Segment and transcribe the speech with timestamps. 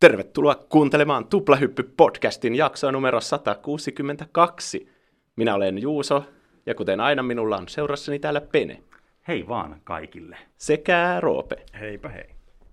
[0.00, 4.88] Tervetuloa kuuntelemaan Tuplahyppy-podcastin jaksoa numero 162.
[5.36, 6.24] Minä olen Juuso,
[6.66, 8.82] ja kuten aina minulla on seurassani täällä Pene.
[9.28, 10.36] Hei vaan kaikille.
[10.56, 11.56] Sekä Roope.
[11.80, 12.24] Heipä hei.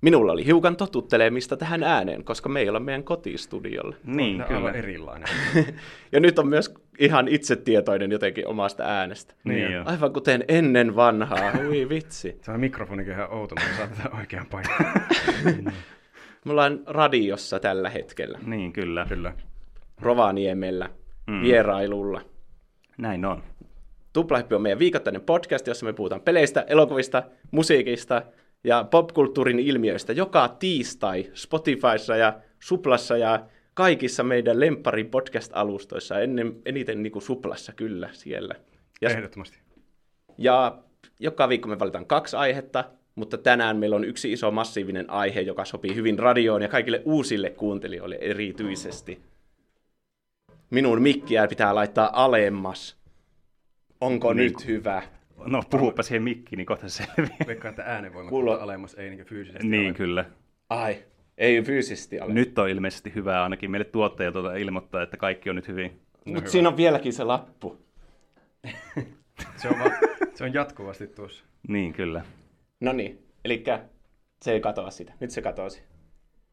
[0.02, 3.96] Minulla oli hiukan totuttelemista tähän ääneen, koska me ei olla meidän kotistudiolla.
[4.04, 4.72] Niin, No, kyllä.
[4.72, 5.28] erilainen.
[6.12, 9.34] ja nyt on myös ihan itsetietoinen jotenkin omasta äänestä.
[9.44, 9.84] Niin joo.
[9.88, 12.38] Aivan kuten ennen vanhaa, hui vitsi.
[12.42, 14.76] Se on mikrofonikin ihan outo, mutta saa tätä oikean paikan.
[16.46, 19.06] Me ollaan radiossa tällä hetkellä, Niin, kyllä.
[19.10, 19.34] Kyllä.
[20.02, 20.90] Rovaniemellä,
[21.28, 21.42] Mm.
[21.42, 22.22] vierailulla.
[22.98, 23.44] Näin on.
[24.14, 28.22] Tuplahyppy on meidän viikoittainen podcast, jossa me puhutaan peleistä, elokuvista, musiikista
[28.64, 37.04] ja popkulttuurin ilmiöistä joka tiistai Spotifyssa ja Suplassa ja kaikissa meidän lemppari podcast-alustoissa, ennen, eniten
[37.04, 38.56] niin kuin Suplassa kyllä siellä.
[39.02, 39.60] Ja, Ehdottomasti.
[40.38, 40.78] ja
[41.20, 42.84] joka viikko me valitaan kaksi aihetta,
[43.16, 47.50] mutta tänään meillä on yksi iso massiivinen aihe, joka sopii hyvin radioon ja kaikille uusille
[47.50, 49.22] kuuntelijoille erityisesti.
[50.70, 52.98] Minun mikkiä pitää laittaa alemmas.
[54.02, 54.52] Onko Niin.
[54.54, 55.02] nyt hyvä?
[55.46, 57.38] No puhupa siihen mikkiin, niin kohta se selviää.
[57.48, 59.98] Veikkaan, että äänenvoima Kuulo- alemmas, ei niin fyysisesti niin, alemmas.
[59.98, 60.26] kyllä.
[60.70, 60.98] Ai,
[61.38, 62.34] ei fyysisesti ole.
[62.34, 66.00] Nyt on ilmeisesti hyvä ainakin meille tuottajilta tuota ilmoittaa, että kaikki on nyt hyvin.
[66.26, 67.78] No Mutta siinä on vieläkin se lappu.
[69.58, 69.92] Se on, va-
[70.36, 71.46] se on jatkuvasti tuossa.
[71.68, 72.26] Niin, kyllä.
[72.80, 73.64] No niin, eli
[74.42, 75.14] se ei katoa sitä.
[75.20, 75.84] Nyt se katosi.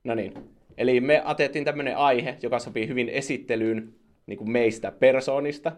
[0.05, 0.33] No niin.
[0.77, 3.95] Eli me atettiin tämmöinen aihe, joka sopii hyvin esittelyyn
[4.27, 5.73] niin kuin meistä persoonista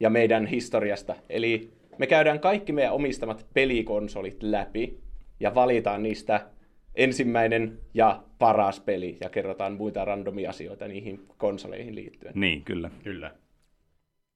[0.00, 1.16] ja meidän historiasta.
[1.28, 4.98] Eli me käydään kaikki meidän omistamat pelikonsolit läpi
[5.40, 6.50] ja valitaan niistä
[6.94, 12.32] ensimmäinen ja paras peli ja kerrotaan muita randomia asioita niihin konsoleihin liittyen.
[12.36, 12.90] Niin, kyllä.
[13.04, 13.34] Kyllä.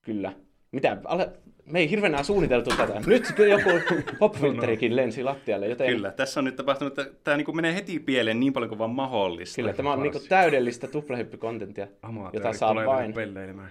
[0.02, 0.32] Kyllä.
[0.72, 0.96] Mitä?
[1.04, 1.32] Ale...
[1.66, 3.00] Me ei hirveänä suunniteltu tätä.
[3.06, 3.70] Nyt joku
[4.18, 8.40] popfilterikin lensi lattialle, joten Kyllä, tässä on nyt tapahtunut, että tämä niin menee heti pieleen
[8.40, 9.56] niin paljon kuin vaan mahdollista.
[9.56, 10.12] Kyllä, tämä on Varsin.
[10.12, 11.86] niinku täydellistä tuplahyppy-kontenttia,
[12.32, 13.12] jota saa vain.
[13.12, 13.70] pelleilemään.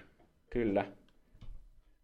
[0.50, 0.84] Kyllä.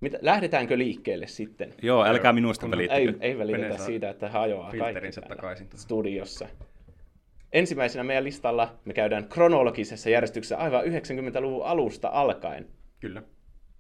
[0.01, 1.75] Mitä, lähdetäänkö liikkeelle sitten?
[1.83, 3.01] Joo, älkää minusta välittäkö.
[3.01, 5.69] Ei, ei välitetä saa siitä, että hajoaa filterinsä kaikki takaisin.
[5.75, 6.49] studiossa.
[7.53, 12.67] Ensimmäisenä meidän listalla me käydään kronologisessa järjestyksessä aivan 90-luvun alusta alkaen.
[13.01, 13.23] Kyllä.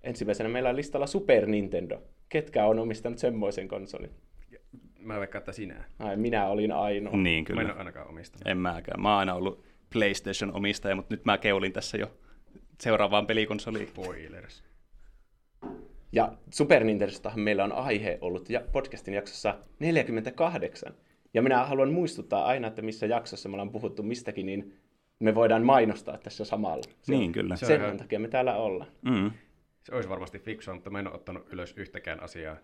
[0.02, 2.02] Ensimmäisenä meillä on listalla Super Nintendo.
[2.28, 4.10] Ketkä on omistanut semmoisen konsolin?
[4.98, 5.84] Mä veikkaan, että sinä.
[5.98, 7.16] Ai, minä olin ainoa.
[7.16, 7.62] Niin, Mä en kyllä.
[7.62, 8.46] ole ainakaan omistanut.
[8.46, 9.02] En mäkään.
[9.02, 12.10] Mä oon aina ollut PlayStation-omistaja, mutta nyt mä keulin tässä jo
[12.80, 13.88] seuraavaan pelikonsoliin.
[13.88, 14.64] Spoilers.
[16.12, 20.94] Ja Super Nintendostahan meillä on aihe ollut ja podcastin jaksossa 48.
[21.34, 24.74] Ja minä haluan muistuttaa aina, että missä jaksossa me ollaan puhuttu mistäkin, niin
[25.18, 26.82] me voidaan mainostaa tässä samalla.
[27.02, 27.56] Se Niin, on- kyllä.
[27.56, 28.90] Se on Sen takia me täällä ollaan.
[29.02, 29.30] Mm.
[29.88, 32.56] Se olisi varmasti fiksua, mutta mä en ole ottanut ylös yhtäkään asiaa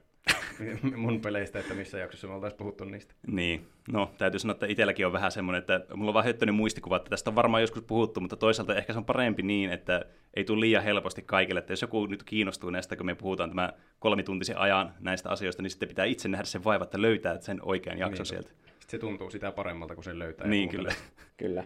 [0.96, 3.14] mun peleistä, että missä jaksossa me oltaisiin puhuttu niistä.
[3.26, 6.96] Niin, no täytyy sanoa, että itselläkin on vähän semmoinen, että mulla on vaan höttöinen muistikuva,
[6.96, 10.44] että tästä on varmaan joskus puhuttu, mutta toisaalta ehkä se on parempi niin, että ei
[10.44, 14.58] tule liian helposti kaikille, että jos joku nyt kiinnostuu näistä, kun me puhutaan tämä kolmituntisen
[14.58, 18.18] ajan näistä asioista, niin sitten pitää itse nähdä sen vaiva, että löytää sen oikean jakson
[18.18, 18.48] Niin, sieltä.
[18.48, 20.46] Sitten se tuntuu sitä paremmalta, kun sen löytää.
[20.46, 20.94] Niin, kyllä.
[21.36, 21.64] Kyllä.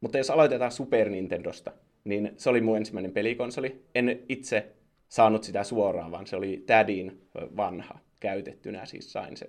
[0.00, 1.72] Mutta jos aloitetaan Super Nintendosta,
[2.04, 3.82] niin se oli mun ensimmäinen pelikonsoli.
[3.94, 4.77] En itse
[5.08, 9.48] saanut sitä suoraan, vaan se oli Tädin vanha käytettynä, siis sain sen.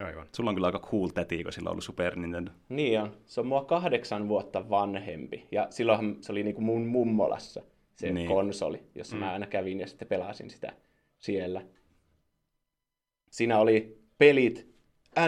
[0.00, 0.26] Aivan.
[0.36, 2.50] Sulla on kyllä aika cool täti, kun sillä on ollut Super Nintendo.
[2.68, 3.16] Niin on.
[3.26, 5.46] Se on mua kahdeksan vuotta vanhempi.
[5.52, 7.62] Ja silloinhan se oli niinku mun mummolassa
[7.94, 8.28] se Niin.
[8.28, 9.20] konsoli, jossa mm.
[9.20, 10.72] mä aina kävin ja sitten pelasin sitä
[11.18, 11.62] siellä.
[13.30, 14.70] Siinä oli pelit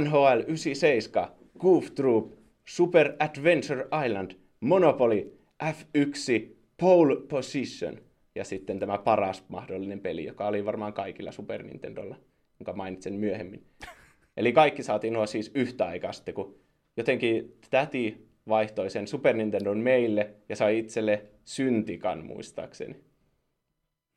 [0.01, 1.29] NHL 97,
[1.59, 2.33] Goof Troop,
[2.65, 4.31] Super Adventure Island,
[4.61, 7.99] Monopoly, F1, Pole Position
[8.35, 12.17] ja sitten tämä paras mahdollinen peli, joka oli varmaan kaikilla Super Nintendolla,
[12.61, 13.67] jonka mainitsen myöhemmin.
[14.37, 16.59] Eli kaikki saatiin nuo siis yhtä aikaa sitten, kun
[16.97, 22.97] jotenkin täti vaihtoi sen Super Nintendon meille ja sai itselle syntikan muistaakseni.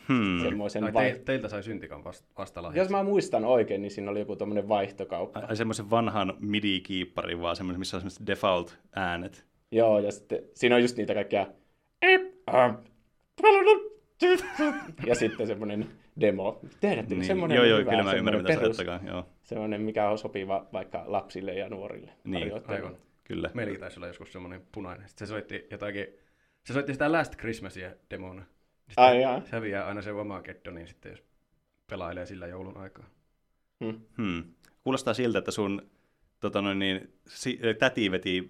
[0.07, 0.39] Hmm.
[0.41, 1.11] Semmoisen Ai, vai...
[1.11, 4.67] te, teiltä sai syntikan vasta, vasta Jos mä muistan oikein, niin siinä oli joku tämmöinen
[4.67, 5.39] vaihtokauppa.
[5.39, 9.45] Ai semmoisen vanhan MIDI-kiipparin vaan, semmoisen, missä on semmoiset default-äänet.
[9.71, 11.47] Joo, ja sitten siinä on just niitä kaikkia...
[15.05, 15.89] Ja sitten semmoinen
[16.21, 16.59] demo.
[16.79, 17.25] Tiedättekö, Niin.
[17.25, 19.25] semmoinen Joo, joo, hyvä, kyllä mä ymmärrän, mitä sä perus, ajattelee, joo.
[19.43, 22.11] semmoinen, mikä on sopiva vaikka lapsille ja nuorille.
[22.23, 22.51] Niin.
[22.67, 22.97] Aivan.
[23.23, 23.49] Kyllä.
[23.53, 25.07] Meilläkin taisi olla joskus semmoinen punainen.
[25.09, 26.07] Sitten se soitti jotakin,
[26.63, 28.41] se soitti sitä Last Christmasia demona.
[28.75, 29.41] Sitten Ai jaa.
[29.41, 30.41] se häviää aina se oma
[30.71, 31.23] niin sitten, jos
[31.89, 33.05] pelailee sillä joulun aikaa.
[33.85, 33.99] Hmm.
[34.17, 34.43] Hmm.
[34.83, 35.89] Kuulostaa siltä, että sun
[36.39, 38.49] tota noin, niin, si- täti veti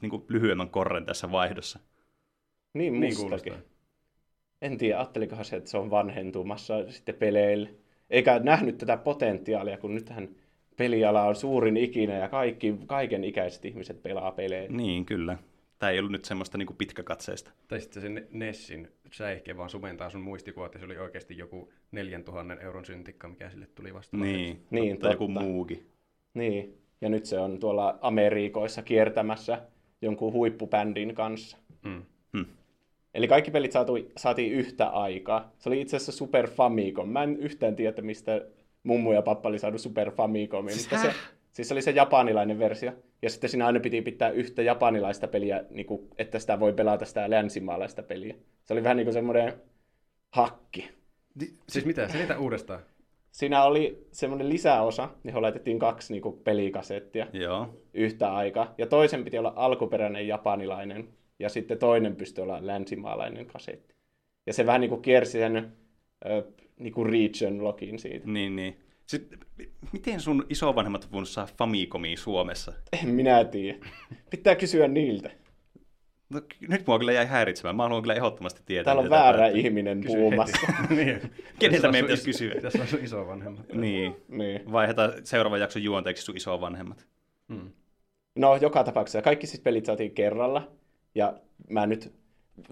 [0.00, 1.78] niin kuin lyhyemmän korren tässä vaihdossa.
[2.74, 3.52] Niin Niin mustakin.
[3.52, 3.75] kuulostaa.
[4.62, 7.68] En tiedä, ajattelikohan se, että se on vanhentumassa sitten peleille.
[8.10, 10.28] Eikä nähnyt tätä potentiaalia, kun nythän
[10.76, 14.68] peliala on suurin ikinä ja kaikki, kaiken ikäiset ihmiset pelaa pelejä.
[14.68, 15.38] Niin, kyllä.
[15.78, 17.50] Tämä ei ollut nyt semmoista niin pitkäkatseista.
[17.68, 21.72] Tai sitten se Ne- Nessin säihke vaan sumentaa sun muistikuvat, ja se oli oikeasti joku
[21.92, 24.16] 4000 euron syntikka, mikä sille tuli vasta.
[24.16, 25.40] Niin, Niin, tai joku totta.
[25.40, 25.86] muukin.
[26.34, 29.62] Niin, ja nyt se on tuolla Amerikoissa kiertämässä
[30.02, 31.56] jonkun huippubändin kanssa.
[31.84, 32.02] Mm.
[33.16, 35.52] Eli kaikki pelit saatu, saatiin yhtä aikaa.
[35.58, 37.08] Se oli itse asiassa Super Famicom.
[37.08, 38.46] Mä en yhtään tiedä, mistä
[38.82, 40.74] mummu ja pappa oli saanut Super Famicomin.
[40.74, 41.12] Siis mutta se,
[41.52, 42.92] siis se oli se japanilainen versio.
[43.22, 47.04] Ja sitten siinä aina piti pitää yhtä japanilaista peliä, niin kuin, että sitä voi pelata
[47.04, 48.34] sitä länsimaalaista peliä.
[48.64, 49.52] Se oli vähän niin kuin semmoinen
[50.30, 50.90] hakki.
[51.68, 52.08] Siis mitä?
[52.08, 52.80] Selitä uudestaan.
[53.30, 57.68] Siinä oli semmoinen lisäosa, johon laitettiin kaksi niin kuin, pelikasettia Joo.
[57.94, 58.74] yhtä aikaa.
[58.78, 63.94] Ja toisen piti olla alkuperäinen japanilainen, ja sitten toinen pystyi olla länsimaalainen kasetti.
[64.46, 65.72] Ja se vähän niin kuin kiersi sen
[66.26, 66.42] ö,
[66.78, 68.26] niin kuin region login siitä.
[68.26, 68.76] Niin, niin.
[69.06, 69.38] Sitten,
[69.92, 72.72] miten sun isovanhemmat on voinut saada Famicomia Suomessa?
[73.02, 73.78] En minä tiedä.
[74.30, 75.30] Pitää kysyä niiltä.
[76.30, 77.76] No, nyt mua kyllä jäi häiritsemään.
[77.76, 78.84] Mä haluan kyllä ehdottomasti tietää.
[78.84, 79.60] Täällä on väärä päättyy.
[79.60, 80.66] ihminen Kysy puhumassa.
[80.96, 81.20] niin.
[81.58, 82.60] Keneltä meidän pitäisi is- kysyä?
[82.60, 83.72] Tässä on sun isovanhemmat.
[83.72, 84.16] Niin.
[84.28, 84.72] niin.
[84.72, 87.06] Vaihdetaan seuraavan jakson juonteeksi sun isovanhemmat.
[87.48, 87.70] Mm.
[88.36, 90.72] No, joka tapauksessa kaikki siis pelit saatiin kerralla.
[91.16, 91.34] Ja
[91.70, 92.12] mä nyt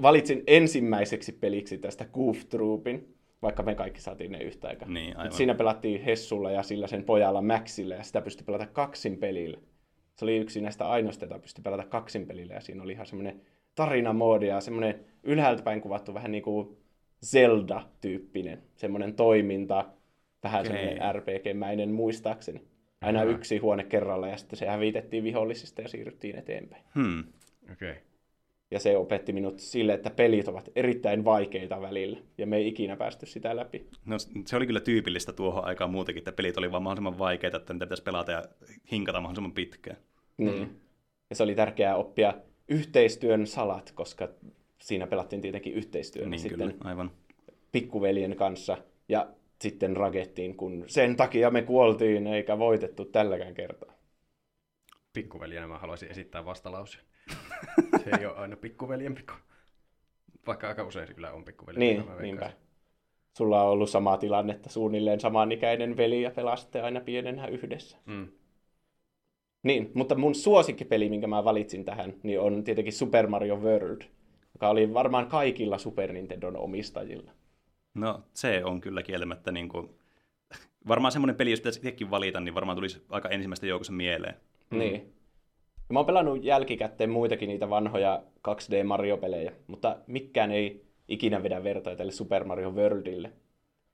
[0.03, 4.89] valitsin ensimmäiseksi peliksi tästä Goof Troopin, vaikka me kaikki saatiin ne yhtä aikaa.
[4.89, 5.33] Niin, aivan.
[5.33, 9.59] Siinä pelattiin Hessulla ja sillä sen pojalla Maxilla, ja sitä pystyi pelata kaksin pelillä.
[10.17, 13.41] Se oli yksi näistä ainoista, jota pystyi pelata kaksin pelillä, ja siinä oli ihan semmoinen
[13.75, 16.77] tarinamoodi ja semmoinen ylhäältä päin kuvattu vähän niin kuin
[17.27, 19.85] Zelda-tyyppinen, semmoinen toiminta,
[20.43, 20.77] vähän Okei.
[20.77, 22.63] semmoinen RPG-mäinen muistaakseni.
[23.01, 23.31] Aina Aha.
[23.31, 26.85] yksi huone kerralla, ja sitten se hävitettiin vihollisista ja siirryttiin eteenpäin.
[26.95, 27.25] Hmm.
[27.73, 27.91] Okei.
[27.91, 28.03] Okay.
[28.75, 32.97] Ja se opetti minut sille, että pelit ovat erittäin vaikeita välillä, ja me ei ikinä
[32.97, 33.87] päästy sitä läpi.
[34.07, 34.17] No,
[34.47, 37.87] se oli kyllä tyypillistä tuohon aikaan muutenkin, että pelit oli vaan mahdollisimman vaikeita, että niitä
[37.87, 38.43] pitäisi pelata ja
[38.93, 39.97] hinkata mahdollisimman pitkään.
[40.37, 40.81] Niin.
[41.31, 42.35] Ja se oli tärkeää oppia
[42.69, 44.29] yhteistyön salat, koska
[44.83, 47.11] siinä pelattiin tietenkin yhteistyönä Niin sitten kyllä, aivan.
[47.73, 48.79] pikkuveljen kanssa.
[49.09, 49.29] Ja
[49.63, 53.93] sitten ragettiin, kun sen takia me kuoltiin eikä voitettu tälläkään kertaa.
[55.13, 57.05] Pikkuveljenä mä haluaisin esittää vastalauseen.
[58.05, 59.33] se ei ole aina pikkuveljen pikku.
[60.47, 61.81] Vaikka aika usein se kyllä on pikkuveljen.
[61.81, 62.53] Niin, niinpä.
[63.37, 67.99] Sulla on ollut sama tilanne, että suunnilleen samanikäinen veli ja pelaste aina pienenä yhdessä.
[68.07, 68.29] Mm.
[69.63, 74.03] Niin, mutta mun suosikkipeli, minkä mä valitsin tähän, niin on tietenkin Super Mario World,
[74.55, 77.31] joka oli varmaan kaikilla Super Nintendon omistajilla.
[77.95, 79.91] No se on kyllä kieltämättä niin kuin...
[80.89, 84.35] Varmaan semmoinen peli, jos pitäisi itsekin valita, niin varmaan tulisi aika ensimmäistä joukossa mieleen.
[84.71, 84.79] Mm.
[84.79, 85.15] Niin.
[85.89, 91.65] Ja mä oon pelannut jälkikäteen muitakin niitä vanhoja 2D Mario-pelejä, mutta mikään ei ikinä vedä
[91.65, 93.33] vertoja tälle Super Mario Worldille.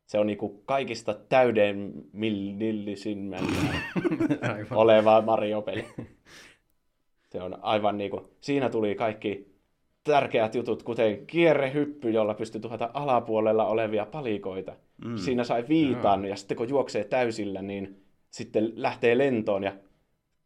[0.06, 3.44] Se on niinku kaikista täydemmillisimmän
[4.70, 5.86] oleva Mario-peli.
[7.28, 9.50] Se on aivan niinku, siinä tuli kaikki
[10.04, 14.76] tärkeät jutut, kuten kierrehyppy, jolla pystyy tuhota alapuolella olevia palikoita.
[15.04, 15.16] Mm.
[15.16, 19.72] Siinä sai viitan, ja sitten kun juoksee täysillä, niin sitten lähtee lentoon, ja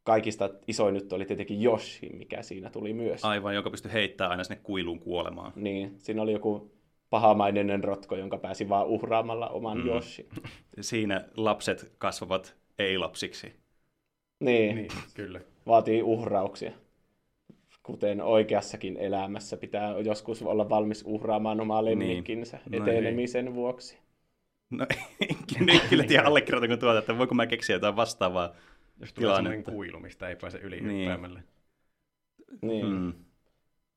[0.04, 3.24] kaikista isoin nyt oli tietenkin Yoshi, mikä siinä tuli myös.
[3.24, 5.52] Aivan, joka pystyy heittämään aina sinne kuiluun kuolemaan.
[5.56, 6.74] Niin, siinä oli joku
[7.10, 9.86] pahamainen rotko, jonka pääsi vaan uhraamalla oman mm.
[9.86, 10.28] Yoshi.
[10.80, 13.52] Siinä lapset kasvavat ei-lapsiksi.
[14.40, 15.40] Niin, Niin, kyllä.
[15.66, 16.72] vaatii uhrauksia.
[17.82, 23.98] Kuten oikeassakin elämässä pitää joskus olla valmis uhraamaan omaa lemmikkinsä No etenemisen vuoksi.
[24.70, 24.86] No,
[25.68, 28.54] en kyllä tiedä allekirjoitanko tuota, että voiko mä keksiä jotain vastaavaa.
[29.00, 29.72] Jos tulee sellainen tilannetta.
[29.72, 30.98] kuilu, mistä ei pääse yli Niin.
[31.00, 31.42] hyppäämällä.
[32.62, 32.86] Niin.
[32.86, 33.12] Mm.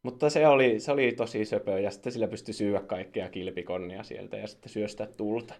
[0.03, 4.37] Mutta se oli, se oli tosi söpö, ja sitten sillä pystyi syödä kaikkea kilpikonnia sieltä
[4.37, 5.53] ja sitten syöstä tulta.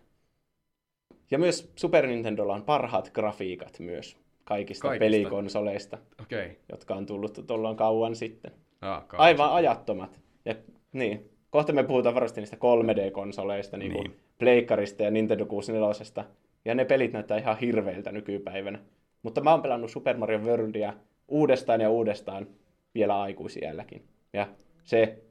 [1.31, 5.05] Ja myös Super Nintendolla on parhaat grafiikat myös kaikista, Kaikista?
[5.05, 6.45] pelikonsoleista, Okei.
[6.45, 6.55] Okay.
[6.71, 8.51] jotka on tullut tuolloin kauan sitten.
[8.81, 10.19] Ah, Aivan ajattomat.
[10.45, 10.55] Ja
[10.93, 14.15] niin, kohta me puhutaan varmasti niistä 3D-konsoleista, niin Niin.
[14.39, 16.25] Pleikkarista ja Nintendo 64.
[16.65, 18.79] Ja ne pelit näyttää ihan hirveiltä nykypäivänä.
[19.23, 20.93] Mutta mä oon pelannut Super Mario Worldia
[21.27, 22.47] uudestaan ja uudestaan
[22.95, 24.07] vielä aikuisielläkin.
[24.33, 24.47] Ja
[24.83, 25.23] se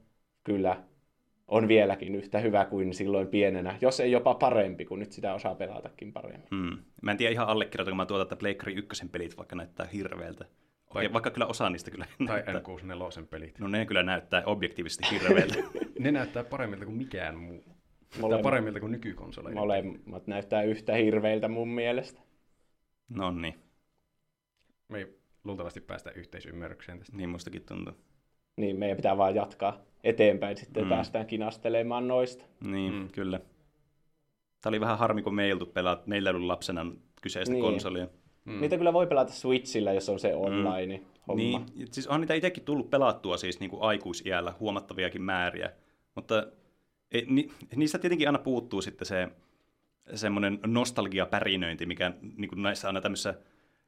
[0.43, 0.83] kyllä
[1.47, 5.55] on vieläkin yhtä hyvä kuin silloin pienenä, jos ei jopa parempi, kun nyt sitä osaa
[5.55, 6.47] pelatakin paremmin.
[6.51, 6.77] Mm.
[7.01, 10.45] Mä en tiedä ihan allekirjoitanko mä tuota, että Pleikkari ykkösen pelit vaikka näyttää hirveältä.
[10.89, 12.53] Okei, vaikka kyllä osa niistä kyllä Tai näyttää.
[12.53, 13.59] N64 pelit.
[13.59, 15.55] No ne kyllä näyttää objektiivisesti hirveältä.
[15.99, 17.63] Ne näyttää paremmilta kuin mikään muu.
[17.63, 19.55] Tai Molemmat, paremmilta kuin nykykonsoleja.
[19.55, 22.21] molemmat näyttää yhtä hirveiltä mun mielestä.
[23.09, 23.55] no niin,
[24.89, 27.17] Me ei luultavasti päästä yhteisymmärrykseen tästä.
[27.17, 27.93] niin mustakin tuntuu.
[28.57, 30.89] Niin meidän pitää vaan jatkaa eteenpäin, sitten Mm.
[30.89, 32.45] päästään kinastelemaan noista.
[32.63, 33.09] Niin, Mm.
[33.11, 33.39] kyllä.
[34.61, 36.85] Tämä oli vähän harmi, kun me ei oltu pelaa, meillä ei ollut lapsena
[37.21, 37.61] kyseistä Niin.
[37.63, 37.71] niin.
[37.73, 38.07] konsolia.
[38.45, 38.61] Mm.
[38.61, 41.05] Niitä kyllä voi pelata Switchillä, jos on se online mm.
[41.27, 41.59] homma.
[41.75, 45.71] Niin, siis on niitä itsekin tullut pelattua siis niin kuin aikuisiällä huomattaviakin määriä,
[46.15, 46.47] mutta
[47.11, 49.27] ei, ni, niistä tietenkin aina puuttuu sitten se
[50.15, 53.33] semmoinen nostalgiapärinöinti, mikä niin kuin näissä aina tämmöisissä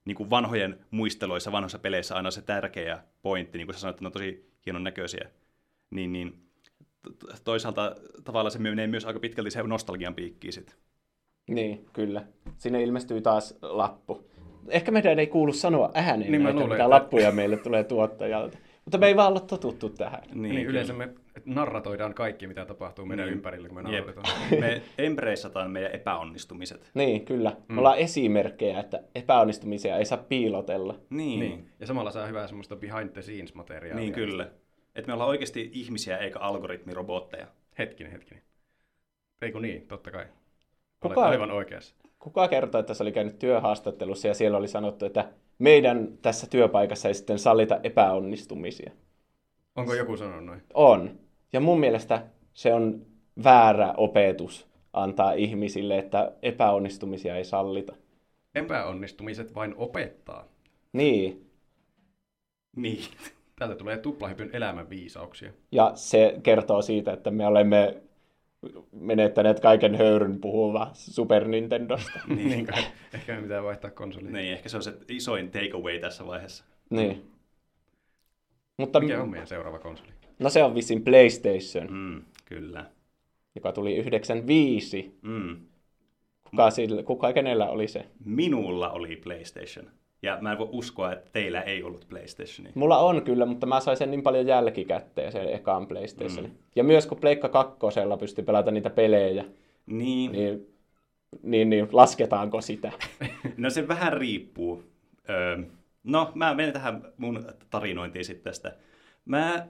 [0.05, 4.03] niin kuin vanhojen muisteloissa, vanhoissa peleissä aina se tärkeä pointti, niin kuin sä sanoit, että
[4.03, 5.29] ne on tosi hienon näköisiä.
[5.91, 6.49] Niin, niin
[7.43, 10.75] toisaalta tavallaan se menee myös aika pitkälti se nostalgian piikkiin sitten.
[11.47, 12.23] Niin, kyllä.
[12.57, 14.29] Sinne ilmestyy taas lappu.
[14.67, 16.89] Ehkä meidän ei kuulu sanoa ääneen niin näitä, luulen, mitä että...
[16.89, 18.57] lappuja meille tulee tuottajalta.
[18.85, 20.21] Mutta me ei vaan olla totuttu tähän.
[20.33, 21.09] Niin, niin yleensä me
[21.45, 23.33] narratoidaan kaikki, mitä tapahtuu meidän niin.
[23.33, 24.25] ympärillä, kun me narrataan.
[24.59, 26.91] me embraceataan meidän epäonnistumiset.
[26.93, 27.49] Niin, kyllä.
[27.49, 27.75] Mm.
[27.75, 30.95] Me ollaan esimerkkejä, että epäonnistumisia ei saa piilotella.
[31.09, 31.39] Niin.
[31.39, 31.69] niin.
[31.79, 33.95] Ja samalla saa hyvää semmoista behind the scenes materiaalia.
[33.95, 34.51] Niin, kyllä.
[34.95, 37.47] Että me ollaan oikeasti ihmisiä eikä algoritmirobotteja.
[37.77, 38.43] Hetkinen, hetkinen.
[39.41, 40.25] Eikö niin, totta kai.
[40.99, 41.95] Kuka, aivan oikeassa.
[42.19, 45.29] Kuka kertoi, että se oli käynyt työhaastattelussa ja siellä oli sanottu, että
[45.59, 48.91] meidän tässä työpaikassa ei sitten sallita epäonnistumisia.
[49.75, 50.61] Onko joku sanonut noin?
[50.73, 51.19] On.
[51.53, 53.05] Ja mun mielestä se on
[53.43, 57.95] väärä opetus antaa ihmisille, että epäonnistumisia ei sallita.
[58.55, 60.45] Epäonnistumiset vain opettaa.
[60.93, 61.49] Niin.
[62.75, 63.03] Niin.
[63.59, 65.51] Täältä tulee tuplahypyn elämän viisauksia.
[65.71, 68.01] Ja se kertoo siitä, että me olemme
[68.91, 72.19] menettäneet kaiken höyryn puhuva Super Nintendosta.
[72.27, 72.67] niin, niin
[73.13, 74.31] ehkä me pitää vaihtaa konsoli.
[74.31, 76.63] Niin, ehkä se on se isoin takeaway tässä vaiheessa.
[76.89, 77.31] Niin.
[78.77, 80.18] Mutta, Mikä on meidän seuraava konsoli?
[80.39, 81.87] No se on vissiin PlayStation.
[81.91, 82.85] Mm, kyllä.
[83.55, 85.19] Joka tuli 95.
[85.21, 85.57] Mm.
[86.49, 88.05] Kuka, sillä, kuka kenellä oli se?
[88.25, 89.89] Minulla oli PlayStation.
[90.21, 92.71] Ja mä en voi uskoa, että teillä ei ollut PlayStationia.
[92.75, 96.51] Mulla on kyllä, mutta mä sain sen niin paljon jälkikäteen, sen ekaan PlayStationin.
[96.51, 96.57] Mm.
[96.75, 99.45] Ja myös kun Pleikka kakkosella pystyi pelata niitä pelejä,
[99.85, 100.67] niin, niin,
[101.43, 102.91] niin, niin lasketaanko sitä?
[103.57, 104.83] no se vähän riippuu.
[105.29, 105.57] Öö,
[106.03, 108.75] no, mä menen tähän mun tarinointiin sitten tästä.
[109.25, 109.67] Mä,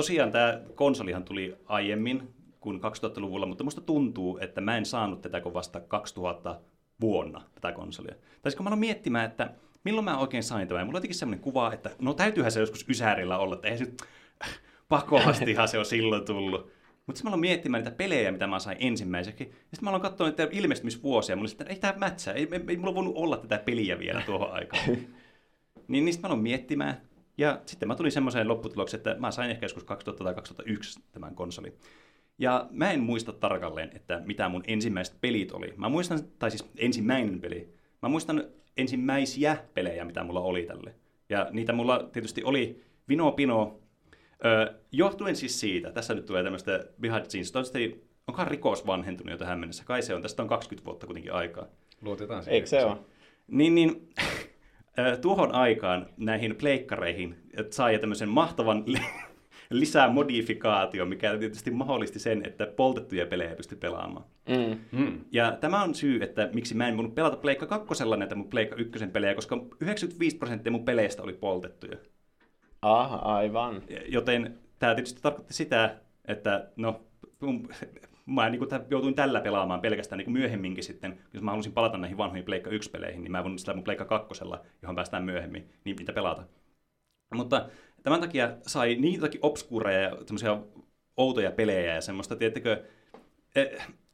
[0.00, 5.40] tosiaan tämä konsolihan tuli aiemmin kuin 2000-luvulla, mutta musta tuntuu, että mä en saanut tätä
[5.40, 6.60] kuin vasta 2000
[7.00, 8.14] vuonna, tätä konsolia.
[8.42, 9.50] Tai kun mä aloin miettimään, että
[9.84, 10.86] milloin mä oikein sain tämän?
[10.86, 13.92] Mulla on jotenkin semmoinen kuva, että no täytyyhän se joskus Ysärillä olla, että ei se
[14.88, 16.60] pakoastihan se on silloin tullut.
[17.06, 19.44] Mutta sitten mä aloin miettimään niitä pelejä, mitä mä sain ensimmäiseksi.
[19.44, 21.36] Ja sitten mä aloin katsoa niitä ilmestymisvuosia.
[21.36, 24.52] Mulla että ei tämä mätsää, ei, ei, ei mulla voinut olla tätä peliä vielä tuohon
[24.52, 24.84] aikaan.
[25.88, 27.09] niin niistä mä aloin miettimään.
[27.38, 31.34] Ja sitten mä tulin semmoiseen lopputulokseen, että mä sain ehkä joskus 2000 tai 2001 tämän
[31.34, 31.72] konsolin.
[32.38, 35.74] Ja mä en muista tarkalleen, että mitä mun ensimmäiset pelit oli.
[35.76, 37.74] Mä muistan, tai siis ensimmäinen peli.
[38.02, 38.44] Mä muistan
[38.76, 40.94] ensimmäisiä pelejä, mitä mulla oli tälle.
[41.28, 43.80] Ja niitä mulla tietysti oli vino pino,
[44.44, 49.30] öö, johtuen siis siitä, tässä nyt tulee tämmöistä behind the scenes, toivottavasti onkohan rikos vanhentunut
[49.30, 49.84] jo tähän mennessä?
[49.84, 51.66] Kai se on, tästä on 20 vuotta kuitenkin aikaa.
[52.02, 52.54] Luotetaan siihen.
[52.54, 52.96] Eikö se ole?
[53.46, 54.08] Niin, niin
[55.20, 57.36] tuohon aikaan näihin pleikkareihin
[57.70, 58.84] sai tämmöisen mahtavan
[59.70, 64.24] lisää modifikaatio, mikä tietysti mahdollisti sen, että poltettuja pelejä pystyi pelaamaan.
[64.48, 64.98] Mm.
[64.98, 65.20] Mm.
[65.32, 68.76] Ja tämä on syy, että miksi mä en voinut pelata Pleikka 2 näitä mun Pleikka
[68.76, 71.96] 1 pelejä, koska 95 prosenttia mun peleistä oli poltettuja.
[72.82, 73.82] Ah, aivan.
[74.08, 77.00] Joten tämä tietysti tarkoitti sitä, että no,
[78.34, 81.98] mä niin kuin, joutuin tällä pelaamaan pelkästään niin kuin myöhemminkin sitten, jos mä halusin palata
[81.98, 84.44] näihin vanhoihin Pleikka 1-peleihin, niin mä voin sitä mun Pleikka 2,
[84.82, 86.44] johon päästään myöhemmin, niin mitä pelata.
[87.34, 87.68] Mutta
[88.02, 90.62] tämän takia sai niitäkin obskureja ja
[91.16, 92.84] outoja pelejä ja semmoista, tiettäkö,
[93.54, 93.64] e,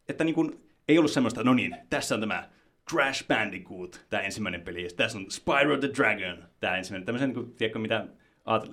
[0.09, 2.49] että niin kuin, ei ollut semmoista, no niin, tässä on tämä
[2.91, 7.07] Crash Bandicoot, tämä ensimmäinen peli, ja tässä on Spyro the Dragon, tämä ensimmäinen.
[7.07, 8.07] Tämmöisen, niin kuin, tiedätkö, mitä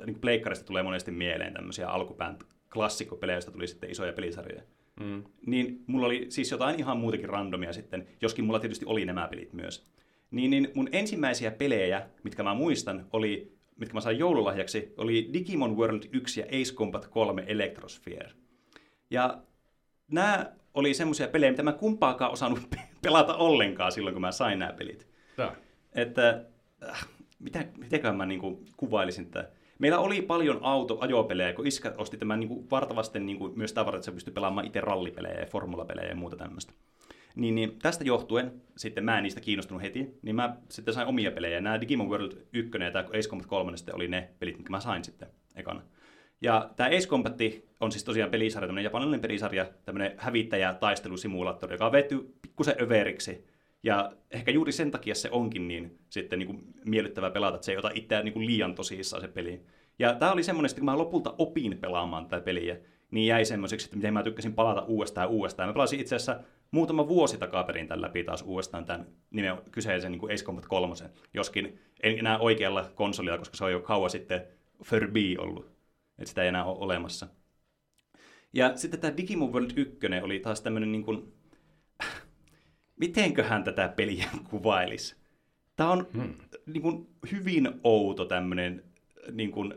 [0.05, 2.37] niin pleikkarista tulee monesti mieleen tämmöisiä alkupään
[2.73, 4.63] klassikkopelejä, joista tuli sitten isoja pelisarjoja.
[4.99, 5.23] Mm.
[5.45, 9.53] Niin mulla oli siis jotain ihan muutakin randomia sitten, joskin mulla tietysti oli nämä pelit
[9.53, 9.87] myös.
[10.31, 15.77] Niin, niin mun ensimmäisiä pelejä, mitkä mä muistan, oli mitkä mä sain joululahjaksi, oli Digimon
[15.77, 18.31] World 1 ja Ace Combat 3 Electrosphere.
[19.09, 19.41] Ja
[20.11, 22.59] nämä oli semmoisia pelejä, mitä mä kumpaakaan osannut
[23.01, 25.07] pelata ollenkaan silloin, kun mä sain nämä pelit.
[25.37, 25.55] Ja.
[25.95, 26.45] Että,
[26.89, 27.07] äh,
[27.39, 28.41] mitä, mitenkään mä niin
[28.77, 29.51] kuvailisin tätä.
[29.83, 34.11] Meillä oli paljon auto-ajopelejä, kun iskä osti tämän niin vartavasten niin myös tavarat, että se
[34.11, 36.73] pystyi pelaamaan itse rallipelejä ja formulapelejä ja muuta tämmöistä.
[37.35, 41.31] Niin, niin tästä johtuen, sitten mä en niistä kiinnostunut heti, niin mä sitten sain omia
[41.31, 41.61] pelejä.
[41.61, 44.79] Nämä Digimon World 1 ja tämä Ace Combat 3 sitten oli ne pelit, mitkä mä
[44.79, 45.81] sain sitten ekana.
[46.41, 47.37] Ja tämä Ace Combat
[47.79, 53.45] on siis tosiaan pelisarja, tämmöinen japanilainen pelisarja, tämmöinen hävittäjä taistelusimulaattori, joka on vetty pikkusen överiksi.
[53.83, 57.71] Ja ehkä juuri sen takia se onkin niin sitten niin kuin miellyttävää pelata, että se
[57.71, 59.61] ei ota itseään niin kuin liian tosissaan se peli.
[59.99, 62.77] Ja tämä oli semmoinen, että kun mä lopulta opin pelaamaan tätä peliä,
[63.11, 65.69] niin jäi semmoiseksi, että miten mä tykkäsin palata uudestaan ja uudestaan.
[65.69, 66.39] Mä pelasin itse asiassa
[66.71, 70.95] muutama vuosi takaperin tämän läpi taas uudestaan tämän nimen kyseisen niin Ace Combat 3,
[71.33, 74.43] joskin en enää oikealla konsolilla, koska se on jo kauan sitten
[74.83, 75.65] Furby ollut,
[76.19, 77.27] että sitä ei enää ole olemassa.
[78.53, 81.33] Ja sitten tämä Digimon World 1 oli taas tämmöinen niin kuin,
[82.99, 85.15] mitenköhän tätä peliä kuvailisi?
[85.75, 86.33] Tämä on hmm.
[86.65, 88.83] niin kuin, hyvin outo tämmöinen,
[89.31, 89.73] niin kuin,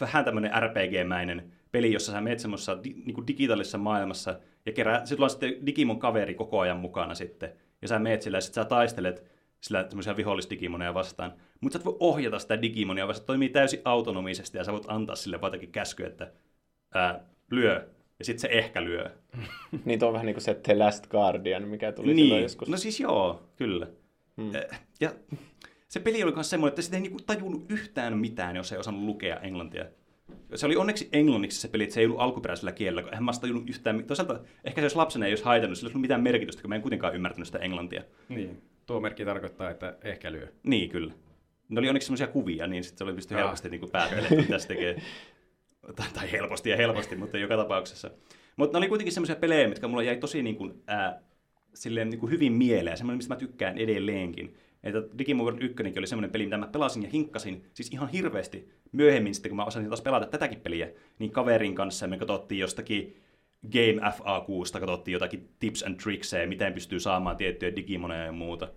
[0.00, 5.06] vähän tämmöinen RPG-mäinen peli, jossa sä menet semmoisessa di, niin kuin digitaalisessa maailmassa ja kerää,
[5.06, 7.52] sit on sitten Digimon kaveri koko ajan mukana sitten.
[7.82, 9.24] Ja sä meet sillä ja sit sä taistelet
[9.60, 11.32] sillä semmoisia vihollisdigimoneja vastaan.
[11.60, 14.84] Mutta sä et voi ohjata sitä digimonia, vaan se toimii täysin autonomisesti ja sä voit
[14.88, 16.32] antaa sille vaan käsky, että
[16.94, 17.88] ää, lyö.
[18.18, 19.10] Ja sitten se ehkä lyö.
[19.84, 22.18] niin on vähän niin kuin se The Last Guardian, mikä tuli niin.
[22.18, 22.68] silloin joskus.
[22.68, 23.86] No siis joo, kyllä.
[24.36, 24.52] Hmm.
[25.00, 25.10] Ja
[25.96, 29.04] se peli oli myös semmoinen, että sitä ei niinku tajunnut yhtään mitään, jos ei osannut
[29.04, 29.84] lukea englantia.
[30.54, 33.32] Se oli onneksi englanniksi se peli, että se ei ollut alkuperäisellä kielellä, kun eihän mä
[33.40, 34.04] tajunnut yhtään.
[34.04, 36.74] Toisaalta ehkä se jos lapsena ei olisi haitannut, sillä ei ollut mitään merkitystä, kun mä
[36.74, 38.02] en kuitenkaan ymmärtänyt sitä englantia.
[38.28, 40.48] Niin, tuo merkki tarkoittaa, että ehkä lyö.
[40.62, 41.12] Niin, kyllä.
[41.68, 44.68] Ne oli onneksi semmoisia kuvia, niin sitten se oli pysty helposti niin päättelemään, mitä se
[44.68, 45.02] tekee.
[45.96, 48.10] Tai, tai helposti ja helposti, mutta joka tapauksessa.
[48.56, 51.20] Mutta ne oli kuitenkin semmoisia pelejä, mitkä mulla jäi tosi niin kuin, ää,
[51.74, 54.56] silleen, niin kuin hyvin mieleen, semmoinen, mistä mä tykkään edelleenkin.
[54.84, 59.34] Että Digimon 1 oli semmoinen peli, mitä mä pelasin ja hinkkasin siis ihan hirveästi myöhemmin
[59.34, 63.22] sitten, kun mä osasin taas pelata tätäkin peliä, niin kaverin kanssa me katsottiin jostakin
[63.72, 68.68] Game FAQsta, katsottiin jotakin tips and trickseja, miten pystyy saamaan tiettyjä digimoneja ja muuta.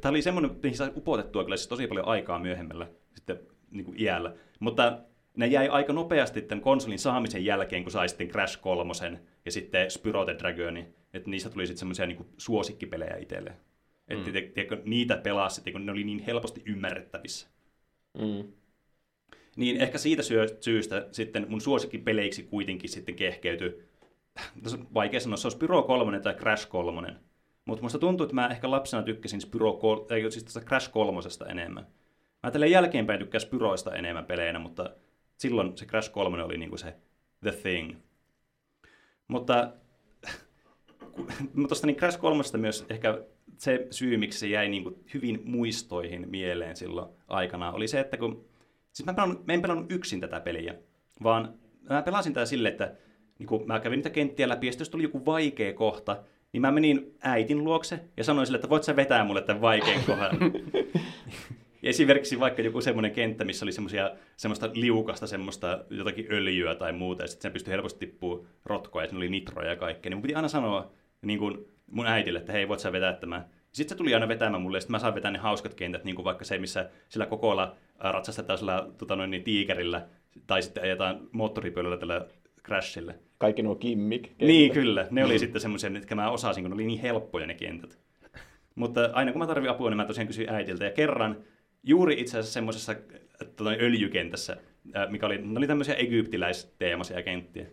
[0.00, 3.38] Tämä oli semmoinen, mihin sai upotettua kyllä siis tosi paljon aikaa myöhemmällä sitten
[3.70, 4.34] niin kuin iällä.
[4.60, 4.98] Mutta
[5.36, 8.92] ne jäi aika nopeasti tämän konsolin saamisen jälkeen, kun sai sitten Crash 3
[9.44, 10.94] ja sitten Spyro the Dragonin.
[11.12, 13.56] Että niistä tuli sitten semmoisia niin suosikkipelejä itselleen.
[14.10, 14.32] Että mm.
[14.32, 17.48] tiedätkö, niitä pelasi, kun ne oli niin helposti ymmärrettävissä.
[18.18, 18.52] Mm.
[19.56, 20.22] Niin ehkä siitä
[20.60, 23.82] syystä sitten mun suosikkipeleiksi kuitenkin sitten kehkeytyi,
[24.94, 27.16] vaikea sanoa, se on Spyro 3 tai Crash 3.
[27.64, 31.86] Mutta musta tuntuu, että mä ehkä lapsena tykkäsin Spyro, ei, siis tästä Crash 3 enemmän.
[32.42, 34.90] Mä tällä jälkeenpäin tykkään Spyroista enemmän peleinä, mutta
[35.36, 36.94] silloin se Crash 3 oli niinku se
[37.40, 37.96] the thing.
[39.28, 39.72] Mutta
[41.68, 43.22] tuosta niin Crash 3 myös ehkä
[43.60, 48.16] se syy, miksi se jäi niin kuin hyvin muistoihin mieleen silloin aikana, oli se, että
[48.16, 48.44] kun...
[48.92, 50.74] Siis mä, pelannut, mä en pelannut yksin tätä peliä,
[51.22, 51.54] vaan
[51.90, 52.94] mä pelasin tätä silleen, että
[53.38, 56.70] niin kun mä kävin niitä kenttiä läpi, ja jos tuli joku vaikea kohta, niin mä
[56.70, 60.38] menin äitin luokse ja sanoin sille, että voit sä vetää mulle tämän vaikean kohdan.
[61.82, 67.22] Esimerkiksi vaikka joku semmoinen kenttä, missä oli semmosia, semmoista liukasta, semmoista jotakin öljyä tai muuta,
[67.22, 70.10] ja sitten sen pystyi helposti tippua rotkoa, ja siinä oli nitroja ja kaikkea.
[70.10, 70.90] Niin mun piti aina sanoa
[71.22, 73.44] niin kuin mun äitille, että hei, voit sä vetää tämän.
[73.72, 76.16] Sitten se tuli aina vetämään mulle, ja sitten mä saan vetää ne hauskat kentät, niin
[76.16, 80.06] kuin vaikka se, missä sillä kokolla ratsastetaan sillä tota noin, niin, tiikerillä,
[80.46, 82.26] tai sitten ajetaan moottoripyörällä tällä
[82.64, 83.14] Crashille.
[83.38, 85.06] Kaikki nuo kimmik Niin, kyllä.
[85.10, 87.98] Ne oli sitten semmoisia, että mä osasin, kun ne oli niin helppoja ne kentät.
[88.74, 90.84] Mutta aina kun mä tarvin apua, niin mä tosiaan kysyin äitiltä.
[90.84, 91.36] Ja kerran
[91.82, 92.94] juuri itse asiassa semmoisessa
[93.56, 94.56] tota, öljykentässä,
[95.08, 97.66] mikä oli, ne oli tämmöisiä egyptiläisteemaisia kenttiä.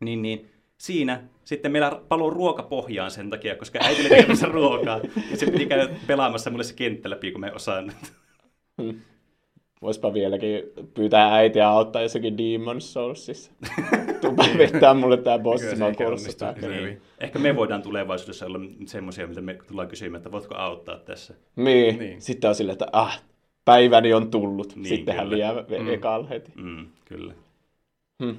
[0.00, 5.00] Niin, niin siinä sitten meillä paloi ruoka pohjaan sen takia, koska äiti oli tekemässä ruokaa.
[5.30, 7.92] Ja se piti käydä pelaamassa mulle se kenttä läpi, kun me osaan.
[8.82, 9.00] Hmm.
[9.82, 10.62] Voispa vieläkin
[10.94, 13.52] pyytää äitiä auttaa jossakin Demon Soulsissa.
[14.20, 15.90] Tuupa vetää mulle tää bossi, mä
[16.68, 17.02] niin.
[17.20, 21.34] Ehkä me voidaan tulevaisuudessa olla semmoisia, mitä me tullaan kysymään, että voitko auttaa tässä.
[21.56, 22.22] Niin, niin.
[22.22, 23.22] sitten on silleen, että ah,
[23.64, 24.76] päiväni on tullut.
[24.76, 26.28] Niin, sitten hän liian mm.
[26.28, 26.52] heti.
[26.54, 27.34] Mm, kyllä.
[28.22, 28.36] Hmm.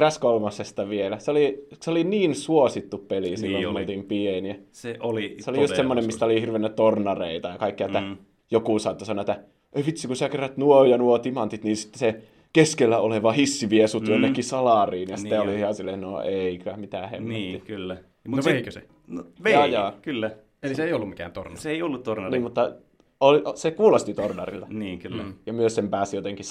[0.00, 0.48] Crash 3
[0.88, 1.18] vielä.
[1.18, 4.56] Se oli, se oli niin suosittu peli silloin, niin kun me oltiin pieniä.
[4.72, 8.16] Se oli Se oli just semmoinen, mistä oli hirveänä tornareita ja kaikkea, että mm.
[8.50, 9.40] joku saattoi sanoa, että
[9.72, 13.70] ei vitsi, kun sä kerät nuo ja nuo timantit, niin sitten se keskellä oleva hissi
[13.70, 14.10] vie sut mm.
[14.10, 15.08] jonnekin salariin.
[15.08, 17.38] Ja sitten niin oli ihan silleen, no eikä, mitään hemmettiä.
[17.38, 17.96] Niin, kyllä.
[18.28, 18.82] Mut no se, veikö se?
[19.06, 19.92] No, vei, jaa, jaa.
[20.02, 20.30] kyllä.
[20.62, 21.60] Eli se ei ollut mikään tornari.
[21.60, 22.30] Se ei ollut tornari.
[22.30, 22.72] Niin, mutta
[23.20, 24.66] oli, se kuulosti tornarilta.
[24.70, 25.22] niin, kyllä.
[25.22, 25.34] Mm.
[25.46, 26.44] Ja myös sen pääsi jotenkin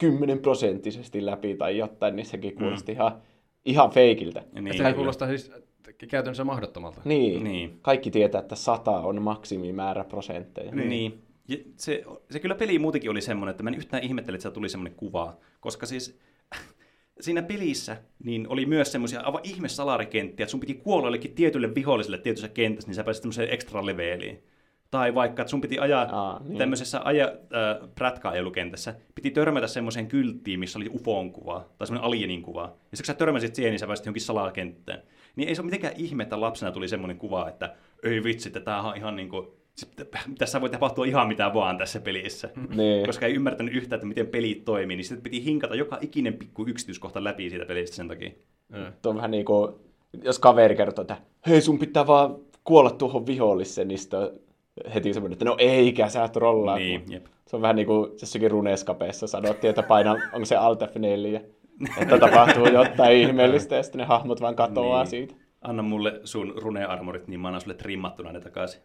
[0.00, 2.96] 110 prosenttisesti läpi tai jotain, niin sekin kuulosti mm.
[2.96, 3.22] ihan,
[3.64, 4.42] ihan feikiltä.
[4.52, 5.52] Niin, Sehän kuulostaa siis
[6.08, 7.00] käytännössä mahdottomalta.
[7.04, 7.44] Niin.
[7.44, 7.78] niin.
[7.82, 10.74] Kaikki tietää, että 100 on maksimimäärä prosentteja.
[10.74, 10.88] Niin.
[10.88, 11.22] niin.
[11.48, 14.50] Ja se, se kyllä peli muutenkin oli semmoinen, että mä en yhtään ihmettele, että se
[14.50, 15.36] tuli semmoinen kuva.
[15.60, 16.18] Koska siis
[17.20, 21.74] siinä pelissä niin oli myös semmoisia aivan ihme salarikenttiä, että sun piti kuolla jollekin tietylle
[21.74, 24.42] viholliselle tietyssä kentässä, niin sä pääsit semmoiseen ekstra leveliin.
[24.90, 26.58] Tai vaikka, että sun piti ajaa Aa, niin.
[26.58, 32.42] tämmöisessä aja, äh, prätkäajelukentässä, piti törmätä semmoiseen kylttiin, missä oli UFOn kuva, tai semmoinen alienin
[32.42, 32.62] kuva.
[32.62, 35.02] Ja sitten kun sä törmäsit siihen, niin sä pääsit johonkin salakenttään.
[35.36, 38.60] Niin ei se ole mitenkään ihme, että lapsena tuli semmoinen kuva, että ei vitsi, että
[38.60, 39.46] tämä on ihan niin kuin,
[40.38, 42.48] tässä voi tapahtua ihan mitä vaan tässä pelissä.
[42.68, 43.06] Nee.
[43.06, 46.66] Koska ei ymmärtänyt yhtään, että miten pelit toimii, niin sitten piti hinkata joka ikinen pikku
[46.66, 48.30] yksityiskohta läpi siitä pelistä sen takia.
[49.02, 49.72] Tuo on vähän niin kuin
[50.22, 54.30] jos kaveri kertoo, että hei sun pitää vaan kuolla tuohon viholliseen, niin sitten on
[54.94, 56.76] heti semmoinen, että no eikä, sä trollaa.
[56.78, 57.26] Niin, jep.
[57.46, 61.40] Se on vähän niin kuin jossakin runeskapeessa sanottiin, että paina, onko se Alt F4,
[62.02, 65.10] että tapahtuu jotain ihmeellistä ja sitten ne hahmot vaan katoaa Niin.
[65.10, 65.34] siitä.
[65.62, 68.82] Anna mulle sun rune-armorit, niin mä annan sulle trimmattuna ne takaisin.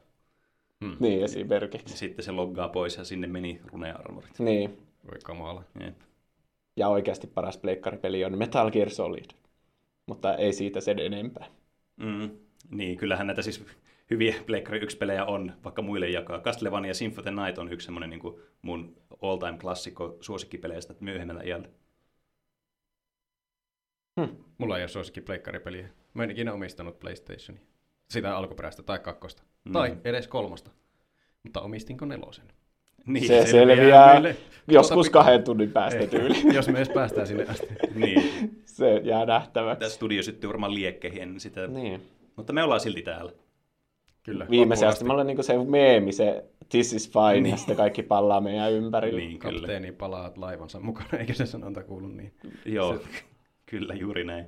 [1.00, 1.98] Niin Ja esimerkiksi.
[1.98, 4.40] sitten se loggaa pois ja sinne meni rune-armorit.
[4.40, 4.78] Niin.
[5.12, 5.64] Voi kamala.
[5.80, 5.96] Jep.
[6.78, 9.26] Ja oikeasti paras pleikkaripeli on Metal Gear Solid.
[10.06, 11.46] Mutta ei siitä sen enempää.
[11.98, 12.30] Mm.
[12.72, 13.66] Niin, kyllähän näitä siis
[14.10, 16.40] hyviä Pleikkari 1-pelejä on, vaikka muille jakaa.
[16.42, 21.42] Castlevania Symphony of the Night on yksi semmoinen niin kuin mun all-time klassikko suosikkipeleistä myöhemmällä
[21.44, 21.68] iällä.
[24.58, 25.90] Mulla ei ole suosikki pleikkaripeliä.
[26.14, 27.64] Mä en ikinä omistanut PlayStationia.
[28.10, 29.44] Sitä alkuperäistä tai kakkosta.
[29.66, 29.72] Mm.
[29.72, 30.72] Tai edes kolmosta.
[31.44, 32.46] Mutta omistinko nelosen?
[33.06, 34.36] Niin, Se se, selviää meille.
[34.68, 36.54] joskus kahden tunnin päästä Ei, tyyliin.
[36.56, 37.68] jos me edes päästään sinne asti.
[37.96, 38.24] niin.
[38.66, 39.90] Se jää Tämä nähtäväksi.
[39.90, 41.68] studio syttyy varmaan liekkeihin sitä.
[41.68, 42.02] Niin.
[42.36, 43.32] Mutta me ollaan silti täällä.
[44.26, 44.48] Kyllä.
[44.50, 45.06] Viimeisen asti.
[45.06, 49.20] Mä olen niin se meemi, se This is fine, ja sitten kaikki pallaa meidän ympärillä.
[49.20, 49.60] Niin, kyllä.
[49.60, 52.34] Kapteeni palaa laivansa mukana, eikä se sanonta kuulu niin.
[52.66, 53.00] Joo,
[53.66, 54.46] kyllä juuri näin.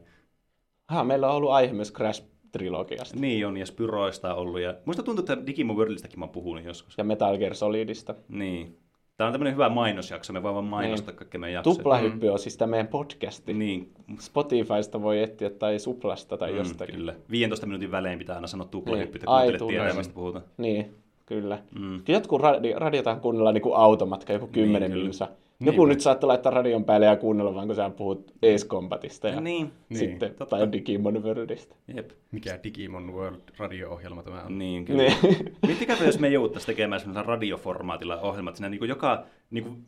[0.87, 3.19] Ha, meillä on ollut aihe myös Crash-trilogiasta.
[3.19, 4.59] Niin on, ja Spyroista on ollut.
[4.59, 6.97] Ja muista tuntuu, että Digimon Worldistakin mä oon puhunut joskus.
[6.97, 8.15] Ja Metal Gear Solidista.
[8.27, 8.77] Niin.
[9.17, 11.17] Tämä on tämmöinen hyvä mainosjakso, me vaan mainostaa niin.
[11.17, 11.75] kaikki meidän jaksoja.
[11.75, 13.53] Tuplahyppy on siis tämä meidän podcasti.
[13.53, 16.95] Niin, Spotifysta voi etsiä tai Suplasta tai mm, jostakin.
[16.95, 17.13] kyllä.
[17.31, 19.25] 15 minuutin välein pitää aina sanoa tuplahyppy, Niin.
[19.49, 19.93] että tietää, tunne.
[19.99, 20.45] mistä puhutaan.
[20.57, 21.59] Niin, kyllä.
[21.79, 22.01] Mm.
[22.07, 25.03] Jotkut radi- radiotaan kuunnella niin kuin automatka, joku kymmenen kyllä.
[25.03, 25.27] minsa.
[25.59, 25.93] Joku Niinpä.
[25.93, 29.71] nyt saattaa laittaa radion päälle ja kuunnella vaan, kun sä puhut Ace Combatista ja Niin,
[29.93, 30.45] sitten totta.
[30.45, 31.75] tai Digimon Worldista.
[31.95, 32.09] jep.
[32.31, 34.57] Mikä Digimon World radio-ohjelma tämä on.
[34.59, 35.03] Niin, kyllä.
[35.03, 35.15] Niin.
[35.67, 39.85] Miettikääpä, jos me jouduttaisiin tekemään semmoisella radioformaatilla ohjelmat, siinä niin joka niin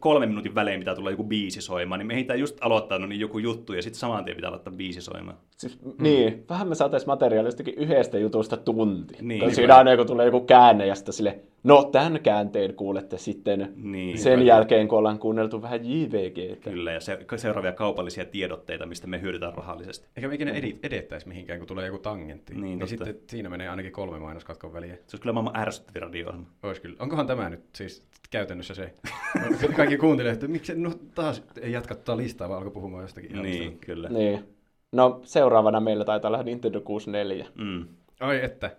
[0.00, 3.20] kolmen minuutin välein pitää tulla joku biisi soimaan, niin me ehditään just aloittaa no niin
[3.20, 5.36] joku juttu ja sitten saman tien pitää aloittaa biisi soimaan.
[5.56, 5.92] Siis, mm.
[6.00, 9.14] Niin, vähän me saataisiin materiaalistakin yhdestä jutusta tunti.
[9.20, 9.40] Niin.
[9.40, 13.72] Niin, siinä aina kun tulee joku käänne ja sitten sille, no tämän käänteen kuulette sitten
[13.76, 14.18] Niin.
[14.18, 16.60] sen jälkeen, kun ollaan kuunneltu vähän JVG.
[16.60, 20.08] Kyllä, ja se, seuraavia kaupallisia tiedotteita, mistä me hyödytään rahallisesti.
[20.16, 20.52] Eikä me ikinä
[20.82, 22.54] edettäisi mihinkään, kun tulee joku tangentti.
[22.54, 23.04] Niin, niin totta.
[23.04, 24.94] sitten siinä menee ainakin kolme mainoskatkon väliä.
[24.94, 26.96] Se olisi kyllä maailman ärsyttävin radio Ois kyllä.
[26.98, 28.94] Onkohan tämä nyt siis käytännössä se?
[29.76, 33.30] Kaikki kuuntelijat, että miksi no taas ei jatka tätä listaa, vaan alkoi puhumaan jostakin.
[33.30, 34.08] ihan Niin, kyllä.
[34.08, 34.44] Niin.
[34.92, 37.46] No, seuraavana meillä taitaa olla Nintendo 64.
[37.54, 37.86] Mm.
[38.20, 38.70] Ai että.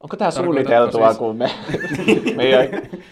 [0.00, 1.50] Onko tämä suunniteltua, siis- kun me,
[2.36, 2.68] meidän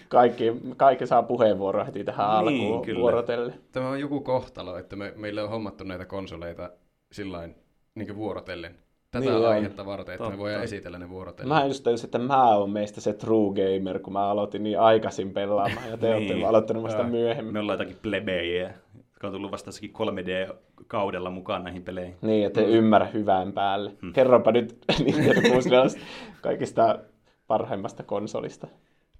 [0.08, 3.00] kaikki, kaikki saa puheenvuoroa heti tähän Niin, alkuun kyllä.
[3.00, 3.52] vuorotelle?
[3.72, 6.70] Tämä on joku kohtalo, että me, meille on hommattu näitä konsoleita
[7.12, 7.54] sillain
[7.94, 8.74] niin vuorotellen.
[9.10, 9.50] Tätä Niin niin on.
[9.52, 10.36] aihetta varten, että Totta.
[10.36, 11.48] me voidaan esitellä ne vuorotellen.
[11.48, 15.32] Mä just tajusin, että mä oon meistä se true gamer, kun mä aloitin niin aikaisin
[15.32, 16.30] pelaamaan, ja te Niin.
[16.32, 17.52] olette aloittanut vasta myöhemmin.
[17.52, 18.74] Me ollaan jotakin plebejä,
[19.22, 22.16] jotka on tullut vasta jossakin 3D-kaudella mukaan näihin peleihin.
[22.22, 22.66] Niin, että Mm.
[22.66, 23.92] ymmärrä hyvään päälle.
[24.12, 26.00] Kerropa nyt Nintendo 64
[26.40, 26.98] kaikista
[27.46, 28.66] parhaimmasta konsolista.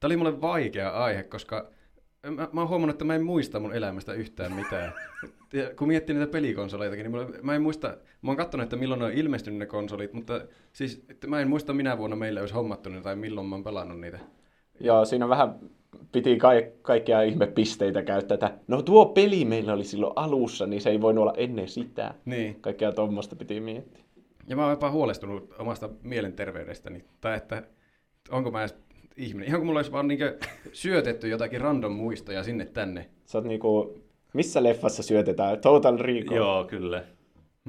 [0.01, 1.69] Tämä oli mulle vaikea aihe, koska
[2.31, 4.93] mä, mä oon huomannut, että mä en muista mun elämästä yhtään mitään.
[5.53, 7.89] Ja kun miettii niitä pelikonsoleitakin, niin mulle, mä en muista,
[8.23, 10.41] mä oon katsonut, että milloin ne on ilmestynyt ne konsolit, mutta
[10.73, 13.65] siis että mä en muista minä vuonna meillä olisi hommattu ne tai milloin mä oon
[13.65, 14.19] pelannut niitä.
[14.81, 15.55] Joo, siinä vähän
[16.13, 16.49] piti ka-
[16.83, 21.23] kaikkia ihmepisteitä käyttää, että no tuo peli meillä oli silloin alussa, niin se ei voinut
[21.23, 22.15] olla ennen sitä.
[22.25, 22.61] Niin.
[22.61, 24.03] Kaikkea tuommoista piti miettiä.
[24.49, 27.05] Ja mä oon jopa huolestunut omasta mielenterveydestäni.
[27.21, 27.63] Tai että
[28.31, 28.77] onko mä edes
[29.17, 29.49] ihminen.
[29.49, 30.39] Ihan kun mulla olisi vaan niinkö
[30.73, 33.09] syötetty jotakin random muistoja sinne tänne.
[33.25, 33.99] Sä oot niinku,
[34.35, 35.61] missä leffassa syötetään?
[35.61, 36.37] Total Recall.
[36.37, 37.05] Joo, kyllä.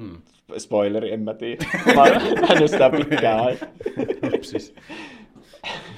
[0.02, 0.16] Hmm.
[0.58, 1.64] Spoileri, en mä tiedä.
[1.94, 2.12] Mä oon
[2.48, 3.68] nähnyt sitä pitkään aikaa.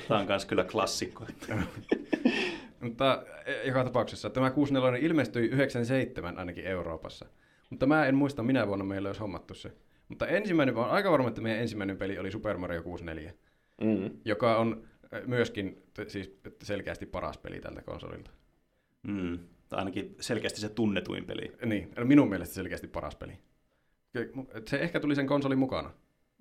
[0.09, 1.27] Tämä on myös kyllä klassikko.
[2.81, 7.27] Mutta e, joka tapauksessa tämä 64 ilmestyi 97 ainakin Euroopassa.
[7.71, 9.73] Mutta mä en muista minä vuonna meillä olisi hommattu se.
[10.09, 13.33] Mutta ensimmäinen, mä oon aika varma, että meidän ensimmäinen peli oli Super Mario 64,
[13.81, 14.11] Mm.
[14.25, 18.31] joka on äh, myöskin siis selkeästi paras peli tältä konsolilta.
[19.03, 19.39] Mm.
[19.69, 21.53] Tai ainakin selkeästi se tunnetuin peli.
[21.65, 23.33] Niin, minun mielestä selkeästi paras peli.
[24.67, 25.91] Se ehkä tuli sen konsolin mukana.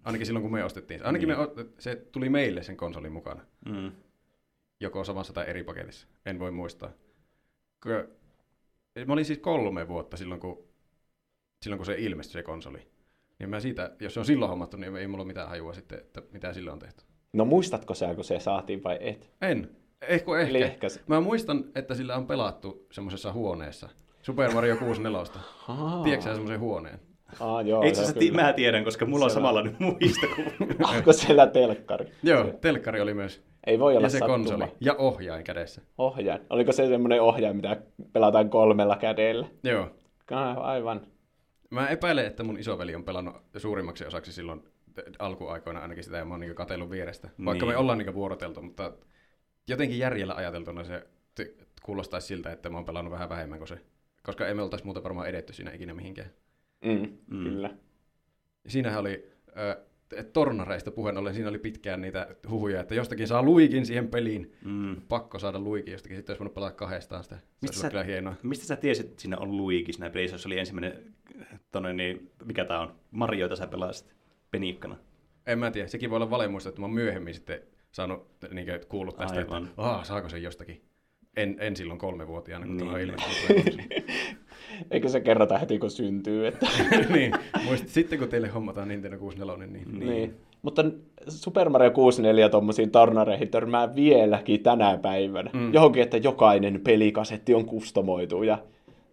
[0.05, 1.05] Ainakin silloin, kun me ostettiin se.
[1.05, 1.39] Ainakin Niin.
[1.39, 3.41] me, se tuli meille sen konsolin mukana.
[3.65, 3.91] Mm.
[4.79, 6.07] Joko samassa tai eri paketissa.
[6.25, 6.89] En voi muistaa.
[7.79, 8.09] Ky-
[9.07, 10.63] Mä olin siis kolme vuotta silloin, kun,
[11.61, 12.87] silloin, kun se ilmestyi se konsoli.
[13.39, 15.99] Niin mä siitä, jos se on silloin hommattu, niin ei mulla ole mitään hajua sitten,
[15.99, 17.03] että mitä sillä on tehty.
[17.33, 19.31] No muistatko sä, kun se saatiin vai et?
[19.41, 19.69] En.
[20.01, 20.49] Ehkä, ehkä.
[20.49, 21.01] Eli ehkä se.
[21.07, 23.89] Mä muistan, että sillä on pelattu semmoisessa huoneessa.
[24.21, 25.43] Super Mario 64.
[25.67, 26.99] Aa, Tiedätkö sä semmoisen huoneen?
[27.39, 28.41] Aa, joo, Itse asiassa kyllä.
[28.41, 29.39] mä tiedän, koska mulla on Selvä.
[29.41, 30.75] samanlainen muisto kuin...
[30.95, 32.11] Onko siellä telkkari?
[32.23, 33.43] Joo, telkkari oli myös.
[33.67, 34.37] Ei voi olla Ja se sattuma.
[34.37, 34.63] konsoli.
[34.81, 35.81] Ja ohjain kädessä.
[35.97, 36.41] Ohjain.
[36.49, 37.81] Oliko se semmoinen ohjain, mitä
[38.13, 39.47] pelataan kolmella kädellä?
[39.63, 39.89] Joo.
[40.31, 41.01] Ah, Aivan.
[41.69, 44.63] Mä epäilen, että mun isoveli on pelannut suurimmaksi osaksi silloin
[45.19, 47.29] alkuaikoina ainakin sitä, ja mä oon niin katsellut vierestä.
[47.45, 47.73] Vaikka Niin.
[47.73, 48.93] me ollaan niin vuoroteltu, mutta
[49.67, 51.07] jotenkin järjellä ajateltuna se
[51.83, 53.77] kuulostaisi siltä, että mä oon pelannut vähän vähemmän kuin se.
[54.23, 56.29] Koska emme oltaisi muuten varmaan edetty siinä ikinä mihinkään.
[56.85, 57.43] Mm, Mm.
[57.43, 57.69] Kyllä.
[58.67, 63.85] Siinähän oli äh, tornareista puheen ollen, siinä oli pitkään niitä huhuja, että jostakin saa luikin
[63.85, 64.53] siihen peliin.
[64.65, 65.01] Mm.
[65.09, 67.37] Pakko saada luikin jostakin, sitten olisi voinut pelata kahdestaan sitä.
[67.61, 68.35] Mistä sä- kyllä hienoa.
[68.43, 71.13] Mistä sä tiesit, että siinä on Luigi siinä pelissä, jos se oli ensimmäinen,
[71.71, 74.15] tonne, niin, mikä tää on, Marioita sä pelasit
[74.51, 74.97] peniikkana.
[75.47, 77.59] En mä tiedä, sekin voi olla valemuista, että mä oon myöhemmin sitten
[77.91, 79.63] saanut niin kuullut tästä, Aivan.
[79.67, 80.81] että Aa, saako se jostakin.
[81.37, 82.85] En, en silloin kolmevuotiaana, kun Niin.
[82.87, 83.89] tämä on ilmestynyt.
[84.91, 86.47] Eikö se kerrota heti, kun syntyy?
[86.47, 86.67] Että...
[87.13, 87.33] niin,
[87.65, 90.09] muist, sitten kun teille hommataan Nintendo 64, niin, niin.
[90.09, 90.33] Niin.
[90.61, 90.85] Mutta
[91.27, 95.49] Super Mario 64 tuommoisiin tornareihin törmää vieläkin tänä päivänä.
[95.53, 95.73] Mm.
[95.73, 98.57] Johonkin, että jokainen pelikasetti on kustomoitu ja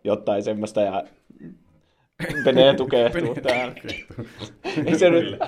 [0.05, 1.05] jotain semmoista ja
[2.45, 3.75] Pene tukehtuu täällä.
[4.87, 5.39] Ei se nyt...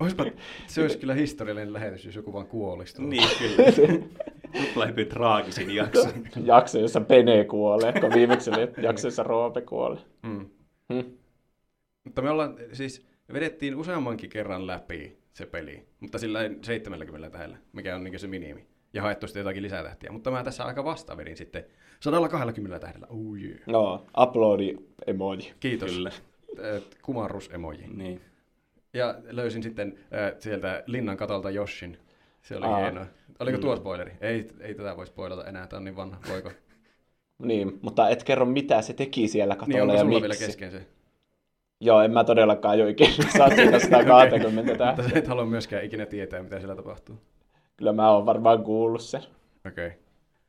[0.00, 0.26] Oispa,
[0.66, 3.02] se olisi kyllä historiallinen lähetys, jos joku vaan kuolisi.
[3.02, 3.98] Niin, kyllä.
[4.52, 6.08] Tuplahypyn traagisin jakso.
[6.44, 10.00] jakso, jossa Pene kuolee, kun viimeksi oli jakso, jossa Roope kuolee.
[10.22, 10.50] Mm.
[10.92, 11.04] Hmm.
[12.04, 17.56] Mutta me ollaan, siis vedettiin useammankin kerran läpi se peli, mutta sillä ei 70 tähdellä,
[17.72, 18.66] mikä on niin se minimi.
[18.92, 20.12] Ja haettu sitten jotakin lisätähtiä.
[20.12, 21.64] Mutta mä tässä aika vasta vedin sitten
[22.00, 23.06] 120 tähdellä.
[23.10, 23.58] Oh yeah.
[23.66, 25.52] No, uploadi emoji.
[25.60, 25.90] Kiitos.
[25.90, 26.10] Kyllä.
[26.58, 27.86] Äh, Kumarrus emoji.
[27.88, 28.20] Niin.
[28.94, 31.98] Ja löysin sitten äh, sieltä linnan katolta Joshin.
[32.42, 32.76] Se oli Aa.
[32.78, 33.06] hienoa.
[33.40, 33.60] Oliko Mm.
[33.60, 34.12] tuo spoileri?
[34.20, 36.18] Ei, ei tätä voi spoilata enää, tämä on niin vanha.
[36.28, 36.50] Voiko?
[37.38, 40.22] Niin, mutta et kerro mitä se teki siellä niin katolla onko ja sulla miksi.
[40.22, 40.86] vielä kesken se?
[41.80, 45.08] Joo, en mä todellakaan jo ikinä saa siitä 120 Mutta tähteä.
[45.08, 47.18] sä et halua myöskään ikinä tietää, mitä siellä tapahtuu.
[47.76, 49.22] Kyllä mä oon varmaan kuullut sen,
[49.66, 49.86] Okei.
[49.86, 49.98] Okay.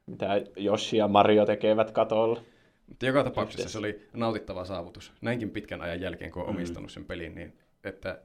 [0.05, 2.41] mitä Yoshi ja Mario tekevät katolla.
[2.87, 3.71] Mutta joka tapauksessa Yhdessä.
[3.73, 5.13] se oli nautittava saavutus.
[5.21, 6.55] Näinkin pitkän ajan jälkeen, kun on Mm.
[6.55, 8.21] omistanut sen pelin, niin että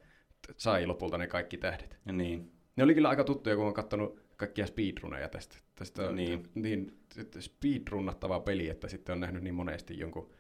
[0.57, 1.99] sai lopulta ne kaikki tähdet.
[2.07, 2.51] Ja niin.
[2.77, 5.57] Ne oli kyllä aika tuttuja, kun on katsonut kaikkia speedruneja tästä.
[5.75, 6.43] Tästä on Niin.
[6.55, 6.93] niin,
[7.41, 10.31] speedrunnattava peli, että sitten on nähnyt niin monesti jonkun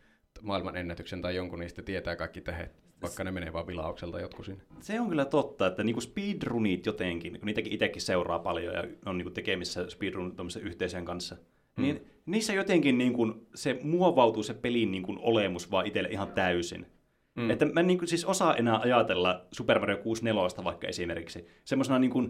[0.42, 2.72] maailman ennätyksen tai jonkun, sitten tietää kaikki tähdet,
[3.02, 4.62] vaikka ne menee vaan vilaukselta jotkut sinne.
[4.80, 9.18] Se on kyllä totta, että niinku speedrunit jotenkin, kun niitäkin itsekin seuraa paljon ja on
[9.18, 11.36] niinku tekemissä speedrun yhteisön kanssa,
[11.76, 11.82] Mm.
[11.82, 16.86] niin niissä jotenkin niinku se muovautuu se pelin niinku olemus vaan itselle ihan täysin.
[17.36, 17.50] Mm.
[17.50, 22.28] Että mä en niinku siis osaa enää ajatella Super Mario 64 vaikka esimerkiksi semmoisena niinku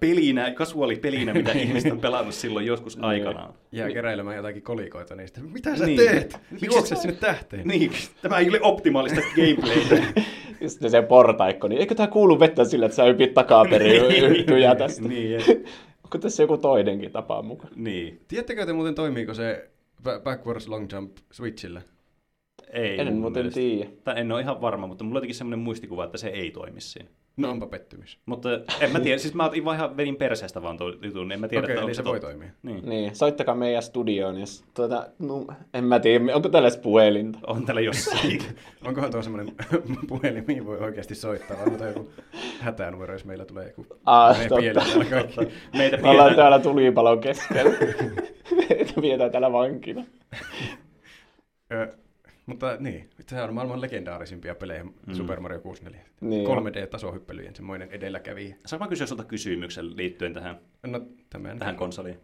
[0.00, 3.04] pelinä, kasuaalipelinä, mitä ihmiset on pelannut silloin joskus Niin.
[3.04, 3.54] aikanaan.
[3.72, 5.40] Jää keräilemään jotakin kolikoita niistä.
[5.40, 5.96] Mitä sä Niin.
[5.96, 6.36] teet?
[6.50, 7.66] Miksi Juokse sä- sinne tähteen.
[7.68, 10.20] Niin, tämä ei ole optimaalista gameplaytä.
[10.66, 15.08] Sitten se portaikko, niin eikö tää kuulu vettä sillä, että sä ypit takaperin yhtyjä tästä?
[15.08, 15.40] niin,
[16.04, 17.72] Onko tässä joku toinenkin tapa mukaan?
[17.76, 18.20] niin.
[18.28, 19.70] Tiedättekö te muuten toimiiko se
[20.02, 21.82] ba- backwards long jump Switchillä?
[22.72, 23.90] Ei En muuten tiedä.
[24.04, 26.80] Tai en ole ihan varma, mutta mulla on jotenkin semmoinen muistikuva, että se ei toimi
[26.80, 27.08] siinä.
[27.36, 28.18] No onpa pettymys.
[28.26, 28.48] Mutta
[28.80, 31.40] en mä tiedä, siis mä otin vaan ihan vedin perseestä vaan tuon jutun, niin en
[31.40, 32.26] mä tiedä, Okei, että eli onko se voi totta.
[32.26, 32.48] toimia.
[32.62, 32.88] Niin.
[32.88, 34.46] Niin, soittakaa meidän studioon.
[34.46, 37.38] Sit tuota, no, en mä tiedä, onko tällä edes puhelinta?
[37.46, 38.38] On täällä jossain.
[38.86, 39.54] Onkohan tuo semmoinen
[40.08, 42.10] puhelin, mihin voi oikeasti soittaa, vai onko joku
[42.60, 44.90] hätänumero, jos meillä tulee joku Ah, menee totta.
[45.10, 45.54] kaikki.
[45.78, 47.72] Meitä Me ollaan täällä tulipalon keskellä.
[48.68, 50.04] Meitä vietään täällä vankina.
[52.46, 55.14] Mutta niin, sehän on maailman legendaarisimpia pelejä, mm.
[55.14, 56.00] Super Mario 64.
[56.20, 58.56] Niin 3D-tasohyppelyjen semmoinen edelläkävijä.
[58.66, 61.00] Saanko mä kysyä sulta kysymyksen liittyen tähän, No,
[61.30, 61.58] tämän.
[61.58, 62.18] tähän konsoliin?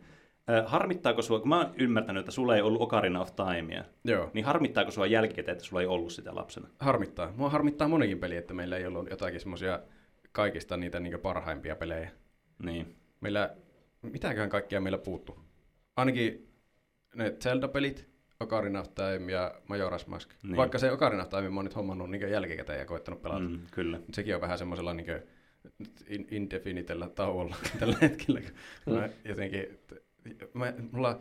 [0.67, 4.45] Harmittaako sua, kun mä oon ymmärtänyt, että sulla ei ollut Ocarina of Timea, Joo, niin
[4.45, 6.69] harmittaako sua jälkikäteen, että sulla ei ollut sitä lapsena?
[6.81, 7.33] harmittaa.
[7.37, 9.81] Mua harmittaa monikin peli, että meillä ei ollut jotakin semmoisia
[10.33, 12.11] kaikista niitä niin parhaimpia pelejä.
[12.65, 12.97] Niin.
[13.21, 13.57] Meillä,
[14.03, 15.39] mitäköhän kaikkia meillä puuttu?
[15.97, 16.49] Ainakin
[17.15, 18.08] ne Zelda-pelit,
[18.41, 20.31] Ocarina of Time ja Majora's Mask.
[20.43, 20.57] Niin.
[20.57, 23.41] Vaikka se Ocarina of Time mä oon nyt hommannut niin jälkikäteen ja koittanut pelata.
[23.41, 23.51] Mm.
[23.51, 24.01] Mm, kyllä.
[24.13, 25.07] Sekin on vähän semmoisella niin
[26.09, 28.41] in, indefinitellä tauolla tällä hetkellä.
[28.85, 29.79] kun Mä jotenkin,
[30.55, 31.19] mä, mulla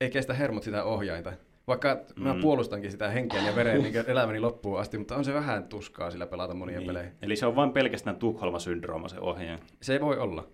[0.00, 1.32] ei kestä hermot sitä ohjainta.
[1.66, 2.40] Vaikka mä Mm.
[2.40, 6.26] puolustankin sitä henkeä ja veren niin elämäni loppuun asti, mutta on se vähän tuskaa sillä
[6.26, 6.86] pelata monia Niin.
[6.86, 7.10] pelejä.
[7.22, 9.58] Eli se on vain pelkästään Tukholma-syndrooma se ohjaaja.
[9.82, 10.48] Se voi olla.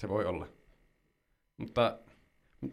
[0.00, 0.46] Se voi olla.
[1.56, 1.98] Mutta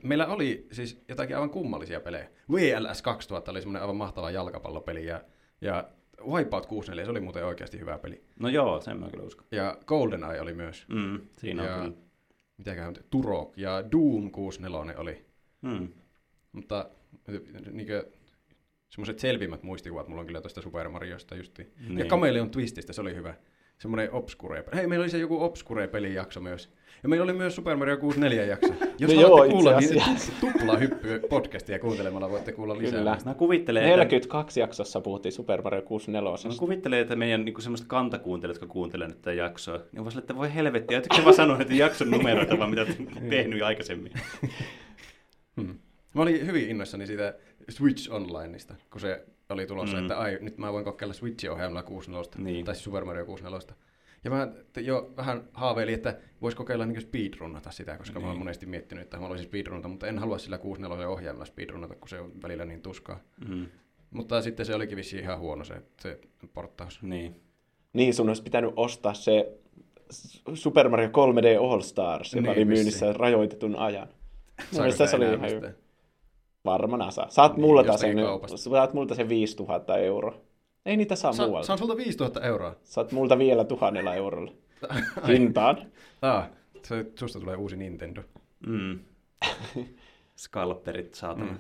[0.04, 2.30] meillä oli siis jotakin aivan kummallisia pelejä.
[2.52, 5.22] VLS 2000 oli semmoinen aivan mahtava jalkapallopeli ja,
[5.62, 5.90] ja
[6.28, 8.24] Wipeout 64, se oli muuten oikeasti hyvä peli.
[8.40, 9.48] No joo, sen mä kyllä uskon.
[9.52, 10.86] Ja GoldenEye oli myös.
[10.90, 12.06] Mm, siinä ja, on kyllä.
[12.58, 15.26] mitäköhän, Turok ja Doom 64 oli.
[15.62, 15.88] Mm.
[16.52, 16.90] Mutta
[17.72, 18.12] niinkö,
[18.90, 21.68] semmoiset selvimmät muistikuvat mulla on kyllä tuosta Super Mariosta justiin.
[21.78, 21.90] Niin.
[21.90, 22.08] Ja Niin.
[22.08, 23.34] Chameleon Twististä, se oli hyvä.
[23.78, 26.74] semmoinen obscure Hei, meillä oli se joku obscure-pelijakso myös.
[27.04, 28.74] Ja meillä oli myös Super Mario 64 jakso.
[29.00, 30.18] Jos No joo, haluatte itse kuulla niin
[30.60, 32.98] tupla hyppy podcastia kuuntelemalla, voitte kuulla lisää.
[33.00, 33.18] Kyllä.
[33.26, 36.52] Mä kuvittelen, että, 42 jaksossa puhuttiin Super Mario 64.
[36.54, 40.18] mä kuvittelen, että meidän niin semmoiset kantakuuntelijat, jotka kuuntelee nyt tätä jaksoa, niin on vaan
[40.18, 42.94] että voi helvettiä, ettekö te vaan sanoa näitä jakson numeroita, vaan mitä te
[43.30, 44.12] tehnyt jo aikaisemmin.
[45.62, 45.80] Hmm.
[46.14, 47.34] Mä olin hyvin innoissani siitä
[47.70, 50.02] Switch Onlineista, kun se oli tulossa, Mm.
[50.04, 52.66] että ai, nyt mä voin kokeilla Switch-ohjelmalla 64, Niin.
[52.66, 53.76] tai siis Super Mario 64.
[54.24, 58.24] Ja mä te- jo vähän haaveilin, että vois kokeilla niin speedrunnata sitä, koska niin.
[58.24, 58.40] mä oon Niin.
[58.40, 62.20] monesti miettinyt, että mä haluaisin speedrunnata, mutta en halua sillä 64 ohjelmalla speedrunnata, kun se
[62.20, 63.20] on välillä niin tuskaa.
[63.48, 63.66] Mm.
[64.12, 66.20] Mutta sitten se olikin vissiin ihan huono se, se
[66.54, 67.02] porttaus.
[67.02, 67.42] Niin.
[67.94, 69.58] Niin, sun olisi pitänyt ostaa se
[70.54, 73.20] Super Mario 3D All Stars, joka Niin, oli myynnissä vissiin.
[73.20, 74.08] rajoitetun ajan.
[74.72, 75.72] Mielestäni se oli ihan hyvä.
[76.66, 77.30] Varmana saa.
[77.30, 78.18] Saat Niin, multa jostakin
[78.50, 80.42] sen, saat multa sen 5000 euroa.
[80.86, 81.68] Ei niitä saa Sa- muualta.
[81.68, 82.76] saan sulta 5000 euroa.
[82.84, 84.52] Saat multa vielä tuhannella eurolla.
[85.28, 85.92] Hintaan.
[86.22, 86.50] Ah,
[86.84, 88.22] se, susta tulee uusi Nintendo.
[88.68, 89.00] Mm.
[90.36, 91.52] Skalperit, saatana.
[91.52, 91.60] Mm.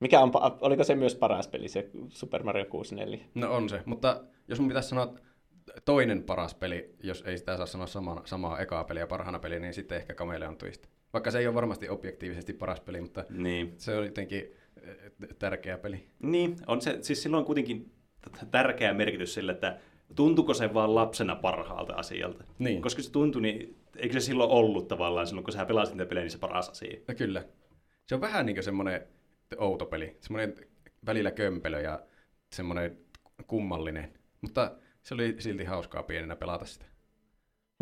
[0.00, 0.30] Mikä on,
[0.60, 3.18] oliko se myös paras peli, se Super Mario 64?
[3.34, 5.14] No on se, mutta jos mun pitäisi sanoa
[5.84, 9.74] toinen paras peli, jos ei sitä saa sanoa sama, samaa ekaa peliä parhaana peliä, niin
[9.74, 10.86] sitten ehkä Chameleon Twist.
[11.12, 13.74] Vaikka se ei ole varmasti objektiivisesti paras peli, mutta Niin.
[13.76, 14.96] se on jotenkin eh,
[15.38, 16.06] tärkeä peli.
[16.22, 17.92] Niin, on se, siis silloin on kuitenkin
[18.50, 19.78] tärkeä merkitys sille, että
[20.14, 22.44] tuntuuko se vaan lapsena parhaalta asialta.
[22.58, 22.82] Niin.
[22.82, 26.24] Koska se tuntui, niin eikö se silloin ollut tavallaan, silloin kun sä pelasit niitä pelejä,
[26.24, 27.00] niin se paras asia.
[27.08, 27.44] Ja kyllä.
[28.06, 29.06] Se on vähän niin kuin semmoinen
[29.58, 30.16] outo peli.
[30.20, 30.54] Semmoinen
[31.06, 32.00] välillä kömpelö ja
[32.52, 32.98] semmoinen
[33.46, 34.12] kummallinen.
[34.40, 36.86] Mutta se oli silti hauskaa pienenä pelata sitä.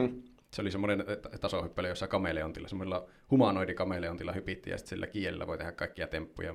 [0.02, 0.22] Hm.
[0.55, 1.05] Se oli semmoinen
[1.40, 6.55] tasohyppely, jossa kameleontilla, semmoilla humanoidi kameleontilla hypittiin ja sitten sillä kielellä voi tehdä kaikkia temppuja,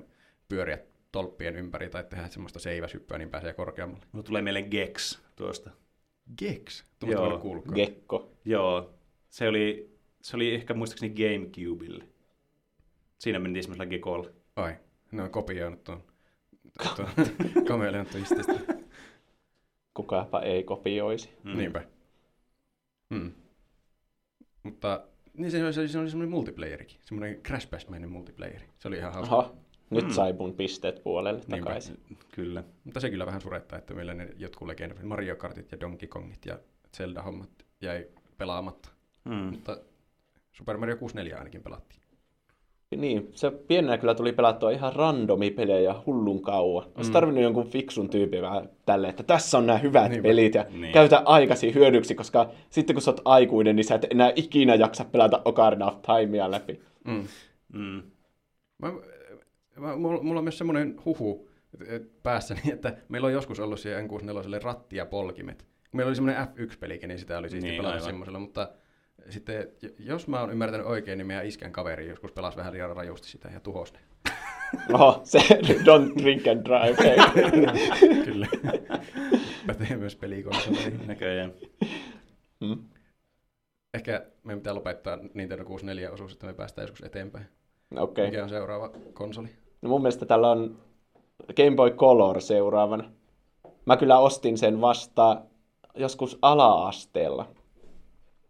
[0.50, 0.80] pyöriä
[1.18, 4.06] tolppien ympäri tai tehdä semmoista seiväshyppyä, niin pääsee korkeammalle.
[4.12, 5.70] Mulla tulee mieleen Gex tuosta.
[6.38, 6.84] Gex?
[7.06, 7.76] Joo, Tuo kuulkaa.
[7.76, 8.32] Gekko.
[8.46, 8.94] Joo,
[9.30, 12.04] se oli, se oli ehkä muistaakseni Gamecubelle.
[13.20, 14.30] Siinä mentiin semmoisella Gekolla.
[14.56, 14.76] Ai,
[15.12, 16.04] ne on kopioinut tuon,
[16.96, 17.10] tuon
[17.68, 18.54] kameleon twististä.
[19.94, 21.30] Kukapa ei kopioisi.
[21.44, 21.58] Mm.
[21.58, 21.84] Niinpä.
[23.14, 23.32] Hmm.
[24.64, 28.70] Mutta niin se oli, se oli, se oli semmoinen multiplayerikin, semmoinen Crash Bash-mäinen multiplayeri.
[28.80, 29.36] Se oli ihan hauska.
[29.36, 29.56] Aha,
[29.90, 30.12] nyt Mm.
[30.12, 31.58] sai mun pisteet puolelle Niinpä.
[31.58, 32.00] takaisin.
[32.32, 32.64] Kyllä.
[32.84, 36.46] Mutta se kyllä vähän surettaa, että meillä ne jotkut legendat, Mario Kartit ja Donkey Kongit
[36.46, 36.60] ja
[36.98, 37.50] Zelda-hommat
[37.82, 38.90] jäi pelaamatta.
[39.26, 39.34] Mm.
[39.34, 39.78] Mutta
[40.52, 42.02] Super Mario 64 ainakin pelattiin.
[42.98, 46.86] Niin, se pienenä kyllä tuli pelattua ihan randomi pelejä hullun kauan.
[46.96, 47.14] Olisi Mm.
[47.14, 50.28] tarvinnut jonkun fiksun tyypin vähän tälle, että tässä on nämä hyvät Niinpä.
[50.28, 50.94] pelit ja Niin.
[50.94, 55.06] käytä aikasi hyödyksi, koska sitten kun sä oot aikuinen, niin sä et enää ikinä jaksa
[55.06, 56.82] pelata Ocarina of Timea läpi.
[57.04, 57.28] Mm.
[57.74, 58.02] Mm.
[58.78, 58.94] Mä,
[59.80, 61.50] mä, mulla, mulla on myös semmoinen huhu
[61.88, 65.66] et- päässäni, että meillä on joskus ollut siihen N64 ratti ja polkimet.
[65.92, 68.70] Meillä oli semmoinen F1-pelikin, niin sitä oli siisti Niin, pelata semmoisella, mutta
[69.30, 69.68] sitten,
[70.00, 73.50] jos mä oon ymmärtänyt oikein, niin meidän iskän kaveri joskus pelasi vähän liian rajusti sitä
[73.54, 74.00] ja tuhosi ne.
[74.94, 75.40] Oho, se
[75.88, 77.04] don't drink and drive.
[77.04, 78.26] Hei.
[78.26, 78.48] Kyllä.
[79.68, 81.08] Pätee myös pelikonsoleihin.
[81.08, 81.54] Näköjään.
[82.60, 82.78] Mm.
[83.94, 87.46] Ehkä meidän pitää lopettaa Nintendo 64-osuus, että me päästään joskus eteenpäin.
[87.96, 88.26] Okei.
[88.26, 89.50] Mikä on seuraava konsoli?
[89.88, 90.78] No mun mielestä tällä on
[91.56, 93.04] Game Boy Color seuraavana.
[93.86, 95.42] Mä kyllä ostin sen vasta
[95.96, 97.48] joskus ala-asteella.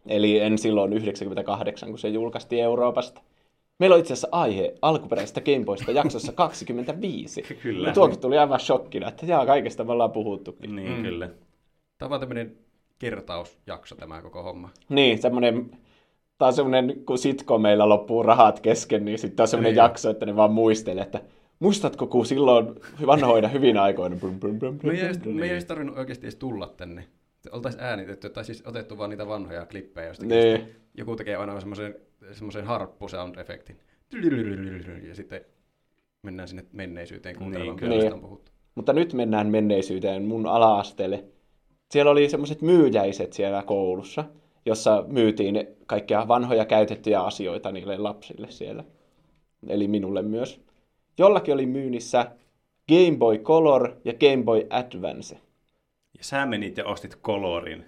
[0.07, 3.21] Eli en silloin 98, kun se julkaistiin Euroopasta.
[3.79, 7.41] Meillä on itse asiassa aihe alkuperäisestä Game Boysta jaksossa 25.
[7.41, 7.87] Kyllä.
[7.87, 10.75] Ja tuokin tuli aivan shokkina, että jaa, kaikesta me ollaan puhuttukin.
[10.75, 11.01] Niin, Mm.
[11.03, 11.29] kyllä.
[11.97, 12.57] Tämä on tämmöinen
[12.99, 14.69] kertausjakso tämä koko homma.
[14.89, 15.71] Niin, semmoinen,
[16.37, 19.77] tää on semmoinen, kun sitcomeilla loppuu rahat kesken, niin sitten on semmoinen Niin.
[19.83, 21.21] jakso, että ne vaan muistelee, että
[21.59, 22.67] muistatko, kun silloin
[23.05, 24.15] vanhoina hyvin aikoina.
[24.15, 27.07] Brum, brum, brum, brum, Me ei, me ei edes tarvinnut oikeasti edes tulla tänne.
[27.51, 30.29] Oltaisiin äänitetty, tai siis otettu vaan niitä vanhoja klippejä jostakin.
[30.29, 30.69] Niin.
[30.97, 31.95] Joku tekee aina semmoisen,
[32.31, 33.75] semmoisen harppu-sound-efektin.
[35.07, 35.41] Ja sitten
[36.23, 38.51] mennään sinne menneisyyteen kuuntelemaan, Niin, niin, mitä on puhuttu.
[38.75, 41.23] Mutta nyt mennään menneisyyteen mun ala-asteelle.
[41.91, 44.25] Siellä oli semmoiset myyjäiset siellä koulussa,
[44.67, 48.83] jossa myytiin kaikkia vanhoja käytettyjä asioita niille lapsille siellä.
[49.67, 50.61] Eli minulle myös.
[51.17, 52.31] Jollakin oli myynnissä
[52.89, 55.35] Game Boy Color ja Game Boy Advance.
[56.17, 57.85] Ja sä menit ja ostit Colorin.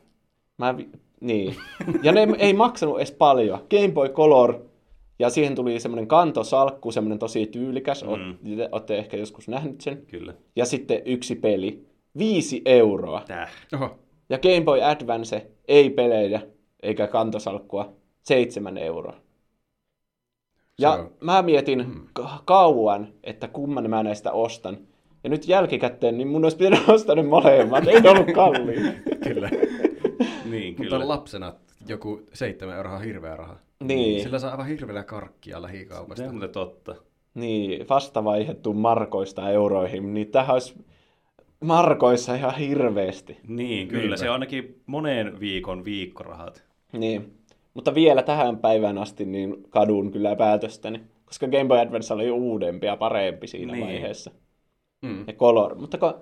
[0.57, 0.89] Mä vi-
[1.21, 1.55] niin.
[2.03, 3.59] Ja ne ei maksanut edes paljon.
[3.69, 4.59] Game Boy Color,
[5.19, 8.03] ja siihen tuli semmoinen kantosalkku, semmoinen tosi tyylikäs.
[8.03, 8.09] Mm.
[8.09, 8.57] Mm.
[8.71, 10.05] Olette ehkä joskus nähnyt sen.
[10.07, 10.33] Kyllä.
[10.55, 11.85] Ja sitten yksi peli.
[12.17, 13.23] Viisi euroa.
[13.27, 13.51] Täh.
[13.75, 13.99] Oho,
[14.29, 16.41] Ja Game Boy Advance, ei pelejä,
[16.83, 19.13] eikä kantosalkkua, seitsemän euroa.
[20.79, 24.77] Ja Se on- mä mietin ka- kauan, että kumman mä näistä ostan.
[25.23, 28.91] Ja nyt jälkikäteen, niin mun olisi pitänyt ostaa ne molemmat, ei ne ollut kalliita.
[29.27, 29.49] kyllä.
[30.45, 31.07] Niin, Mutta kyllä.
[31.07, 31.53] lapsena
[31.87, 33.55] joku seitsemän euroa on hirveä raha.
[33.83, 34.23] Niin.
[34.23, 36.23] Sillä saa aivan hirveällä karkkia Se lähikaupasta.
[36.23, 36.95] on muuten totta.
[37.33, 40.75] Niin, vasta vaihdettu markoista euroihin, niin tähän olisi
[41.63, 43.37] markoissa ihan hirveästi.
[43.47, 44.01] Niin, kyllä.
[44.01, 44.17] Niinpä.
[44.17, 46.63] Se on ainakin moneen viikon viikkorahat.
[46.93, 47.33] Niin.
[47.73, 52.85] Mutta vielä tähän päivään asti niin kadun kyllä päätöstäni, koska Game Boy Advance oli uudempi
[52.87, 53.85] ja parempi siinä Niin.
[53.85, 54.31] vaiheessa.
[55.01, 55.23] Mm.
[55.27, 55.75] Ja Color.
[55.75, 56.13] Mutta kun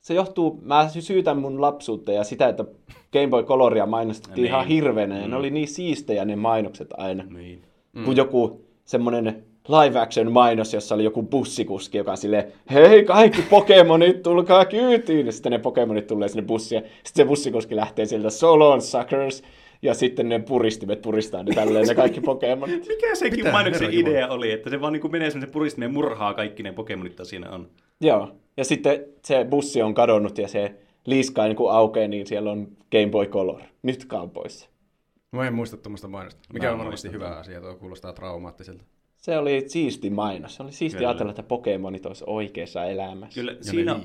[0.00, 2.64] se johtuu, mä syytän mun lapsuutta ja sitä, että
[3.12, 4.46] Game Boy Coloria mainostettiin Niin.
[4.46, 5.30] ihan hirveänä, ja Mm.
[5.30, 7.24] ne oli niin siistejä ne mainokset aina.
[7.24, 7.62] Niin.
[7.92, 8.04] Mm.
[8.04, 14.22] Kun joku semmonen live action mainos, jossa oli joku bussikuski, joka silleen, hei kaikki Pokemonit,
[14.22, 15.26] tulkaa kyytiin.
[15.26, 16.82] Ja sitten ne Pokemonit tulee sinne bussiin.
[17.04, 19.42] Sitten se bussikuski lähtee sieltä, so long suckers.
[19.82, 22.86] Ja sitten ne puristimet puristaa ne tälleen, ne kaikki Pokemonit.
[22.88, 24.14] Mikä sekin Mitä mainoksen herra Jumala?
[24.16, 27.50] idea oli, että se vaan niin menee semmoisen puristimeen murhaa kaikki ne Pokemonit, mitä siinä
[27.50, 27.70] on.
[28.00, 28.36] Joo.
[28.56, 30.74] Ja sitten se bussi on kadonnut ja se
[31.06, 33.60] liiska niin kun aukeaa, niin siellä on Game Boy Color.
[33.82, 34.68] Nyt kaupoissa.
[35.32, 36.40] Mä en muista tuommoista mainosta.
[36.52, 38.84] Mikä Mä on varmasti hyvä asia, tuo kuulostaa traumaattiselta.
[39.16, 40.54] Se oli siisti mainos.
[40.56, 41.08] Se oli siisti Kyllä.
[41.08, 43.40] ajatella, että Pokemonit olisi oikeassa elämässä.
[43.40, 44.00] Kyllä Ja siinä,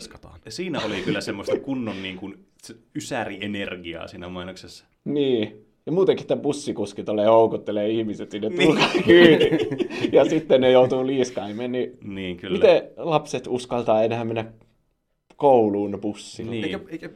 [0.49, 4.85] siinä oli kyllä semmoista kunnon niin kuin, se ysärienergiaa siinä mainoksessa.
[5.05, 5.65] Niin.
[5.85, 8.77] Ja muutenkin tämä bussikuski tulee houkuttelee ihmiset sinne Niin.
[9.05, 9.59] kyytiin.
[10.11, 11.71] ja sitten ne joutuu liiskaimeen.
[11.71, 12.53] Niin Niin, kyllä.
[12.53, 14.45] miten lapset uskaltaa enää mennä
[15.35, 16.51] kouluun bussilla?
[16.51, 16.63] Niin.
[16.63, 17.09] Eikä, eikä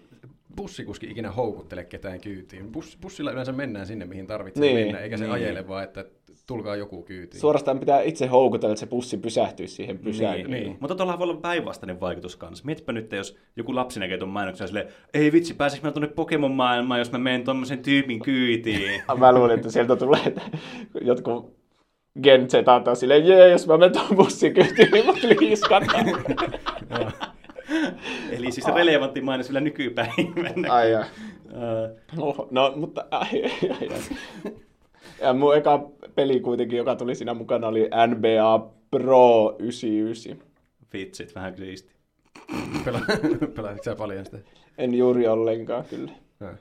[0.57, 2.71] bussikuski ikinä houkuttele ketään kyytiin.
[2.71, 5.33] Bus, bussilla yleensä mennään sinne, mihin tarvitsee Niin, mennä, eikä se niin.
[5.33, 6.05] ajele vaan, että
[6.47, 7.41] tulkaa joku kyytiin.
[7.41, 10.51] Suorastaan pitää itse houkutella, että se bussi pysähtyisi siihen pysäköön.
[10.51, 10.77] Niin, niin.
[10.79, 12.65] Mutta tuolla voi olla päinvastainen vaikutus kanssa.
[12.65, 16.07] Mietipä nyt, jos joku lapsi näkee tuon mainoksen ja silleen, ei vitsi, pääsisikö mä tuonne
[16.07, 19.01] Pokemon-maailmaan, jos mä menen tuommoisen tyypin kyytiin.
[19.17, 20.41] Mä luulin, että sieltä tulee että
[21.01, 21.55] jotkut
[22.23, 22.53] Gen Z
[22.87, 26.05] on silleen, jee, jos mä menen tuon bussin kyytiin, niin mut liiskataan.
[28.31, 30.73] Eli siis relevantti mainos vielä nykypäivänä.
[30.73, 31.03] Ai ai.
[31.03, 34.55] Ää, No, no mutta ai, ai, ai.
[35.21, 40.37] Ja mun eka peli kuitenkin, joka tuli siinä mukana, oli NBA Pro 99.
[40.93, 41.91] vitsit, vähän siisti.
[42.85, 44.37] Pela- Pelasit sä paljon sitä?
[44.77, 46.11] En juuri ollenkaan kyllä.
[46.39, 46.53] Ja.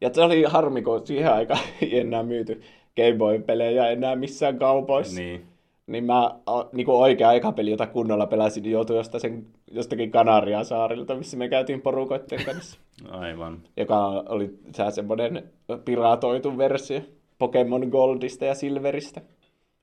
[0.00, 2.62] Ja se oli harmi, kun siihen aikaan ei enää myyty
[2.96, 5.20] Game Boy-pelejä enää missään kaupoissa.
[5.20, 5.46] Niin,
[5.86, 6.04] Niin.
[6.04, 6.30] mä
[6.72, 11.36] niin kuin oikea aikapeli, jota kunnolla pelasin, niin joutui josta sen, jostakin Kanarian saarilta, missä
[11.36, 12.78] me käytiin porukoitten kanssa.
[13.10, 13.58] Aivan.
[13.76, 15.42] joka oli sää semmoinen
[15.84, 17.00] piratoitu versio
[17.40, 19.20] Pokemon Goldista ja Silveristä.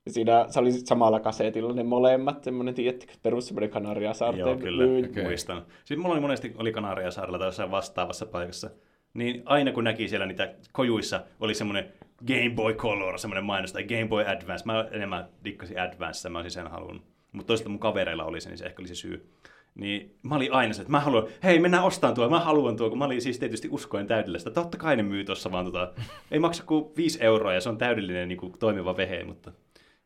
[0.05, 5.09] Ja siinä se oli samalla kasetilla ne molemmat, semmoinen, tiedättekö, perus semmoinen Kanariasaarten Joo, kyllä,
[5.09, 5.23] okay.
[5.23, 5.65] muistan.
[5.77, 8.69] Sitten mulla oli monesti oli Kanariasaarella tai jossain vastaavassa paikassa.
[9.13, 11.93] Niin aina kun näki siellä niitä kojuissa, oli semmoinen
[12.27, 14.65] Game Boy Color, semmoinen mainos, tai Game Boy Advance.
[14.65, 17.05] Mä enemmän dikkasin Advance, mä olisin sen halunnut.
[17.31, 19.29] Mutta toisaalta mun kavereilla oli se, niin se ehkä oli se syy.
[19.77, 22.89] Niin mä olin aina se, että mä haluan, hei mennään ostaan tuo, mä haluan tuo,
[22.89, 24.51] kun mä olin siis tietysti uskoen täydellä sitä.
[24.51, 25.93] Totta kai ne myy tuossa vaan tota,
[26.31, 29.51] ei maksa kuin 5 euroa ja se on täydellinen niin kuin, toimiva vehe, mutta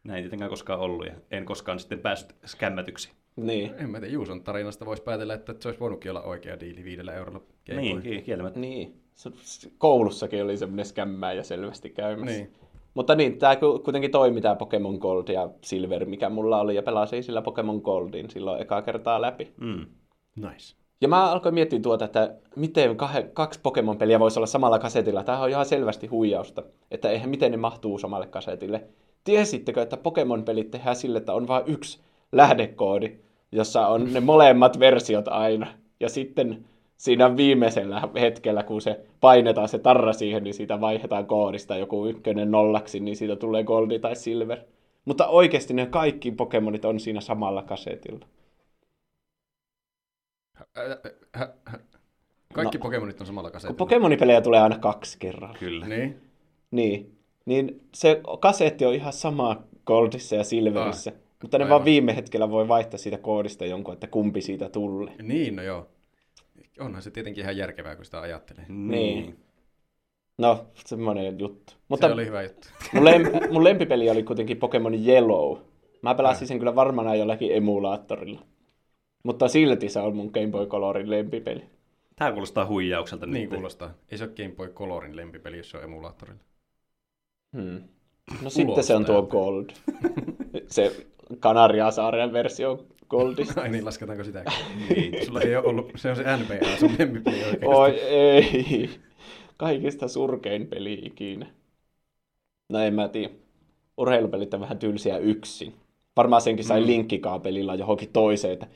[0.04, 3.12] näin ei tietenkään koskaan ollut ja en koskaan sitten päässyt skämmätyksi.
[3.36, 3.72] Niin.
[3.78, 7.14] En mä tiedä, Juuson tarinasta voisi päätellä, että se olisi voinutkin olla oikea diili viidellä
[7.14, 7.42] eurolla.
[7.68, 8.12] Game Niin, Boy.
[8.12, 8.60] ki- kieltämättä.
[8.60, 9.02] Niin.
[9.78, 12.38] Koulussakin oli semmoinen skämmäjä selvästi käymässä.
[12.38, 12.54] Niin.
[12.94, 17.24] Mutta niin, tämä kuitenkin toimi tämä Pokemon Gold ja Silver, mikä mulla oli, ja pelasin
[17.24, 19.54] sillä Pokemon Goldin silloin ekaa kertaa läpi.
[19.62, 19.86] Mm.
[20.36, 20.76] Nice.
[21.02, 25.24] Ja mä alkoin miettiä tuota, että miten kah- kaksi Pokemon-peliä voisi olla samalla kasetilla.
[25.24, 28.84] Tämä on ihan selvästi huijausta, että eihän miten ne mahtuu samalle kasetille.
[29.24, 32.00] Tiesittekö, että Pokemon-pelit tehdään sille, että on vain yksi
[32.32, 33.16] lähdekoodi,
[33.52, 35.68] jossa on ne molemmat versiot aina.
[36.00, 36.66] Ja sitten
[37.02, 42.52] siinä viimeisellä hetkellä, kun se painetaan se tarra siihen, niin siitä vaihdetaan koodista joku ykkönen
[42.52, 44.60] nollaksi, niin siitä tulee goldi tai silver.
[45.06, 48.26] Mutta oikeasti ne kaikki Pokemonit on siinä samalla kasetilla.
[52.54, 52.82] Kaikki No.
[52.82, 53.78] Pokemonit on samalla Kun kasetilla.
[53.78, 55.58] Pokemonipelejä tulee aina kaksi kerralla.
[55.60, 55.88] Kyllä.
[55.88, 56.22] Niin.
[56.72, 61.76] Niin, niin se kasetti on ihan sama Goldissa ja Silverissä, mutta ne Aivan.
[61.76, 65.16] vaan viime hetkellä voi vaihtaa siitä koodista jonkun, että kumpi siitä tulee.
[65.22, 65.88] Niin, no joo.
[66.82, 68.66] Onhan se tietenkin ihan järkevää, kun sitä ajattelee.
[68.70, 69.40] Niin.
[70.38, 71.46] No, semmoinen juttu.
[71.54, 71.74] Mutta...
[71.90, 72.68] Mutta Se oli hyvä juttu.
[72.94, 75.58] mun, lem- mun lempipeli oli kuitenkin Pokemon Yellow.
[76.02, 78.42] Mä pelasin sen kyllä varmaan jollakin emulaattorilla.
[79.24, 81.64] Mutta silti se on mun Game Boy Colorin lempipeli.
[82.16, 83.50] Tämä kuulostaa huijaukselta Niin nyt.
[83.50, 83.94] kuulostaa.
[84.12, 86.42] Ei se ole Game Boy Colorin lempipeli, jos se on emulaattorilla.
[87.58, 87.82] Hmm.
[88.42, 89.22] No sitten se on tuo.
[89.24, 89.66] Gold.
[90.68, 91.06] se
[91.40, 93.62] Kanariasaaren versio Goldista.
[93.62, 94.54] Ai niin, lasketaanko sitäkin?
[94.90, 95.26] Niin.
[95.26, 97.66] Sulla ei ole ollut, se on se NBA, sun lempipeli oikeasti.
[97.66, 98.90] Oi ei.
[99.58, 101.48] Kaikista surkein peli ikinä.
[102.70, 103.34] No en mä tiedä.
[103.98, 105.74] Urheilupelit on vähän tylsiä yksin.
[106.16, 106.88] Varmaan senkin sai mm.
[106.88, 108.68] linkkikaapelilla johonkin toiseen, että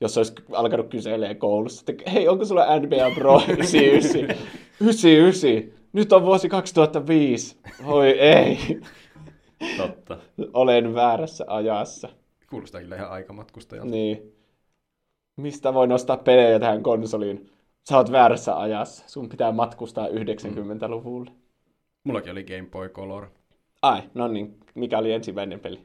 [0.00, 4.20] jos olisi alkanut kyselee koulussa, että hei, onko sulla NBA Pro 99?
[4.80, 5.72] 99.
[5.92, 7.56] Nyt on vuosi 2005.
[7.86, 8.58] Voi ei.
[9.76, 10.18] Totta.
[10.52, 12.08] Olen väärässä ajassa.
[12.54, 13.90] Kuulostaa kyllä ihan aikamatkustajalta.
[13.90, 14.32] Niin.
[15.36, 17.50] Mistä voi nostaa pelejä tähän konsoliin?
[17.88, 19.04] Sä oot väärässä ajassa.
[19.08, 21.30] Sun pitää matkustaa 90-luvulle.
[22.04, 23.26] Mullakin oli Game Boy Color.
[23.82, 24.56] Ai, no niin.
[24.74, 25.80] Mikä oli ensimmäinen peli?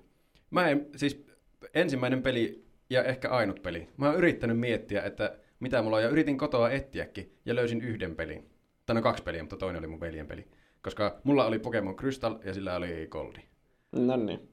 [0.51, 1.25] Mä en, siis
[1.73, 3.87] ensimmäinen peli ja ehkä ainut peli.
[3.97, 8.15] Mä oon yrittänyt miettiä, että mitä mulla on, ja yritin kotoa etsiäkin, ja löysin yhden
[8.15, 8.49] pelin.
[8.85, 10.47] Tai no kaksi peliä, mutta toinen oli mun veljen peli.
[10.83, 13.39] Koska mulla oli Pokemon Crystal ja sillä oli Goldi.
[13.91, 14.49] No niin.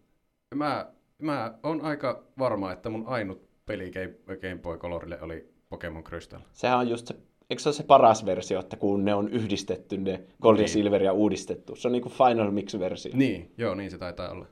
[0.55, 6.41] Mä, mä on aika varma, että mun ainut peli Game, Boy Colorille oli Pokemon Crystal.
[6.53, 7.15] Sehän on just se,
[7.51, 10.69] eikö se ole se paras versio, että kun ne on yhdistetty, ne Gold ja Niin.
[10.69, 11.77] Silver ja uudistettu.
[11.77, 13.13] Se on niinku Final Mix-versio.
[13.17, 14.47] Niin, joo, niin se taitaa olla.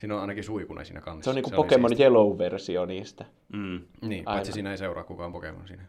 [0.00, 1.22] Siinä on ainakin suikune siinä kanssa.
[1.24, 1.90] Se on niinku oli Pokemon.
[2.00, 3.24] Yellow-versio niistä.
[3.52, 3.80] Mm.
[4.02, 4.24] Niin, Aivan.
[4.24, 5.84] paitsi siinä ei seuraa kukaan Pokemon siinä.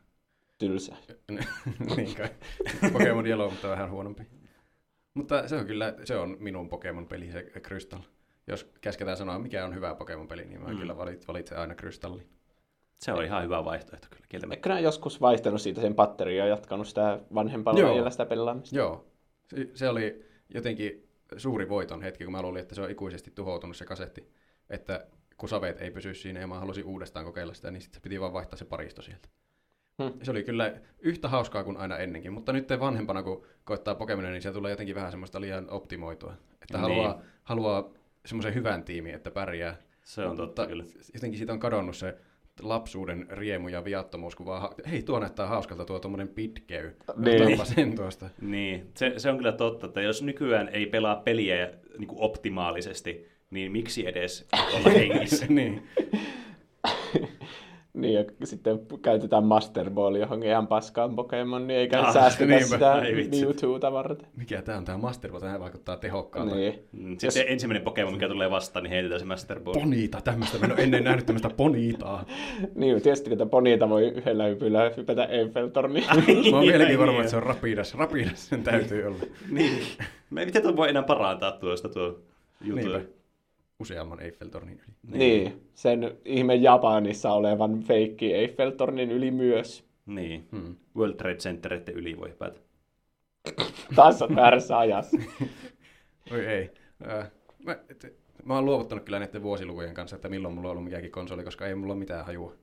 [0.58, 0.96] Tylsä.
[1.96, 2.30] niin kai.
[2.94, 4.24] Pokemon Yellow, mutta vähän huonompi.
[5.14, 8.00] Mutta se on kyllä, se on minun Pokemon-peli, se Crystal.
[8.50, 10.78] Jos käsketään sanoa, mikä on hyvä Pokemon-peli, niin mä Mm.
[10.78, 12.28] kyllä valit, valitsen aina Crystallin.
[12.96, 14.58] Se on ihan hyvä vaihtoehto kyllä kieltämättä.
[14.58, 17.96] Eikö nämä joskus vaihtanut siitä sen patteria ja jatkanut sitä vanhempalla Joo.
[17.96, 18.76] iällä sitä pelaamista?
[18.76, 19.06] Joo,
[19.48, 23.78] se, se oli jotenkin suuri voiton hetki, kun mä luulin, että se on ikuisesti tuhoutunut
[23.78, 24.32] se kasetti.
[24.70, 25.06] Että
[25.38, 28.22] kun saveet ei pysy siinä ja mä halusin uudestaan kokeilla sitä, niin sitten se piti
[28.22, 29.30] vaan vaihtaa se paristo sieltä.
[30.04, 30.14] Hmm.
[30.24, 34.42] Se oli kyllä yhtä hauskaa kuin aina ennenkin, mutta nyt vanhempana, kun koittaa Pokemonia, niin
[34.42, 36.34] siellä tulee jotenkin vähän semmoista liian optimoitua.
[36.62, 36.82] Että Niin.
[36.82, 37.90] haluaa, haluaa
[38.30, 39.78] semmoisen hyvän tiimin, että pärjää.
[40.04, 40.84] Se on totta kyllä.
[41.14, 42.18] Jotenkin siitä on kadonnut se
[42.62, 46.96] lapsuuden riemu ja viattomuus, kun vaan, hei tuo näyttää hauskalta tuo tuommoinen pitkey.
[47.16, 47.66] Niin.
[47.66, 48.30] Sen tuosta.
[48.42, 53.28] Niin, se, se on kyllä totta, että jos nykyään ei pelaa peliä niin kuin optimaalisesti,
[53.50, 55.46] niin miksi edes olla hengissä?
[55.50, 55.88] niin.
[57.94, 62.50] Niin, ja sitten käytetään Master Ball johonkin ihan paskaan Pokemon, niin eikä Ah, ah, säästetä
[62.52, 62.66] niinpä.
[62.66, 63.02] sitä.
[63.42, 64.28] Mewtwoota varten.
[64.36, 65.42] Mikä tää on tää Master Ball?
[65.42, 66.56] Tämä vaikuttaa tehokkaalta.
[66.56, 66.84] Niin.
[66.92, 69.74] Mm, Sitten ensimmäinen Pokemon, mikä tulee vastaan, niin heitetään se Master Ball.
[69.74, 70.58] Poniita, tämmöistä.
[70.60, 72.26] Mä en ole ennen nähnyt tämmöistä poniitaa.
[72.76, 76.06] Niin, tietysti että poniita voi yhdellä hypyllä hypätä Eiffeltorniin.
[76.52, 77.20] Mä oon vieläkin Niin, varma, niin.
[77.22, 77.96] että se on rapidas.
[77.96, 79.18] Rapidas sen täytyy olla.
[79.52, 79.82] Niin.
[80.30, 82.20] Miten tuo voi enää parantaa tuosta tuo
[82.62, 82.88] juttu?
[82.90, 83.19] Niinpä.
[83.80, 85.18] Useamman Eiffeltornin yli.
[85.18, 89.86] niin, sen ihme Japanissa olevan feikki Eiffeltornin yli myös.
[90.06, 90.48] Niin.
[90.52, 90.76] Hmm.
[90.96, 92.60] World Trade Centereiden yli voi hypätä.
[93.96, 95.18] Taas on väärässä ajassa.
[96.32, 96.70] Oi ei.
[97.12, 97.32] Äh,
[97.66, 101.12] mä, et, mä oon luovuttanut kyllä näiden vuosilukujen kanssa, että milloin mulla on ollut mikäkin
[101.12, 102.54] konsoli, koska ei mulla ole mitään hajua.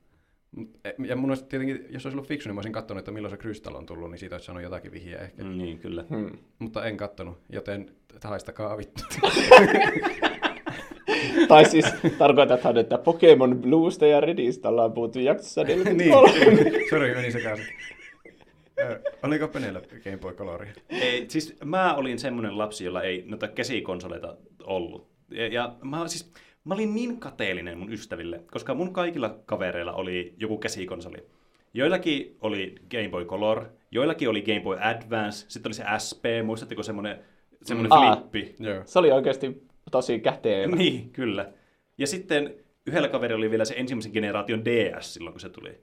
[0.56, 3.10] Mut- e- Ja mun olisi tietenkin, jos olisi ollut fiksu, niin mä olisin katsonut, että
[3.10, 5.42] milloin se Crystal on tullut, niin siitä olisi saanut jotakin vihjeä ehkä.
[5.44, 5.48] Mm.
[5.50, 6.04] Mm, niin, kyllä.
[6.10, 6.30] Hmm.
[6.58, 7.90] Mutta en kattonut, joten
[8.24, 9.02] haistakaa vittu.
[11.48, 11.86] Tai siis
[12.18, 16.32] tarkoitathan, että Pokemon Bluesta ja Redistä ollaan puhuttu jaksossa niin, 43.
[16.90, 17.66] sori, meni sekaisin.
[18.80, 20.72] Ö, Oliko Penellä Game Boy Coloria?
[20.90, 25.06] Ei, siis mä olin semmoinen lapsi, jolla ei noita käsikonsoleita ollut.
[25.30, 26.32] Ja, ja mä, siis,
[26.64, 31.16] mä olin niin kateellinen mun ystäville, koska mun kaikilla kavereilla oli joku käsikonsoli.
[31.74, 36.82] Joillakin oli Game Boy Color, joillakin oli Game Boy Advance, sitten oli se SP, muistatteko
[36.82, 37.18] semmoinen,
[37.62, 38.16] semmoinen Mm.
[38.16, 38.54] Flippi?
[38.58, 38.82] Joo.
[38.84, 40.76] Se oli oikeasti tosi kätevä.
[40.76, 41.52] Niin, kyllä.
[41.98, 42.54] Ja sitten
[42.86, 45.80] yhdellä kaverilla oli vielä se ensimmäisen generaation DS silloin, kun se tuli.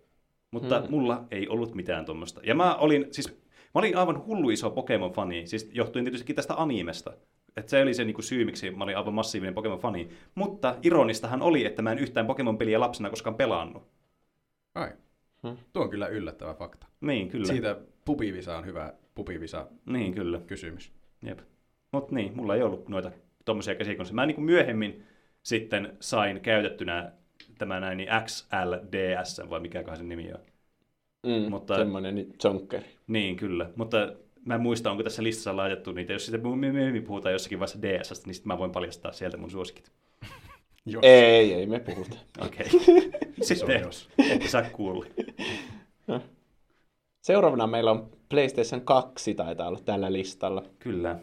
[0.52, 0.88] Mutta Hmm.
[0.88, 0.92] mm.
[0.92, 2.42] mulla ei ollut mitään tuommoista.
[2.44, 7.14] Ja mä olin, siis, mä olin aivan hullu iso Pokemon-fani, siis johtuen tietysti tästä animesta.
[7.58, 10.10] Että se oli se niinku syy, miksi mä olin aivan massiivinen Pokemon-fani.
[10.36, 13.84] Mutta ironistahan oli, että mä en yhtään Pokemon-peliä lapsena koskaan pelannut.
[14.76, 14.90] Ai.
[15.48, 15.58] Hmm.
[15.74, 16.88] Tuo on kyllä yllättävä fakta.
[17.02, 17.46] Niin, kyllä.
[17.46, 20.42] Siitä pupivisa on hyvä pupivisa Niin, kyllä.
[20.48, 20.92] kysymys.
[21.26, 21.40] Jep.
[21.92, 23.12] Mutta niin, mulla ei ollut noita
[23.46, 24.16] tommosia käsikonsoleja.
[24.16, 25.04] Mä niin kuin myöhemmin
[25.44, 27.12] sitten sain käytettynä
[27.58, 30.40] tämä näin niin XLDS, vai mikä sen nimi on.
[31.24, 31.76] Mm, Mutta-.
[31.76, 32.86] Semmoinen jonkkeri.
[33.08, 33.70] Niin, kyllä.
[33.76, 34.14] Mutta
[34.46, 36.14] mä en muista, onko tässä listassa laitettu niitä.
[36.14, 39.92] Jos sitten myöhemmin puhutaan jossakin vaiheessa DS, niin sitten mä voin paljastaa sieltä mun suosikit.
[40.86, 41.04] Jos.
[41.04, 42.18] Ei, ei me puhuta.
[42.46, 42.70] Okei.
[43.42, 44.10] Se on sitten jos.
[44.32, 45.06] ette saa kuulla.
[47.22, 50.64] Seuraavana meillä on PlayStation 2 taitaa olla tällä listalla.
[50.80, 51.20] Kyllä,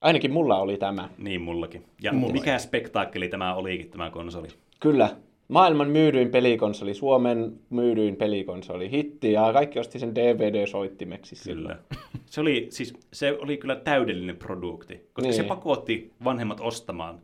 [0.00, 1.08] Ainakin mulla oli tämä.
[1.18, 1.84] niin mullakin.
[2.02, 4.48] Ja Mulla mikä spektaakkeli tämä olikin, tämä konsoli?
[4.80, 5.08] Kyllä.
[5.48, 11.36] Maailman myydyin pelikonsoli, Suomen myydyin pelikonsoli, hitti ja kaikki osti sen DVD-soittimeksi.
[11.44, 11.78] Kyllä.
[12.26, 15.34] Se oli, siis, se oli kyllä täydellinen produkti, koska niin.
[15.34, 17.20] se pakotti vanhemmat ostamaan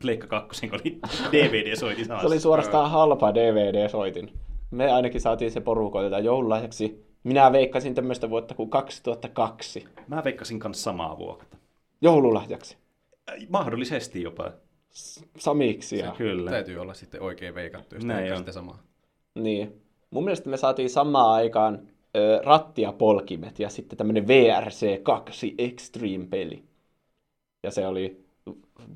[0.00, 0.98] Pleikka 2, kun oli
[1.32, 4.30] DVD-soitin Se oli suorastaan halpa DVD-soitin.
[4.70, 7.04] Me ainakin saatiin se porukoilta joululahjaksi.
[7.24, 9.84] Minä veikkasin tämmöistä vuotta kuin 2002.
[10.08, 11.51] Mä veikkasin kanssa samaa vuotta.
[12.02, 12.76] Joululahjaksi.
[13.30, 14.52] Äh, Mahdollisesti jopa.
[15.38, 16.14] Samiksi ja...
[16.18, 16.50] Kyllä.
[16.50, 18.82] Täytyy olla sitten oikein veikattu, jos Näin sitten samaa.
[19.34, 19.82] Niin.
[20.10, 26.62] Mun mielestä me saatiin samaan aikaan ö, ratti ja polkimet ja sitten tämmöinen VRC2 Extreme-peli.
[27.62, 28.24] Ja se oli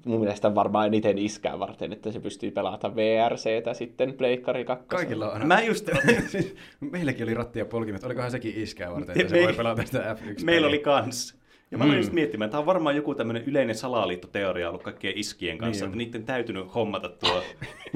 [0.05, 4.87] mun mielestä varmaan eniten iskää varten, että se pystyy pelata VRCtä sitten Pleikkari 2.
[4.87, 5.47] Kaikilla on aina.
[5.47, 5.89] Mä just,
[6.29, 8.05] siis, meilläkin oli ratti ja polkimet.
[8.05, 11.39] Olikohan sekin iskää varten, että Me- se voi pelata sitä F1 meillä oli kans.
[11.71, 11.97] Ja mä Mm.
[11.97, 15.91] just miettimään, että tämä on varmaan joku tämmöinen yleinen salaliittoteoria ollut kaikkien iskien kanssa, Niin
[15.93, 17.43] että niiden täytynyt hommata tuo.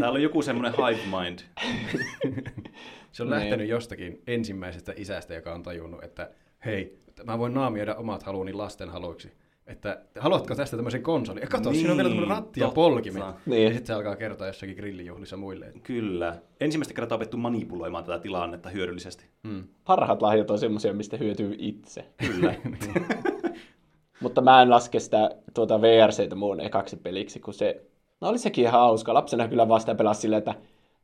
[0.00, 1.38] Täällä on joku semmoinen hive mind.
[3.12, 3.38] Se on Niin.
[3.40, 6.30] lähtenyt jostakin ensimmäisestä isästä, joka on tajunnut, että
[6.64, 9.32] hei, mä voin naamioida omat haluuni lasten haluiksi.
[9.70, 11.40] Että haluatko tästä tämmöisen konsolin?
[11.40, 12.74] Ja kato, siinä on vielä tämmöinen ratti ja totta.
[12.74, 13.22] polkimet.
[13.46, 13.62] Niin.
[13.64, 15.66] Ja sitten se alkaa kertoa jossakin grillijuhlissa muille.
[15.66, 16.36] että- Kyllä.
[16.60, 19.24] Ensimmäistä kertaa opettu manipuloimaan tätä tilannetta hyödyllisesti.
[19.42, 19.64] Mm.
[19.84, 22.04] Parhaat lahjat on semmoisia, mistä hyötyy itse.
[22.26, 22.54] Kyllä.
[24.22, 27.82] Mutta mä en laske sitä tuota VRCtä muun ekaksi peliksi, kun se...
[28.20, 29.14] No oli sekin ihan hauska.
[29.14, 30.54] Lapsena kyllä vasta pelasi silleen, että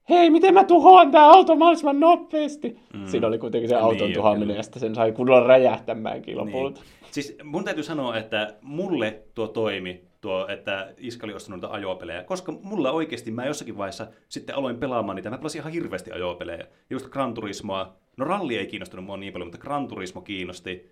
[0.08, 2.76] hei, miten mä tuhoan tää auto mahdollisimman nopeasti.
[2.94, 3.06] Mm.
[3.06, 4.58] Siinä oli kuitenkin se Niin, auton jo, tuhoaminen kyllä.
[4.58, 6.80] ja sitten sen sai kunnolla räjähtämäänkin lopulta.
[6.80, 6.90] Niin.
[7.10, 12.22] Siis mun täytyy sanoa, että mulle tuo toimi, tuo, että Iska oli ostanut noita ajopelejä,
[12.22, 15.30] koska mulla oikeasti mä jossakin vaiheessa sitten aloin pelaamaan niitä.
[15.30, 16.66] Mä pelasin ihan hirveästi ajopelejä.
[16.90, 17.96] Just Gran Turismoa.
[18.16, 20.90] No ralli ei kiinnostunut mua niin paljon, mutta Gran Turismo kiinnosti.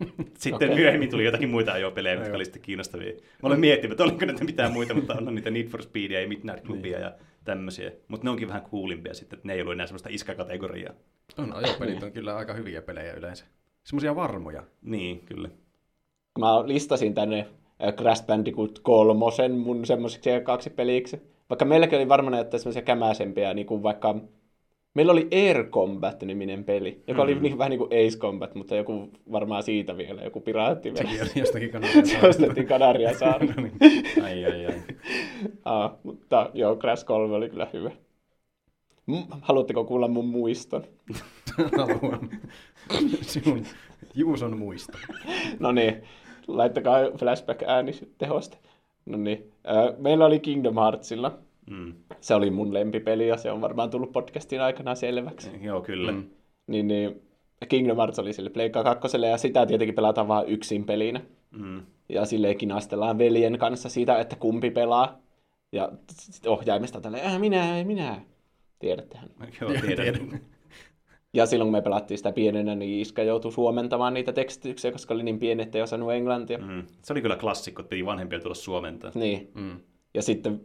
[0.38, 0.80] Sitten okay.
[0.80, 3.12] myöhemmin tuli jotakin muita ajopelejä, jotka oli sitten kiinnostavia.
[3.12, 6.28] Mä olen miettinyt, että oliko näitä mitään muita, mutta on niitä Need for Speedia ja
[6.28, 7.12] Midnight Clubia ja
[7.44, 7.92] tämmöisiä.
[8.08, 10.94] Mutta ne onkin vähän coolimpia sitten, että ne ei ollut enää semmoista iskakategoriaa.
[11.38, 13.44] On, ajopelit on kyllä aika hyviä pelejä yleensä.
[13.84, 14.62] Semmoisia varmoja.
[14.82, 15.48] Niin, kyllä.
[16.38, 17.48] Mä listasin tänne
[17.84, 21.22] äh, Crash Bandicoot kolmosen mun semmoiseksi kaksi peliksi.
[21.50, 24.14] Vaikka meilläkin oli varmaan näitä semmoisia kämäisempiä, niin kuin vaikka...
[24.94, 27.42] Meillä oli Air Combat-niminen peli, joka oli Mm.
[27.42, 30.92] niin, vähän niin kuin Ace Combat, mutta joku varmaan siitä vielä, joku piraatti.
[30.96, 33.54] Sekin on jostakin kannattaa Se ostettiin Kanaria saarella.
[33.56, 34.80] no niin, Ai, ai, ai.
[35.64, 37.90] ah, mutta joo, Crash 3 oli kyllä hyvä.
[39.40, 40.84] Haluatteko kuulla mun muiston?
[41.78, 42.30] haluan.
[43.22, 43.64] Sinun
[44.14, 44.98] Juuson muisto.
[45.58, 46.02] No niin,
[46.48, 48.56] laittakaa flashback-ääni tehosta.
[49.06, 51.38] No niin, äh, meillä oli Kingdom Heartsilla.
[51.70, 51.94] Mm.
[52.20, 55.50] Se oli mun lempipeli ja se on varmaan tullut podcastin aikana selväksi.
[55.60, 56.12] Joo, kyllä.
[56.12, 56.24] Mm.
[56.66, 57.22] Niin, niin
[57.68, 61.20] Kingdom Hearts oli sille Pleikka 2 ja sitä tietenkin pelataan vain yksin pelinä.
[61.50, 61.82] Mm.
[62.08, 65.18] Ja silleen kinastellaan veljen kanssa siitä, että kumpi pelaa.
[65.72, 65.92] Ja
[66.46, 68.20] ohjaimesta tälleen, äh, minä, minä.
[68.78, 69.30] Tiedättehän.
[69.60, 70.40] Joo, tiedän.
[71.32, 75.22] Ja silloin kun me pelattiin sitä pienenä, niin Iska joutui suomentamaan niitä tekstityksiä, koska oli
[75.22, 76.58] niin pieni, että ei osannut englantia.
[76.58, 76.86] Mm.
[77.02, 79.10] Se oli kyllä klassikko, että piti vanhempia tulla suomentaa.
[79.14, 79.50] Niin.
[79.54, 79.80] Mm.
[80.14, 80.60] Ja sitten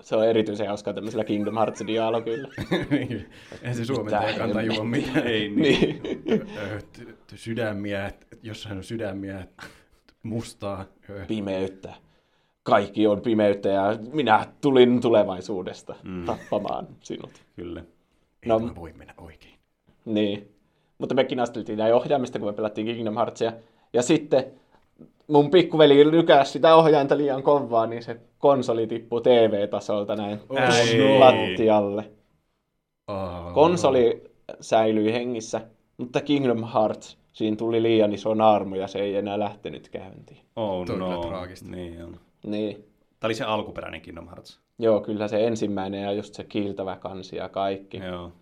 [0.00, 2.48] se on erityisen hauskaa tämmöisellä Kingdom Hearts-dialogilla.
[2.90, 3.30] Niin.
[3.62, 5.26] Eihän se suomentajakaan Mitä tajua mitään.
[5.26, 6.00] Ei niin.
[6.24, 6.46] niin.
[7.34, 8.12] Sydämiä,
[8.42, 9.46] jossain on sydämiä,
[10.22, 10.84] mustaa.
[11.28, 11.94] Pimeyttä.
[12.62, 16.24] Kaikki on pimeyttä ja minä tulin tulevaisuudesta mm.
[16.24, 17.30] tappamaan sinut.
[17.56, 17.80] Kyllä.
[18.42, 18.60] Ei No.
[18.76, 19.54] voi mennä oikein.
[20.04, 20.48] Niin.
[20.98, 23.52] Mutta me kinasteltiin näin ohjaamista, kun me pelattiin Kingdom Heartsia.
[23.92, 24.44] Ja sitten
[25.26, 31.18] mun pikkuveli lykäsi sitä ohjainta liian kovaa, niin se konsoli tippui TV-tasolta näin Ei.
[31.18, 32.10] lattialle.
[33.08, 33.52] Oh.
[33.54, 34.22] Konsoli
[34.60, 35.60] säilyi hengissä,
[35.96, 40.40] mutta Kingdom Hearts, siinä tuli liian iso naarmu ja se ei enää lähtenyt käyntiin.
[40.56, 41.20] Oh no.
[41.22, 41.70] traagista.
[41.70, 42.20] Niin on.
[42.46, 42.76] Niin.
[43.20, 44.60] Tämä oli se alkuperäinen Kingdom Hearts.
[44.78, 47.96] Joo, kyllä se ensimmäinen ja just se kiiltävä kansi ja kaikki.
[47.96, 48.32] Joo.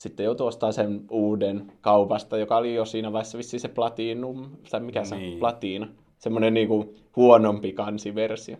[0.00, 4.80] Sitten joutui ostamaan sen uuden kaupasta, joka oli jo siinä vaiheessa vissiin se Platinum, tai
[4.80, 5.38] mikä se on, Niin.
[5.38, 5.88] Platina.
[6.18, 8.56] Semmoinen niinku huonompi kansiversio.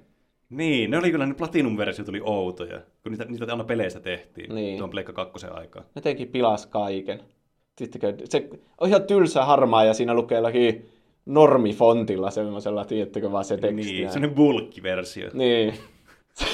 [0.51, 4.79] Niin, ne oli kyllä, ne Platinum-versio tuli outoja, kun niitä, niitä aina peleistä tehtiin Niin.
[4.79, 5.85] tuon Pleikka 2 aikaan.
[5.95, 7.21] Ne teki pilas kaiken.
[7.79, 8.49] Sittenkö, se
[8.81, 10.89] on ihan tylsä harmaa ja siinä lukee jollakin
[11.27, 13.93] normifontilla semmoisella, tiedättekö vaan se teksti.
[13.93, 15.31] Niin, semmoinen bulkkiversio.
[15.33, 15.75] Niin.
[16.35, 16.47] se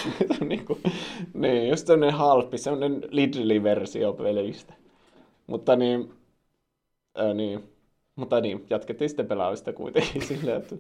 [0.43, 0.79] on niinku,
[1.35, 4.75] niin, just semmoinen halppi, semmoinen Lidli-versio pelistä.
[5.47, 6.13] Mutta niin,
[7.15, 7.65] ää, niin,
[8.17, 10.77] mutta niin, jatkettiin sitten pelaamista kuitenkin silleen, että...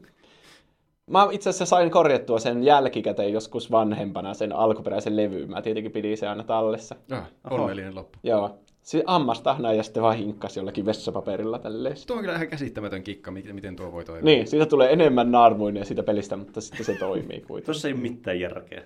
[1.11, 5.51] Mä itse asiassa sain korjattua sen jälkikäteen joskus vanhempana sen alkuperäisen levyyn.
[5.51, 6.95] Mä tietenkin pidin se aina tallessa.
[7.11, 8.19] Ah, onnellinen loppu.
[8.23, 8.59] Joo.
[8.83, 11.97] Se ammastahna ja sitten vaan hinkkasi jollakin vessapaperilla tälleen.
[12.07, 14.25] Tuo on kyllä ihan käsittämätön kikka, miten miten tuo voi toimia.
[14.25, 17.65] Niin, siitä tulee enemmän naarmuinen siitä pelistä, mutta sitten se toimii kuitenkin.
[17.65, 18.85] Tuossa ei ole mitään järkeä.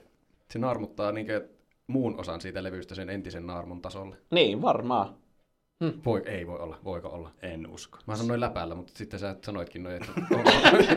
[0.51, 1.49] Se naarmuttaa niinkö
[1.87, 4.17] muun osan siitä levystä sen entisen naarmun tasolle.
[4.31, 5.15] Niin, varmaan.
[6.05, 7.31] Voi, ei voi olla, voiko olla.
[7.43, 7.99] En usko.
[8.07, 10.13] Mä sanoin läpällä, mutta sitten sä sanoitkin noin, että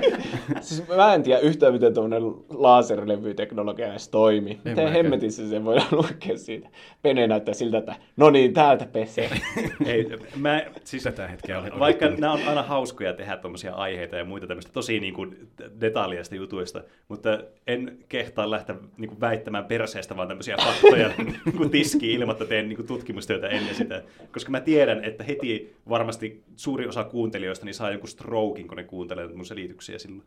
[0.62, 4.54] Siis mä en tiedä yhtään, miten tuommoinen laserlevyteknologia edes toimii.
[4.54, 4.92] Miten mäkään.
[4.94, 6.70] hemmetissä se voidaan lukea siitä.
[7.02, 9.30] Pene näyttää siltä, että no niin, täältä pesee.
[9.86, 12.20] Ei, mä, siis, tätä hetkeä olen vaikka odottanut.
[12.20, 15.48] nämä on aina hauskoja tehdä tuommoisia aiheita ja muita tämmöistä tosi niin kuin,
[15.82, 21.70] detaljeista jutuista, mutta en kehtaa lähteä niin kuin, väittämään perseestä vaan tämmöisiä faktoja niin kuin
[21.70, 24.04] tiskiin ilman, että teen niin kuin, tutkimustyötä ennen sitä.
[24.32, 24.71] Koska mä tiedän,
[25.04, 30.00] että heti varmasti suuri osa kuuntelijoista niin saa jonkun strokin, kun ne kuuntelee mun selityksiä
[30.00, 30.24] silloin.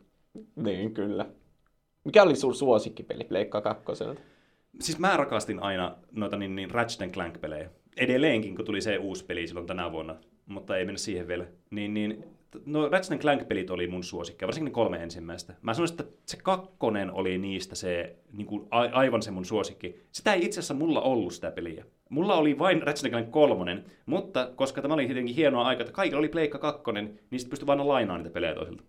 [0.55, 1.25] Niin, kyllä.
[2.03, 4.21] Mikä oli sun suosikkipeli Pleikka kakkoselta?
[4.79, 7.69] Siis mä rakastin aina noita niin, niin Ratchet Clank-pelejä.
[7.97, 10.15] Edelleenkin, kun tuli se uusi peli silloin tänä vuonna,
[10.45, 11.45] mutta ei mennä siihen vielä.
[11.71, 12.23] Niin, niin
[12.65, 15.53] no Ratchet Clank-pelit oli mun suosikki, varsinkin ne kolme ensimmäistä.
[15.61, 19.95] Mä sanoisin, että se kakkonen oli niistä se niin kuin, a- aivan se mun suosikki.
[20.11, 21.85] Sitä ei itse asiassa mulla ollut sitä peliä.
[22.09, 26.19] Mulla oli vain Ratchet Clank kolmonen, mutta koska tämä oli jotenkin hienoa aikaa, että kaikilla
[26.19, 28.83] oli Pleikka kakkonen, niin sitten pystyi vain lainaamaan niitä pelejä toisilta.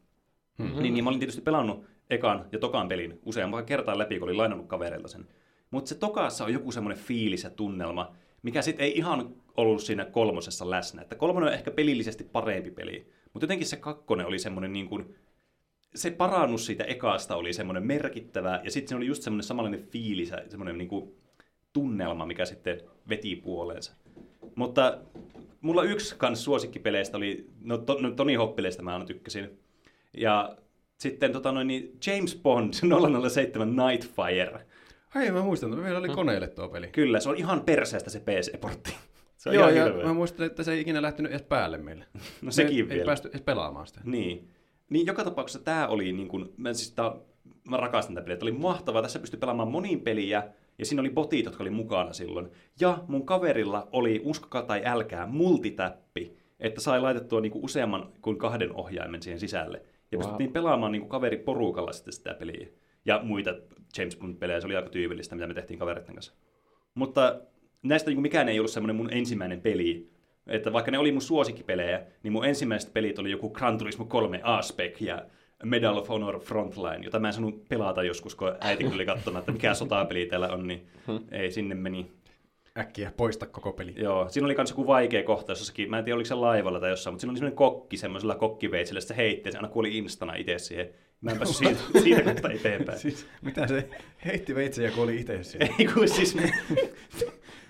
[0.58, 0.82] Mm-hmm.
[0.82, 4.38] Niin, niin mä olin tietysti pelannut ekan ja tokan pelin useampaan kertaan läpi, kun olin
[4.38, 5.26] lainannut kavereilta sen.
[5.70, 8.12] Mutta se tokassa on joku semmoinen fiilis ja tunnelma,
[8.42, 11.02] mikä sitten ei ihan ollut siinä kolmosessa läsnä.
[11.02, 15.14] Että kolmonen on ehkä pelillisesti parempi peli, mutta jotenkin se kakkonen oli semmoinen niin kuin,
[15.94, 20.32] se parannus siitä ekasta oli semmoinen merkittävä, ja sitten se oli just semmoinen samanlainen fiilis
[20.48, 21.14] semmoinen niin kuin
[21.76, 23.92] tunnelma, mikä sitten veti puoleensa.
[24.54, 24.98] Mutta
[25.60, 29.58] mulla yksi kans suosikkipeleistä oli, no, to, no Tony Hawk-peleistä mä aina tykkäsin.
[30.16, 30.56] Ja
[30.98, 32.72] sitten tota noin, niin James Bond
[33.30, 34.66] 007 Nightfire.
[35.14, 36.88] Hei, mä muistan, että meillä oli koneelle tuo peli.
[36.88, 38.90] Kyllä, se on ihan perseestä se PC-portti.
[39.36, 40.04] Se on Joo, ihan ja hirveä.
[40.04, 42.04] mä muistan, että se ei ikinä lähtenyt edes päälle meille.
[42.14, 43.04] No Me sekin ei vielä.
[43.06, 44.00] päästy edes pelaamaan sitä.
[44.04, 44.50] Niin.
[44.90, 47.12] Niin joka tapauksessa tämä oli niin kuin, mä, siis tää,
[47.68, 48.36] mä rakastan tätä peliä.
[48.36, 49.02] Tämä oli mahtavaa.
[49.02, 50.42] Tässä pystyi pelaamaan monin peliä
[50.78, 52.48] ja siinä oli botit, jotka oli mukana silloin.
[52.80, 58.38] Ja mun kaverilla oli, uskokaa tai älkää, multitäppi, että sai laitettua niin kuin useamman kuin
[58.38, 59.82] kahden ohjaimen siihen sisälle.
[60.12, 60.22] Ja Wow.
[60.22, 62.66] pystyttiin pelaamaan niin kuin kaveri porukalla sitten sitä peliä.
[63.04, 63.54] Ja muita
[63.98, 66.32] James Bond-pelejä, se oli aika tyypillistä, mitä me tehtiin kavereiden kanssa.
[66.94, 67.40] Mutta
[67.82, 70.10] näistä niin mikään ei ollut semmoinen mun ensimmäinen peli.
[70.46, 74.40] Että vaikka ne oli mun suosikkipelejä, niin mun ensimmäiset pelit oli joku Gran Turismo 3
[74.42, 75.26] Aspec ja
[75.64, 79.52] Medal of Honor Frontline, jota mä en saanut pelata joskus, kun äiti tuli katsomaan, että
[79.52, 80.86] mikä sotapeli täällä on, niin
[81.30, 82.10] ei sinne meni.
[82.78, 83.94] Äkkiä poista koko peli.
[83.96, 86.90] Joo, siinä oli myös joku vaikea kohtaus jossakin, mä en tiedä oliko se laivalla tai
[86.90, 90.34] jossain, mutta siinä oli semmoinen kokki semmoisella kokkiveitsellä, se heitti ja se aina kuoli instana
[90.34, 90.88] itse siihen.
[91.20, 92.98] Mä en päässyt siitä, siitä kohta eteenpäin.
[92.98, 93.88] Siis, mitä se
[94.24, 95.74] heitti veitsen ja kuoli itse siihen?
[95.78, 96.36] Ei kun siis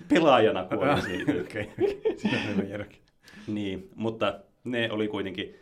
[0.09, 1.32] pelaajana kuoli siitä.
[1.32, 2.16] Okei, okay.
[2.16, 3.01] siinä on hyvä järki.
[3.47, 5.55] Niin, mutta ne oli kuitenkin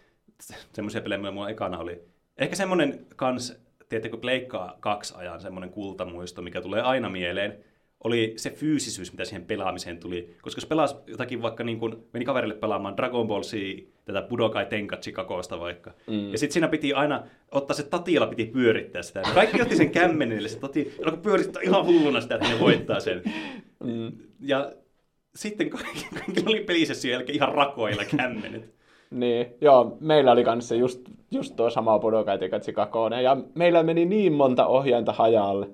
[0.72, 2.14] semmoisia pelejä, mitä mulla ekana oli.
[2.39, 7.64] Ehkä semmoinen kans, tiedättekö, Pleikkaa kaksi ajan semmoinen kultamuisto, mikä tulee aina mieleen,
[8.05, 10.37] oli se fyysisyys, mitä siihen pelaamiseen tuli.
[10.43, 13.55] Koska jos pelasi jotakin vaikka niin kuin, meni kaverille pelaamaan Dragon Ball Z,
[14.05, 15.93] tätä Budokai Tenkaichi Kakosta vaikka.
[16.07, 16.32] Mm.
[16.32, 19.20] Ja sitten siinä piti aina ottaa se tatilla, piti pyörittää sitä.
[19.20, 23.01] Ja Kaikki otti sen kämmenille, se tati alkoi pyörittää ihan hulluna sitä, että ne voittaa
[23.01, 23.22] sen.
[23.85, 24.12] Mm.
[24.41, 24.72] Ja
[25.35, 28.74] sitten kaikki, kaikki oli pelisessä jälkeen ihan rakoilla kämmenet.
[29.15, 31.01] Niin, joo, meillä oli kanssa just,
[31.31, 32.39] just tuo sama Budokai
[32.75, 35.69] Kakone, ja meillä meni niin monta ohjainta hajalle.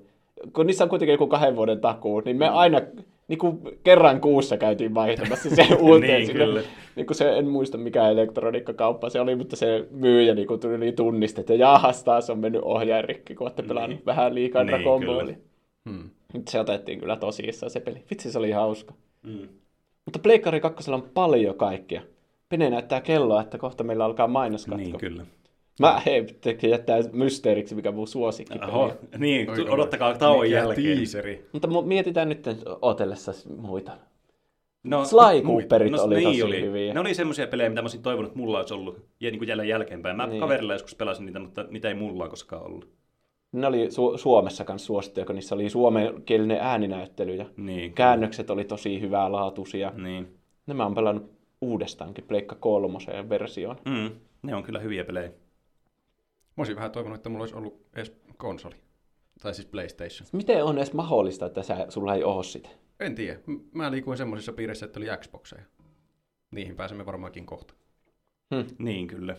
[0.53, 2.81] Kun niissä on kuitenkin joku kahden vuoden takuu, niin me aina
[3.27, 6.11] niin kuin kerran kuussa käytiin vaihtamassa se uuteen.
[6.11, 6.45] Niin, sinne.
[6.45, 6.61] kyllä.
[6.95, 10.91] Niin kuin se, en muista mikä elektroniikkakauppa se oli, mutta se myyjä niin kuin tuli
[10.91, 14.05] tunniste, että jahas taas on mennyt ohjain rikki, kun olette pelannut Niin.
[14.05, 15.05] vähän liikaa Niin, Dragon.
[15.05, 15.35] Ballia.
[15.89, 16.09] Hmm.
[16.33, 18.03] Nyt se otettiin kyllä tosissaan se peli.
[18.09, 18.93] Vitsi, se oli hauska.
[19.23, 19.47] Mm.
[20.05, 22.01] Mutta Pleikkari 2 on paljon kaikkia.
[22.51, 24.77] Pene näyttää kelloa, että kohta meillä alkaa mainoskatko.
[24.83, 25.25] Niin, kyllä.
[25.79, 28.59] Mä hei, teki jättää mysteeriksi, mikä mun suosikki.
[28.67, 29.69] Oho, niin, Oi, tu- oi.
[29.69, 30.97] odottakaa tauon Mikä jälkeen.
[30.97, 31.45] Tiiseri.
[31.53, 32.45] Mutta mu- mietitään nyt
[32.81, 33.91] otellessa muita.
[34.83, 36.61] No, Sly Cooperit no, oli niin tosi oli.
[36.61, 36.93] hyviä.
[36.93, 39.47] Ne oli semmoisia pelejä, mitä mä olisin toivonut, että mulla olisi ollut ja niin kuin
[39.47, 40.17] jälleen jälkeenpäin.
[40.17, 40.29] Mä Niin.
[40.31, 40.39] niin.
[40.39, 42.87] kaverilla joskus pelasin niitä, mutta niitä ei mulla koskaan ollut.
[43.51, 48.63] Ne oli Su- Suomessa kanssa suosittuja, kun niissä oli suomenkielinen ääninäyttely ja Niin, käännökset oli
[48.63, 49.91] tosi hyvää laatuisia.
[49.97, 50.27] Niin.
[50.67, 51.31] Nämä on pelannut
[51.61, 53.77] uudestaankin Pleikka kolmoseen versioon.
[53.85, 55.29] Mm, ne on kyllä hyviä pelejä.
[55.29, 55.33] Mä
[56.57, 58.75] olisin vähän toivonut, että mulla olisi ollut edes konsoli.
[59.41, 60.27] Tai siis PlayStation.
[60.31, 62.69] Miten on edes mahdollista, että sä, sulla ei ole sitä?
[62.99, 63.39] En tiedä.
[63.73, 65.63] Mä liikuin semmoisissa piirissä, että oli Xboxeja.
[66.51, 67.73] Niihin pääsemme varmaankin kohta.
[68.77, 69.37] Niin, kyllä.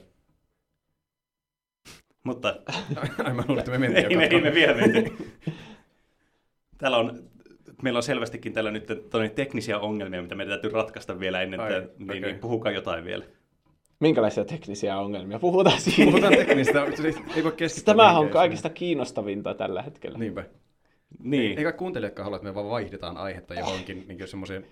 [2.24, 2.48] Mutta
[3.24, 5.16] Ai mä luulin, että me mentiin ei, me, ei me vielä menty.
[6.78, 7.30] Täällä on,
[7.82, 8.86] meillä on selvästikin täällä nyt
[9.34, 12.20] teknisiä ongelmia, mitä meidän täytyy ratkaista vielä ennen, Ai, että niin, okei.
[12.20, 13.24] niin, puhukaa jotain vielä.
[14.00, 15.38] Minkälaisia teknisiä ongelmia?
[15.38, 16.04] Puhutaan siitä.
[16.04, 16.84] Puhutaan teknistä,
[17.36, 17.94] ei voi keskittyä.
[17.94, 18.42] Tämähän on mihinkään.
[18.42, 20.18] kaikista kiinnostavinta tällä hetkellä.
[20.18, 20.44] Niinpä.
[21.22, 24.66] Niin, Eikä kuuntelijatkaan halua, että me vaan vaihdetaan aihetta johonkin niin semmoiseen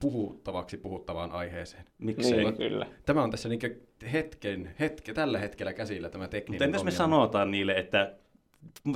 [0.00, 1.84] puhuttavaksi puhuttavaan aiheeseen.
[1.98, 2.44] miksei.
[2.44, 2.86] Niin, kyllä.
[3.06, 3.60] Tämä on tässä niin
[4.12, 6.96] hetken, hetke, tällä hetkellä käsillä tämä tekninen Mutta entäs me ongelma.
[6.96, 8.14] sanotaan niille, että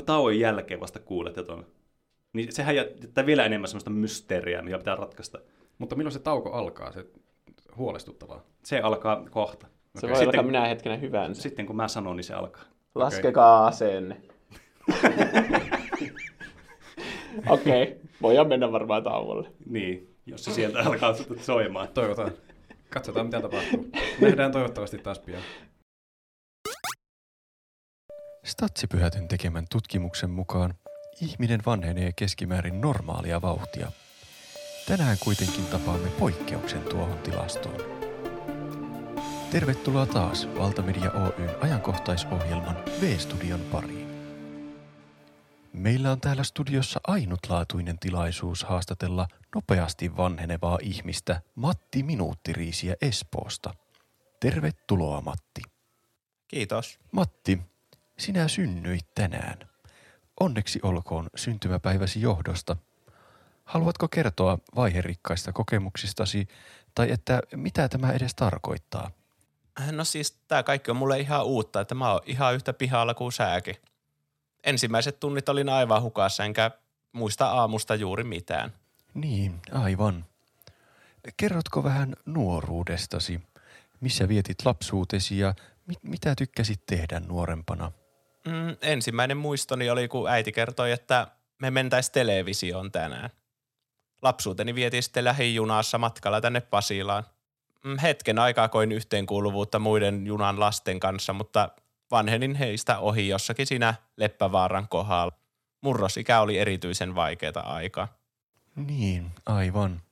[0.07, 1.66] tauon jälkeen vasta kuulette ton?
[2.35, 5.39] Niin sehän jättää vielä enemmän semmoista mysteeriä, mikä pitää ratkaista.
[5.78, 6.93] Mutta milloin se tauko alkaa?
[6.93, 7.07] Se
[7.76, 8.43] huolestuttavaa.
[8.62, 9.66] Se alkaa kohta.
[9.66, 10.09] Se Okei.
[10.11, 11.43] voi Sitten- alkaa minä hetkenä hyvänsä.
[11.43, 12.64] Sitten kun mä sanon, niin se alkaa.
[12.95, 14.20] Laskekaa asenne.
[17.49, 17.97] Okei, okay.
[18.22, 19.49] voidaan mennä varmaan tauolle.
[19.66, 20.14] Niin.
[20.26, 21.89] Jos se sieltä alkaa soimaan.
[21.89, 22.32] Toivotaan.
[22.91, 23.89] Katsotaan, mitä tapahtuu.
[24.20, 25.43] Nähdään toivottavasti taas pian.
[28.45, 30.74] Statsipyhätyn tekemän tutkimuksen mukaan
[31.21, 33.93] ihminen vanhenee keskimäärin normaalia vauhtia.
[34.89, 37.81] Tänään kuitenkin tapaamme poikkeuksen tuohon tilastoon.
[39.51, 44.05] Tervetuloa taas Valtamedia Oyn ajankohtaisohjelman V-studion pariin.
[45.73, 53.75] Meillä on täällä studiossa ainutlaatuinen tilaisuus haastatella nopeasti vanhenevaa ihmistä Matti Minuuttiriisiä Espoosta.
[54.41, 55.62] Tervetuloa Matti.
[56.49, 56.99] Kiitos.
[57.12, 57.61] Matti,
[58.19, 59.74] sinä synnyit tänään.
[60.41, 62.76] Onneksi olkoon syntymäpäiväsi johdosta.
[63.64, 66.49] Haluatko kertoa vaiherikkaista kokemuksistasi
[66.95, 69.11] tai että mitä tämä edes tarkoittaa?
[69.91, 73.32] No siis tämä kaikki on mulle ihan uutta, että mä oon ihan yhtä pihalla kuin
[73.32, 73.76] sääkin.
[74.64, 76.70] Ensimmäiset tunnit olin aivan hukassa enkä
[77.12, 78.72] muista aamusta juuri mitään.
[79.14, 80.24] Niin, aivan.
[81.37, 83.41] Kerrotko vähän nuoruudestasi?
[84.01, 85.55] Missä vietit lapsuutesi ja
[85.87, 87.93] mit- mitä tykkäsit tehdä nuorempana?
[88.47, 91.27] Mm, ensimmäinen muistoni oli, kun äiti kertoi, että
[91.61, 93.31] me mentäis televisioon tänään.
[94.23, 97.25] Lapsuuteni vietiin sitten lähijunassa matkalla tänne Pasilaan.
[97.85, 101.69] Mm, hetken aikaa koin yhteenkuuluvuutta muiden junan lasten kanssa, mutta
[102.11, 105.33] vanhenin heistä ohi jossakin siinä Leppävaaran kohdalla.
[105.81, 108.09] Murrosikä oli erityisen vaikeata aikaa.
[108.77, 110.03] Niin, aivan.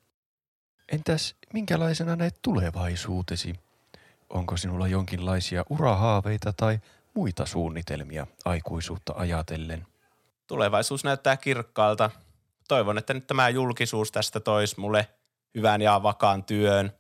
[0.93, 3.55] Entäs minkälaisena näet tulevaisuutesi?
[4.31, 6.79] Onko sinulla jonkinlaisia urahaaveita tai
[7.15, 9.87] muita suunnitelmia aikuisuutta ajatellen?
[10.47, 12.11] Tulevaisuus näyttää kirkkaalta.
[12.69, 15.09] Toivon, että nyt tämä julkisuus tästä toisi mulle
[15.55, 16.93] hyvän ja vakaan työn.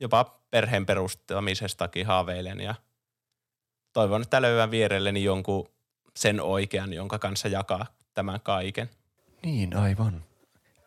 [0.00, 2.74] Jopa perheen perustamisestakin haaveilen ja
[3.92, 5.68] toivon, että löydän vierelleni jonkun
[6.16, 8.90] sen oikean, jonka kanssa jakaa tämän kaiken.
[9.42, 10.24] Niin, aivan.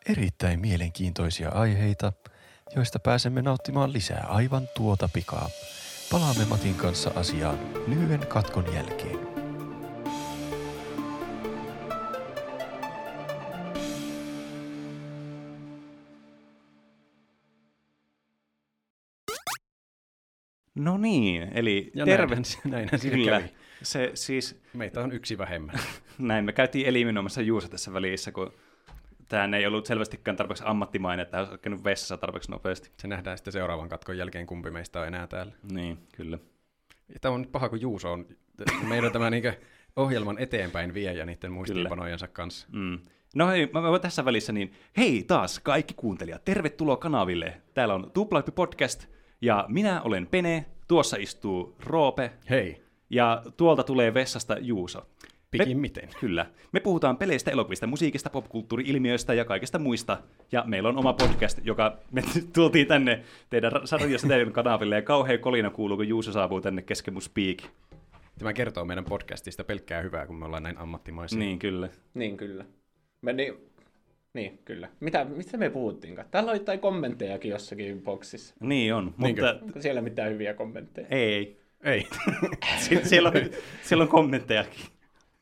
[0.06, 2.14] Erittäin mielenkiintoisia aiheita,
[2.76, 5.50] joista pääsemme nauttimaan lisää aivan tuota pikaa.
[6.12, 9.20] Palaamme Matin kanssa asiaan lyhyen katkon jälkeen.
[20.76, 22.36] No niin, eli Ja terve.
[22.36, 23.40] näinhän, näinhän siinä Kyllä.
[23.40, 23.52] kävi.
[23.84, 25.76] Se siis, Meitä on yksi vähemmän.
[26.18, 28.54] näin me käytiin eliminoimassa Juuso tässä välissä, kun
[29.32, 32.92] tämä ei ollut selvästikään tarpeeksi ammattimainen, että olisi käynyt vessassa tarpeeksi nopeasti.
[32.98, 35.54] Se nähdään sitten seuraavan katkon jälkeen, kumpi meistä on enää täällä.
[35.72, 36.38] Niin, kyllä.
[37.14, 38.26] Ja Tämä on nyt paha, kun Juuso on
[38.88, 39.54] meidän tämä niinkö
[39.96, 42.68] ohjelman eteenpäin viejä niiden muistiinpanojensa kanssa.
[42.72, 43.00] Mm.
[43.36, 47.62] No hei, mä, voin tässä välissä niin, hei taas kaikki kuuntelijat, tervetuloa kanaville.
[47.74, 49.08] Täällä on Tuplaippi podcast
[49.42, 55.06] ja minä olen Pene, tuossa istuu Roope Hei, ja tuolta tulee vessasta Juuso.
[55.52, 56.10] Pikimmiten.
[56.20, 56.46] Kyllä.
[56.72, 60.18] Me puhutaan peleistä, elokuvista, musiikista, popkulttuuri-ilmiöistä ja kaikesta muista.
[60.52, 62.22] Ja meillä on oma podcast, joka me
[62.56, 67.14] tultiin tänne teidän sarjassa teidän kanaville ja kauhean kolina kuuluu, kun Juuso saapuu tänne kesken
[67.14, 67.58] mun speak.
[68.40, 71.40] Tämä kertoo meidän podcastista pelkkää hyvää, kun me ollaan näin ammattimaisia.
[71.40, 71.90] Niin, kyllä.
[72.14, 72.66] Niin, kyllä.
[73.22, 73.54] Me niin,
[74.34, 74.90] niin, kyllä.
[75.00, 76.28] Mitä, mistä me puhuttiinkaan?
[76.32, 78.56] Täällä on jotain kommenttejakin jossakin boksissa.
[78.60, 81.08] Niin on, mutta Onko siellä mitään hyviä kommentteja?
[81.10, 81.62] ei.
[81.84, 82.08] Ei.
[82.90, 83.36] Sie- siellä, on,
[83.82, 84.82] siellä on kommenttejakin.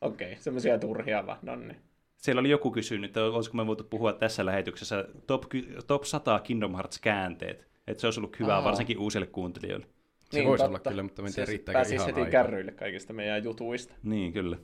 [0.02, 1.39] Okei, okay, semmoisia turhia vaan.
[1.41, 1.76] No niin.
[2.18, 5.43] Siellä oli joku kysynyt, että olisiko me voitu puhua tässä lähetyksessä top,
[5.88, 7.68] top 100 Kingdom Hearts käänteet.
[7.88, 8.64] Että se olisi ollut hyvä, Aa.
[8.64, 9.86] varsinkin uusille kuuntelijoille.
[10.32, 12.32] Se voisi olla kyllä, mutta mä en tiedä, Se riittääkö pääsisi ihan heti aikaa.
[12.32, 13.93] kärryille kaikista meidän jutuista.
[14.04, 14.58] Niin, kyllä.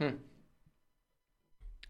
[0.00, 0.18] Hmm.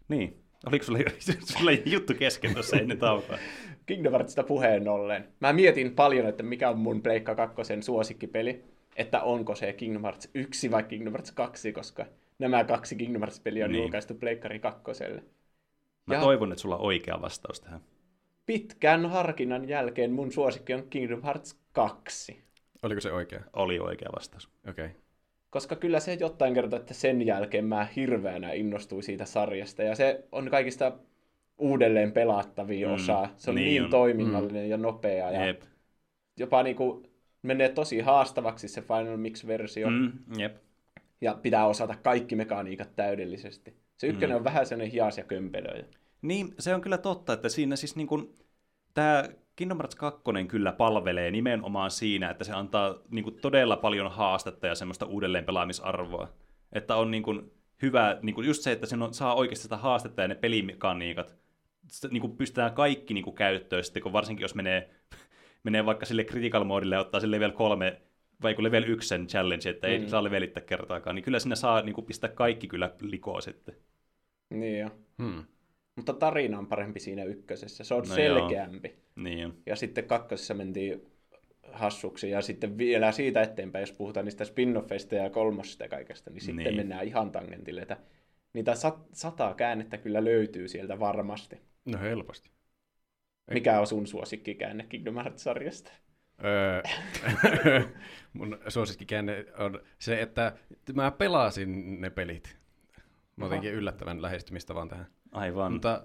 [0.07, 0.43] Niin.
[0.65, 0.99] Oliko sulla,
[1.57, 3.37] sulla juttu kesken tuossa ennen taukoa?
[3.85, 5.27] Kingdom Heartsista puheen ollen.
[5.39, 8.63] Mä mietin paljon, että mikä on mun Pleikka 2 suosikkipeli.
[8.95, 12.05] Että onko se Kingdom Hearts 1 vai Kingdom Hearts 2, koska
[12.41, 13.81] nämä kaksi Kingdom Hearts-peliä on Niin.
[13.81, 15.03] julkaistu Pleikkari 2.
[16.05, 17.81] Mä Ja- toivon, että sulla on oikea vastaus tähän.
[18.45, 22.43] Pitkän harkinnan jälkeen mun suosikki on Kingdom Hearts 2.
[22.83, 23.41] Oliko se oikea?
[23.53, 24.49] Oli oikea vastaus.
[24.69, 24.85] Okei.
[24.85, 24.97] Okay.
[25.49, 29.83] Koska kyllä se jotain kertoo, että sen jälkeen mä hirveänä innostuin siitä sarjasta.
[29.83, 30.91] Ja se on kaikista
[31.57, 33.29] uudelleen pelattavia Mm, osa.
[33.37, 33.89] Se on niin niin, on.
[33.89, 35.31] toiminnallinen ja nopea.
[35.31, 35.61] Ja Jep.
[36.39, 37.03] jopa niinku
[37.41, 39.89] menee tosi haastavaksi se Final Mix-versio.
[39.89, 40.55] Mm, jep.
[41.21, 43.75] Ja pitää osata kaikki mekaniikat täydellisesti.
[43.97, 44.37] Se ykkönen Mm.
[44.37, 45.85] on vähän sellainen hias ja kömpelöjä.
[46.21, 48.35] Niin, se on kyllä totta, että siinä siis niin kuin,
[48.93, 49.23] tämä
[49.55, 54.67] Kingdom Hearts 2 kyllä palvelee nimenomaan siinä, että se antaa niin kuin, todella paljon haastetta
[54.67, 56.27] ja semmoista uudelleen pelaamisarvoa.
[56.73, 57.51] Että on niin kuin,
[57.81, 61.35] hyvä, niin kuin, just se, että sen on, saa oikeasti sitä haastetta ja ne pelimekaniikat,
[62.11, 64.89] niin kuin, pystytään kaikki niin kuin, käyttöön, sitten, kun varsinkin jos menee,
[65.63, 68.01] menee vaikka sille critical modille ja ottaa sen level 3
[68.41, 70.07] vai kun level 1 sen challenge, että ei Mm.
[70.07, 73.75] saa levelittää kertaakaan, niin kyllä sinne saa niin kuin, pistää kaikki kyllä likoon sitten.
[74.49, 74.89] Niin jo.
[75.23, 75.43] Hmm.
[75.95, 77.83] Mutta tarina on parempi siinä ykkösessä.
[77.83, 78.95] Se on No selkeämpi.
[79.15, 79.53] Niin on.
[79.65, 81.01] Ja sitten kakkosessa mentiin
[81.71, 82.29] hassuksi.
[82.29, 86.63] Ja sitten vielä siitä eteenpäin, jos puhutaan niistä spin-offeista ja kolmosista ja kaikesta, niin sitten
[86.65, 86.75] Niin.
[86.75, 87.81] mennään ihan tangentille.
[87.81, 87.97] Että
[88.53, 91.61] niitä sat- sataa käännettä kyllä löytyy sieltä varmasti.
[91.85, 92.49] No helposti.
[93.53, 95.91] Mikä on sun suosikkikäänne Kingdom Hearts-sarjasta?
[96.45, 96.81] Öö,
[98.33, 100.53] mun suosikkikäänne on se, että
[100.93, 102.57] mä pelasin ne pelit.
[103.35, 103.55] Mä Aha.
[103.55, 105.07] otinkin yllättävän lähestymistavan tähän.
[105.31, 105.73] Aivan.
[105.73, 106.03] Mutta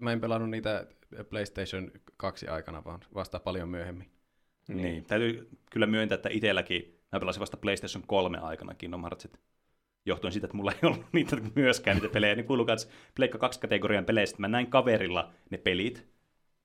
[0.00, 0.86] mä en pelannut niitä
[1.30, 4.10] PlayStation 2 aikana, vaan vasta paljon myöhemmin.
[4.68, 4.82] Niin.
[4.82, 5.04] niin.
[5.04, 9.40] Täytyy kyllä myöntää, että itselläkin mä pelasin vasta PlayStation 3 aikana Kingdom Heartsit.
[10.06, 12.34] Johtuen siitä, että mulla ei ollut niitä myöskään niitä pelejä.
[12.34, 14.40] Ne kuuluu kans Pleikka 2-kategorian peleistä.
[14.40, 16.06] Mä näin kaverilla ne pelit.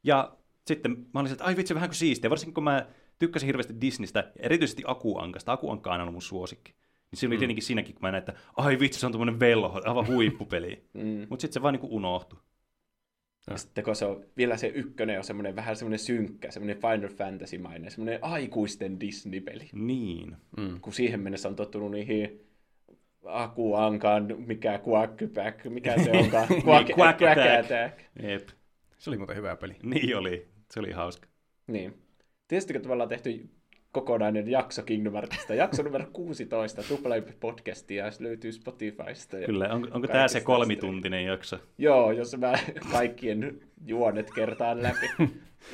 [0.03, 0.37] Ja
[0.67, 2.29] sitten mä olin että ai vitsi, vähän kuin siistiä.
[2.29, 2.87] Varsinkin kun mä
[3.21, 5.51] tykkäsin hirveästi Disneystä, erityisesti Akuankasta.
[5.51, 6.73] Akuankka on aina ollut mun suosikki.
[7.11, 7.39] Niin se oli mm.
[7.39, 10.83] tietenkin siinäkin, kun mä näin, että ai vitsi, se on tuommoinen velho, aivan huippupeli.
[10.93, 11.25] Mm.
[11.29, 12.39] Mutta sitten se vaan niinku unohtui.
[13.49, 17.15] Ja sitten kun se on, vielä se ykkönen on semmoinen vähän semmoinen synkkä, semmoinen Final
[17.17, 19.69] Fantasy-mainen, semmoinen aikuisten Disney-peli.
[19.73, 20.37] Niin.
[20.57, 20.81] Mm.
[20.81, 22.45] Kun siihen mennessä on tottunut niihin
[23.25, 27.59] Aku Ankaan, mikä Quackback, mikä se onkaan, Quack, Niin, Quack Quack Attack.
[27.59, 27.99] Attack.
[28.23, 28.49] Jep.
[28.97, 29.75] Se oli muuten hyvä peli.
[29.83, 30.47] Niin oli.
[30.71, 31.27] Se oli hauska.
[31.67, 32.00] Niin.
[32.51, 33.49] Tiesittekö, että me ollaan tehty
[33.91, 39.37] kokonainen jakso Kingdom Heartsista, jakso numero 16, Tuplahype podcastia, ja se löytyy Spotifysta.
[39.39, 39.69] Ja Kyllä.
[39.73, 41.57] On, onko tämä se kolmituntinen jakso?
[41.77, 42.53] Joo, jos mä
[42.91, 45.09] kaikkien juonet kertaan läpi.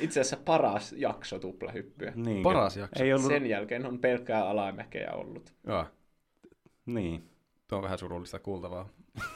[0.00, 2.12] Itse asiassa paras jakso tuplahyppyä.
[2.16, 2.42] Niin.
[2.42, 3.04] Paras jakso.
[3.04, 3.28] Ei ollut...
[3.28, 5.54] Sen jälkeen on pelkkää alamäkeä ollut.
[5.66, 5.86] Joo,
[6.86, 7.30] Niin.
[7.68, 8.88] tuo on vähän surullista kuultavaa.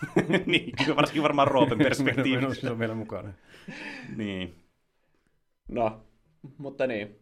[0.47, 2.67] niin, kyllä varsinkin varmaan Roopen perspektiivistä.
[2.67, 3.33] Se on vielä mukana.
[4.17, 4.55] niin.
[5.69, 6.01] No,
[6.59, 7.22] mutta niin.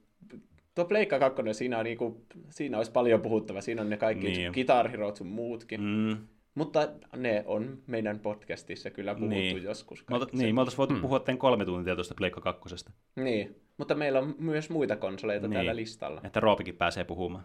[0.80, 3.62] Tuo Pleikka 2, siinä, on niinku, siinä olisi paljon puhuttavaa.
[3.62, 4.52] Siinä on ne kaikki Niin.
[4.52, 5.80] Guitar Herot sun muutkin.
[5.80, 5.86] Mm.
[5.86, 6.16] Mm.
[6.54, 9.62] Mutta ne on meidän podcastissa kyllä puhuttu Niin.
[9.62, 10.04] joskus.
[10.10, 11.02] Me, ota, kaikki niin, me oltaisiin voitu Hmm.
[11.02, 12.90] puhua tämän kolme tuntia tuosta Pleikka kakkosesta.
[13.16, 15.54] Niin, mutta meillä on myös muita konsoleita Niin.
[15.54, 16.20] täällä listalla.
[16.24, 17.44] Että Roopikin pääsee puhumaan.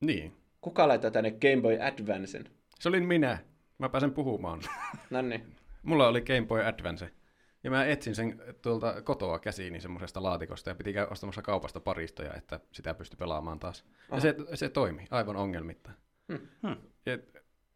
[0.00, 0.32] Niin.
[0.60, 2.44] Kuka laittaa tänne Game Boy Advancen?
[2.80, 3.38] Se olin minä.
[3.78, 4.60] Mä pääsen puhumaan.
[5.10, 5.42] No niin.
[5.82, 7.10] Mulla oli Game Boy Advance.
[7.64, 12.34] Ja mä etsin sen tuolta kotoa käsiini semmoisesta laatikosta ja piti käydä ostamassa kaupasta paristoja,
[12.34, 13.84] että sitä pystyi pelaamaan taas.
[13.86, 14.20] Ja Aha.
[14.20, 15.90] se, se toimi aivan ongelmitta.
[16.32, 16.48] Hmm.
[16.62, 16.76] Hmm.
[17.06, 17.18] Ja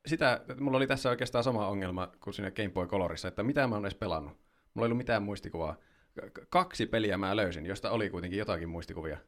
[0.07, 3.75] sitä, mulla oli tässä oikeastaan sama ongelma kuin siinä Game Boy Colorissa, että mitä mä
[3.75, 4.33] oon edes pelannut.
[4.75, 5.77] Mulla ei ollut mitään muistikuvaa.
[6.33, 9.19] K- kaksi peliä mä löysin, josta oli kuitenkin jotakin muistikuvia.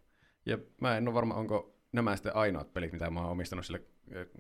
[0.46, 3.82] Ja mä en ole varma, onko nämä sitten ainoat pelit, mitä mä oon omistanut sille,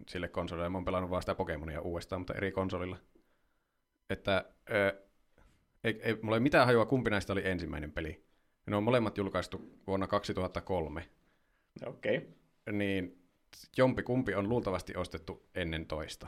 [0.08, 0.68] sille konsolille.
[0.68, 2.96] Mä oon pelannut vaan sitä Pokemonia uudestaan, mutta eri konsolilla.
[4.10, 5.09] Että ö,
[5.84, 8.24] ei, ei, mulla ei mitään hajua, kumpi näistä oli ensimmäinen peli.
[8.66, 11.04] Ne on molemmat julkaistu vuonna 2003.
[11.86, 12.16] Okei.
[12.16, 12.28] Okay.
[12.72, 13.18] Niin
[13.76, 16.26] jompi kumpi on luultavasti ostettu ennen toista.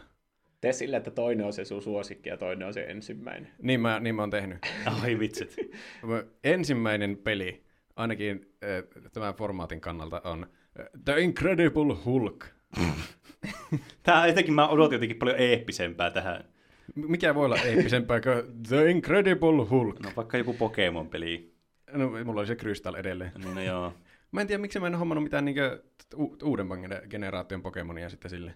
[0.61, 3.51] Tee sillä, että toinen on se sun suosikki ja toinen on se ensimmäinen.
[3.63, 4.59] Niin mä, niin mä oon tehnyt.
[5.03, 5.57] Ai vitsit.
[6.03, 7.65] Mä- Ensimmäinen peli,
[7.97, 10.47] ainakin äh, tämän formaatin kannalta, on
[10.81, 12.47] äh, The Incredible Hulk.
[14.03, 16.45] Tää jotenkin, mä odotin jotenkin paljon eeppisempää tähän.
[16.95, 20.01] Mikä voi olla eeppisempää kuin The Incredible Hulk?
[20.01, 21.53] No vaikka joku Pokemon-peli.
[21.93, 23.33] No, mulla oli se Crystal edelleen.
[23.45, 23.93] Niin no joo.
[24.33, 25.83] Mä en tiedä, miksi mä en hommannut mitään niinkö
[26.17, 28.55] u- uudemman gene- generaation Pokemonia sitten sille.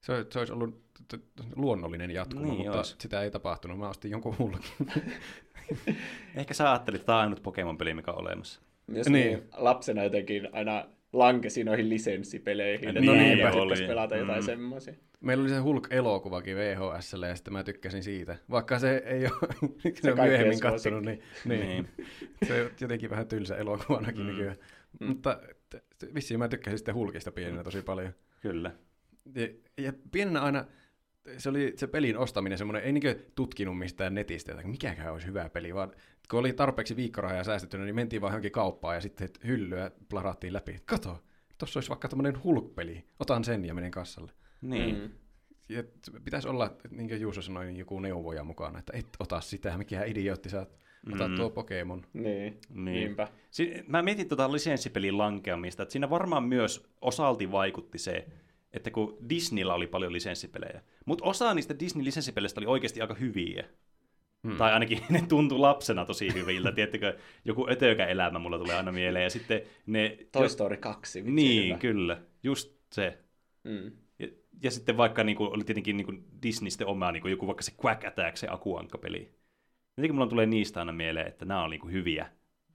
[0.00, 2.96] Se, se olisi ollut t- t- luonnollinen jatkumo, Niin mutta ois.
[3.00, 3.78] sitä ei tapahtunut.
[3.78, 4.70] Mä ostin jonkun hulkin.
[6.36, 8.60] Ehkä sä ajattelit, että tämä on ainut Pokemon-peli, mikä on olemassa.
[8.88, 9.26] Jos Niin.
[9.26, 9.42] niin.
[9.56, 13.34] lapsena jotenkin aina lankesi noihin lisenssipeleihin, Niin, että niinpä.
[13.34, 13.86] tykkäsi oli.
[13.86, 14.46] pelata jotain Mm.
[14.46, 14.94] semmoisia.
[15.22, 18.36] Meillä oli se Hulk-elokuvakin VHSlle ja sitten mä tykkäsin siitä.
[18.50, 19.32] Vaikka se ei ole
[19.82, 21.60] se kaikkien myöhemmin katsonut, niin, niin.
[21.60, 21.88] Niin.
[22.48, 24.26] se on jotenkin vähän tylsä elokuvanakin Mm.
[24.26, 24.32] mm.
[24.32, 24.56] nykyään.
[25.00, 25.06] Mm.
[25.06, 25.40] Mutta
[26.14, 28.12] vissiin mä tykkäsin sitten Hulkista pienenä tosi paljon.
[28.40, 28.70] Kyllä.
[29.34, 29.48] Ja,
[29.84, 30.64] ja pienenä aina
[31.38, 35.48] se oli se pelin ostaminen semmoinen, ei niinkö tutkinut mistään netistä, että mikäkään olisi hyvä
[35.48, 35.92] peli, vaan
[36.30, 40.80] kun oli tarpeeksi viikkorahaa säästettynä, niin mentiin vaan johonkin kauppaan ja sitten hyllyä plarattiin läpi.
[40.84, 41.22] Kato,
[41.58, 44.32] tuossa olisi vaikka tämmöinen Hulk-peli, otan sen ja menen kassalle.
[44.62, 44.98] Niin.
[44.98, 45.10] Mm.
[45.68, 45.82] Ja
[46.24, 50.04] pitäisi olla, niin kuin Juuso sanoi, niin joku neuvoja mukana, että et ota sitä, mikä
[50.04, 50.76] idiootti sä oot.
[51.14, 51.36] Ota Mm.
[51.36, 52.02] tuo Pokemon.
[52.12, 52.58] Niin.
[52.70, 52.84] Niin.
[52.84, 53.28] Niinpä.
[53.50, 58.26] Si- mä mietin tuota lisenssipelin lankeamista, että siinä varmaan myös osalti vaikutti se,
[58.72, 63.64] että kun Disneyllä oli paljon lisenssipelejä, mutta osa niistä Disney-lisenssipeleistä oli oikeasti aika hyviä.
[64.48, 64.56] Hmm.
[64.56, 66.72] Tai ainakin ne tuntui lapsena tosi hyviltä.
[66.74, 69.22] Tiedättekö, joku ötökä elämä mulla tulee aina mieleen.
[69.22, 70.18] Ja sitten ne...
[70.32, 71.18] Toy Story 2.
[71.20, 71.78] vitsi Niin, hyvä.
[71.78, 72.22] kyllä.
[72.42, 73.18] Just se.
[73.64, 73.92] Mm.
[74.62, 77.46] Ja, sitten vaikka niin kuin, oli tietenkin niin kuin Disney sitten oma, niin kuin joku
[77.46, 79.34] vaikka se Quack Attack, se Akuankka-peli.
[79.96, 82.30] Jotenkin mulla tulee niistä aina mieleen, että nämä on niin kuin hyviä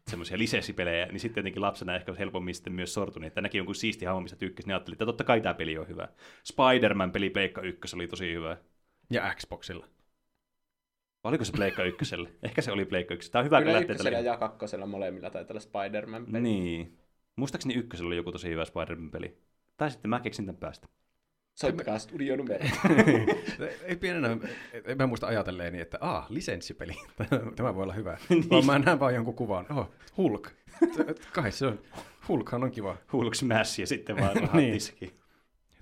[0.08, 4.06] semmoisia lisenssipelejä, niin sitten jotenkin lapsena ehkä helpommin sitten myös sortuni, että näki jonkun siisti
[4.06, 6.08] hahmo, mistä tykkäsi, niin ajattelin, että totta kai tämä peli on hyvä.
[6.44, 8.58] Spider-Man-peli Pleikka 1 oli tosi hyvä.
[9.10, 9.88] Ja Xboxilla.
[11.24, 12.30] Oliko se Pleikka ykköselle?
[12.44, 13.32] Ehkä se oli Pleikka ykköselle.
[13.32, 14.32] Tämä on hyvä, kun Kyllä lähtee ykkösellä tällä...
[14.32, 16.42] ja kakkosella molemmilla taitaa olla Spider-Man-peli.
[16.44, 16.98] Niin.
[17.36, 19.38] Muistaakseni ykkösellä oli joku tosi hyvä Spider-Man-peli.
[19.78, 20.88] Tai sitten mä keksin tämän päästä.
[21.58, 22.66] Soittakaa studionumero.
[23.84, 24.38] ei pienenä,
[24.86, 26.94] en mä muista ajatelleeni, että aah, lisenssipeli,
[27.56, 28.18] tämä voi olla hyvä.
[28.50, 30.52] Vaan mä näen vaan jonkun kuvan, oh, Hulk.
[31.34, 31.80] Kai se on,
[32.28, 32.98] Hulkhan on kiva.
[33.14, 34.80] Hulk Smash ja sitten vaan Niin.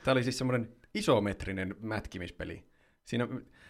[0.04, 2.64] Tämä oli siis semmoinen isometrinen mätkimispeli.
[3.04, 3.28] Siinä,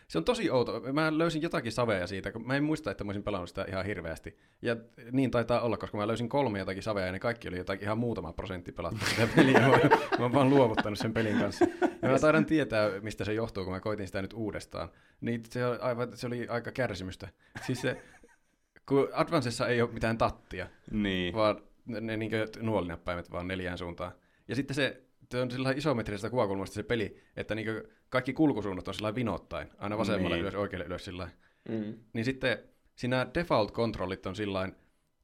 [0.08, 0.82] se on tosi outo.
[0.94, 3.86] Mä löysin jotakin savea siitä, kun mä en muista, että mä olisin pelannut sitä ihan
[3.86, 4.38] hirveästi.
[4.62, 4.76] Ja
[5.12, 7.98] niin taitaa olla, koska mä löysin kolme jotakin savea ja ne kaikki oli jotakin ihan
[7.98, 9.60] muutama prosentti pelattu sitä peliä.
[9.60, 9.78] Mä, mä
[10.20, 11.66] oon vaan luovuttanut sen pelin kanssa.
[12.02, 14.90] Ja mä taidan tietää, mistä se johtuu, kun mä koitin sitä nyt uudestaan.
[15.22, 17.28] Niin se, oli aivan, se oli aika kärsimystä.
[17.66, 18.02] Siis se,
[18.86, 21.34] kun Advancessa ei ole mitään tattia, Niin.
[21.36, 24.12] vaan ne, ne niin nuolinäppäimet vaan neljään suuntaan.
[24.48, 25.02] Ja sitten se,
[25.32, 27.68] se on sillä isometrisestä kuvakulmasta se peli, että niin
[28.10, 30.42] kaikki kulkusuunnat on sillä vinottain, aina vasemmalle Niin.
[30.42, 31.30] ylös, oikealle ylös sillä
[31.70, 31.94] Mm.
[32.14, 32.58] Niin sitten
[32.96, 34.70] siinä default-kontrollit on sillä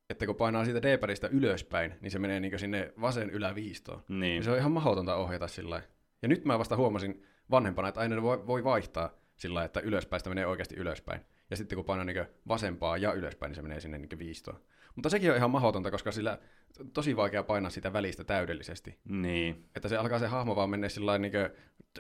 [0.10, 4.04] että kun painaa siitä D-padista ylöspäin, niin se menee niin sinne vasen yläviistoon.
[4.08, 4.36] Niin.
[4.36, 5.82] Ja se on ihan mahdotonta ohjata sillä
[6.22, 10.30] Ja nyt mä vasta huomasin vanhempana, että aina voi, voi vaihtaa sillä että ylöspäin sitä
[10.30, 11.22] menee oikeasti ylöspäin.
[11.50, 14.60] Ja sitten kun painaa niin vasempaa ja ylöspäin, niin se menee sinne niin viistoon.
[14.96, 16.38] Mutta sekin on ihan mahdotonta, koska sillä
[16.80, 18.98] on tosi vaikea painaa sitä välistä täydellisesti.
[19.10, 19.66] Niin.
[19.76, 21.34] Että se alkaa se hahmo vaan mennä sillä niin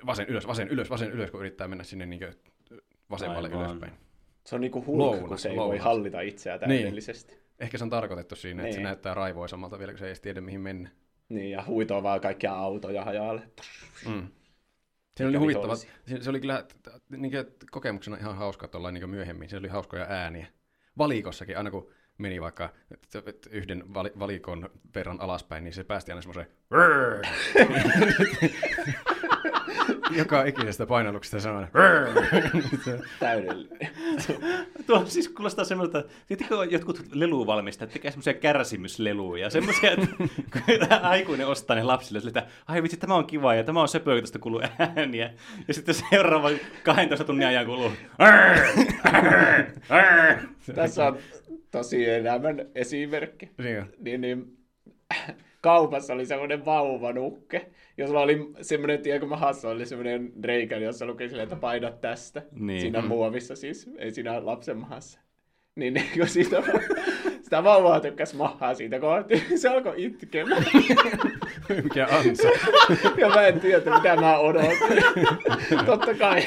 [0.06, 2.22] vasen ylös, vasen ylös, vasen ylös, kun yrittää mennä sinne niin
[3.10, 3.66] vasemmalle Aivan.
[3.66, 3.94] ylöspäin.
[4.46, 5.84] Se on niinku Hulk, Lounas, kun se ei voi lounas.
[5.84, 7.34] hallita itseään täydellisesti.
[7.34, 7.42] Niin.
[7.60, 8.84] Ehkä se on tarkoitettu siinä, että se Niin.
[8.84, 10.90] näyttää raivoisammalta vielä, kun se ei edes tiedä mihin mennä.
[11.30, 13.42] niin, ja huitoo vaan kaikkia autoja hajalle.
[14.08, 14.28] Mm.
[15.18, 15.76] Siinä oli huvittava.
[15.76, 15.88] Se,
[16.22, 16.66] se oli kyllä
[17.10, 17.32] niin
[17.72, 19.50] kokemuksena ihan hauska tuolla niin myöhemmin.
[19.50, 20.48] Se oli hauskoja ääniä.
[20.98, 22.70] Valikossakin, aina kun meni vaikka
[23.50, 26.48] yhden vali- valikon verran alaspäin, niin se päästi aina semmoisen
[30.18, 31.72] joka ikisestä painalluksesta semmoinen
[33.20, 33.90] Täydellinen.
[34.88, 40.08] Tuo siis kuulostaa semmoista, tiedättekö kun jotkut leluvalmistajat tekee semmoisia kärsimysleluja, semmoisia, että
[41.02, 44.22] aikuinen ostaa ne lapsille, sille, että ai vitsi, tämä on kiva ja tämä on söpö,
[44.22, 44.62] tästä kuuluu
[44.96, 45.34] ääniä.
[45.68, 46.50] Ja sitten seuraava
[46.84, 47.92] 12 tunnin ajan kuuluu.
[50.76, 51.18] Tässä on
[51.72, 53.50] tosi elämän esimerkki.
[53.58, 53.86] Niin.
[54.00, 54.58] Niin, niin,
[55.62, 57.66] kaupassa oli semmoinen vauvanukke,
[57.98, 62.42] jossa oli semmoinen, tiedätkö mahassa oli semmoinen reikä, jossa luki silleen, että paina tästä.
[62.52, 62.82] Niin.
[62.82, 65.20] Siinä muovissa siis, ei siinä lapsen mahassa.
[65.76, 66.64] Niin, niin kun siitä,
[67.42, 70.66] sitä vauvaa tykkäsi mahaa siitä kohti, se alkoi itkemään.
[71.84, 72.48] Mikä ansa.
[73.18, 74.78] Ja mä en tiedä, mitä mä odotin.
[75.86, 76.44] Totta kai,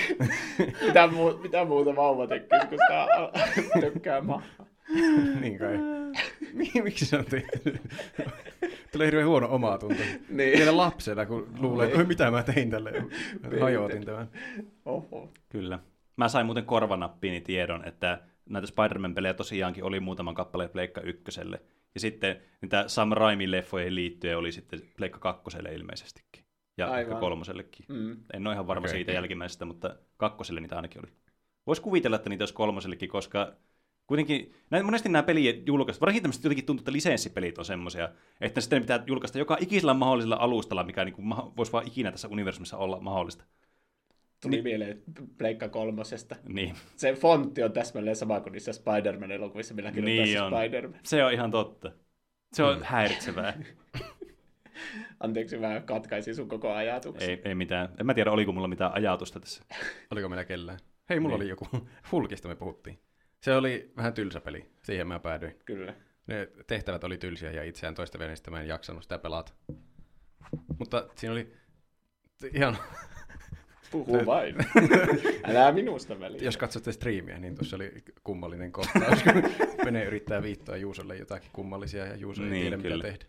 [0.87, 4.67] mitä, muu, mitä muuta vauva tekee, kun sitä tykkää mahaa.
[5.41, 5.79] niin kai.
[6.53, 7.81] Mi- Miksi se on tehty?
[8.93, 10.03] Tulee hirveän huono omatunto.
[10.29, 10.59] Niin.
[10.59, 12.93] Vielä lapsena, kun luulee, että "Oi, mitä mä tein tälle.
[13.61, 14.29] Hajotin tämän.
[14.85, 15.33] Oho.
[15.49, 15.79] Kyllä.
[16.17, 21.61] Mä sain muuten korvanappiini tiedon, että näitä Spider-Man-pelejä tosiaankin oli muutaman kappaleen Pleikka ykköselle.
[21.95, 26.45] Ja sitten niitä Sam Raimi-leffojen liittyen oli sitten Pleikka kakkoselle ilmeisestikin.
[26.79, 27.01] Ja Aivan.
[27.01, 27.87] ehkä kolmosellekin.
[27.89, 28.17] Mm.
[28.35, 28.97] En ole ihan varma okay.
[28.97, 31.13] siitä jälkimmäisestä, mutta kakkoselle niitä ainakin oli.
[31.67, 33.53] Voisi kuvitella, että niitä olisi kolmosellekin, koska
[34.07, 38.09] kuitenkin näin, monesti nämä pelit julkaistaan, varsinkin tämmöiset jotenkin tuntuu, että lisenssipelit on semmoisia,
[38.41, 42.29] että sitten pitää julkaista joka ikisellä mahdollisella alustalla, mikä niin kuin, voisi vaan ikinä tässä
[42.29, 43.45] universumissa olla mahdollista.
[44.43, 45.03] Tuli mieleen
[45.39, 46.37] Pleikka kolmosesta.
[46.49, 50.53] Niin, Se fontti on täsmälleen sama kuin niissä Spider-Man-elokuvissa, millä kirjoittaa Niin niin on.
[50.53, 51.01] Spider-Man.
[51.03, 51.93] se on ihan totta.
[52.53, 52.83] Se on mm.
[52.85, 53.59] häiritsevää.
[55.21, 57.31] Anteeksi, mä katkaisin sun koko ajatuksen.
[57.31, 57.89] ei, ei mitään.
[58.01, 59.63] En mä tiedä, oliko mulla mitään ajatusta tässä.
[60.11, 60.79] Oliko meillä kellään?
[61.11, 61.43] Hei, mulla Niin.
[61.43, 61.67] oli joku.
[62.13, 62.99] Hulkista me puhuttiin.
[63.45, 64.67] Se oli vähän tylsä peli.
[64.83, 65.55] Siihen mä päädyin.
[65.65, 65.95] Kyllä.
[66.27, 69.53] Ne tehtävät oli tylsiä ja itseään toista veneistä mä en jaksanut sitä pelata.
[70.79, 71.53] Mutta siinä oli
[72.55, 72.77] ihan,
[73.91, 74.57] Puhu vain.
[75.51, 76.41] Älä minusta väliä.
[76.43, 77.93] jos katsotte striimiä, niin tuossa oli
[78.25, 79.43] kummallinen kohtaus, kun
[79.85, 82.97] Vene yrittää viittoa Juusolle jotakin kummallisia ja Juuso ei Niin, tiedä kyllä.
[82.97, 83.25] mitä tehdä.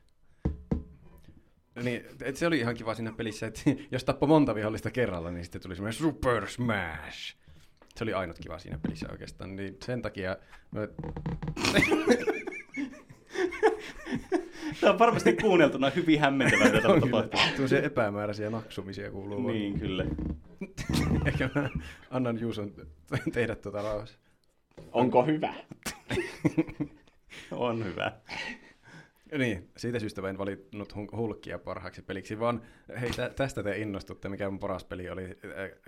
[1.84, 3.62] Niin, et se oli ihan kiva siinä pelissä, että
[3.92, 7.36] jos tappoi monta vihollista kerralla, niin sitten tuli semmoinen Super Smash.
[7.98, 10.38] Se oli ainut kiva siinä pelissä oikeastaan, niin sen takia
[10.72, 10.82] mä
[14.82, 17.40] Tämä on varmasti kuunneltuna hyvin hämmentävää, mitä täällä tapahtuu.
[17.50, 19.44] Tuollaisia epämääräisiä naksumisia kuuluu.
[19.44, 19.54] vaan.
[19.56, 20.06] Niin, kyllä.
[21.26, 21.70] Ehkä mä
[22.10, 22.74] annan Juuson
[23.34, 24.20] tehdä tuota rauhassa.
[24.92, 25.54] Onko hyvä?
[27.52, 28.12] On hyvä.
[29.38, 32.62] Niin, siitä syystä mä en valinnut Hul- Hulkia parhaaksi peliksi, vaan
[33.02, 35.38] hei, tä- tästä te innostutte, mikä mun paras peli oli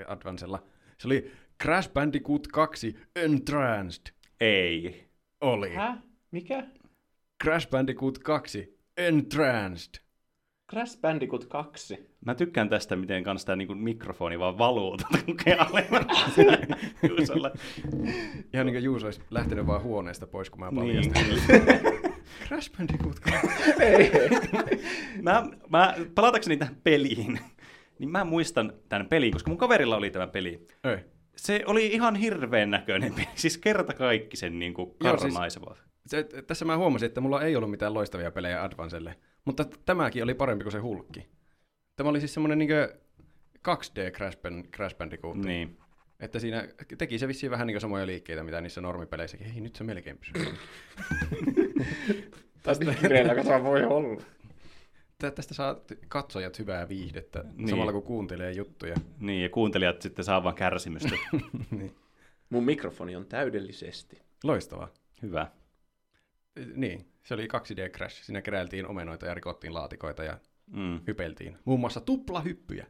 [0.07, 0.63] Advancella.
[0.97, 1.31] Se oli
[1.63, 4.13] Crash Bandicoot 2 Entranced.
[4.41, 5.07] Ei.
[5.41, 5.73] Oli.
[5.75, 5.97] Hä?
[6.31, 6.63] Mikä?
[7.43, 10.01] Crash Bandicoot 2 Entranced.
[10.71, 12.09] Crash Bandicoot 2.
[12.25, 15.23] Mä tykkään tästä, miten kanssa tämä niin mikrofoni vaan valuu tuota
[15.69, 16.37] alemmas.
[17.09, 17.51] Juusolla.
[18.53, 21.39] Ihan niin kuin Juuso olisi lähtenyt vaan huoneesta pois, kun mä Niin, paljastin.
[21.49, 21.79] kyllä.
[22.47, 23.19] Crash Bandicoot
[25.21, 27.39] mä, mä, palatakseni tähän peliin,
[27.99, 30.67] niin mä muistan tämän pelin, koska mun kaverilla oli tämä peli.
[30.83, 31.16] Ei.
[31.37, 35.75] Se oli ihan hirveän näköinen peli, siis kerta kaikki sen niin kuin Joo, siis- karmaiseva.
[36.07, 39.15] Se, tässä mä huomasin, että mulla ei ollut mitään loistavia pelejä Advancelle,
[39.45, 41.27] mutta tämäkin oli parempi kuin se hulkki.
[41.95, 42.69] Tämä oli siis semmoinen niin
[43.67, 45.37] 2D Crash, Band, Crash Bandicoot.
[45.37, 45.77] Niin.
[46.19, 49.47] Että siinä teki se vissiin vähän niin samoja liikkeitä, mitä niissä normipeleissäkin.
[49.47, 50.53] Hei, nyt se melkein pysyy.
[52.63, 54.21] Tästä kireellä kasa voi olla.
[55.17, 55.75] Tä- Tästä saa
[56.07, 57.69] katsojat hyvää viihdettä, niin.
[57.69, 58.95] samalla kun kuuntelee juttuja.
[59.19, 61.09] niin, ja kuuntelijat sitten saa vaan kärsimystä.
[61.77, 61.95] niin.
[62.49, 64.21] Mun mikrofoni on täydellisesti.
[64.43, 64.89] Loistavaa.
[65.21, 65.47] Hyvä.
[66.75, 68.23] Niin, se oli 2D Crash.
[68.23, 70.37] Siinä keräiltiin omenoita ja rikottiin laatikoita ja
[70.71, 70.99] Mm.
[71.07, 71.57] hypeltiin.
[71.65, 72.87] Muun muassa tuplahyppyjä.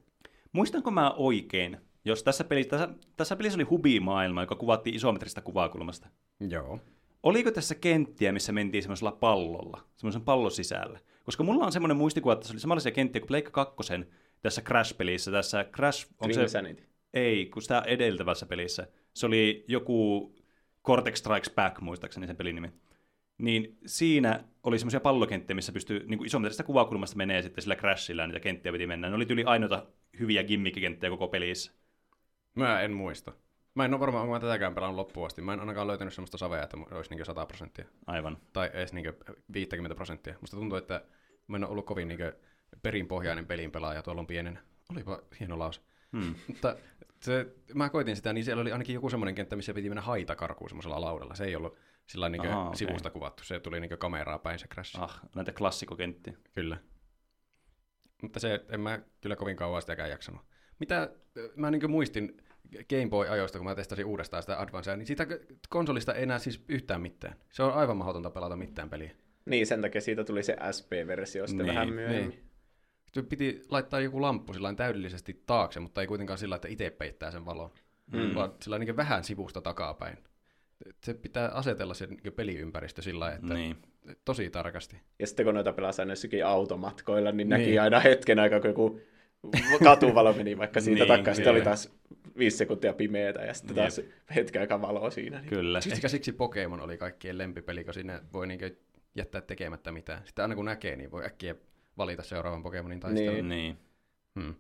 [0.52, 6.08] Muistanko mä oikein, jos tässä pelissä, tässä, tässä pelissä oli hubimaailma, joka kuvattiin isometristä kuvakulmasta.
[6.50, 6.80] Joo.
[7.24, 11.00] Oliko tässä kenttiä, missä mentiin semmoisella pallolla, semmoisen pallon sisällä?
[11.28, 13.94] Koska mulla on semmoinen muistikuva, että se oli samanlaisia kenttiä kuin Pleikka 2
[14.42, 15.32] tässä Crash-pelissä.
[15.32, 16.76] Tässä Crash, onko se,
[17.14, 18.88] ei, kun sitä edeltävässä pelissä.
[19.14, 20.36] Se oli joku
[20.86, 22.72] Cortex Strikes Back, muistaakseni sen pelin nimi.
[23.38, 28.22] Niin siinä oli semmoisia pallokenttiä, missä pystyy niin kuin isometristä kuvakulmasta menee sitten sillä Crashilla
[28.22, 29.10] ja niitä kenttiä piti mennä.
[29.10, 29.86] Ne oli yli ainoita
[30.20, 31.72] hyviä gimmickikenttejä koko pelissä.
[32.56, 33.34] Mä en muista.
[33.76, 35.42] Mä en ole varmaan, onko mä tätäkään pelannut loppuun asti.
[35.42, 37.86] Mä en ainakaan löytänyt semmoista savea, että olisi niin 100 prosenttia.
[38.06, 38.38] Aivan.
[38.54, 39.14] Tai edes niin
[39.54, 40.36] 50 prosenttia.
[40.42, 41.02] Musta tuntuu, että
[41.48, 42.20] mä en ole ollut kovin niin
[42.82, 44.60] perinpohjainen pelin pelaaja tuolla on pienen.
[44.92, 45.82] Olipa hieno laus.
[46.12, 46.36] Hmm.
[46.48, 46.76] Mutta
[47.20, 50.36] se, mä koitin sitä, niin siellä oli ainakin joku semmoinen kenttä, missä piti mennä haita
[50.36, 51.36] karkuun semmoisella laudalla.
[51.36, 52.78] Se ei ollut sillä niin Aha, okei.
[52.78, 53.44] sivusta kuvattu.
[53.44, 55.00] Se tuli niin kameraa päin se crash.
[55.00, 56.34] Ah, näitä klassikokenttiä.
[56.54, 56.78] Kyllä.
[58.22, 60.42] Mutta se, en mä kyllä kovin kauan sitäkään jaksanut.
[60.80, 61.10] Mitä
[61.56, 62.42] mä niin muistin
[62.90, 65.28] Game Boy-ajoista, kun mä testasin uudestaan sitä Advancea, niin siitä
[65.70, 67.36] konsolista ei enää siis yhtään mitään.
[67.52, 69.12] Se on aivan mahdotonta pelata mitään peliä.
[69.48, 72.30] Niin, sen takia siitä tuli se SP-versio sitten Niin, vähän myöhemmin.
[72.30, 72.44] Niin.
[73.06, 77.32] Sitten piti laittaa joku lamppu sillä täydellisesti taakse, mutta ei kuitenkaan sillä, että itse peittää
[77.32, 77.70] sen valon,
[78.12, 78.36] Mm.
[78.36, 80.18] vaan sillä niin vähän sivusta takapäin.
[81.04, 83.76] Se pitää asetella se niin peliympäristö sillä lailla, että Niin.
[84.26, 84.98] tosi tarkasti.
[85.20, 87.82] Ja sitten kun noita pelasi aina jossakin automatkoilla, niin, näki Niin.
[87.82, 89.02] aina hetken aikaa, kun joku
[89.84, 91.34] katuvalo meni vaikka siitä Niin, takaa.
[91.34, 91.58] Sitten niin.
[91.62, 91.92] oli taas
[92.38, 93.84] viisi sekuntia pimeätä ja sitten Jep.
[93.84, 94.02] taas
[94.36, 95.40] hetken aikaa valoa siinä.
[95.40, 95.50] Niin.
[95.50, 95.82] Kyllä.
[95.82, 98.60] Siksi, siksi Pokemon oli kaikkien lempipeli, kun siinä voi niin
[99.18, 100.22] jättää tekemättä mitään.
[100.26, 101.56] Sitten aina kun näkee, niin voi äkkiä
[101.98, 103.34] valita seuraavan Pokemonin taistelun.
[103.34, 103.50] Niin.
[103.50, 103.78] Niin.
[104.40, 104.56] Hmm.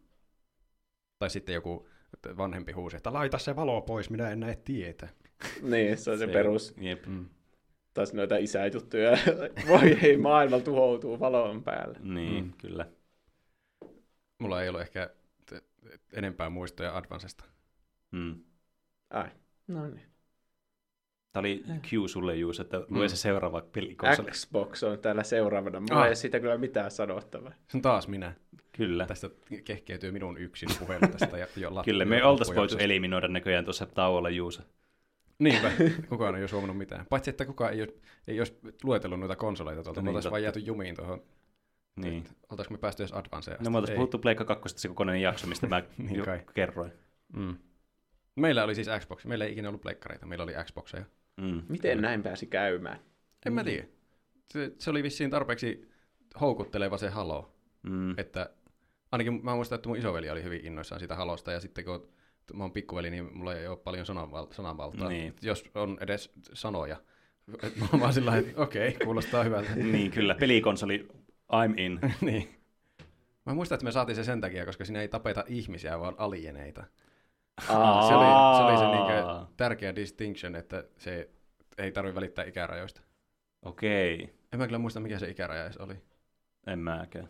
[1.19, 1.89] Tai sitten joku
[2.37, 5.09] vanhempi huusi, että laita se valo pois, minä en näe tietä.
[5.61, 6.73] niin, se on se, perus.
[6.77, 7.05] Jep.
[7.05, 7.29] Mm.
[7.93, 9.11] Taas noita isäjuttuja.
[9.67, 11.97] Voi ei, maailma tuhoutuu valon päälle.
[12.01, 12.53] Niin, Mm.
[12.57, 12.85] kyllä.
[14.39, 15.09] Mulla ei ole ehkä
[16.13, 17.43] enempää muistoja Advancesta.
[18.11, 18.43] Mm.
[19.09, 19.29] Ai,
[19.67, 20.05] no niin.
[21.33, 24.31] Tämä oli Q sulle, Juus, että lue se seuraava pelikonsoli.
[24.31, 25.79] Xbox on täällä seuraavana.
[25.79, 26.07] Mulla Ah.
[26.07, 27.51] ei siitä kyllä mitään sanottavaa.
[27.67, 28.33] Se on taas minä.
[28.71, 29.05] Kyllä.
[29.05, 29.29] Tästä
[29.63, 31.37] kehkeytyy minun yksin puhelu tästä.
[31.37, 34.63] Ja, jo la- Kyllä, me oltaisiin voitu eliminoida näköjään tuossa tauolla Juusa.
[35.39, 35.71] Niinpä,
[36.09, 37.05] kukaan ei olisi huomannut mitään.
[37.09, 39.99] Paitsi, että kukaan ei, olisi, ei olisi luetellut noita konsoleita tuolta.
[40.01, 41.21] Niin, me oltaisiin vaan jääty jumiin tuohon.
[41.95, 42.23] Niin.
[42.49, 45.67] Oltaisiko me päästy edes Advanceen No me oltaisiin puhuttu Pleikka 2 se kokonainen jakso, mistä
[45.67, 46.39] mä Niin jo kai.
[46.53, 46.91] kerroin.
[47.33, 47.55] Mm.
[48.37, 49.25] Meillä oli siis Xbox.
[49.25, 51.05] Meillä ei ikinä ollut pleikkareita, meillä oli Xboxeja.
[51.37, 51.61] Mm.
[51.69, 52.99] Miten näin pääsi käymään?
[53.45, 53.87] En mä tiedä.
[54.51, 55.89] Se, se oli vissiin tarpeeksi
[56.41, 57.53] houkutteleva se Halo,
[57.83, 58.19] Mm.
[58.19, 58.49] että
[59.11, 62.09] ainakin mä muistan, että mun isoveli oli hyvin innoissaan siitä Halosta, ja sitten kun
[62.53, 65.33] mä oon pikkuveli, niin mulla ei ole paljon sananval- sananvaltaa, Niin.
[65.41, 66.97] jos on edes sanoja.
[67.63, 69.75] Et mä oon vaan sillä että okei, kuulostaa hyvältä.
[69.91, 70.35] niin, kyllä.
[70.35, 71.07] Pelikonsoli,
[71.53, 71.99] I'm in.
[72.21, 72.49] niin.
[73.45, 76.83] Mä muistan, että me saatiin se sen takia, koska siinä ei tapeta ihmisiä, vaan alieneita.
[77.69, 78.25] Aa, Se oli
[78.57, 78.95] se, oli se Aa.
[78.95, 81.29] niinkö tärkeä distinction, että se
[81.77, 83.01] ei tarvi välittää ikärajoista.
[83.65, 84.33] Okei.
[84.53, 85.93] En mä kyllä muista, mikä se ikäraja edes oli.
[86.67, 87.29] En mäkään.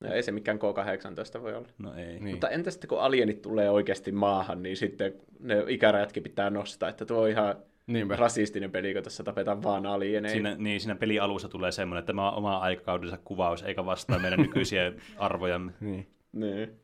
[0.00, 1.68] No, ei se mikään K18 voi olla.
[1.78, 2.06] No ei.
[2.20, 2.30] Niin.
[2.30, 7.04] Mutta entä sitten kun alienit tulee oikeasti maahan, niin sitten ne ikärajatkin pitää nostaa, että
[7.06, 7.54] tuo on ihan
[7.86, 8.16] Niinpä.
[8.16, 10.32] rasistinen peli, kun tässä tapetaan vaan alieneita.
[10.32, 14.18] Siinä, niin, siinä pelin alussa tulee semmoinen, että tämä on oma aikakaudensa kuvaus, eikä vastaa
[14.18, 15.72] meidän nykyisiä arvojamme.
[15.80, 16.06] Niin.
[16.32, 16.80] Niin.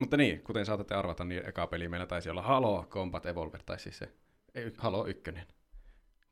[0.00, 3.78] Mutta niin, kuten saatatte arvata, niin eka peli meillä taisi olla Halo Combat Evolved, tai
[3.78, 4.12] siis se
[4.54, 5.22] ei, Halo 1.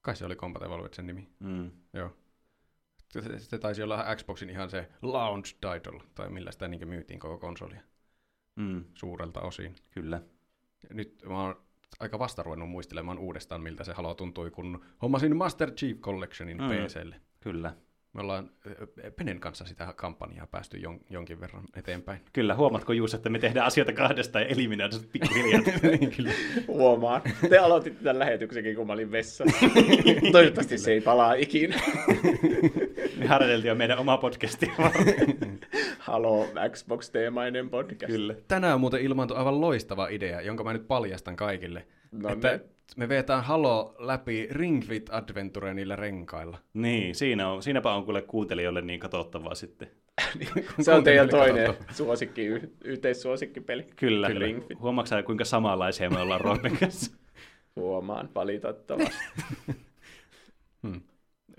[0.03, 1.29] Kai se oli Combat Evolved sen nimi.
[1.41, 1.71] Mm.
[1.93, 2.17] Joo.
[3.13, 7.39] Se, se, taisi olla Xboxin ihan se launch title, tai millä sitä niin myytiin koko
[7.39, 7.81] konsolia
[8.57, 8.85] Mm.
[8.95, 9.75] suurelta osin.
[9.91, 10.23] Kyllä.
[10.89, 11.63] Ja nyt mä oon
[12.01, 16.69] aika vasta ruvennut muistelemaan uudestaan, miltä se Halo tuntui, kun hommasin Master Chief Collectionin mm.
[16.69, 17.21] PClle.
[17.41, 17.77] Kyllä.
[18.19, 22.21] Me ollaan ö, Penen kanssa sitä kampanjaa päästy jon, jonkin verran eteenpäin.
[22.33, 25.61] Kyllä, huomatko Juus, että me tehdään asioita kahdesta ja eliminoida sut pikkuhiljaa.
[25.83, 26.31] niin, kyllä.
[26.69, 27.23] Huomaan.
[27.49, 29.67] Te aloititte tämän lähetyksenkin, kun mä olin vessassa.
[30.33, 31.81] Toivottavasti se ei palaa ikinä.
[33.17, 34.73] Me harjoiteltiin jo meidän oma podcastia.
[35.99, 38.13] Halo, Xbox-teemainen podcast.
[38.13, 38.35] Kyllä.
[38.49, 41.87] Tänään on muuten ilmaantui aivan loistava idea, jonka mä nyt paljastan kaikille.
[42.13, 42.61] No että ne.
[42.97, 46.59] Me vetään Halo läpi Ring Fit Adventure niillä renkailla.
[46.75, 49.91] Niin, siinä on, siinäpä on kuule kuuntelijoille niin katsottavaa sitten.
[50.81, 53.83] Se on teidän toinen suosikki, y- yhteissuosikkipeli.
[53.97, 54.29] Kyllä.
[54.29, 54.47] Kyllä.
[54.47, 54.81] Kyllä.
[54.81, 57.17] Huomaatko kuinka samanlaisia me ollaan Roopen kanssa?
[57.77, 59.17] Huomaan valitettavasti.
[60.83, 61.01] Hmm.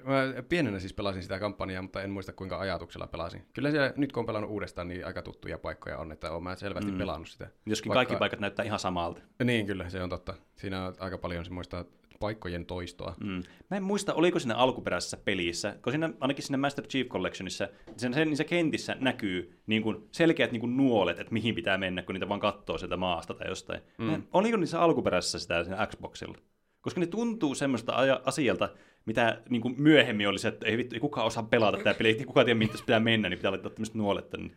[0.04, 3.46] Mä pienenä siis pelasin sitä kampanjaa, mutta en muista kuinka ajatuksella pelasin.
[3.54, 6.56] Kyllä se nyt kun on pelannut uudestaan, niin aika tuttuja paikkoja on, että olen mä
[6.56, 6.98] selvästi mm.
[6.98, 7.50] pelannut sitä.
[7.66, 9.22] Joskin Vaikka- kaikki paikat näyttää ihan samalta.
[9.44, 10.34] Niin kyllä, se on totta.
[10.56, 11.86] Siinä on aika paljon semmoista
[12.20, 13.16] paikkojen toistoa.
[13.24, 13.44] Mm.
[13.72, 17.68] Mä en muista, oliko siinä alkuperäisessä pelissä, kun siinä, ainakin siinä Master Chief Collectionissa,
[17.98, 22.02] sen, sen, niissä kentissä näkyy niin kuin selkeät niin kuin nuolet, että mihin pitää mennä,
[22.02, 23.82] kun niitä vaan katsoo sieltä maasta tai jostain.
[23.98, 24.24] Mm.
[24.34, 26.38] Oliko niissä alkuperäisessä sitä siinä Xboxilla?
[26.82, 28.70] Koska ne tuntuu semmoista aja- asialta,
[29.06, 32.10] mitä niin kuin myöhemmin oli se, että ei vittu, ei kukaan osaa pelata tämä peli,
[32.10, 34.52] ei kukaan tiedä, mihin tässä pitää mennä, niin pitää laittaa tämmöiset nuolet tänne.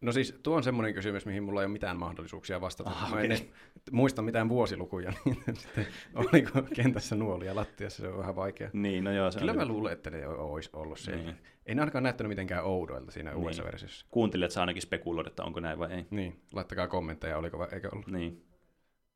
[0.00, 2.90] No siis tuo on semmoinen kysymys, mihin mulla ei ole mitään mahdollisuuksia vastata.
[2.90, 3.48] Ah, Mä en edes
[3.92, 8.70] muista mitään vuosilukuja, niin sitten oliko kentässä nuolia lattiassa, se on vähän vaikea.
[8.72, 11.16] Niin, no joo, se Kyllä on mä luulen, että ne olisi ollut se.
[11.16, 11.34] Niin.
[11.66, 14.06] Ei ne ainakaan näyttänyt mitenkään oudoilta siinä uudessa versiossa.
[14.10, 16.06] Kuuntelijat saa ainakin spekuloida, että onko näin vai ei.
[16.10, 18.06] Niin, laittakaa kommentteja, oliko vai eikö ollut.
[18.06, 18.44] Niin.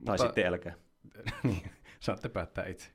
[0.04, 0.74] Tai Mutta- sitten älkää.
[1.42, 1.70] niin,
[2.00, 2.90] saatte päättää itse.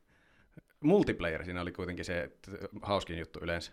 [0.84, 2.52] Multiplayer siinä oli kuitenkin se että
[2.82, 3.72] hauskin juttu yleensä.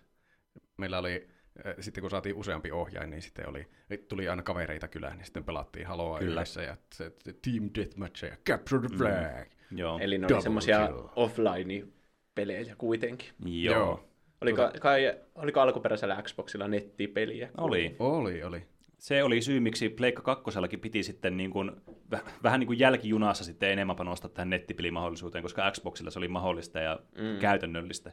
[0.78, 1.28] Meillä oli,
[1.66, 3.66] äh, sitten kun saatiin useampi ohjain, niin sitten oli,
[4.08, 6.32] tuli aina kavereita kylään, niin sitten pelattiin Haloa Kyllä.
[6.32, 9.48] yhdessä ja se, se Team Deathmatch ja Capture the Flag.
[9.70, 9.98] Joo.
[10.02, 13.28] Eli ne oli semmoisia offline-pelejä kuitenkin.
[13.44, 13.74] Joo.
[13.74, 14.10] Joo.
[14.40, 17.50] Oliko, kai, oliko alkuperäisellä Xboxilla nettipeliä?
[17.58, 17.96] Oli.
[17.98, 18.66] Oli, oli.
[19.00, 21.70] Se oli syy, miksi Pleikka kakkosellakin piti sitten niin kuin,
[22.14, 26.78] väh- vähän niin kuin jälkijunassa sitten enemmän panostaa tähän nettipelimahdollisuuteen, koska Xboxilla se oli mahdollista
[26.80, 27.38] ja mm.
[27.38, 28.12] käytännöllistä,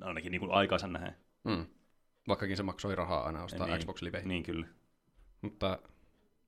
[0.00, 1.16] ainakin niin kuin aikansa nähdään.
[1.44, 1.66] Mm.
[2.28, 4.22] Vaikkakin se maksoi rahaa aina ostaa niin, Xbox Live.
[4.24, 4.66] Niin kyllä.
[5.40, 5.78] Mutta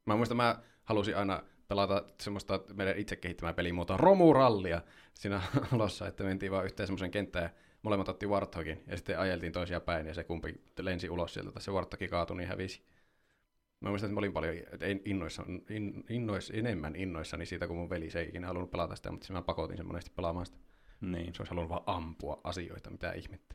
[0.07, 4.83] mä muistan, mä halusin aina pelata semmoista meidän itse kehittämää pelimuotoa, romurallia
[5.15, 5.41] siinä
[5.73, 7.51] alussa, että mentiin vaan yhteen semmoisen kenttään ja
[7.83, 11.63] molemmat otti Warthogin ja sitten ajeltiin toisia päin ja se kumpi lensi ulos sieltä, tai
[11.63, 12.83] se Warthog kaatui niin hävisi.
[13.85, 14.55] Mä muistan, että mä olin paljon
[15.05, 19.11] innoissa, in, innois, enemmän innoissani siitä, kun mun veli se ei ikinä halunnut pelata sitä,
[19.11, 20.59] mutta mä pakotin sen monesti pelaamaan sitä.
[21.01, 21.35] Niin.
[21.35, 23.55] Se olisi halunnut vaan ampua asioita, mitä ihmettä.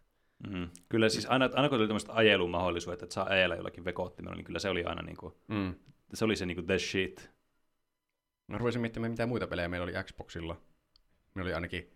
[0.50, 0.70] Mm.
[0.90, 4.46] Kyllä siis aina, aina kun tuli tämmöistä ajelun mahdollisuudet, että saa ajella jollakin vekoottimella, niin
[4.46, 5.76] kyllä se oli aina niin kuin, Mm.
[6.14, 7.32] se oli se niin kuin the shit.
[8.48, 10.62] Mä rupesin miettimään, mitä muita pelejä meillä oli Xboxilla.
[11.36, 11.94] Meillä oli ainakin,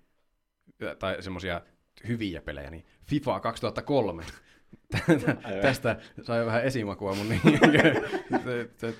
[0.99, 1.61] tai semmosia
[2.07, 4.23] hyviä pelejä, niin FIFA 2003.
[5.61, 8.01] Tästä sai vähän esimakua mun niinkö,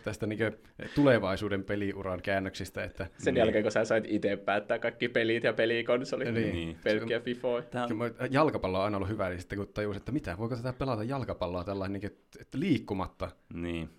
[0.03, 0.51] tästä niinkö
[0.95, 6.33] tulevaisuuden peliuran käännöksistä, että Sen jälkeen, kun sä sait itse päättää kaikki pelit ja pelikonsolit,
[6.33, 6.51] Niin.
[6.53, 6.77] niin.
[6.83, 7.63] pelkkiä FIFOja.
[7.63, 10.55] Tämä Kyllä mä- jalkapallo on aina ollut hyvä, niin sitten kun tajus, että mitä, voiko
[10.55, 13.31] tätä pelata jalkapalloa tällainen niin että liikkumatta.
[13.53, 13.89] niin,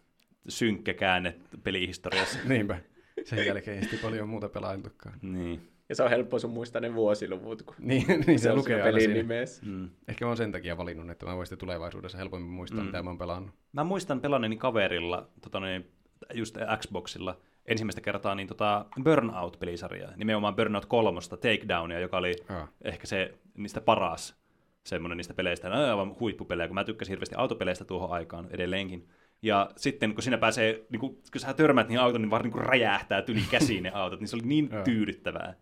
[0.49, 1.35] synkkä käänne
[1.65, 2.39] pelihistoriassa.
[2.49, 2.79] Niinpä.
[3.25, 5.19] Sen jälkeen ei sitten paljon muuta pelailtukaan.
[5.23, 5.69] niin.
[5.89, 9.01] Ja se on helppo sun muistaa ne vuosiluvut, kun Niin, niin se, on lukee pelin
[9.01, 9.15] siinä.
[9.15, 9.63] nimessä.
[9.67, 9.89] Mm.
[10.09, 12.87] Ehkä mä oon sen takia valinnut, että mä voin sitten tulevaisuudessa helpommin muistaa, Mm.
[12.87, 13.55] mitä mä oon pelannut.
[13.73, 15.87] Mä muistan pelanneeni kaverilla, tota, niin,
[16.35, 17.37] just Xboxilla,
[17.67, 22.69] ensimmäistä kertaa niin tota Burnout-pelisarjaa, nimenomaan Burnout 3, Takedownia, joka oli Ah.
[22.85, 24.37] ehkä se niistä paras
[24.85, 25.69] semmoinen niistä peleistä.
[25.69, 29.09] Ne on aivan huippupelejä, kun mä tykkäsin hirveästi autopeleistä tuohon aikaan edelleenkin.
[29.43, 32.53] Ja sitten kun siinä pääsee, niin kun, kun sä törmäät niihin auton, niin vaan niin
[32.53, 35.55] kuin räjähtää tyli käsiin ne autot, niin se oli niin tyydyttävää.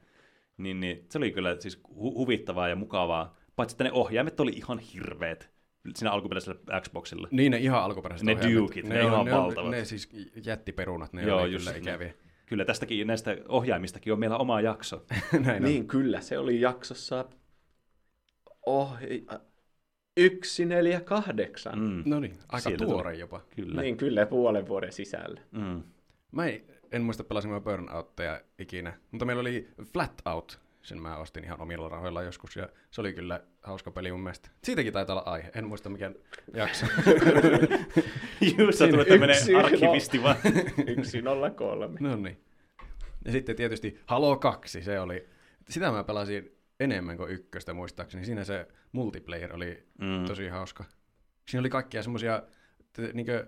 [0.62, 3.36] Niin, niin, se oli kyllä siis hu- huvittavaa ja mukavaa.
[3.56, 5.51] Paitsi että ne ohjaimet oli ihan hirveät
[5.94, 7.28] siinä alkuperäisellä Xboxilla.
[7.30, 8.59] Niin ne ihan alkuperäiset Ne ohjaimet.
[8.59, 9.70] Dukeit, ne ihan ne, on, valtavat.
[9.70, 10.09] ne siis
[10.44, 11.78] jättiperunat, ne Joo, oli just kyllä ne.
[11.78, 12.14] ikäviä.
[12.47, 15.06] Kyllä tästäkin näistä ohjaimistakin on meillä oma jakso.
[15.44, 15.62] Näin on.
[15.62, 17.24] Niin kyllä, se oli jaksossa
[18.66, 18.98] oh,
[20.44, 21.78] 148.
[21.78, 21.84] Mm.
[21.84, 22.02] Mm.
[22.06, 23.40] No niin, aika Sieltä tuore jopa.
[23.56, 23.82] Kyllä.
[23.82, 25.40] Niin kyllä, puolen vuoden sisällä.
[25.51, 25.82] Mm.
[26.32, 30.60] Mä ei, en muista pelasin mä Burnoutteja ikinä, mutta meillä oli Flat Out.
[30.82, 34.51] Sen mä ostin ihan omilla rahoilla joskus ja se oli kyllä hauska peli mun mielestä.
[34.64, 36.12] Siitäkin taitaa olla aihe, en muista mikä
[36.55, 36.86] jakso.
[38.59, 40.36] Just sä tulet tämmönen Yksi, arkivisti vaan.
[41.02, 41.97] 103.
[42.01, 42.40] no niin.
[43.24, 45.28] Ja sitten tietysti Halo 2, se oli,
[45.69, 48.24] sitä mä pelasin enemmän kuin ykköstä muistaakseni.
[48.24, 50.24] Siinä se multiplayer oli Mm.
[50.27, 50.85] tosi hauska.
[51.48, 52.43] Siinä oli kaikkia semmosia
[52.93, 53.47] t- niinkö,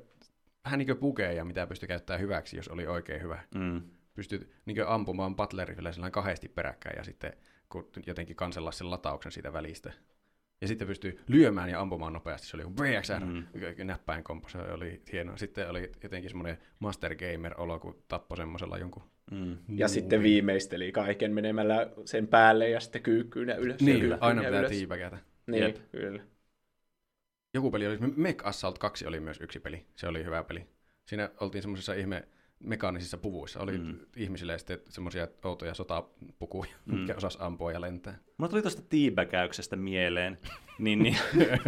[0.65, 3.39] vähän niin kuin pukeja, mitä pystyi käyttämään hyväksi, jos oli oikein hyvä.
[3.55, 3.83] Mm.
[4.15, 7.33] Pystyt niin ampumaan butlerifillä sellainen kahdesti peräkkäin ja sitten
[7.69, 9.93] kun jotenkin kansella sen latauksen siitä välistä.
[10.61, 12.47] Ja sitten pystyy lyömään ja ampumaan nopeasti.
[12.47, 13.33] Se oli joku VXR, Mm.
[13.79, 13.87] mm.
[13.87, 14.49] näppäin kompo.
[14.49, 15.37] Se oli hieno.
[15.37, 19.03] Sitten oli jotenkin semmoinen Master Gamer-olo, kun tappoi semmoisella jonkun...
[19.31, 19.59] Mm.
[19.69, 23.81] Ja sitten viimeisteli kaiken menemällä sen päälle ja sitten kyykkyynä ylös.
[23.81, 24.71] ja Niin, kyykkyynä aina pitää ylös.
[24.71, 25.19] tiipäkätä.
[25.47, 25.77] Niin, Jep.
[25.93, 26.23] kyllä.
[27.55, 29.87] Joku peli oli, Mech Assault 2 oli myös yksi peli.
[29.97, 30.67] Se oli hyvä peli.
[31.07, 32.29] Siinä oltiin semmoisissa ihme
[32.65, 33.61] mekaanisissa puvuissa.
[33.61, 33.95] Oli Mm.
[34.17, 36.93] ihmisille sitten semmoisia outoja sotapukuja, Mm.
[36.93, 36.99] mm.
[36.99, 38.19] mitkä osas ampua ja lentää.
[38.37, 40.39] Mulla tuli tuosta tiibäkäyksestä mieleen.
[40.79, 41.17] Niin, niin.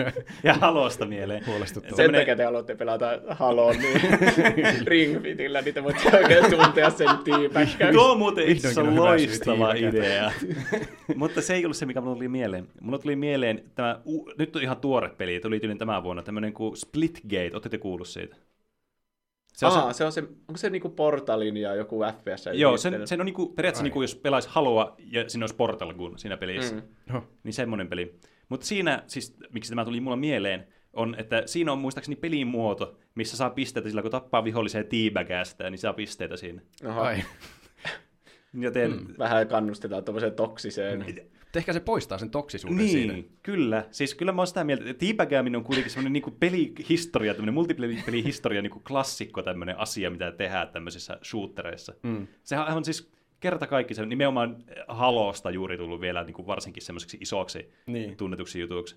[0.44, 1.46] ja halosta mieleen.
[1.46, 1.96] Huolestuttavaa.
[1.96, 4.00] Sen takia te haluatte pelata Haloon niin
[4.86, 7.92] Ringfitillä, niin te voitte oikein tuntea sen tiipäkkäyksen.
[7.94, 10.32] Tuo on muuten itse asiassa loistava idea.
[11.16, 12.68] Mutta se ei ollut se, mikä mulla tuli mieleen.
[12.80, 14.00] Mulla tuli mieleen, tämä,
[14.38, 17.50] nyt on ihan tuore peli, tuli tyyliin tämän vuonna, tämmöinen kuin Splitgate.
[17.52, 18.36] Oletteko kuullut siitä?
[19.56, 22.44] Se on, Aa, se, on se, onko se niinku Portalin ja joku FPS?
[22.52, 23.84] Joo, sen, sen on niinku, periaatteessa Ai.
[23.84, 26.82] niinku, jos pelaisi Haloa ja siinä olisi Portal Gun siinä pelissä, Mm.
[27.14, 27.22] mm.
[27.42, 28.18] niin semmoinen peli.
[28.48, 32.96] Mutta siinä, siis miksi tämä tuli mulla mieleen, on, että siinä on muistaakseni pelin muoto,
[33.14, 36.62] missä saa pisteitä sillä, kun tappaa vihollisen tiibäkästä, niin saa pisteitä siinä.
[36.88, 37.22] Oho, Ai.
[38.54, 39.14] Joten, mm.
[39.18, 41.04] Vähän kannustetaan tuommoiseen toksiseen.
[41.56, 43.28] Ehkä se poistaa sen toksisuuden Niin, siitä.
[43.42, 43.84] kyllä.
[43.90, 48.62] Siis kyllä mä oon sitä mieltä, että teabaggääminen on kuitenkin semmoinen niinku pelihistoria, tämmöinen multipelihistoria
[48.62, 51.94] niinku klassikko tämmöinen asia, mitä tehdään tämmöisissä shootereissa.
[52.02, 52.26] Mm.
[52.42, 53.10] Sehän on siis
[53.40, 54.56] kerta kaikki se nimenomaan
[54.88, 58.16] Halosta juuri tullut vielä niinku varsinkin semmoiseksi isoksi Niin.
[58.16, 58.96] tunnetuksi jutuksi.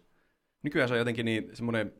[0.64, 1.94] Nykyään se on jotenkin niin semmoinen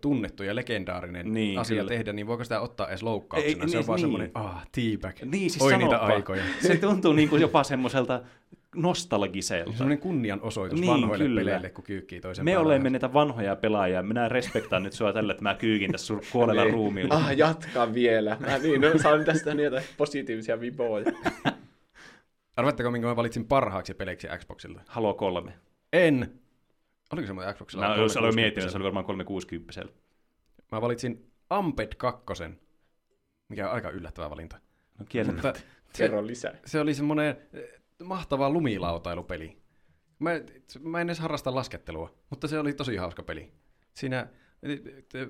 [0.00, 1.88] tunnettu ja legendaarinen Niin, asia kyllä.
[1.88, 3.62] tehdä, niin voiko sitä ottaa edes loukkauksena?
[3.64, 4.00] Ei, se on niin, vaan niin.
[4.02, 5.16] semmoinen, ah, teabag.
[5.24, 6.14] Niin, siis Oi niitä sanoppa.
[6.14, 6.42] aikoja.
[6.66, 8.22] Se tuntuu niinku jopa semmoiselta
[8.76, 9.72] nostalgiselta.
[9.72, 11.40] Semmoinen kunnianosoitus Niin, vanhoille kyllä.
[11.40, 12.66] peleille, kun kyykkii toisen Me päälle.
[12.66, 14.02] olemme näitä vanhoja pelaajia.
[14.02, 16.74] Minä respektaan nyt sua tällä, että mä kyykin tässä sun kuolella Niin.
[16.74, 17.14] ruumiilla.
[17.14, 18.36] Ah, jatka vielä.
[18.40, 21.04] Mä niin, no, saan tästä niitä positiivisia viboja.
[22.56, 24.80] Arvatteko, minkä mä valitsin parhaaksi peliksi Xboxilta?
[24.88, 25.52] Halo 3.
[25.92, 26.32] En.
[27.12, 27.88] Oliko se muuten Xboxilla?
[27.88, 28.40] Mä jos aloin 360?
[28.40, 29.82] miettinyt, se oli varmaan 360.
[30.72, 32.22] Mä valitsin Amped 2,
[33.48, 34.56] mikä on aika yllättävä valinta.
[34.98, 35.32] No kieltä.
[35.32, 35.62] Mutta se,
[35.98, 36.54] Kerro lisää.
[36.64, 37.36] se oli semmoinen
[38.04, 39.56] mahtava lumilautailupeli.
[40.18, 40.30] Mä,
[40.80, 43.52] mä en edes harrasta laskettelua, mutta se oli tosi hauska peli.
[43.94, 44.26] Siinä
[44.62, 44.80] eh,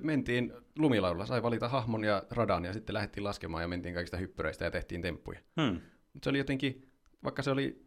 [0.01, 4.65] mentiin lumilaudalla, sai valita hahmon ja radan ja sitten lähdettiin laskemaan ja mentiin kaikista hyppyreistä
[4.65, 5.39] ja tehtiin temppuja.
[5.61, 5.81] Hmm.
[6.13, 6.89] Mutta se oli jotenkin,
[7.23, 7.85] vaikka se oli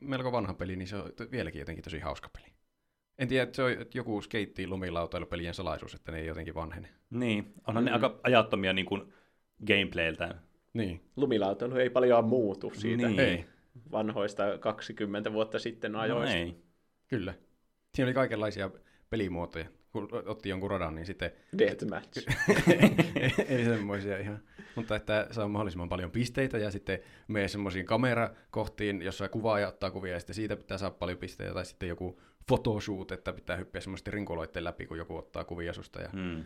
[0.00, 2.52] melko vanha peli, niin se on vieläkin jotenkin tosi hauska peli.
[3.18, 6.88] En tiedä, että se on joku skeitti lumilautailupelien salaisuus, että ne ei jotenkin vanhene.
[7.10, 7.94] Niin, onhan ne Mm.
[7.94, 9.12] aika ajattomia niin kuin
[9.66, 10.40] gameplayltään.
[10.72, 11.00] Niin.
[11.16, 13.20] Lumilautailu ei paljon muutu siitä Niin.
[13.20, 13.44] Ei,
[13.92, 16.36] vanhoista 20 vuotta sitten No ajoista.
[16.36, 16.56] ei.
[17.08, 17.34] kyllä.
[17.94, 18.70] Siinä oli kaikenlaisia
[19.10, 19.64] pelimuotoja.
[19.92, 22.26] Kun otti jonkun radan, niin sitten Deathmatch.
[23.48, 24.38] ei semmoisia ihan.
[24.74, 26.98] Mutta että saa mahdollisimman paljon pisteitä ja sitten
[27.28, 31.54] mene semmoisiin kamerakohtiin, jossa kuvaaja ottaa kuvia ja sitten siitä pitää saada paljon pisteitä.
[31.54, 36.00] Tai sitten joku photoshoot, että pitää hyppiä semmoisesti rinkuloitteen läpi, kun joku ottaa kuvia susta.
[36.02, 36.44] Ja Hmm.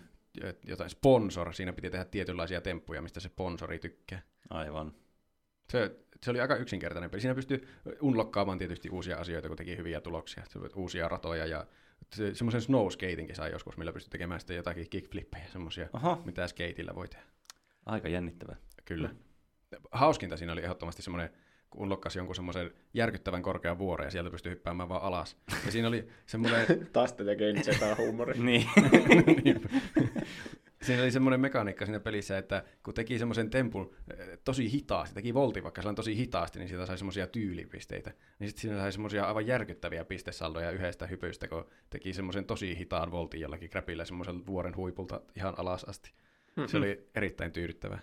[0.66, 4.22] jotain sponsor, siinä piti tehdä tietynlaisia temppuja, mistä se sponsori tykkää.
[4.50, 4.92] Aivan.
[5.70, 7.20] Se, se oli aika yksinkertainen peli.
[7.20, 7.68] Siinä pystyi
[8.00, 10.44] unlokkaamaan tietysti uusia asioita, kun teki hyviä tuloksia.
[10.74, 11.66] Uusia ratoja ja
[12.12, 15.88] se, semmoisen snow skatingin sai joskus, millä pystyi tekemään sitten jotakin kickflippejä, semmoisia,
[16.24, 17.24] mitä skateillä voi tehdä.
[17.86, 18.56] aika jännittävää.
[18.84, 19.10] Kyllä.
[19.90, 21.30] Hauskinta siinä oli ehdottomasti semmoinen,
[21.70, 25.36] kun unlokkasi jonkun semmoisen järkyttävän korkean vuoren ja sieltä pystyi hyppäämään vaan alas.
[25.66, 28.38] Ja siinä oli semmoinen, Taas tätä Game huumori.
[28.38, 28.66] Niin.
[30.86, 35.34] siinä oli semmoinen mekaniikka siinä pelissä, että kun teki semmoisen tempun eh, tosi hitaasti, teki
[35.34, 38.12] voltin vaikka sellainen tosi hitaasti, niin siitä sai semmoisia tyylipisteitä.
[38.38, 43.10] Niin sitten siinä sai semmoisia aivan järkyttäviä pistesaldoja yhdestä hypystä, kun teki semmoisen tosi hitaan
[43.10, 46.12] voltin jollakin kräpillä semmoisen vuoren huipulta ihan alas asti.
[46.66, 48.00] Se oli erittäin tyydyttävää.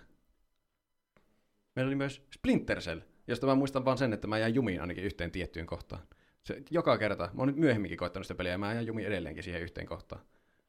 [1.76, 5.04] Meillä oli myös Splinter Cell, josta mä muistan vaan sen, että mä jäin jumiin ainakin
[5.04, 6.02] yhteen tiettyyn kohtaan.
[6.42, 9.42] Se, joka kerta, mä oon nyt myöhemminkin koittanut sitä peliä, ja mä jäin jumiin edelleenkin
[9.44, 10.22] siihen yhteen kohtaan.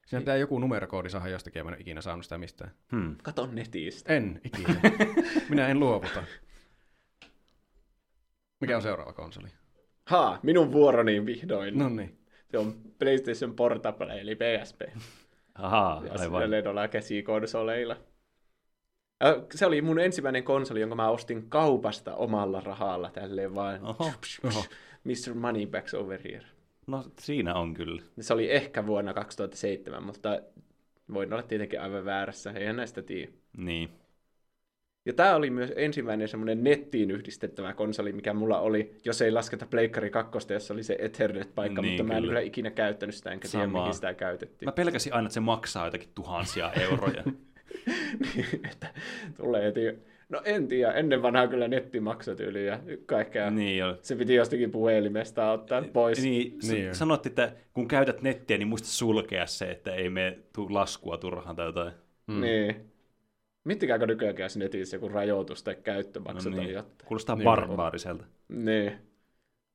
[0.06, 2.72] Siinä pitää joku numerokoodi saada jostakin, ja mä en ole ikinä saanut sitä mistään.
[2.92, 3.16] Hmm.
[3.24, 4.14] Kato netistä.
[4.14, 4.76] En ikinä.
[5.50, 6.24] Minä en luovuta.
[8.62, 9.48] Mikä on seuraava konsoli?
[10.06, 11.78] Haa, minun vuoroni vihdoin.
[11.80, 12.18] No niin.
[12.52, 14.82] Se on PlayStation Portable, eli PSP.
[15.56, 16.42] Ahaa, Ja aivan.
[16.44, 17.98] sillä noilla käsikonsoleilla.
[19.56, 23.84] Se oli mun ensimmäinen konsoli, jonka mä ostin kaupasta omalla rahalla, tälleen vaan.
[23.86, 24.12] Oho.
[24.44, 24.66] Oho.
[25.04, 25.34] Mr.
[25.34, 26.46] Moneybacks over here.
[26.88, 28.02] No siinä on kyllä.
[28.20, 30.40] Se oli ehkä vuonna 2007, mutta
[31.14, 33.32] voin olla tietenkin aivan väärässä, eihän näistä tiedä.
[33.58, 33.90] Niin.
[35.06, 39.66] Ja tämä oli myös ensimmäinen semmoinen nettiin yhdistettävä konsoli, mikä mulla oli, jos ei lasketa
[39.66, 42.40] Pleikkari 2, jossa oli se Ethernet-paikka, Niin, mutta mä en kyllä.
[42.40, 44.68] ikinä käyttänyt sitä, enkä tiedä, mihin sitä käytettiin.
[44.68, 47.24] Mä pelkäsin aina, että se maksaa jotakin tuhansia euroja.
[48.36, 48.88] Niin, että
[49.38, 49.82] tulee heti
[50.34, 53.50] No en tiedä, ennen vanhaa kyllä netti maksoi tyyliin ja kaikkea.
[53.50, 53.98] Niin joo.
[54.02, 56.24] Se piti jostakin puhelimesta ottaa pois.
[56.24, 56.94] Niin, Niin jo.
[56.94, 60.40] sanottiin, että kun käytät nettiä, niin muista sulkea se, että ei me
[60.70, 61.94] laskua turhaan tai jotain.
[62.28, 62.42] Mm.
[62.42, 62.76] Niin.
[63.64, 66.74] Miettikääkö nykyäänkään netissä joku rajoitus tai käyttömaksu No tai niin.
[66.76, 66.94] jotain.
[67.06, 67.44] Kuulostaa Niin.
[67.44, 68.26] barbaariselta.
[68.48, 68.92] Niin.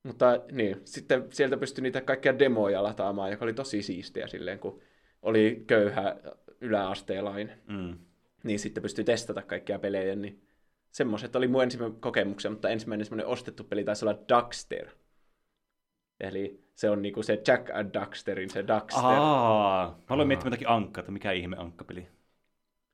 [0.03, 4.81] Mutta niin, sitten sieltä pystyi niitä kaikkia demoja lataamaan, joka oli tosi siistiä silleen, kun
[5.23, 6.17] oli köyhä
[6.61, 7.59] yläasteelainen.
[7.67, 7.99] Mm.
[8.45, 10.41] Niin sitten pystyi testata kaikkia pelejä, niin
[10.91, 14.89] semmoiset oli mun ensimmäinen kokemuksia, mutta ensimmäinen semmoinen ostettu peli taisi olla Duckster.
[16.21, 19.05] Eli se on niinku se Jack and Daxterin se Duckster.
[19.05, 22.09] Aa, mä aloin miettimään jotakin ankkaa, että mikä ihme ankkapeli.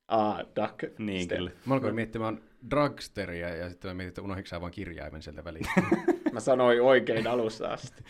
[0.09, 0.99] Aa, Duck.
[0.99, 1.51] Niin, kyllä.
[1.67, 2.41] Mä alkoin miettimään
[2.71, 5.67] drugsteria ja sitten mä mietin, että unohdinko sä vaan kirjaimen sieltä väliin.
[6.33, 8.05] Mä sanoin oikein alussa asti.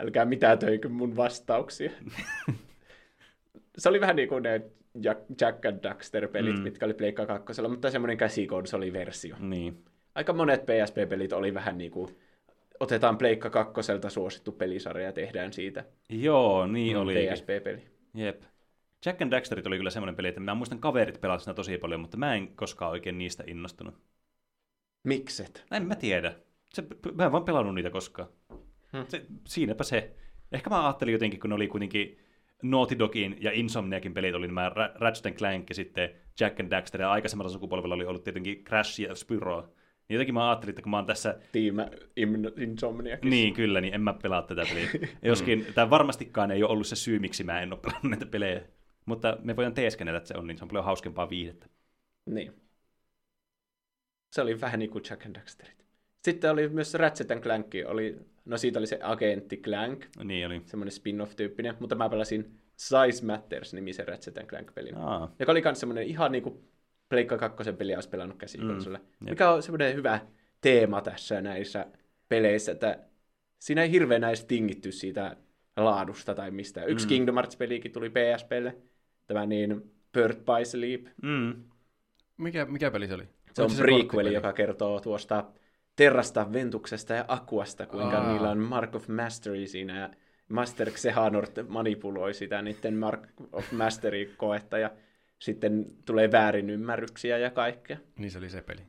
[0.00, 1.90] Älkää mitään töikö mun vastauksia.
[3.78, 4.62] se oli vähän niin kuin ne
[5.40, 6.58] Jack, and Daxter-pelit, Mm.
[6.58, 6.62] mm.
[6.62, 9.36] mitkä oli Pleikka 2, mutta semmoinen käsikonsoliversio.
[9.40, 9.84] Niin.
[10.14, 12.16] Aika monet PSP-pelit oli vähän niin kuin,
[12.80, 17.14] otetaan Pleikka 2 suosittu pelisarja ja tehdään siitä Joo, niin oli.
[17.14, 17.82] PSP-peli.
[18.14, 18.42] Jep.
[19.06, 22.00] Jack and Daxterit oli kyllä semmoinen peli, että mä muistan kaverit pelasivat sitä tosi paljon,
[22.00, 23.94] mutta mä en koskaan oikein niistä innostunut.
[25.04, 25.64] Mikset?
[25.70, 26.34] En mä tiedä.
[26.74, 26.82] Se,
[27.14, 28.28] mä en vaan pelannut niitä koskaan.
[28.92, 29.04] Hmm.
[29.08, 30.14] Se, siinäpä se.
[30.52, 32.18] Ehkä mä ajattelin jotenkin, kun ne oli kuitenkin
[32.62, 36.10] Naughty Dogin ja Insomniakin pelit, oli nämä Ra- Ratchet Clank ja sitten
[36.40, 39.60] Jack and Daxter, ja aikaisemmalla sukupolvella oli ollut tietenkin Crash ja Spyro.
[40.08, 41.76] Niin jotenkin mä ajattelin, että kun mä oon tässä Team
[42.56, 43.22] Insomniac.
[43.22, 45.08] Niin, kyllä, niin en mä pelaa tätä peliä.
[45.22, 48.62] Joskin tämä varmastikaan ei ole ollut se syy, miksi mä en ole pelannut näitä pelejä.
[49.06, 51.66] Mutta me voidaan teeskennellä, että se on, niin se on paljon hauskempaa viihdettä.
[52.26, 52.52] Niin.
[54.32, 55.84] Se oli vähän niin kuin Jack and Daxterit.
[56.24, 60.62] Sitten oli myös Ratchet and Clank, oli, no siitä oli se Agentti Clank, Niin oli.
[60.66, 66.04] semmoinen spin-off-tyyppinen, mutta mä pelasin Size Matters-nimisen Ratchet and Clank-pelin, Aa, joka oli myös semmoinen
[66.04, 66.58] ihan niin kuin
[67.08, 69.30] Pleikka 2 peliä olisi pelannut käsikonsolle, Mm, jep.
[69.30, 70.20] mikä on semmoinen hyvä
[70.60, 71.86] teema tässä näissä
[72.28, 72.98] peleissä, että
[73.58, 75.36] siinä ei hirveän näistä tingitty siitä
[75.76, 76.88] laadusta tai mistään.
[76.88, 77.08] Yksi Mm.
[77.08, 78.76] Kingdom Hearts-pelikin tuli PSPlle,
[79.26, 81.54] tämä niin Bird by Sleep, mm.
[82.36, 83.28] Mikä, mikä peli se oli?
[83.52, 84.34] Se on prequeli, korttipeli?
[84.34, 85.44] joka kertoo tuosta
[85.96, 88.32] Terrasta, Ventuksesta ja Aquasta, kuinka Aa.
[88.32, 90.10] niillä on Mark of Mastery siinä, ja
[90.48, 94.90] Master Xehanort manipuloi sitä niiden Mark of Mastery-koetta, ja
[95.38, 97.96] sitten tulee väärinymmärryksiä ja kaikkea.
[98.18, 98.82] Niin se oli se peli.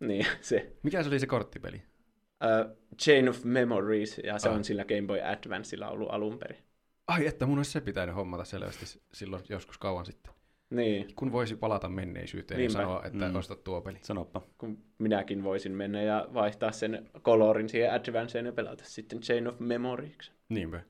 [0.00, 1.76] Niin, se Mikä se oli se korttipeli?
[1.76, 4.54] uh, Chain of Memories, ja se Ah.
[4.54, 6.58] on sillä Game Boy Advancella ollut alun perin.
[7.08, 10.32] Ai että mun olisi se pitänyt hommata selvästi silloin joskus kauan sitten.
[10.70, 12.78] Niin, Kun voisi palata menneisyyteen Niinpä.
[12.78, 13.36] ja sanoa, että Mm.
[13.36, 13.98] osta tuo peli.
[14.02, 14.42] Sanoppa.
[14.58, 19.58] kun minäkin voisin mennä ja vaihtaa sen colorin siihen Advanceen ja pelata sitten Chain of
[19.60, 20.32] Memories.
[20.48, 20.80] Niinpä.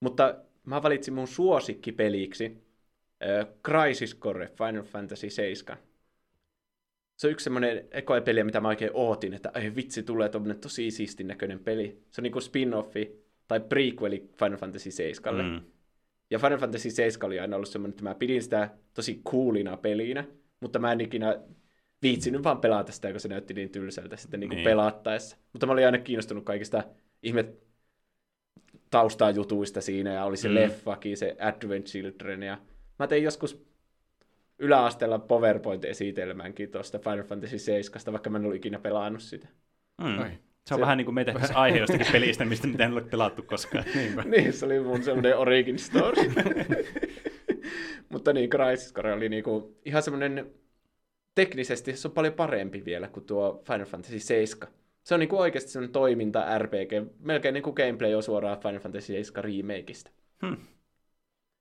[0.00, 0.34] Mutta
[0.66, 2.56] mä valitsin mun suosikkipeliksi
[3.22, 5.78] äh, Crisis Core Final Fantasy 7.
[7.16, 10.90] Se on yksi semmoinen ekoepeli, mitä mä oikein ootin, että ai vitsi, tulee tommonen tosi
[10.90, 12.02] siistin näköinen peli.
[12.10, 13.10] Se on niinku spin-offi
[13.48, 15.44] tai prequeli Final Fantasy 7.
[15.44, 15.60] Mm.
[16.34, 20.24] Ja Final Fantasy 7 oli aina ollut semmoinen, että mä pidin sitä tosi coolina pelinä,
[20.60, 21.38] mutta mä en ikinä
[22.02, 24.56] viitsinyt vaan pelata sitä, kun se näytti niin tylsältä sitten niin Niin.
[24.56, 24.64] niin.
[24.64, 25.36] pelattaessa.
[25.52, 26.82] Mutta mä olin aina kiinnostunut kaikista
[27.22, 27.44] ihme
[28.90, 30.54] taustajutuista siinä, ja oli se Mm.
[30.54, 30.60] mm.
[30.60, 32.58] leffakin, se Advent Children, ja
[32.98, 33.64] mä tein joskus
[34.58, 39.48] yläasteella PowerPoint-esitelmänkin tuosta Final Fantasy 7, vaikka mä en ollut ikinä pelannut sitä.
[40.00, 40.18] Mm.
[40.18, 40.30] Ai.
[40.66, 43.00] Se on Se- vähän niin kuin meitä tässä aihe jostakin pelistä, mistä mitä en ole
[43.00, 43.84] pelattu koskaan.
[43.94, 44.22] Niinpä.
[44.22, 46.22] niin, se oli mun semmoinen origin story.
[48.08, 50.50] Mutta niin, Crisis Core oli niinku ihan semmoinen,
[51.34, 54.68] teknisesti se on paljon parempi vielä kuin tuo Final Fantasy 7.
[55.02, 59.44] Se on niinku oikeasti semmoinen toiminta RPG, melkein niinku gameplay on suoraan Final Fantasy 7
[59.44, 60.10] remakeista.
[60.46, 60.56] Hmm.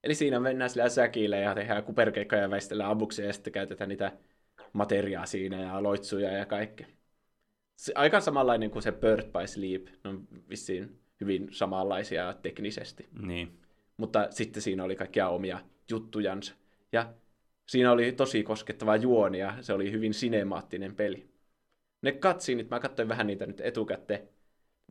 [0.04, 4.12] Eli siinä mennään sillä säkillä ja tehdään kuperkeikkoja ja väistellään ammuksia ja sitten käytetään niitä
[4.74, 6.88] materiaa siinä ja loitsuja ja kaikkea.
[7.76, 9.88] Se, aika samanlainen kuin se Bird by Sleep.
[10.04, 13.08] Ne on vissiin hyvin samanlaisia teknisesti.
[13.22, 13.60] Niin.
[13.98, 15.60] Mutta sitten siinä oli kaikkia omia
[15.90, 16.54] juttujansa.
[16.91, 17.14] Ja
[17.68, 21.30] siinä oli tosi koskettava juoni ja se oli hyvin sinemaattinen peli.
[22.02, 24.30] Ne katsiinit, mä katsoin vähän niitä nyt etukäteen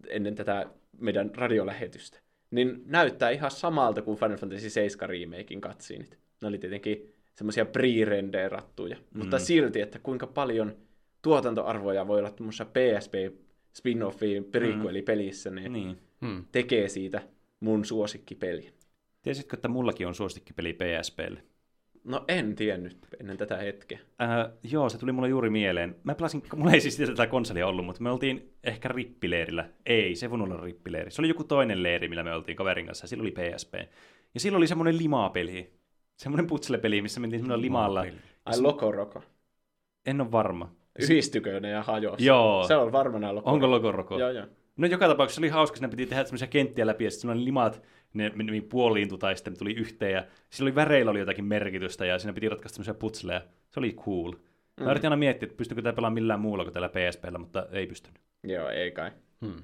[0.08, 0.66] ennen tätä
[0.98, 6.18] meidän radiolähetystä, niin näyttää ihan samalta kuin Final Fantasy 7 remakein katsiinit.
[6.42, 9.18] Ne oli tietenkin semmoisia pre-renderattuja, mm.
[9.18, 10.76] mutta silti, että kuinka paljon
[11.22, 13.14] tuotantoarvoja voi olla tuommoisessa PSP
[13.78, 15.98] spin-offiin prequel-pelissä, niin, niin niin.
[16.20, 16.44] Hmm.
[16.52, 17.22] tekee siitä
[17.60, 18.72] mun suosikkipeli.
[19.22, 21.42] Tiesitkö, että mullakin on suosikkipeli PSPlle?
[22.04, 23.98] No en tiennyt ennen tätä hetkeä.
[24.22, 25.96] Äh, joo, se tuli mulle juuri mieleen.
[26.04, 29.68] Mä pelasin, mulla ei siis tätä konsolia ollut, mutta me oltiin ehkä rippileirillä.
[29.86, 31.10] Ei, se ei voinut olla rippileiri.
[31.10, 33.74] Se oli joku toinen leiri, millä me oltiin kaverin kanssa, ja sillä oli PSP.
[34.34, 35.72] Ja sillä oli semmoinen limapeli.
[36.16, 38.06] Semmoinen putslepeli, missä mentiin semmoinen limalla.
[38.44, 39.22] Ai Loco Roco.
[40.06, 40.74] En ole varma.
[40.98, 42.24] Yhdistykö ne ja hajosi?
[42.24, 42.64] Joo.
[42.68, 43.46] Se on varmaan ollut.
[43.46, 44.18] Onko Lokoroko?
[44.18, 44.46] Joo, joo.
[44.76, 47.82] No joka tapauksessa oli hauska, että ne piti tehdä semmoisia kenttiä läpi, ja sitten limat,
[48.14, 52.18] ne meni puoliintu tai sitten tuli yhteen, ja sillä oli väreillä oli jotakin merkitystä, ja
[52.18, 53.40] siinä piti ratkaista semmoisia putsleja.
[53.70, 54.32] Se oli cool.
[54.80, 57.86] Mä yritin aina miettiä, että pystykö tämä pelaamaan millään muulla kuin tällä PSPllä, mutta ei
[57.86, 58.20] pystynyt.
[58.44, 59.10] Joo, ei kai.
[59.46, 59.62] Hmm.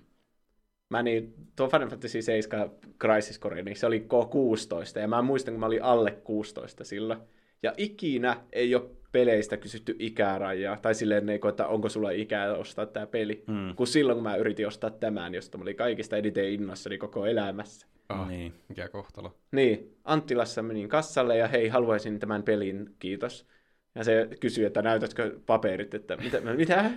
[0.90, 5.54] Mä niin, tuo Final Fantasy 7 Crisis Core, niin se oli K16, ja mä muistan,
[5.54, 7.20] kun mä olin alle 16 sillä.
[7.62, 12.86] Ja ikinä ei ole peleistä kysytty ikärajaa, tai silleen, niin, että onko sulla ikää ostaa
[12.86, 13.44] tämä peli.
[13.46, 13.74] Hmm.
[13.76, 17.86] Kun silloin, kun mä yritin ostaa tämän, josta mä olin kaikista eniten innossani koko elämässä.
[18.08, 18.54] Ah, Niin.
[18.68, 19.34] Mikä kohtalo.
[19.52, 23.46] Niin, Anttilassa menin kassalle ja hei, haluaisin tämän pelin, kiitos.
[23.94, 26.90] Ja se kysyi, että näytätkö paperit, että mitä, mitä?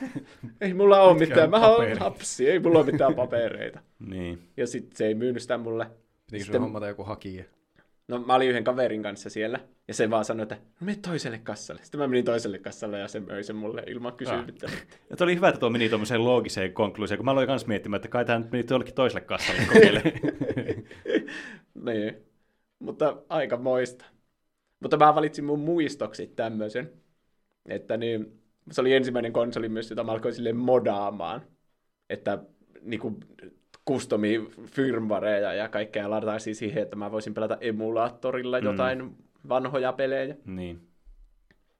[0.60, 3.80] ei mulla ole mitään, mä oon lapsi, ei mulla ole mitään papereita.
[3.98, 4.38] Niin.
[4.56, 5.84] Ja sitten se ei myynyt sitä mulle.
[5.84, 7.44] Pitikö Sitten- sun hommata joku hakija?
[8.12, 11.38] No mä olin yhden kaverin kanssa siellä, ja se vaan sanoi, että no mene toiselle
[11.38, 11.82] kassalle.
[11.82, 14.70] Sitten mä menin toiselle kassalle ja se möi sen mulle ilman kysymättä.
[15.10, 17.96] Ja tuo oli hyvä, että tuo meni tuommoiseen loogiseen konkluusioon, kun mä aloin myös miettimään,
[17.96, 20.12] että kai tämä nyt meni jollekin toiselle kassalle kokeilemaan.
[21.86, 22.16] niin,
[22.78, 24.04] mutta aika moista.
[24.80, 26.92] Mutta mä valitsin mun muistoksi tämmöisen,
[27.66, 31.42] että niin, se oli ensimmäinen konsoli myös, jota mä alkoin silleen modaamaan.
[32.10, 32.38] Että
[32.80, 33.20] niinku
[33.88, 39.14] customi firmwareja ja kaikkea lataisiin siihen, että mä voisin pelata emulaattorilla jotain mm.
[39.48, 40.36] vanhoja pelejä.
[40.46, 40.80] niin.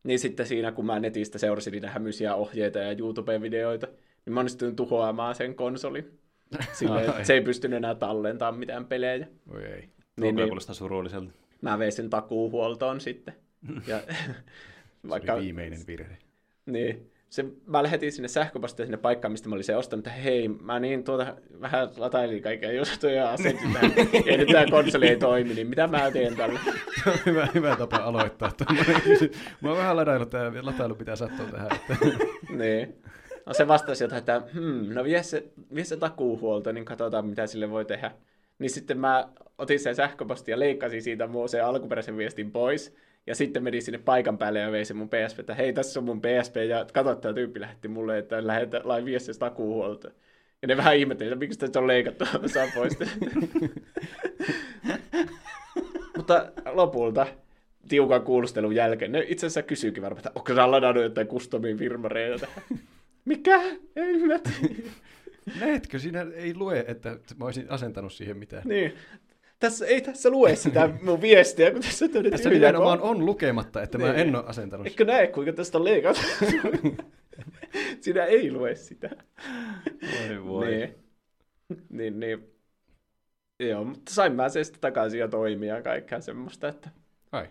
[0.04, 3.86] Niin sitten siinä, kun mä netistä seurasin niitä hämyisiä ohjeita ja YouTube-videoita,
[4.26, 6.18] niin mä onnistuin tuhoamaan sen konsolin.
[6.72, 9.26] Silleen, että se ei pystynyt enää tallentamaan mitään pelejä.
[9.50, 9.88] Oi ei.
[10.20, 11.32] Niin, niin, surulliselta.
[11.60, 13.34] mä vein sen takuuhuoltoon sitten.
[13.86, 16.18] Ja, Se vaikka, viimeinen virhe.
[16.66, 20.48] niin, se, mä lähetin sinne sähköpostia sinne paikkaan, mistä mä olin se ostanut, että hei,
[20.48, 23.92] mä niin tuota vähän latailin kaikkea juttuja ja asentin tähän.
[24.26, 26.60] ja nyt tämä konsoli ei toimi, niin mitä mä teen tälle?
[27.06, 28.52] On hyvä, hyvä tapa aloittaa.
[28.66, 31.68] tommonen kysy- Mä oon vähän ladailu tää, latailu pitää sattua tähän.
[31.72, 31.96] Että...
[32.50, 33.02] niin.
[33.46, 35.44] No se vastasi jotain, että hmm, no vie se,
[35.74, 38.10] vie se takuuhuolto, niin katsotaan mitä sille voi tehdä.
[38.58, 39.28] Niin sitten mä
[39.58, 42.94] otin sen sähköposti ja leikkasin siitä mun sen alkuperäisen viestin pois.
[43.26, 46.04] Ja sitten menin sinne paikan päälle ja vein sen mun PSP, että hei, tässä on
[46.04, 50.08] mun PSP, ja katso, tämä tyyppi lähetti mulle, että lähetä, lai vie se takuuhuolto.
[50.62, 52.24] Ja ne vähän ihmetteli, että miksi tästä on leikattu,
[52.54, 52.98] saa pois.
[56.16, 57.26] Mutta lopulta
[57.88, 62.46] tiukan kuulustelun jälkeen, ne itse asiassa kysyykin varmaan, että onko sä ladannut jotain customin firmareita?
[63.24, 63.62] Mikä?
[63.96, 64.40] Ei tiedä.
[65.60, 68.62] Näetkö, siinä ei lue, että mä olisin asentanut siihen mitään.
[68.66, 68.94] Niin.
[69.62, 73.98] Tässä, ei tässä lue sitä mun viestiä, kun tässä on Tässä nimenomaan on lukematta, että
[73.98, 74.28] mä Niin.
[74.28, 74.86] en ole asentanut.
[74.86, 76.20] Eikö näe, kuinka tästä on leikattu?
[78.00, 79.10] Siinä ei lue sitä.
[80.02, 80.66] Voi voi.
[80.66, 80.94] Niin.
[81.88, 82.46] niin, niin.
[83.60, 86.90] Joo, mutta sain mä sen sitten takaisin ja toimia ja kaikkea semmoista, että
[87.32, 87.46] Ai.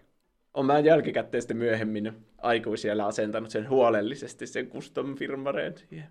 [0.53, 6.07] on mä jälkikäteen sitten myöhemmin aikuisiellä asentanut sen huolellisesti sen custom firmareen siihen.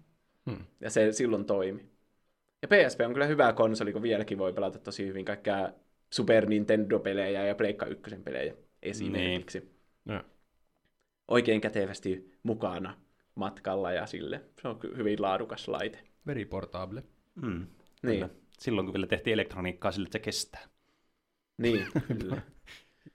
[0.50, 0.64] Hmm.
[0.80, 1.90] Ja se silloin toimi.
[2.62, 5.72] Ja PSP on kyllä hyvä konsoli, kun vieläkin voi pelata tosi hyvin kaikkea
[6.12, 9.70] Super Nintendo-pelejä ja Pleikka 1 pelejä esimerkiksi.
[10.04, 10.24] No.
[11.28, 12.96] Oikein kätevästi mukana
[13.34, 14.42] matkalla ja sille.
[14.62, 15.98] Se on hyvin laadukas laite.
[16.26, 17.02] Very portable.
[17.34, 17.50] Mm.
[17.58, 17.66] Niin,
[18.02, 18.28] Kyllä.
[18.58, 20.60] Silloin kun vielä tehtiin elektroniikkaa sille, että se kestää.
[21.58, 21.86] niin
[22.18, 22.42] kyllä.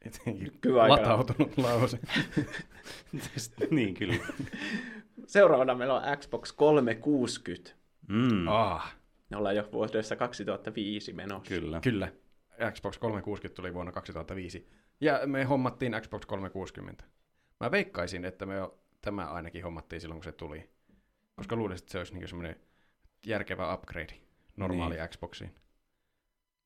[0.05, 1.99] Etenkin Kyllä aika- latautunut lause.
[3.71, 4.15] niin, kyllä.
[5.27, 7.71] Seuraavana meillä on Xbox 360.
[8.07, 8.47] Mm.
[8.47, 8.95] Ah,
[9.29, 11.49] Me ollaan jo vuodessa 2005 menossa.
[11.55, 11.79] Kyllä.
[11.83, 12.11] kyllä.
[12.71, 14.69] Xbox 360 tuli vuonna 2005.
[15.01, 17.03] Ja me hommattiin Xbox 360.
[17.59, 18.55] Mä veikkaisin, että me
[19.01, 20.69] tämä ainakin hommattiin silloin, kun se tuli.
[21.35, 22.55] Koska luulisin, että se olisi niinku semmoinen
[23.25, 24.13] järkevä upgrade
[24.57, 25.09] normaali niin.
[25.09, 25.55] Xboxiin.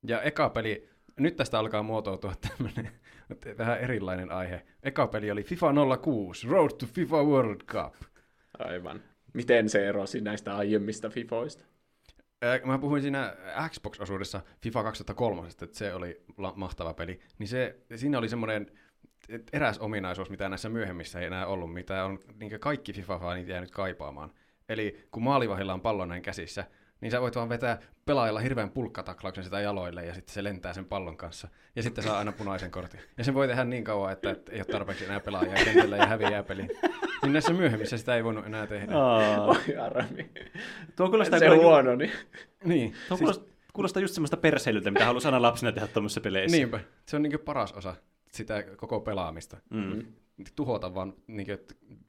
[0.07, 0.89] Ja eka peli,
[1.19, 2.91] nyt tästä alkaa muotoutua tämmöinen
[3.57, 4.65] vähän erilainen aihe.
[4.83, 7.95] Eka peli oli FIFA 06, Road to FIFA World Cup.
[8.59, 9.03] Aivan.
[9.33, 11.65] Miten se erosi näistä aiemmista FIFOista?
[12.65, 13.35] Mä puhuin siinä
[13.69, 17.19] Xbox-osuudessa FIFA 2003, että se oli la- mahtava peli.
[17.39, 18.71] Niin se, siinä oli semmoinen
[19.53, 24.31] eräs ominaisuus, mitä näissä myöhemmissä ei enää ollut, mitä on niin kaikki FIFA-fanit jäänyt kaipaamaan.
[24.69, 26.65] Eli kun maalivahilla on pallo näin käsissä,
[27.01, 30.85] niin sä voit vaan vetää pelaajalla hirveän pulkkataklauksen sitä jaloille ja sitten se lentää sen
[30.85, 31.47] pallon kanssa.
[31.75, 32.99] Ja sitten saa aina punaisen kortin.
[33.17, 36.05] Ja sen voi tehdä niin kauan, että, että ei ole tarpeeksi enää pelaajia kentällä ja
[36.05, 36.67] häviää peli.
[37.21, 38.97] Niin näissä myöhemmissä sitä ei voinut enää tehdä.
[38.97, 40.29] Oi armi.
[40.95, 42.11] Tuo kuulostaa, Se huono, niin.
[42.63, 46.57] Niin, Tuo kuulostaa, kuulostaa just semmoista perseilyltä, mitä halusi aina lapsena tehdä tuommoisissa peleissä.
[46.57, 46.79] niinpä.
[47.05, 47.95] Se on niin paras osa
[48.31, 49.57] sitä koko pelaamista.
[49.69, 50.05] Mm.
[50.55, 51.47] tuhota vaan niin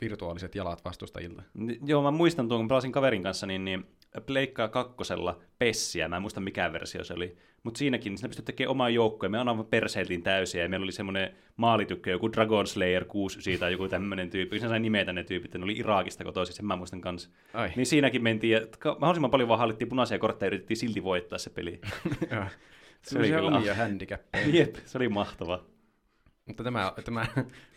[0.01, 1.43] virtuaaliset jalat vastustajilta.
[1.87, 3.87] Joo, mä muistan tuon, kun pelasin kaverin kanssa, niin, niin
[4.27, 8.71] Pleikkaa kakkosella Pessiä, mä en muista mikä versio se oli, mutta siinäkin siinä pystyi tekemään
[8.71, 13.43] omaa joukkoa, me aivan perseiltiin täysiä, ja meillä oli semmoinen maalitykkö, joku Dragon Slayer 6
[13.43, 16.77] siitä, joku tämmöinen tyyppi, se sai nimetä ne tyypit, ne oli Irakista kotoisin, sen mä
[16.77, 17.31] muistan kanssa.
[17.55, 17.71] Ai.
[17.77, 21.39] Niin siinäkin mentiin, että ka- mahdollisimman paljon vaan hallittiin punaisia kortteja ja yritettiin silti voittaa
[21.39, 21.81] se peli.
[23.03, 24.47] Se oli kyllä- omia handicappeja.
[24.59, 25.65] Jep, se oli mahtava.
[26.47, 27.27] Mutta tämä, tämä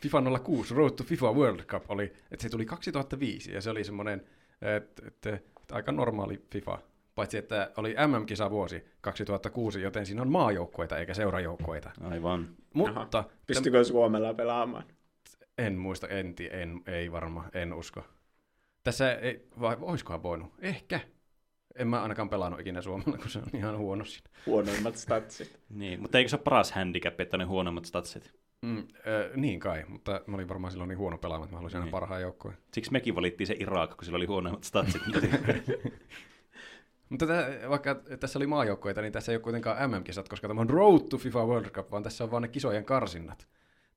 [0.02, 3.84] FIFA 06 Road to FIFA World Cup oli, että se tuli 2005 ja se oli
[3.84, 4.24] semmoinen
[4.62, 5.40] että, että
[5.74, 6.80] aika normaali FIFA.
[7.16, 11.92] Paitsi että oli MM-kisa vuosi 2006, joten siinä on maajoukkueita eikä seurajoukkueita.
[12.02, 12.50] Aivan.
[12.74, 14.84] Mutta Pystykö Suomella pelaamaan?
[15.58, 18.04] en muista, en, en, ei varmaan, en usko.
[18.84, 20.54] Tässä ei, vai olisikohan voinut?
[20.60, 21.00] Ehkä.
[21.76, 24.30] En mä ainakaan pelannut ikinä Suomella, kun se on ihan huono siinä.
[24.46, 25.60] Huonoimmat statsit.
[25.70, 28.34] Niin, mutta eikö se ole paras handicap, että ne huonommat statsit?
[28.64, 28.84] Mm, äh,
[29.36, 31.92] niin kai, mutta mä olin varmaan silloin niin huono pelaamaan, että mä haluaisin aina Niin.
[31.92, 32.58] parhaan joukkueen.
[32.74, 35.02] Siksi mekin valittiin se Irak, kun sillä oli huonommat statsit.
[37.10, 40.70] Mutta tä, vaikka tässä oli maajoukkoita, niin tässä ei ole kuitenkaan MM-kisat, koska tämä on
[40.70, 43.48] Road to FIFA World Cup, vaan tässä on vaan ne kisojen karsinnat.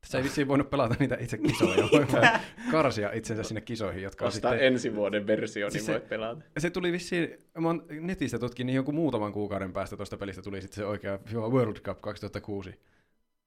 [0.00, 2.40] Tässä ei vissiin voinut pelata niitä itse kisoja, voi vaan
[2.70, 4.66] karsia itsensä sinne kisoihin, jotka on Ostaa sitten...
[4.66, 6.42] ensi vuoden versio, niin Siis se- voit pelata.
[6.58, 10.62] Se tuli vissiin, mä oon netistä tutkin, niin joku muutaman kuukauden päästä tuosta pelistä tuli
[10.62, 12.80] sitten se oikea FIFA World Cup 2006.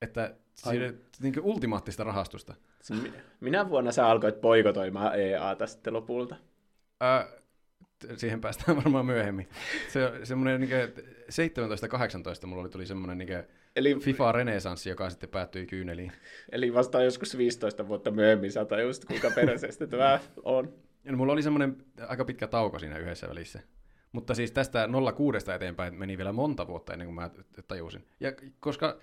[0.01, 2.55] Että siinä niin ultimaattista rahastusta.
[3.39, 6.35] Minä vuonna sä alkoit poikotoimaan EAta sitten lopulta?
[7.99, 9.49] T- siihen päästään varmaan myöhemmin.
[9.87, 10.71] Se semmoinen niin
[12.43, 13.43] 17-18 mulla oli, tuli semmoinen niin
[13.75, 16.11] Eli, FIFA renesanssi, joka sitten päättyi kyyneliin.
[16.51, 20.73] eli vasta joskus 15 vuotta myöhemmin sä tajusit, kuinka perseestä tämä on.
[21.03, 21.77] Ja no, mulla oli semmoinen
[22.07, 23.59] aika pitkä tauko siinä yhdessä välissä.
[24.11, 27.29] Mutta siis tästä 06 eteenpäin meni vielä monta vuotta ennen kuin mä
[27.67, 28.07] tajusin.
[28.19, 28.97] Ja koska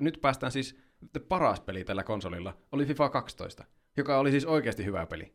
[0.00, 0.76] nyt päästään siis,
[1.28, 3.64] paras peli tällä konsolilla oli FIFA 12,
[3.96, 5.32] joka oli siis oikeasti hyvä peli.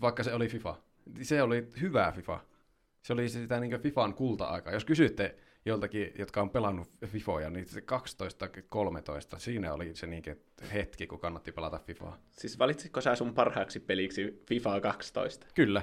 [0.00, 0.82] Vaikka se oli FIFA.
[1.22, 2.40] Se oli hyvä FIFA.
[3.02, 4.72] Se oli sitä niin FIFAn kulta-aikaa.
[4.72, 7.84] Jos kysytte joltakin, jotka on pelannut FIFOja, niin se 12-13,
[9.38, 10.22] siinä oli se niin
[10.72, 12.18] hetki, kun kannatti pelata FIFAa.
[12.30, 15.46] Siis valitsitko sä sun parhaaksi peliksi FIFA 12?
[15.54, 15.82] Kyllä,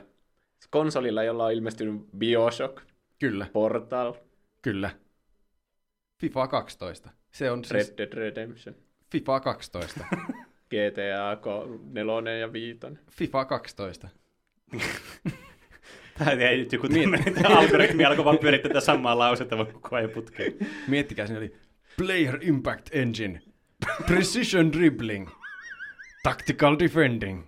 [0.70, 2.82] Konsolilla, jolla on ilmestynyt Bioshock,
[3.20, 4.14] kyllä, Portal,
[4.61, 4.90] kyllä.
[6.22, 7.10] FIFA 12.
[7.31, 8.76] Se on siis Red Dead Redemption,
[9.11, 9.99] FIFA 12.
[10.69, 11.38] GTA
[11.93, 12.80] 4 ja 5.
[13.11, 14.10] FIFA 12.
[16.18, 20.10] Tämä ei nyt joku tämmöinen algoritmi alkoi vaan pyörittää tätä samaa lausetta vaan koko ajan
[20.10, 20.53] putkeen.
[20.88, 21.56] Miettikää, siinä oli
[21.97, 23.41] Player Impact Engine,
[24.06, 25.30] Precision Dribbling,
[26.23, 27.43] Tactical Defending.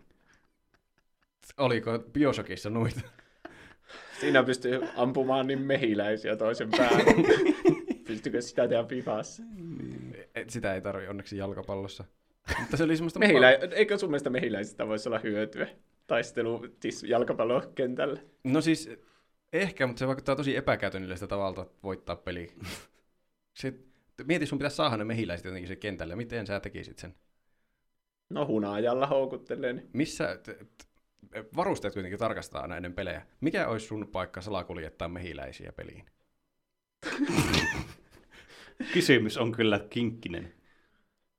[1.57, 3.01] Oliko Bioshockissa noita?
[4.19, 7.03] Siinä pystyy ampumaan niin mehiläisiä toisen päälle.
[8.11, 9.43] Pystykö sitä tehdä FIFassa?
[10.35, 12.03] Et Sitä ei tarvi onneksi jalkapallossa.
[12.59, 13.19] Mutta se oli semmoista...
[13.27, 13.51] Mehilä...
[13.51, 15.67] Eikö sun mielestä mehiläisistä voisi olla hyötyä
[16.07, 18.19] taistelu siis jalkapallokentällä?
[18.43, 18.89] No siis
[19.53, 22.51] ehkä, mutta se vaikuttaa tosi epäkäytännölliseltä tavalta voittaa peli.
[23.53, 23.73] Se,
[24.25, 26.15] mieti, sun pitäisi saada ne mehiläiset jotenkin se kentälle.
[26.15, 27.15] Miten sä tekisit sen?
[28.29, 29.73] No hunaajalla houkuttelee.
[29.73, 29.89] Niin.
[29.93, 30.37] Missä...
[30.37, 30.91] t- t-
[31.55, 33.25] Varusteet kuitenkin tarkastaa aina ennen pelejä.
[33.41, 36.05] Mikä olisi sun paikka salakuljettaa mehiläisiä peliin?
[38.93, 40.53] Kysymys on kyllä kinkkinen.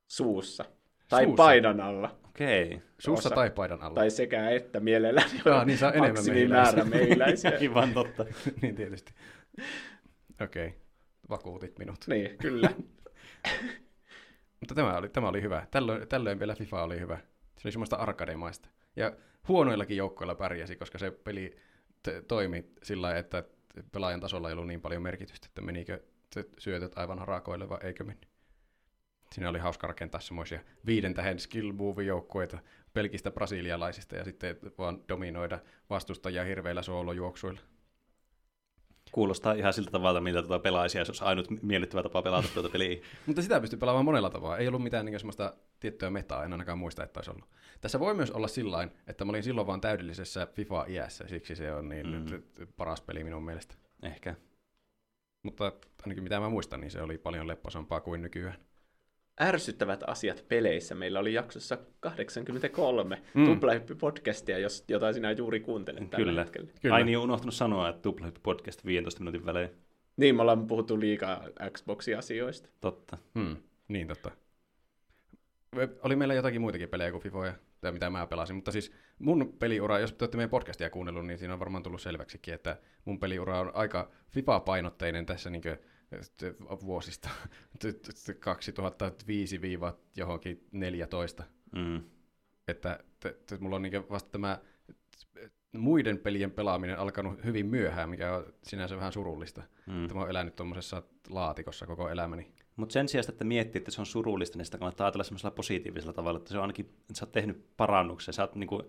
[0.07, 0.65] Suussa.
[1.09, 1.37] Tai Suussa.
[1.37, 2.19] paidan alla.
[2.29, 2.83] Okei.
[2.99, 3.95] Suussa Osa- tai paidan alla?
[3.95, 7.51] Tai sekä että mielelläni Ah, niin saa enemmän maksimimäärä mehiläisiä.
[7.61, 8.25] Aivan totta.
[8.63, 9.13] niin tietysti.
[10.43, 10.79] Okei, okay.
[11.31, 12.05] vakuutit minut.
[12.07, 12.71] niin, kyllä.
[14.61, 15.67] Mutta tämä oli, tämä oli hyvä.
[15.71, 17.19] Tällöin, tällöin vielä FIFA oli hyvä.
[17.59, 18.69] Se oli semmoista arkademaista.
[18.97, 19.13] Ja
[19.49, 21.57] huonoillakin joukkoilla pärjäsi, koska se peli
[22.03, 23.45] t- toimi sillä lailla, että
[23.93, 26.01] pelaajan tasolla ei ollut niin paljon merkitystä, että menikö
[26.35, 28.29] t- syötöt aivan harakoille vai eikö mennyt.
[29.33, 32.59] Siinä oli hauska rakentaa semmoisia viiden tähden skill move joukkueita
[32.95, 35.59] pelkistä brasilialaisista ja sitten vaan dominoida
[35.91, 37.61] vastustajia hirveillä soolojuoksuilla.
[39.13, 43.01] Kuulostaa ihan siltä tavalla, miltä tuota pelaisi, jos olisi ainut miellyttävä tapa pelata tuota peliä.
[43.27, 44.59] Mutta sitä pystyy pelaamaan monella tavalla.
[44.59, 47.49] Ei ollut mitään niin semmoista tiettyä metaa, en ainakaan muista, että olisi ollut.
[47.81, 51.89] Tässä voi myös olla sillä että mä olin silloin vaan täydellisessä FIFA-iässä, siksi se on
[51.89, 52.67] niin mm.
[52.77, 53.75] paras peli minun mielestä.
[54.03, 54.35] Ehkä.
[55.43, 58.57] Mutta ainakin mitä mä muistan, niin se oli paljon lepposampaa kuin nykyään.
[59.41, 60.95] Ärsyttävät asiat peleissä.
[60.95, 63.45] Meillä oli jaksossa 83 Mm.
[63.47, 66.41] tuplahyppy-podcastia, jos, jota sinä juuri kuuntelet tällä Kyllä.
[66.41, 66.71] hetkellä.
[66.83, 66.95] Kyllä.
[66.95, 69.71] Ai niin, on unohtunut sanoa, että Tuplahyppy podcast 15 minuutin välein.
[70.17, 72.69] Niin, me ollaan puhuttu liikaa Xbox-asioista.
[72.81, 73.19] Totta.
[73.39, 73.57] Hmm.
[73.89, 74.31] Niin totta.
[76.03, 79.99] Oli meillä jotakin muitakin pelejä kuin FIFOja, tai mitä mä pelasin, mutta siis mun peliura,
[79.99, 83.61] jos te olette meidän podcastia kuunnellut, niin siinä on varmaan tullut selväksikin, että mun peliura
[83.61, 85.63] on aika FIFA-painotteinen tässä niin
[86.85, 87.29] vuosista
[88.41, 89.61] 2005
[90.17, 91.45] johonkin 14.
[91.77, 92.03] Mm.
[92.69, 94.59] Että t- t- mulla on niin vasta tämä
[95.73, 99.63] muiden pelien pelaaminen alkanut hyvin myöhään, mikä on sinänsä vähän surullista.
[99.87, 100.03] Mm.
[100.03, 102.53] Että mä oon elänyt tuommoisessa laatikossa koko elämäni.
[102.77, 106.13] Mutta sen sijaan, että miettii, että se on surullista, niin sitä kannattaa ajatella semmoisella positiivisella
[106.13, 108.83] tavalla, että se on ainakin, että sä oot tehnyt parannuksen, sä oot niinku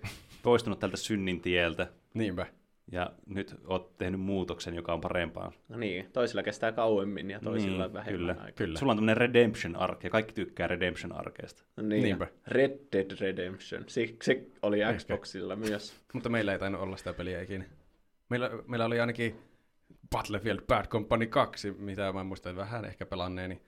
[0.44, 2.46] poistunut tältä synnin tieltä, Niinpä.
[2.92, 5.52] ja nyt oot tehnyt muutoksen, joka on parempaa.
[5.70, 8.52] No niin, toisilla kestää kauemmin ja toisilla Niin, vähemmän kyllä, aikaa.
[8.52, 8.80] Kyllä.
[8.80, 11.64] Sulla on tämmöinen redemption arc, ja kaikki tykkää redemption arkeista.
[11.78, 12.28] No niin, Niinpä.
[12.48, 13.84] Red Dead Redemption.
[13.88, 15.94] Se, se oli Xboxilla myös.
[16.14, 17.66] Mutta meillä ei tainnut olla sitä peliä ikinä.
[18.30, 19.36] Meillä, meillä oli ainakin
[20.10, 23.62] Battlefield Bad Company 2, mitä mä muistan vähän ehkä pelanneeni.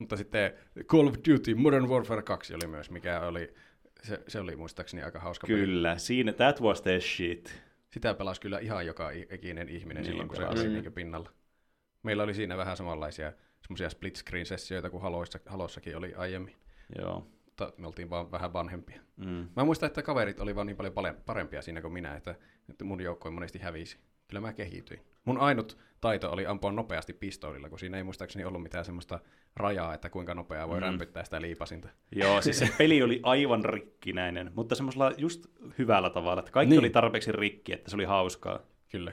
[0.00, 0.52] Mutta sitten
[0.86, 3.54] Call of Duty Modern Warfare 2 oli myös, mikä oli,
[4.02, 5.58] se, se oli muistaakseni aika hauska peli.
[5.58, 7.62] Kyllä, siinä, that was the shit.
[7.90, 10.60] Sitä pelasi kyllä ihan joka ikinen ihminen Niin silloin, kun se pelasi.
[10.62, 10.82] oli Mm.
[10.82, 11.30] niin pinnalla.
[12.02, 13.32] Meillä oli siinä vähän samanlaisia
[13.62, 16.56] semmoisia split screen sessioita kuin Haloissa, Halossakin oli aiemmin,
[16.98, 17.26] Joo.
[17.44, 19.00] mutta me oltiin vaan vähän vanhempia.
[19.16, 19.48] Mm.
[19.56, 22.34] Mä muistan, että kaverit oli vaan niin paljon parempia siinä kuin minä, että,
[22.70, 23.98] että mun joukko monesti hävisi.
[24.28, 25.00] Kyllä mä kehityin.
[25.24, 29.18] Mun ainut taito oli ampua nopeasti pistoolilla, kun siinä ei muistaakseni ollut mitään semmoista
[29.56, 30.82] rajaa, että kuinka nopeaa voi Mm.
[30.82, 31.88] rämpyttää sitä liipasinta.
[32.16, 35.46] Joo, siis se peli oli aivan rikkinäinen, mutta semmoisella just
[35.78, 36.78] hyvällä tavalla, että kaikki Niin.
[36.80, 38.58] oli tarpeeksi rikki, että se oli hauskaa.
[38.88, 39.12] Kyllä.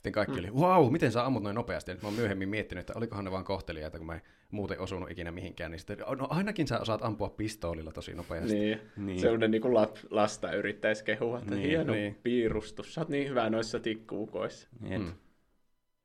[0.00, 1.90] Sitten kaikki oli, wow, miten sä ammut noin nopeasti?
[1.90, 4.80] Ja nyt mä oon myöhemmin miettinyt, että olikohan ne vaan kohteliaita, kun mä en muuten
[4.80, 5.70] osunut ikinä mihinkään.
[5.70, 8.54] Niin sitten, no ainakin sä osaat ampua pistoolilla tosi nopeasti.
[8.54, 8.80] Niin.
[8.96, 9.20] Niin.
[9.20, 9.74] Sellainen niin kuin
[10.10, 12.02] lasta yrittäisi kehua, että Niin, niin, hieno niin.
[12.02, 12.18] niin.
[12.22, 12.94] piirustus.
[12.94, 14.68] Sä oot niin hyvä noissa tikkuukoissa.
[14.90, 15.02] Jep.
[15.02, 15.12] Mm.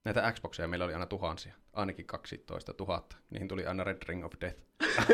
[0.06, 3.08] Näitä Xboxeja meillä oli aina tuhansia, ainakin 12 000.
[3.30, 4.62] Niihin tuli aina Red Ring of Death.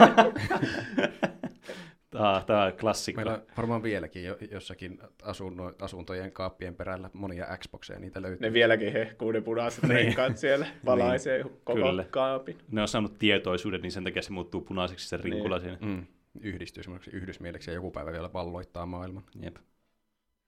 [2.11, 3.19] Tämä, tämä on klassikko.
[3.21, 8.47] Meillä on varmaan vieläkin jo, jossakin asunno, asuntojen kaappien perällä monia Xboxeja, niitä löytyy.
[8.47, 9.95] Ne vieläkin hehkuu ne punaiset Niin.
[9.95, 12.05] renkaat siellä, valaisee koko Kyllä.
[12.09, 12.57] kaapin.
[12.71, 15.77] Ne on saanut tietoisuuden, niin sen takia se muuttuu punaiseksi se rinkula siinä.
[15.81, 16.05] Mm,
[16.41, 19.23] yhdistyy semmoiseksi yhdysmieleksi ja joku päivä vielä valloittaa maailman.
[19.41, 19.55] Jep.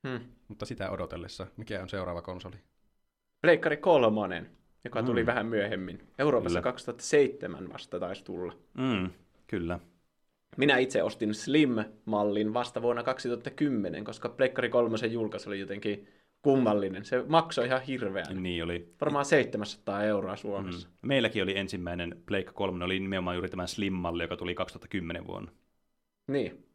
[0.07, 0.19] Hmm.
[0.47, 2.55] Mutta sitä odotellessa, mikä on seuraava konsoli?
[3.41, 4.49] Pleikkari kolmonen,
[4.83, 5.27] joka tuli Mm.
[5.27, 5.99] vähän myöhemmin.
[6.19, 6.71] Euroopassa Kyllä.
[6.71, 8.53] 2007 vasta taisi tulla.
[8.77, 9.09] Mm,
[9.47, 9.79] kyllä.
[10.57, 16.07] Minä itse ostin Slim-mallin vasta vuonna 2010, koska Pleikkari kolmosen julkaisu oli jotenkin
[16.41, 17.05] kummallinen.
[17.05, 18.43] Se maksoi ihan hirveän.
[18.43, 18.93] Niin oli.
[19.01, 20.87] Varmaan 700 euroa Suomessa.
[20.87, 21.07] Mm.
[21.07, 25.51] Meilläkin oli ensimmäinen Pleikka 3, oli nimenomaan juuri tämä Slim-malli, joka tuli 2010 vuonna.
[26.27, 26.65] Niin.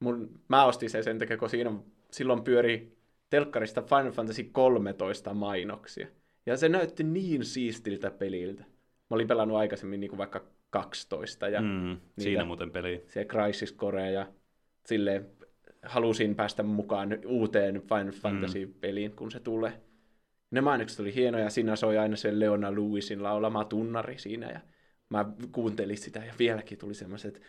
[0.00, 1.72] Mun, mä ostin sen sen takia, kun siinä,
[2.10, 2.96] silloin pyöri
[3.30, 6.06] telkkarista Final Fantasy 13 mainoksia.
[6.46, 8.62] Ja se näytti niin siistiltä peliltä.
[9.10, 11.66] Mä olin pelannut aikaisemmin niin kuin vaikka 12 ja mm.
[11.66, 13.04] Mm, siinä muuten peli.
[13.06, 14.26] se Crisis Core ja
[14.86, 15.26] silleen
[15.82, 19.72] halusin päästä mukaan uuteen Final Fantasy-peliin, kun se tulee.
[20.50, 24.60] Ne mainokset oli hienoja, siinä soi aina se Leona Lewisin laulama tunnari siinä ja
[25.08, 27.42] mä kuuntelin sitä ja vieläkin tuli semmoiset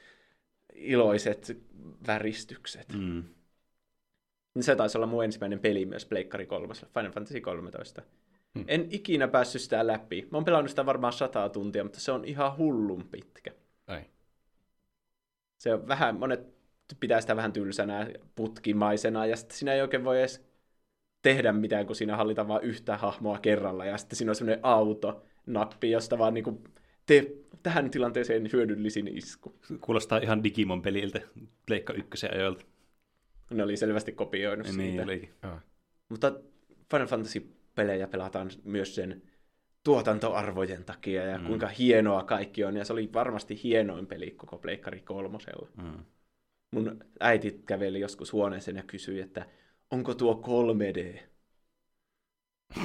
[0.73, 1.57] iloiset
[2.07, 2.93] väristykset.
[2.93, 3.23] Mm.
[4.59, 8.01] Se taisi olla mun ensimmäinen peli myös Pleikkari 3, Final Fantasy 13.
[8.57, 8.65] Hmm.
[8.67, 10.27] En ikinä päässyt sitä läpi.
[10.31, 13.51] Mä oon pelannut sitä varmaan sata tuntia, mutta se on ihan hullun pitkä.
[13.87, 14.05] Ei.
[15.57, 16.53] Se on vähän, monet
[16.99, 20.45] pitää sitä vähän tylsänä, putkimaisena, ja sitten siinä ei oikein voi edes
[21.21, 25.91] tehdä mitään, kun siinä hallitaan vain yhtä hahmoa kerralla, ja sitten siinä on semmoinen auto-nappi,
[25.91, 26.61] josta vaan niinku
[27.05, 27.31] tee
[27.63, 29.55] tähän tilanteeseen hyödyllisin isku.
[29.81, 31.21] Kuulostaa ihan Digimon peliltä
[31.65, 32.65] Pleikka ykkösen ajoilta.
[33.49, 35.03] Ne oli selvästi kopioinut Niin siitä.
[35.03, 35.29] olikin.
[36.09, 36.33] Mutta
[36.91, 37.07] Final
[37.75, 39.21] Fantasy-pelejä pelataan myös sen
[39.83, 41.43] tuotantoarvojen takia ja Mm.
[41.43, 41.47] mm.
[41.47, 42.77] kuinka hienoa kaikki on.
[42.77, 45.67] Ja se oli varmasti hienoin peli koko Pleikkari kolmosella.
[45.77, 46.03] Mm.
[46.71, 49.45] Mun äiti käveli joskus huoneeseen ja kysyi, että
[49.91, 51.19] onko tuo 3D?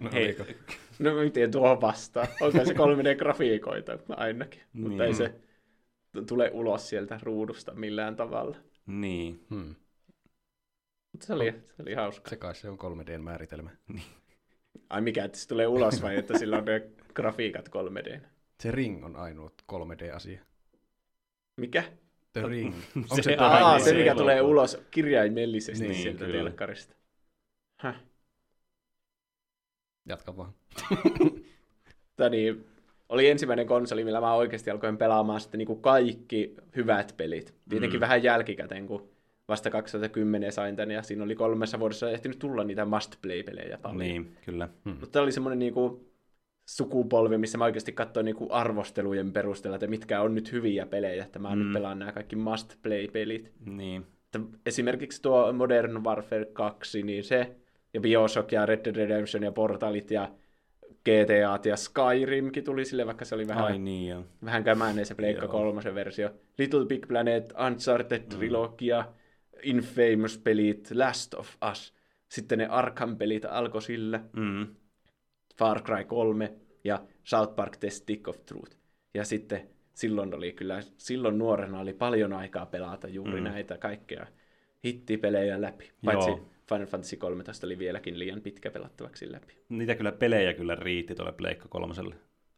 [0.00, 0.60] No, Hei, oliko?
[0.98, 2.26] No miten tuo vastaa?
[2.40, 4.60] Onko se 3D-grafiikoita ainakin?
[4.72, 5.00] Mutta Niin.
[5.00, 5.28] ei se
[6.12, 8.56] t- tule ulos sieltä ruudusta millään tavalla.
[8.86, 9.44] niin.
[9.50, 9.74] Hmm.
[11.12, 12.30] Mutta se oli, se oli hauska.
[12.30, 13.70] Se kai se on 3Dn määritelmä.
[14.90, 16.82] Ai mikä, että se tulee ulos vai että sillä on ne
[17.14, 18.20] grafiikat 3D?
[18.60, 20.40] Se ring on ainut 3D-asia.
[21.56, 21.84] Mikä?
[22.32, 22.74] The ring.
[22.74, 24.50] Se Onko se, The Aa, se se mikä tulee logo.
[24.52, 26.38] ulos kirjaimellisesti Niin, niin, sieltä kyllä.
[26.38, 26.94] telkkarista.
[30.08, 30.52] Jatka vaan.
[32.08, 32.64] Mutta niin,
[33.08, 37.54] oli ensimmäinen konsoli, millä mä oikeasti alkoin pelaamaan sitten niin kuin kaikki hyvät pelit.
[37.68, 38.00] Tietenkin Mm.
[38.00, 39.08] vähän jälkikäteen, kun
[39.50, 43.98] vasta 2010 sain tän, ja siinä oli kolmessa vuodessa ehtinyt tulla niitä must-play-pelejä paljon.
[43.98, 44.68] Niin, kyllä.
[44.84, 46.00] Mutta tämä oli semmoinen niin kuin
[46.68, 51.24] sukupolvi, missä mä oikeasti katsoin niin kuin arvostelujen perusteella, että mitkä on nyt hyviä pelejä,
[51.24, 51.58] että mä Mm.
[51.58, 51.64] mm.
[51.64, 53.52] nyt pelaan nämä kaikki must-play-pelit.
[53.66, 54.06] Niin.
[54.24, 57.56] Että esimerkiksi tuo Modern Warfare 2, niin se,
[57.94, 60.28] ja Bioshock ja Red Dead Redemption ja Portalit ja
[61.04, 64.24] GTA ja Skyrimkin tuli sille, vaikka se oli vähän, Ai niin, joo.
[64.44, 66.30] vähän kämäinen se Pleikka kolmosen versio.
[66.58, 69.04] Little Big Planet, Uncharted Trilogia,
[69.62, 71.94] Infamous-pelit, Last of Us.
[72.28, 74.20] Sitten ne Arkham-pelit alkoi sillä.
[74.36, 74.66] Mm.
[75.58, 76.52] Far Cry 3
[76.84, 78.76] ja South Park The Stick of Truth.
[79.14, 83.44] Ja sitten silloin oli kyllä, silloin nuorena oli paljon aikaa pelata juuri mm.
[83.44, 84.26] näitä kaikkea
[84.84, 85.90] hittipelejä läpi.
[86.04, 86.48] Paitsi Joo.
[86.68, 89.54] Final Fantasy 13 oli vieläkin liian pitkä pelattavaksi läpi.
[89.68, 92.14] Niitä kyllä pelejä kyllä riitti tuolle Pleikka kolmoselle.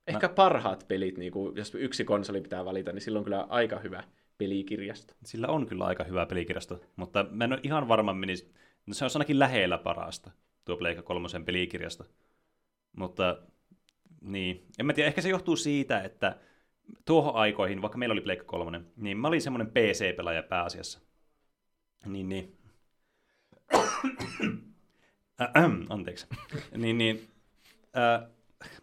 [0.07, 4.05] Ehkä parhaat pelit, niin kuin, jos yksi konsoli pitää valita, niin silloin kyllä aika hyvä
[4.43, 5.15] pelikirjasto.
[5.25, 8.53] Sillä on kyllä aika hyvä pelikirjasto, mutta mä en ole ihan varma menisi,
[8.87, 10.31] no se on ainakin lähellä parasta,
[10.65, 12.05] tuo Pleikka kolmosen pelikirjasto.
[12.97, 13.39] Mutta
[14.21, 16.37] niin, en mä tiedä, ehkä se johtuu siitä, että
[17.05, 21.01] tuohon aikoihin, vaikka meillä oli Pleikka kolmonen, niin mä olin semmoinen PC-pelaaja pääasiassa.
[22.07, 22.57] Niin, niin.
[25.89, 26.27] Anteeksi.
[26.77, 27.29] niin, niin.
[27.97, 28.29] Äh,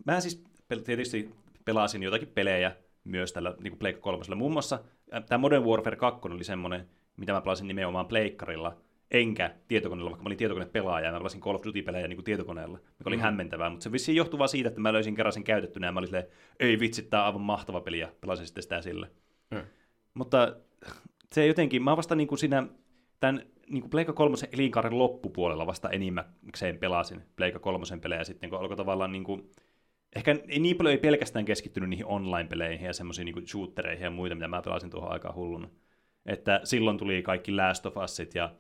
[0.06, 0.44] mä siis
[0.86, 1.30] tietysti
[1.65, 4.36] pelasin jotakin pelejä myös tällä niin Pleikka kolmosella.
[4.36, 4.84] Muun muassa
[5.27, 8.77] tämä Modern Warfare 2 oli semmoinen, mitä mä pelasin nimenomaan Pleikkarilla,
[9.11, 12.77] enkä tietokoneella, vaikka mä olin tietokonepelaaja ja mä pelasin Call of Duty-pelejä niin kuin tietokoneella,
[12.77, 13.22] mikä oli mm.
[13.22, 15.99] hämmentävää, mutta se vissiin johtuu vaan siitä, että mä löysin kerran sen käytettynä ja mä
[15.99, 16.27] olin silleen,
[16.60, 19.11] ei vitsi, tää on aivan mahtava peli ja pelasin sitten sitä sille.
[19.52, 19.61] Mm.
[20.14, 20.56] Mutta
[21.31, 22.68] se jotenkin, mä vasta niin kuin siinä
[23.19, 28.60] tämän niin kuin Pleikka kolmosen elinkaaren loppupuolella vasta enimmäkseen pelasin Pleikka kolmosen pelejä sitten, kun
[28.60, 29.52] alkoi tavallaan niin kuin,
[30.15, 34.36] ehkä ei niin paljon ei pelkästään keskittynyt niihin online-peleihin ja semmoisiin niin shootereihin ja muita,
[34.36, 35.69] mitä mä pelasin tuohon aikaan hulluna.
[36.26, 38.56] Että silloin tuli kaikki Last of Usit ja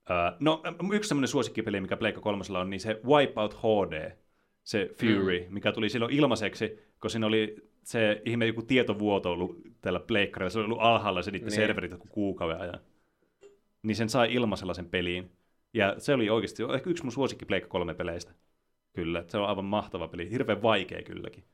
[0.00, 0.62] Uh, no,
[0.92, 4.12] yksi semmoinen suosikkipeli, mikä Pleikka kolmosella on, niin se Wipeout HD,
[4.62, 5.54] se Fury, mm.
[5.54, 10.58] mikä tuli silloin ilmaiseksi, kun siinä oli se ihme joku tietovuoto ollut tällä pleikkarilla, se
[10.58, 11.56] oli ollut alhaalla se niiden Niin.
[11.56, 12.80] serverit joku kuukauden ajan.
[13.82, 15.30] Niin sen sai ilmaisella sen peliin.
[15.74, 18.32] Ja se oli oikeasti ehkä yksi mun suosikki Pleikka kolme peleistä.
[18.92, 20.30] Kyllä, se on aivan mahtava peli.
[20.30, 21.44] Hirveän vaikea kylläkin.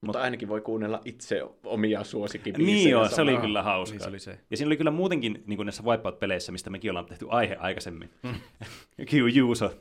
[0.00, 2.76] Mutta ainakin voi kuunnella itse omia suosikkibiisejä.
[2.76, 3.92] Niin joo, se oli kyllä hauska.
[3.94, 4.38] Niin se oli se.
[4.50, 8.10] Ja siinä oli kyllä muutenkin niin kuin näissä Wipeout-peleissä, mistä mekin ollaan tehty aihe aikaisemmin.
[9.10, 9.74] Q Juuso.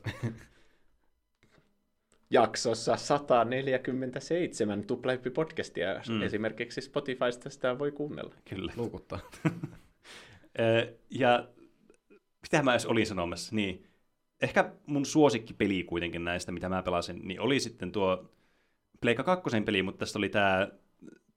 [2.29, 6.01] jaksossa 147 Tuplahyppi podcastia.
[6.09, 6.13] Mm.
[6.13, 6.21] Mm.
[6.21, 8.35] Esimerkiksi Spotifysta sitä voi kuunnella.
[8.49, 8.73] Kyllä.
[8.75, 9.19] Luukuttaa.
[11.09, 11.47] Ja
[12.41, 13.84] mitä mä edes olin sanomassa, niin
[14.45, 18.29] ehkä mun suosikkipeli kuitenkin näistä, mitä mä pelasin, niin oli sitten tuo
[19.01, 20.67] Pleikka 2 peli, mutta tässä oli tämä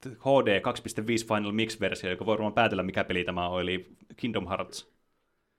[0.05, 4.93] HD 2.5 Final Mix-versio, joka voi varmaan päätellä, mikä peli tämä on, eli Kingdom Hearts.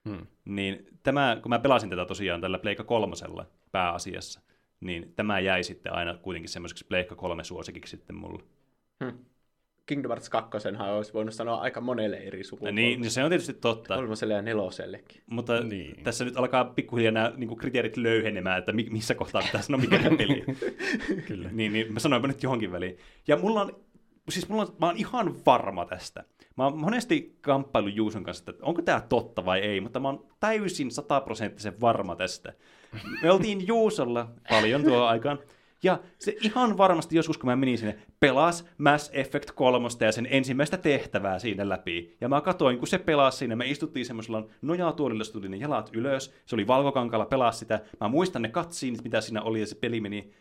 [0.10, 0.28] Hmm.
[0.46, 4.42] Niin tämä, kun mä pelasin tätä tosiaan tällä Pleikka kolmosella pääasiassa,
[4.80, 8.44] niin tämä jäi sitten aina kuitenkin semmoiseksi Pleikka 3 suosikiksi sitten mulle.
[9.04, 9.18] Hm.
[9.90, 10.50] Kingdom Hearts 2
[10.96, 12.82] olisi voinut sanoa aika monelle eri sukupolvelle.
[12.82, 13.96] niin, niin se on tietysti totta.
[13.96, 15.22] Kolmoselle ja nelosellekin.
[15.30, 15.70] Mutta Niin.
[15.70, 16.04] niin.
[16.04, 19.98] tässä nyt alkaa pikkuhiljaa nämä niin kriteerit löyhenemään, että mi- missä kohtaa pitää sanoa mikä
[20.18, 20.44] peli.
[21.28, 21.50] Kyllä.
[21.52, 22.98] niin, niin mä sanoinpa nyt johonkin väliin.
[23.28, 23.80] Ja mulla on,
[24.30, 26.24] siis mulla on, mä oon ihan varma tästä.
[26.58, 30.26] Mä oon monesti kamppailu Juuson kanssa, että onko tämä totta vai ei, mutta mä oon
[30.40, 32.54] täysin sataprosenttisen varma tästä.
[33.22, 35.40] Me oltiin Juusolla paljon tuo aikaan,
[35.84, 40.28] ja se ihan varmasti joskus, kun mä menin sinne, pelas Mass Effect 3 ja sen
[40.32, 42.18] ensimmäistä tehtävää siinä läpi.
[42.22, 45.90] Ja mä katoin, kun se pelasi siinä, me istuttiin semmoisella nojatuolilla, se tuli ne jalat
[45.94, 47.80] ylös, se oli valkokankalla, pelasi sitä.
[48.00, 50.34] Mä muistan ne katsiin, mitä siinä oli, ja se peli meni.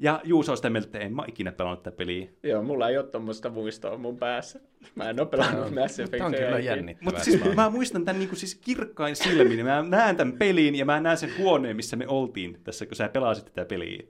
[0.00, 2.28] Ja Juuso on sitä mieltä, että en mä ikinä pelannut tätä peliä.
[2.42, 4.60] Joo, mulla ei ole tuommoista muistoa mun päässä.
[4.94, 6.18] Mä en ole pelannut Mass Effectia.
[6.18, 7.04] Tämä on kyllä jännittävää.
[7.04, 9.64] Mutta siis mä muistan tämän niin kuin siis kirkkain silmin.
[9.64, 13.08] Mä näen tämän pelin ja mä näen sen huoneen, missä me oltiin tässä, kun sä
[13.08, 14.02] pelasit tätä peliä.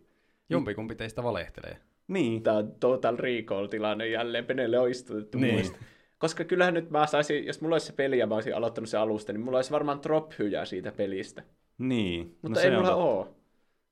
[0.50, 1.76] Jompikumpi teistä valehtelee.
[2.08, 2.42] Niin.
[2.42, 4.44] Tämä on Total Recall-tilanne jälleen.
[4.44, 5.54] Penelle on istutettu Niin.
[5.54, 5.78] muista.
[6.18, 9.00] Koska kyllähän nyt mä saisin, jos mulla olisi se peli ja mä olisin aloittanut sen
[9.00, 11.42] alusta, niin mulla olisi varmaan drop-hyjää siitä pelistä.
[11.78, 12.38] Niin.
[12.42, 13.26] Mutta no, ei se mulla ole.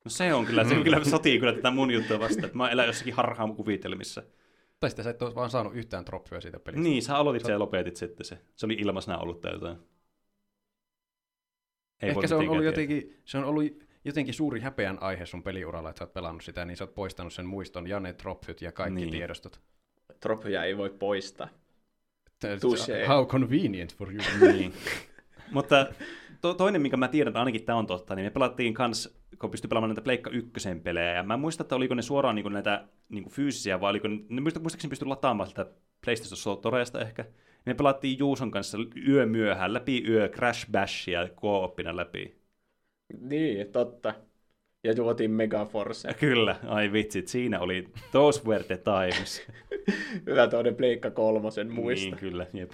[0.04, 2.70] No se on kyllä, se on kyllä sotii kyllä tätä mun juttua vastaan, että mä
[2.70, 4.22] elän jossakin harhaan kuvitelmissa.
[4.80, 6.82] Tai sitten sä et ole vaan saanut yhtään troppyä siitä pelistä.
[6.82, 8.38] Niin, sä aloitit sen ja lopetit sitten se.
[8.54, 9.76] Se oli ilmaisena ollut tai jotain.
[12.02, 12.68] Ei Ehkä se on ollut tietää.
[12.68, 13.64] jotenkin, se on ollut
[14.06, 17.32] jotenkin suuri häpeän aihe sun peliuralla, että sä oot pelannut sitä, niin sä oot poistanut
[17.32, 19.10] sen muiston ja ne trophyt ja kaikki Niin.
[19.10, 19.60] tiedostot.
[20.26, 21.48] Drop-hyjää ei voi poistaa.
[22.44, 23.06] Touché.
[23.08, 24.22] How convenient for you.
[24.52, 24.72] niin.
[25.52, 25.86] Mutta
[26.40, 29.50] to, toinen, minkä mä tiedän, että ainakin tämä on totta, niin me pelattiin kans, kun
[29.50, 32.52] pystyi pelaamaan näitä Pleikka ykkösen pelejä, ja mä en muista, että oliko ne suoraan niin
[32.52, 35.66] näitä niin fyysisiä, vai oliko ne, ne muista, muistaakseni pystyi lataamaan sitä
[36.04, 37.24] PlayStation Storesta ehkä.
[37.66, 38.78] Me pelattiin Juuson kanssa
[39.08, 42.35] yö myöhään läpi yö Crash Bashia kooppina läpi.
[43.20, 44.14] Niin, totta.
[44.84, 46.14] Ja juotiin Megaforce.
[46.20, 49.42] Kyllä, ai vitsit, siinä oli those were the times.
[50.26, 52.04] Hyvä toinen Pleikka kolmosen muista.
[52.06, 52.70] Niin, kyllä, jep.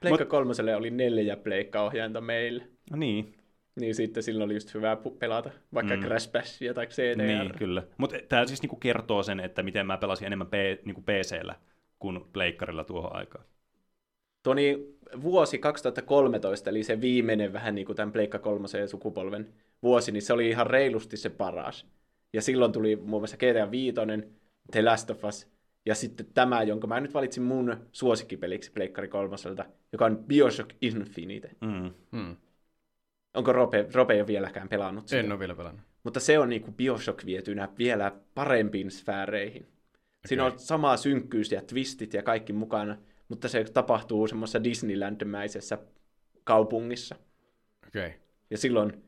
[0.00, 2.68] Pleikka kolmoselle oli neljä Pleikka-ohjainta meille.
[2.90, 3.34] No niin,
[3.80, 6.02] Niin sitten silloin oli just hyvä pelata vaikka Mm.
[6.02, 7.16] Crash Bashia tai CDR.
[7.22, 7.82] niin kyllä.
[7.98, 10.52] Mutta tämä siis niinku kertoo sen, että miten mä pelasin enemmän P,
[10.84, 11.54] niinku PC-llä
[11.98, 13.44] kuin pleikkarilla tuohon aikaan.
[14.42, 14.78] Tuoni
[15.22, 19.54] vuosi 2013, eli se viimeinen vähän niin kuin tämän Pleikka kolmosen sukupolven
[19.84, 21.86] vuosi, niin se oli ihan reilusti se paras.
[22.32, 23.94] Ja silloin tuli muun muassa GTA 5,
[24.72, 25.54] The Last of Us,
[25.86, 31.50] ja sitten tämä, jonka mä nyt valitsin mun suosikkipeliksi Pleikkari kolmoselta, joka on Bioshock Infinite.
[31.60, 31.94] Mm.
[32.12, 32.36] Hmm.
[33.34, 35.20] Onko Rope, Rope ole vieläkään pelannut sitä?
[35.20, 35.84] En ole vielä pelannut.
[36.02, 39.66] Mutta se on niin kuin Bioshock vietynä vielä parempiin sfääreihin.
[40.26, 42.96] Siinä on sama synkkyys ja twistit ja kaikki mukana,
[43.28, 45.78] mutta se tapahtuu semmoisessa Disneyland-mäisessä
[46.44, 47.16] kaupungissa.
[47.88, 48.06] Okei.
[48.06, 48.18] Okay.
[48.50, 49.04] Ja silloin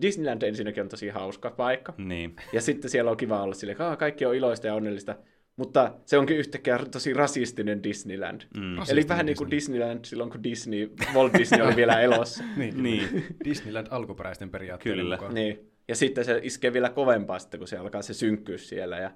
[0.00, 1.94] Disneyland ensinnäkin on tosi hauska paikka.
[1.98, 2.36] Niin.
[2.52, 5.16] Ja sitten siellä on kiva olla sille, että kaikki on iloista ja onnellista.
[5.56, 8.40] Mutta se onkin yhtäkkiä tosi rasistinen Disneyland.
[8.56, 8.62] Mm.
[8.62, 9.74] Eli Rasistinen vähän niin kuin Disney.
[9.78, 12.44] Disneyland silloin, kun Disney, Walt Disney oli vielä elossa.
[12.56, 12.82] Niin.
[12.82, 13.26] Niin.
[13.44, 15.16] Disneyland alkuperäisten periaatteiden Kyllä.
[15.16, 15.34] mukaan.
[15.34, 15.72] Niin.
[15.88, 19.10] Ja sitten se iskee vielä kovempaa sitten, kun se alkaa se synkkyys siellä ja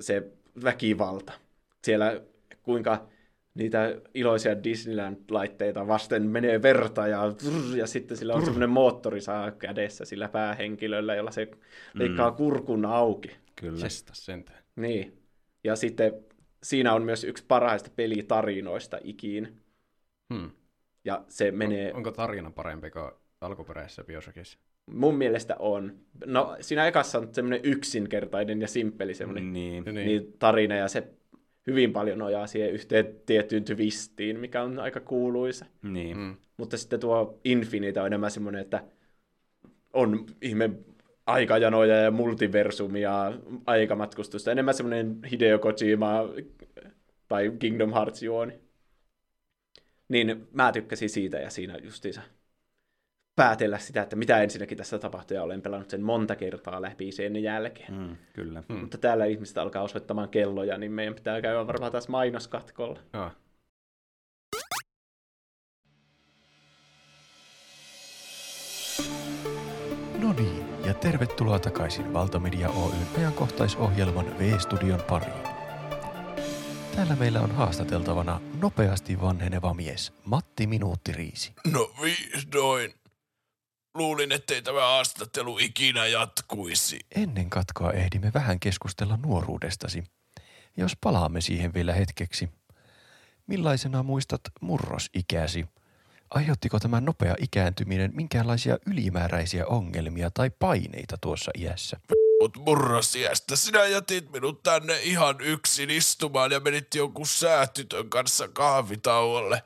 [0.00, 0.22] se
[0.64, 1.32] väkivalta.
[1.84, 2.20] Siellä
[2.62, 3.08] kuinka
[3.56, 7.32] niitä iloisia Disneyland-laitteita vasten menee verta ja,
[7.76, 11.50] ja sitten sillä on semmoinen moottori saa kädessä sillä päähenkilöllä, jolla se
[11.94, 13.36] leikkaa kurkun auki.
[13.60, 13.78] Kyllä.
[13.78, 14.58] Sestas sentään.
[14.76, 15.22] Niin.
[15.64, 16.12] Ja sitten
[16.62, 19.56] siinä on myös yksi parhaista pelitarinoista ikin.
[20.34, 20.50] Hmm.
[21.04, 21.92] Ja se menee...
[21.94, 23.10] Onko tarina parempi kuin
[23.40, 24.58] alkuperäisessä Bioshockissa?
[24.90, 25.98] Mun mielestä on.
[26.26, 29.84] No, siinä ekassa on semmoinen yksinkertainen ja simppeli semmoinen Niin.
[29.84, 29.94] Niin.
[29.94, 30.32] niin.
[30.38, 31.08] tarina, ja se
[31.66, 35.66] hyvin paljon nojaa siihen yhteen tiettyyn twistiin, mikä on aika kuuluisa.
[35.82, 36.16] Niin.
[36.16, 36.36] Mm.
[36.56, 38.84] Mutta sitten tuo Infinite on enemmän semmoinen, että
[39.92, 40.70] on ihme
[41.26, 43.32] aikajanoja ja multiversumia,
[43.66, 44.52] aikamatkustusta.
[44.52, 46.28] Enemmän semmoinen Hideo Kojima
[47.28, 48.60] tai Kingdom Hearts juoni.
[50.08, 52.22] Niin mä tykkäsin siitä ja siinä justiinsa
[53.36, 57.42] päätellä sitä, että mitä ensinnäkin tässä tapahtuu, ja olen pelannut sen monta kertaa läpi sen
[57.42, 57.94] jälkeen.
[57.94, 58.16] Mm.
[58.32, 58.62] Kyllä.
[58.68, 58.76] Mm.
[58.76, 63.00] Mutta täällä ihmiset alkaa osoittamaan kelloja, niin meidän pitää käydä varmaan taas mainoskatkolla.
[63.12, 63.36] Ah.
[70.18, 75.56] No niin, ja tervetuloa takaisin Valtamedia Oyn ajankohtaisohjelman V-studion pariin.
[76.96, 81.52] Täällä meillä on haastateltavana nopeasti vanheneva mies, Matti Minuuttiriisi.
[81.72, 83.05] No vihdoin.
[83.96, 86.98] Luulin, ettei tämä haastattelu ikinä jatkuisi.
[87.14, 90.04] Ennen katkoa ehdimme vähän keskustella nuoruudestasi.
[90.76, 92.48] Jos palaamme siihen vielä hetkeksi.
[93.46, 95.66] Millaisena muistat murrosikäsi?
[96.30, 102.00] Aiheuttiko tämä nopea ikääntyminen minkäänlaisia ylimääräisiä ongelmia tai paineita tuossa iässä?
[102.40, 109.62] Mut murrosiästä sinä jätit minut tänne ihan yksin istumaan ja menit jonkun säätytön kanssa kahvitauolle.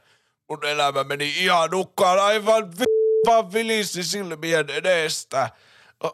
[0.49, 5.51] Mun elämä meni ihan nukkaan aivan vi- vaan vilisi silmien edestä.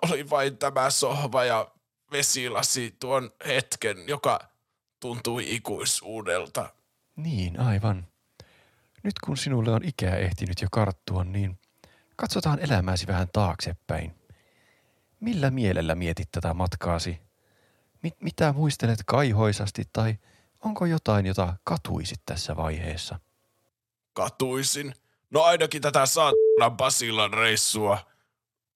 [0.03, 1.71] Oli vain tämä sohva ja
[2.13, 4.41] vesilasi tuon hetken, joka
[5.01, 6.73] tuntui ikuisuudelta.
[7.17, 8.07] Niin, aivan.
[9.03, 11.59] Nyt kun sinulle on ikää ehtinyt jo karttua, niin
[12.17, 14.15] katsotaan elämääsi vähän taaksepäin.
[15.21, 17.21] Millä mielellä mietit tätä matkaasi?
[18.03, 20.19] Mit- mitä muistelet kaihoisasti tai
[20.65, 23.19] onko jotain, jota katuisit tässä vaiheessa?
[24.17, 24.95] katuisin.
[25.37, 27.99] No ainakin tätä saatanan Basilan reissua.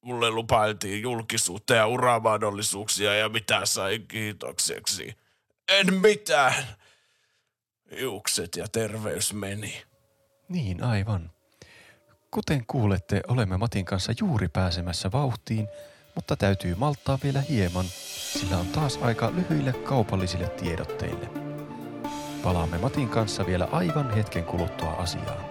[0.01, 5.15] Mulle lupailtiin julkisuutta ja uramahdollisuuksia ja mitä sain kiitokseksi.
[5.69, 6.55] En mitään.
[7.99, 9.83] Hiukset ja terveys meni.
[10.49, 11.31] Niin, aivan.
[12.31, 15.69] Kuten kuulette, olemme Matin kanssa juuri pääsemässä vauhtiin,
[16.15, 17.87] mutta täytyy malttaa vielä hieman,
[18.33, 21.31] sillä on taas aika lyhyille kaupallisille tiedotteille.
[22.43, 25.50] Palaamme Matin kanssa vielä aivan hetken kuluttua asiaan.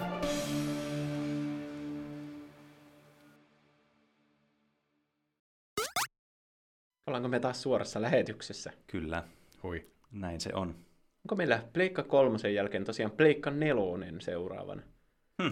[7.10, 8.72] Ollaanko me taas suorassa lähetyksessä?
[8.88, 9.24] Kyllä.
[9.64, 9.86] Hui.
[10.12, 10.76] Näin se on.
[11.26, 14.82] Onko meillä Pleikka kolmosen jälkeen tosiaan Pleikka nelonen seuraavana?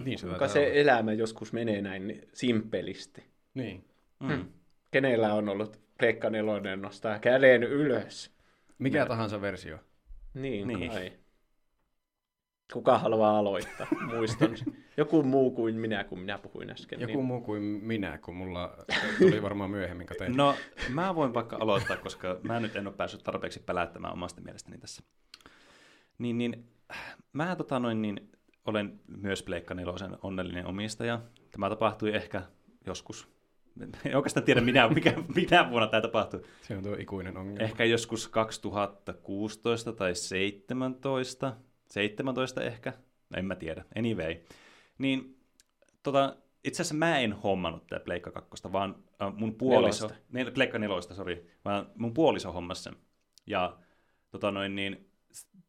[0.04, 0.68] Niin se taitaa se olla.
[0.68, 3.24] elämä joskus menee näin simpelisti?
[3.54, 3.84] Niin.
[4.20, 4.44] Mm.
[4.90, 8.30] Kenellä on ollut Pleikka nelonen nostaa käden ylös?
[8.78, 9.78] Mikä tahansa versio.
[10.34, 10.80] Niin, Niin.
[10.80, 10.92] niin.
[10.92, 11.12] kai.
[12.72, 13.86] Kuka haluaa aloittaa?
[14.14, 14.56] Muistan.
[14.96, 17.00] Joku muu kuin minä, kun minä puhuin äsken.
[17.00, 17.24] Joku niin.
[17.24, 18.76] muu kuin minä, kun mulla
[19.18, 20.36] tuli varmaan myöhemmin kateen.
[20.36, 20.54] No,
[20.88, 25.02] mä voin vaikka aloittaa, koska mä nyt en ole päässyt tarpeeksi pelättämään omasta mielestäni tässä.
[26.18, 26.68] Niin, niin
[27.32, 28.30] mä tota noin, niin,
[28.64, 31.20] olen myös Pleikka Nelosen onnellinen omistaja.
[31.50, 32.42] Tämä tapahtui ehkä
[32.86, 33.28] joskus,
[34.04, 36.42] en oikeastaan tiedä minä, mikä, minä vuonna tämä tapahtui.
[36.62, 37.64] Se on tuo ikuinen ongelma.
[37.64, 41.56] Ehkä joskus 2016 tai 17,
[41.90, 42.92] 17 ehkä,
[43.30, 44.36] no en mä tiedä, anyway.
[44.98, 45.38] Niin
[46.02, 50.24] tota, itse asiassa mä en hommannut tätä Pleikka 2, vaan äh, mun puoliso, Nelosta.
[50.32, 52.96] nel, Pleikka 4, sori, vaan mun puoliso hommasi sen.
[53.46, 53.78] Ja
[54.30, 55.10] tota noin niin,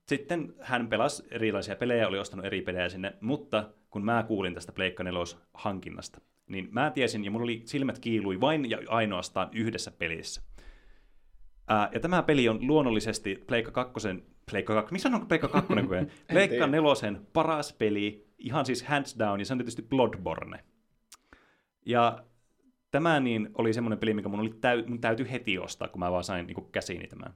[0.08, 4.72] sitten hän pelasi erilaisia pelejä, oli ostanut eri pelejä sinne, mutta kun mä kuulin tästä
[4.72, 5.20] Pleikka 4
[5.54, 10.42] hankinnasta, niin mä tiesin, ja mulla oli silmät kiilui vain ja ainoastaan yhdessä pelissä.
[11.70, 13.94] Ää, ja tämä peli on luonnollisesti Pleikka 2,
[14.52, 15.74] Pleikka 2, missä on Pleikka 2?
[16.34, 20.64] Pleikka 4 paras peli, ihan siis hands down, ja se on tietysti Bloodborne.
[21.86, 22.24] Ja
[22.92, 26.12] tämä niin oli semmoinen peli, mikä mun, oli täy, mun täytyy heti ostaa, kun mä
[26.12, 27.34] vaan sain niin käsiini tämän.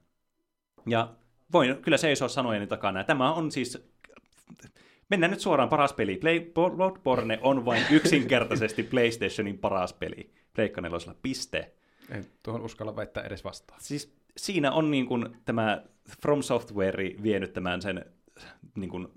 [0.87, 1.15] Ja
[1.51, 3.03] voin kyllä seisoa sanojeni takana.
[3.03, 3.93] Tämä on siis...
[5.09, 6.17] Mennään nyt suoraan paras peli.
[6.17, 6.39] Play,
[6.75, 10.33] Bloodborne on vain yksinkertaisesti PlayStationin paras peli.
[10.55, 11.19] Pleikka nelosella.
[11.21, 11.73] Piste.
[12.09, 13.81] En tuohon uskalla väittää edes vastaan.
[13.81, 15.83] Siis siinä on niin kuin tämä
[16.21, 18.05] From Software vienyt tämän sen
[18.75, 19.07] niin kuin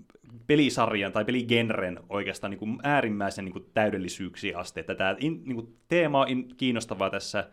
[0.47, 4.79] pelisarjan tai peligenren oikeastaan niin kuin äärimmäisen niin kuin täydellisyyksiä asti.
[4.79, 7.49] Että tämä in, niin kuin teema on in, kiinnostavaa tässä,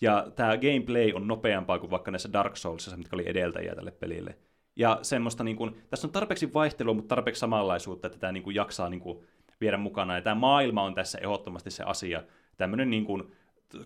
[0.00, 4.38] ja tämä gameplay on nopeampaa kuin vaikka näissä Dark Soulsissa, mitkä oli edeltäjiä tälle pelille.
[4.76, 8.56] Ja semmoista, niin kuin, tässä on tarpeeksi vaihtelua, mutta tarpeeksi samanlaisuutta, että tämä niin kuin,
[8.56, 9.18] jaksaa niin kuin,
[9.60, 10.14] viedä mukana.
[10.14, 12.22] Ja tämä maailma on tässä ehdottomasti se asia.
[12.56, 13.32] Tämmöinen niin kuin,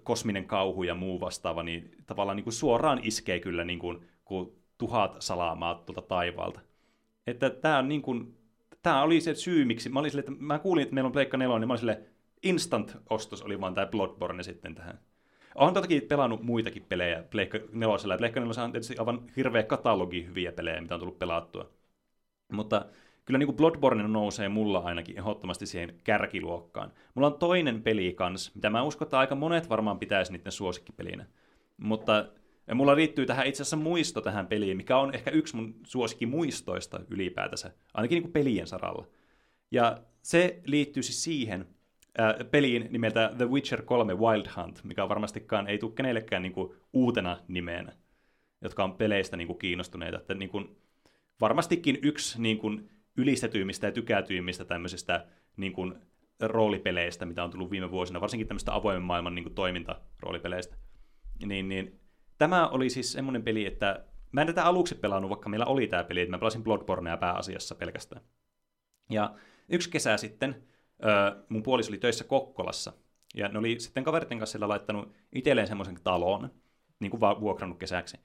[0.02, 4.52] kosminen kauhu ja muu vastaava, niin tavallaan niin kuin, suoraan iskee kyllä niin kuin, kuin
[4.78, 6.60] tuhat salamaa tuolta taivaalta.
[7.26, 8.36] Että tämä on niin kuin,
[8.82, 11.36] tämä oli se syy, miksi mä olin sille, että mä kuulin, että meillä on Pleikka
[11.36, 12.02] 4, niin mä olin sille,
[12.42, 15.00] instant-ostos oli vaan tämä Bloodborne sitten tähän.
[15.54, 18.18] Olen toki pelannut muitakin pelejä Pleikka 4.
[18.18, 21.70] Pleikka 4 on tietysti aivan hirveä katalogi hyviä pelejä, mitä on tullut pelattua.
[22.52, 22.86] Mutta
[23.24, 26.92] kyllä niin kuin Bloodborne nousee mulla ainakin ehdottomasti siihen kärkiluokkaan.
[27.14, 31.26] Mulla on toinen peli kans, mitä mä uskon, että aika monet varmaan pitäisi niiden suosikkipelinä.
[31.76, 32.26] Mutta
[32.66, 37.00] ja mulla liittyy tähän itse asiassa muisto tähän peliin, mikä on ehkä yksi mun suosikkimuistoista
[37.10, 39.06] ylipäätänsä, ainakin niin kuin pelien saralla.
[39.70, 41.66] Ja se liittyy siis siihen
[42.20, 46.74] äh, peliin nimeltä The Witcher 3 Wild Hunt, mikä varmastikaan ei tule kenellekään niin kuin
[46.92, 47.92] uutena nimeenä,
[48.60, 50.16] jotka on peleistä niin kuin kiinnostuneita.
[50.16, 50.76] Että niin kuin,
[51.40, 55.26] varmastikin yksi niin kuin, ylistetyimmistä ja tykätyimmistä tämmöisistä
[55.56, 55.94] niin kuin,
[56.40, 60.76] roolipeleistä, mitä on tullut viime vuosina, varsinkin tämmöistä avoimen maailman niin kuin, toimintaroolipeleistä.
[61.46, 62.00] Niin, niin
[62.38, 66.04] tämä oli siis semmoinen peli, että mä en tätä aluksi pelannut, vaikka meillä oli tämä
[66.04, 68.22] peli, että mä pelasin Bloodbornea pääasiassa pelkästään.
[69.10, 69.34] Ja
[69.68, 70.62] yksi kesä sitten
[71.48, 72.92] mun puoliso oli töissä Kokkolassa,
[73.34, 76.50] ja ne oli sitten kaverten kanssa siellä laittanut itselleen semmoisen talon,
[77.00, 78.16] niin kuin vuokrannut kesäksi.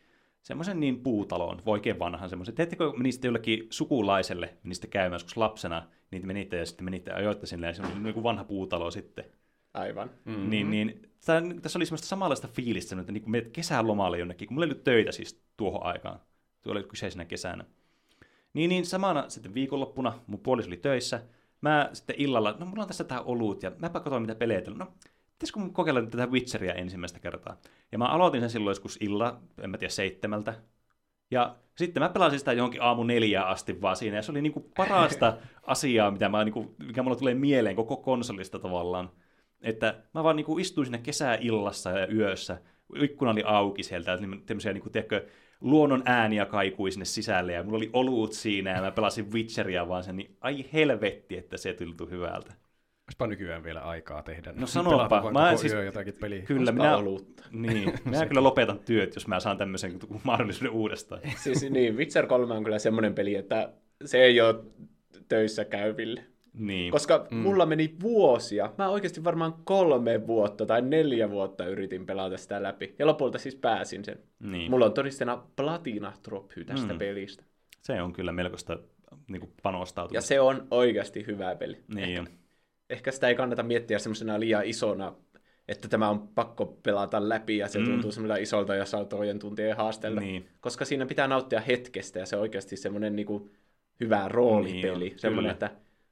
[0.48, 2.56] Semmoisen niin puutaloon, oikein vanhan semmoisen.
[2.56, 7.68] Teettekö menisitte jollekin sukulaiselle, menisitte käymään joskus lapsena, niin menitte ja sitten menitte ajoitte sinne,
[7.68, 9.26] ja se oli niin kuin vanha puutalo sitten.
[9.74, 10.10] Aivan.
[10.26, 10.49] Mm-hmm.
[10.49, 14.56] Niin, niin tämän, tässä oli semmoista samanlaista fiilistä, että niin kuin menet kesälomalle jonnekin, kun
[14.56, 16.19] mulla ei ollut töitä siis tuohon aikaan,
[16.61, 17.65] tuolla oli kyseisenä kesänä.
[18.53, 21.22] Niin, niin samana sitten viikonloppuna mun puoliso oli töissä,
[21.61, 24.61] mä sitten illalla, no mulla on tässä tää olut, ja mäpä katsoin mitä pelejä.
[24.76, 24.88] No,
[25.38, 27.58] pitäisikö mun kokeilla tätä Witcheria ensimmäistä kertaa?
[27.92, 30.54] Ja mä aloitin sen silloin joskus illa, en mä tiedä, seitsemältä.
[31.32, 34.72] Ja sitten mä pelasin sitä johonkin aamu neljään asti vaan siinä, ja se oli niinku
[34.78, 39.10] parasta asiaa, mitä mä, niinku, mikä mulla tulee mieleen koko konsolista tavallaan.
[39.62, 42.62] Että mä vaan niinku istuin sinne kesäillassa ja yössä,
[42.96, 45.28] ikkuna oli auki sieltä, tämmöisiä niinku, tiedätkö,
[45.62, 50.04] luonnon ääniä kaikui sinne sisälle, ja mulla oli olut siinä, ja mä pelasin Witcheria vaan
[50.04, 52.54] sen, niin ai helvetti, että se tultu hyvältä.
[53.08, 54.54] Olisipa nykyään vielä aikaa tehdä.
[54.56, 56.42] No sanopa, mä en siis, jotakin peliä.
[56.42, 56.92] Kyllä, minä,
[57.52, 61.22] niin, minä kyllä lopetan työt, jos mä saan tämmöisen mahdollisuuden uudestaan.
[61.38, 63.74] Siis niin, Witcher 3 on kyllä semmoinen peli, että
[64.06, 64.56] se ei ole
[65.30, 66.24] töissä käyville.
[66.54, 66.92] Niin.
[66.92, 67.38] Koska mm.
[67.38, 68.74] mulla meni vuosia.
[68.78, 72.96] Mä oikeasti varmaan kolme vuotta tai neljä vuotta yritin pelata sitä läpi.
[73.00, 74.20] Ja lopulta siis pääsin sen.
[74.40, 74.72] Niin.
[74.72, 77.00] Mulla on todistena platina trophy tästä Mm.
[77.00, 77.44] pelistä.
[77.82, 78.80] Se on kyllä melkoista
[79.28, 80.18] niin kuin panostautumista.
[80.18, 81.78] Ja se on oikeasti hyvä peli.
[81.96, 82.28] Niin on.
[82.90, 85.14] Ehkä sitä ei kannata miettiä semmoisena liian isona,
[85.68, 87.86] että tämä on pakko pelata läpi ja se Mm.
[87.86, 87.92] mm.
[87.92, 90.22] tuntuu semmoilla isolta ja satojen tuntien haasteelta.
[90.22, 90.48] Niin.
[90.60, 93.50] Koska siinä pitää nauttia hetkestä ja se on oikeasti semmoinen niinku
[94.00, 95.10] hyvä roolipeli.
[95.10, 95.72] Niin semmoinen, että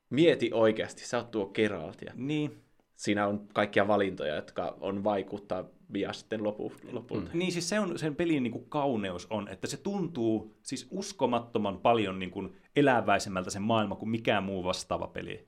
[0.10, 2.58] mieti oikeasti, sä oot tuo Geralt ja Niin.
[2.96, 7.30] siinä on kaikkia valintoja, jotka on vaikuttavia sitten lopu, lopulta.
[7.34, 11.78] Niin siis se on sen pelin niin kuin kauneus on, että se tuntuu siis uskomattoman
[11.80, 15.48] paljon niin kuin eläväisemmältä se maailma kuin mikään muu vastaava peli.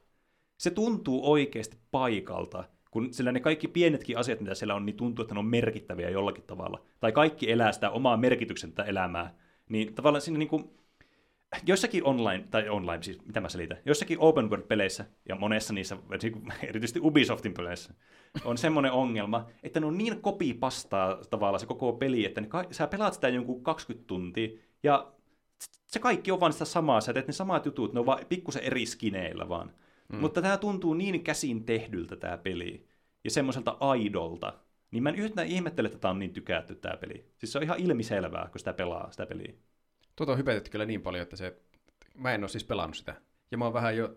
[0.57, 5.23] Se tuntuu oikeasti paikalta, kun sillä ne kaikki pienetkin asiat, mitä siellä on, niin tuntuu,
[5.23, 6.84] että ne on merkittäviä jollakin tavalla.
[6.99, 9.35] Tai kaikki elää sitä omaa merkityksettä elämää.
[9.69, 10.69] Niin tavallaan siinä niin kuin,
[11.65, 15.97] joissakin online, tai online siis, mitä mä selitän, joissakin open world-peleissä, ja monessa niissä,
[16.63, 17.93] erityisesti Ubisoftin peleissä,
[18.45, 22.88] on semmoinen ongelma, että ne on niin kopipastaa tavallaan se koko peli, että ne, sä
[22.88, 24.49] pelaat sitä jonkun 20 tuntia,
[24.84, 25.11] ja
[25.88, 28.63] se kaikki on vaan sitä samaa, sä teet ne samat jutut, ne on vaan pikkusen
[28.63, 29.73] eri skineillä vaan.
[30.07, 30.19] Mm.
[30.19, 32.88] Mutta tämä tuntuu niin käsin tehdyltä tämä peli,
[33.23, 34.53] ja semmoiselta aidolta,
[34.91, 37.31] niin mä en yhtään ihmettele, että tämä on niin tykätty tämä peli.
[37.38, 39.53] Siis se on ihan ilmiselvää, kun sitä pelaa sitä peliä.
[40.15, 41.61] Tuota on hypetetty kyllä niin paljon, että se,
[42.15, 43.15] mä en ole siis pelannut sitä.
[43.51, 44.15] Ja mä oon vähän jo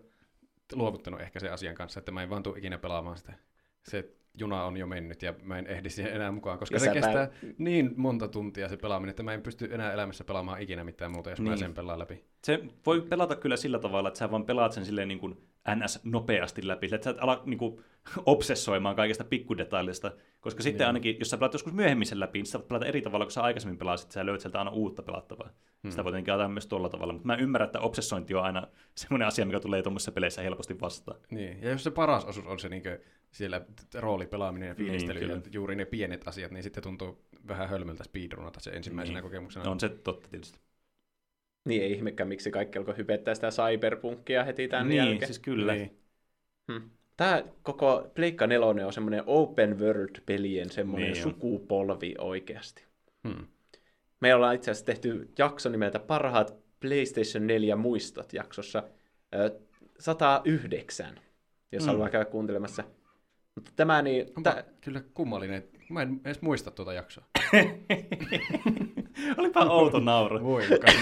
[0.73, 3.33] luovuttanut ehkä sen asian kanssa, että mä en vaan tule ikinä pelaamaan sitä.
[3.83, 6.91] Se juna on jo mennyt ja mä en ehdi siihen enää mukaan, koska Ja se
[6.93, 11.11] kestää niin monta tuntia se pelaaminen, että mä en pysty enää elämässä pelaamaan ikinä mitään
[11.11, 11.49] muuta, jos niin.
[11.49, 12.25] mä sen pelaan läpi.
[12.43, 15.37] Se voi pelata kyllä sillä tavalla, että sä vaan pelaat sen silleen niin kuin
[15.75, 15.99] ns.
[16.03, 17.81] nopeasti läpi, että sä et ala niin kuin,
[18.25, 20.87] obsessoimaan kaikista pikkudetailista, koska sitten Niin.
[20.87, 23.31] ainakin, jos sä pelaat joskus myöhemmin sen läpi, niin sä voit pelata eri tavalla, kun
[23.31, 25.49] sä aikaisemmin pelasit, sä löyt sieltä aina uutta pelattavaa.
[25.83, 25.91] Hmm.
[25.91, 29.27] Sitä voi tietenkin ajatella myös tuolla tavalla, mutta mä ymmärrän, että obsessointi on aina semmoinen
[29.27, 31.19] asia, mikä tulee tuommoisissa peleissä helposti vastaan.
[31.31, 32.83] Niin, ja jos se paras osuus on se niin
[33.31, 33.61] siellä
[33.95, 35.49] roolipelaaminen ja fiilistely Niin, ja kyllä.
[35.53, 39.23] juuri ne pienet asiat, niin sitten tuntuu vähän hölmöltä speedrunata se ensimmäisenä Niin.
[39.23, 39.71] kokemuksena.
[39.71, 40.59] On se totta tietysti.
[41.65, 45.25] Niin ei ihmekään, miksi kaikki alkoi hypettää sitä cyberpunkia heti tämän niin, jälkeen.
[45.27, 45.73] siis kyllä.
[45.73, 45.97] Niin.
[46.71, 46.89] Hmm.
[47.17, 51.31] Tämä koko Pleikka 4 on semmoinen open world-pelien semmoinen Niin on.
[51.31, 52.83] sukupolvi oikeasti.
[53.27, 53.47] Hmm.
[54.19, 58.83] Me ollaan itse asiassa tehty jakso nimeltä Parhaat PlayStation 4 muistot jaksossa
[59.35, 59.59] ö,
[59.99, 61.19] 109,
[61.71, 61.87] jos Mm.
[61.87, 62.83] haluaa käydä kuuntelemassa.
[63.55, 64.27] Mutta tämä niin...
[64.37, 65.63] Onpa Tä, kyllä kummallinen.
[65.91, 67.23] Mä en edes muista tuota jaksoa.
[69.37, 70.43] Olipa outo nauru.
[70.43, 70.95] Voimakas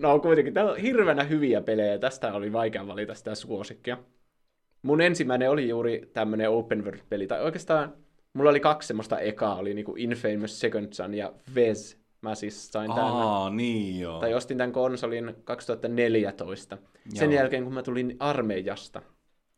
[0.00, 3.98] no kuitenkin, täällä on hirveänä hyviä pelejä, tästä oli vaikea valita sitä suosikkia.
[4.82, 7.92] Mun ensimmäinen oli juuri tämmönen open world-peli, tai oikeastaan
[8.32, 11.96] mulla oli kaksi semmoista ekaa, oli niinku Infamous Second Son ja Vez.
[12.20, 13.12] Mä siis sain tämän.
[13.12, 14.20] Aa, niin joo.
[14.20, 16.78] Tai ostin tämän konsolin 2014.
[17.14, 17.40] Sen Joo.
[17.40, 19.02] jälkeen, kun mä tulin armeijasta.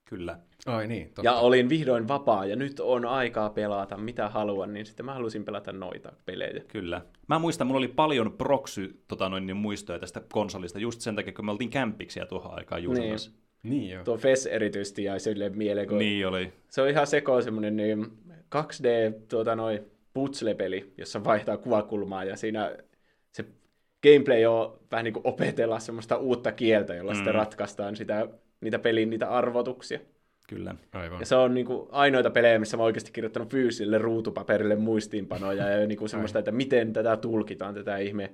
[0.05, 0.39] Kyllä.
[0.67, 1.23] Ai niin, totta.
[1.25, 5.45] Ja olin vihdoin vapaa, ja nyt on aikaa pelata mitä haluan, niin sitten mä halusin
[5.45, 6.65] pelata noita pelejä.
[6.69, 7.03] Kyllä.
[7.29, 11.33] Mä muistan, mulla oli paljon proksy tota noin, niin muistoja tästä konsolista just sen takia,
[11.33, 13.19] kun me oltiin kämpiksiä tuohon aikaan juuri Niin.
[13.63, 14.05] Niin joo.
[14.05, 16.53] Tuo FES erityisesti jäi sille mieleen, kun Niin oli.
[16.71, 18.07] se on ihan seko semmoinen niin
[18.55, 19.83] 2D tuota, noi
[20.15, 22.77] puzzle-peli, jossa vaihtaa kuvakulmaa, ja siinä
[23.33, 23.45] se
[24.03, 27.17] gameplay on vähän niin kuin opetella semmoista uutta kieltä, jolla mm.
[27.17, 28.29] sitten ratkaistaan sitä,
[28.61, 30.01] niitä pelin niitä arvotuksia.
[30.49, 30.75] Kyllä.
[30.93, 31.21] Aivan.
[31.21, 35.87] Ja se on niinku ainoita pelejä, missä mä oon oikeasti kirjoittanut fyysiselle ruutupaperille muistiinpanoja ja
[35.87, 38.33] niinku semmoista, että miten tätä tulkitaan, tätä ihme,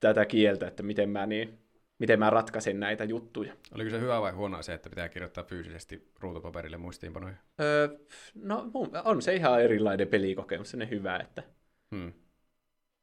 [0.00, 1.58] tätä kieltä, että miten mä, niin,
[1.98, 3.52] miten mä ratkaisen näitä juttuja.
[3.74, 7.34] Oliko se hyvä vai huono se, että pitää kirjoittaa fyysisesti ruutupaperille muistiinpanoja?
[7.60, 7.88] Öö,
[8.34, 11.42] no mun- on se ihan erilainen pelikokemus, se hyvä, että
[11.90, 12.00] Hmm.
[12.00, 12.12] niin,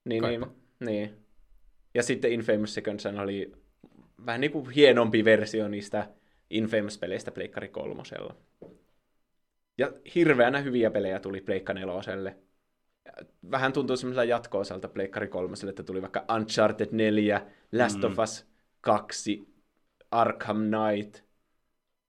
[0.06, 0.48] niin, Kaipa.
[0.80, 1.14] niin.
[1.94, 3.52] Ja sitten Infamous Second Son oli
[4.26, 6.10] vähän niin kuin hienompi versio niistä
[6.50, 8.36] Infamous-peleistä Pleikkari kolmosella.
[9.78, 12.38] Ja hirveänä hyviä pelejä tuli Pleikka neloselle.
[13.52, 17.42] Vähän tuntuu semmoisella jatko-osalta Pleikkari kolmoselle, että tuli vaikka Uncharted 4,
[17.72, 18.04] Last Mm.
[18.04, 18.46] of Us
[18.82, 19.48] 2,
[20.12, 21.24] Arkham Knight.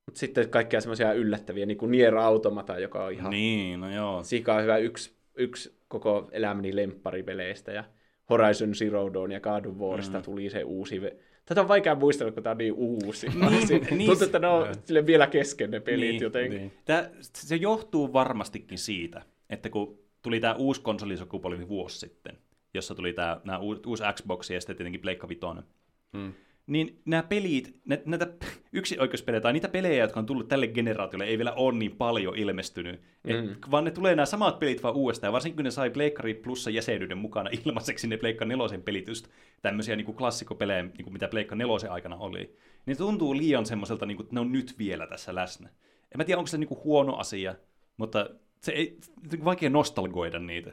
[0.07, 4.25] Mutta sitten kaikkia semmoisia yllättäviä, niin kuin Nier Automata, joka on ihan Niin, no joo.
[4.25, 7.85] Sika hyvä yksi, yksi koko elämäni lempparipeleistä ja
[8.31, 10.25] Horizon Zero Dawn ja God of Warista mm.
[10.25, 11.01] tuli se uusi.
[11.49, 13.27] Tätä on vaikea muistella, kun tämä on niin uusi.
[13.29, 14.23] Niin, Tuntuu, niin.
[14.23, 16.59] että ne on sille vielä kesken ne pelit Niin, jotenkin.
[16.59, 16.73] Niin.
[16.85, 22.39] Tää, se johtuu varmastikin siitä, että kun tuli tämä uusi konsolisukupolvi vuosi sitten,
[22.75, 25.65] jossa tuli tämä nää uusi, uusi Xbox ja sitten tietenkin Pleikka Vitoinen,
[26.13, 26.33] Hmm.
[26.69, 28.27] Niin nämä pelit, nä, näitä
[28.73, 33.01] yksioikeuspelejä tai niitä pelejä, jotka on tullut tälle generaatiolle, ei vielä ole niin paljon ilmestynyt.
[33.25, 33.31] Mm.
[33.31, 36.35] Et, vaan ne tulee nämä samat pelit vaan uudestaan, ja varsinkin kun ne sai Pleikkari
[36.35, 39.29] Plussa jäsenyyden mukana ilmaiseksi ne Pleikka nelosen pelit, just
[39.63, 44.17] tämmöisiä niin klassikopelejä, niin kuin mitä Pleikka nelosen aikana oli, niin tuntuu liian semmoiselta, niin
[44.17, 45.69] kuin, että ne on nyt vielä tässä läsnä.
[46.13, 47.55] En mä tiedä, onko se niin kuin huono asia,
[47.97, 48.31] mutta
[48.61, 48.99] se ei,
[49.31, 50.73] se on vaikea nostalgoida niitä.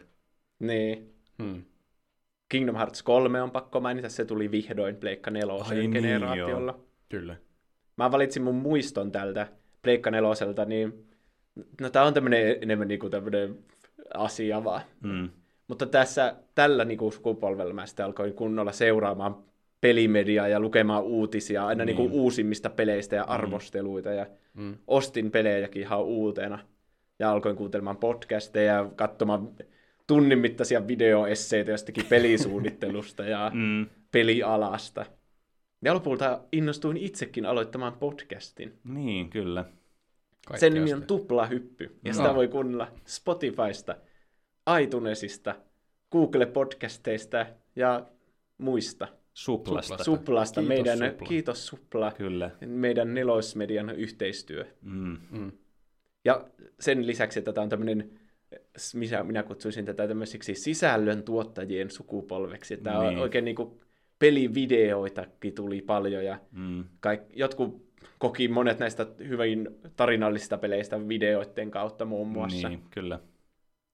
[0.59, 1.13] Niin.
[1.43, 1.63] Hmm.
[2.49, 6.79] Kingdom Hearts 3 on pakko mainita, se tuli vihdoin Pleikka Ai nelosen niin, generaatiolla.
[7.09, 7.35] Kyllä.
[7.97, 9.47] Mä valitsin mun muiston tältä
[9.81, 11.05] Pleikka neloselta, niin
[11.81, 13.57] no tää on tämmönen enemmän niinku tämmönen
[14.13, 14.81] asia vaan.
[15.03, 15.29] Mm.
[15.67, 19.37] Mutta tässä, tällä niin kuin sukupolvella mä sitten alkoin kunnolla seuraamaan
[19.81, 21.97] pelimediaa ja lukemaan uutisia aina niin.
[21.97, 22.09] Niin.
[22.09, 24.09] kuin uusimmista peleistä ja arvosteluita.
[24.09, 24.77] Ja Mm.
[24.87, 26.59] ostin pelejäkin ihan uutena.
[27.19, 29.49] Ja alkoin kuuntelemaan podcasteja ja katsomaan
[30.07, 33.85] tunnin mittaisia videoesseitä jostakin pelisuunnittelusta ja Mm.
[34.11, 35.05] pelialasta.
[35.81, 38.79] Ja lopulta innostuin itsekin aloittamaan podcastin.
[38.83, 39.63] Niin, kyllä.
[39.63, 41.03] Kaikkea Sen nimi on.
[41.03, 41.83] Tuplahyppy.
[42.03, 42.17] Ja No.
[42.17, 43.95] sitä voi kuunnella Spotifysta,
[44.81, 45.55] iTunesista,
[46.11, 47.45] Google-podcasteista
[47.75, 48.05] ja
[48.57, 49.07] muista.
[49.33, 49.87] Suplasta.
[49.97, 50.03] Suplasta.
[50.03, 50.61] Suplasta.
[50.61, 51.27] Kiitos, meidän, Supla.
[51.27, 52.11] Kiitos Supla.
[52.11, 52.51] Kyllä.
[52.65, 54.65] Meidän nelosmedian yhteistyö.
[54.81, 55.17] Mm.
[55.31, 55.51] Mm.
[56.25, 56.45] Ja
[56.79, 58.19] sen lisäksi, että tämä on tämmöinen,
[58.95, 62.77] minä, minä kutsuisin tätä tämmöiseksi sisällön tuottajien sukupolveksi.
[62.77, 63.19] Tämä on Niin.
[63.19, 63.79] oikein niin kuin
[64.19, 66.83] pelivideoitakin tuli paljon ja Mm.
[66.99, 67.85] kaik, jotkut
[68.19, 72.69] koki monet näistä hyvin tarinallisista peleistä videoiden kautta muun muassa.
[72.69, 73.19] Niin, kyllä.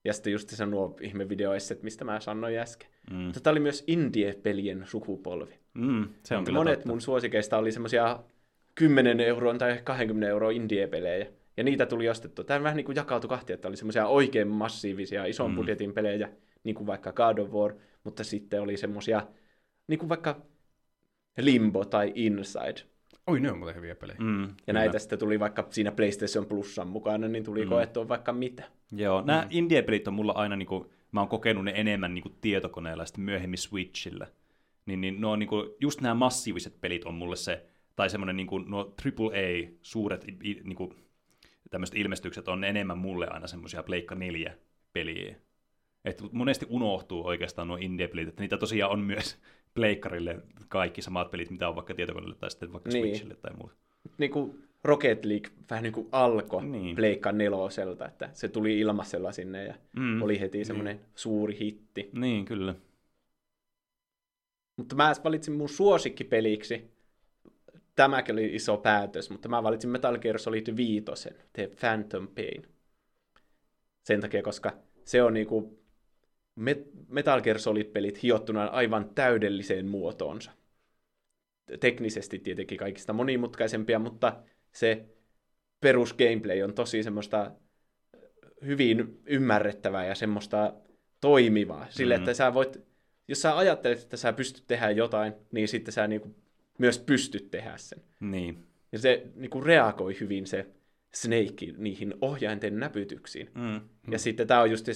[0.04, 2.88] Ja sitten just se nuo ihme videoesset, mistä mä sanoin äsken.
[3.10, 3.32] Mm.
[3.42, 5.54] Tämä oli myös indie-pelien sukupolvi.
[5.74, 6.88] Mm, se on kyllä Monet totta.
[6.88, 8.20] mun suosikeista oli semmoisia
[8.74, 11.26] 10 euroa tai 20 euroa indie-pelejä.
[11.56, 12.44] Ja niitä tuli ostettua.
[12.44, 15.56] Tämä vähän niin kuin jakautui kahtia, että oli semmoisia oikein massiivisia, ison Mm.
[15.56, 16.28] budjetin pelejä,
[16.64, 17.74] niin kuin vaikka God of War,
[18.04, 19.26] mutta sitten oli semmoisia,
[19.86, 20.40] niin kuin vaikka
[21.38, 22.74] Limbo tai Inside.
[23.26, 24.18] Oi, ne on muuten hyviä pelejä.
[24.20, 24.78] Mm, Ja kyllä.
[24.80, 27.68] näitä sitten tuli vaikka siinä PlayStation Plusan mukana, niin tuli Mm.
[27.68, 28.62] koettua vaikka mitä.
[28.92, 29.48] Joo, nämä mm.
[29.50, 33.58] indie-pelit on mulla aina, niinku, mä oon kokenut ne enemmän niinku, tietokoneella ja sitten myöhemmin
[33.58, 34.26] Switchillä.
[34.86, 37.64] Niin, niin ne on niinku, just nämä massiiviset pelit on mulle se,
[37.96, 40.94] tai semmoinen niinku, nuo AAA, suuret i- niinku,
[41.72, 44.54] tämmöiset ilmestykset on enemmän mulle aina semmoisia Pleikka 4
[44.92, 45.36] peliä.
[46.04, 49.38] Et monesti unohtuu oikeastaan nuo indie-pelit, että niitä tosiaan on myös
[49.74, 53.02] pleikkarille kaikki samat pelit, mitä on vaikka tietokoneelle tai sitten vaikka Niin.
[53.06, 53.74] Switchille tai muuta.
[54.18, 56.72] Niin kuin Rocket League vähän niin kuin alkoi Niin.
[56.82, 56.96] niin.
[56.96, 60.22] Pleikka neloselta, että se tuli ilmaisella sinne ja Mm.
[60.22, 62.10] oli heti semmoinen suuri hitti.
[62.12, 62.74] Niin, kyllä.
[64.76, 66.90] Mutta mä valitsin mun suosikkipeliksi,
[67.94, 71.04] tämäkin oli iso päätös, mutta mä valitsin Metal Gear Solid 5,
[71.52, 72.62] The Phantom Pain.
[74.04, 74.72] Sen takia, koska
[75.04, 75.82] se on niinku
[76.60, 80.50] Met- Metal Gear Solid-pelit hiottuna aivan täydelliseen muotoonsa.
[81.80, 84.42] Teknisesti tietenkin kaikista monimutkaisempia, mutta
[84.72, 85.04] se
[85.80, 87.52] perus gameplay on tosi semmoista
[88.66, 90.74] hyvin ymmärrettävää ja semmoista
[91.20, 91.86] toimivaa.
[91.90, 92.22] Sille, Mhm.
[92.22, 92.76] että sä voit,
[93.28, 96.34] jos sä ajattelet, että sä pystyt tehdä jotain, niin sitten sä niinku
[96.82, 98.02] myös pystyt tehdä sen.
[98.20, 98.58] Niin.
[98.92, 100.66] Ja se niinku reagoi hyvin se
[101.14, 103.50] Snake niihin ohjainten näpytyksiin.
[103.54, 103.80] Mm.
[104.10, 104.94] Ja sitten tää on just se,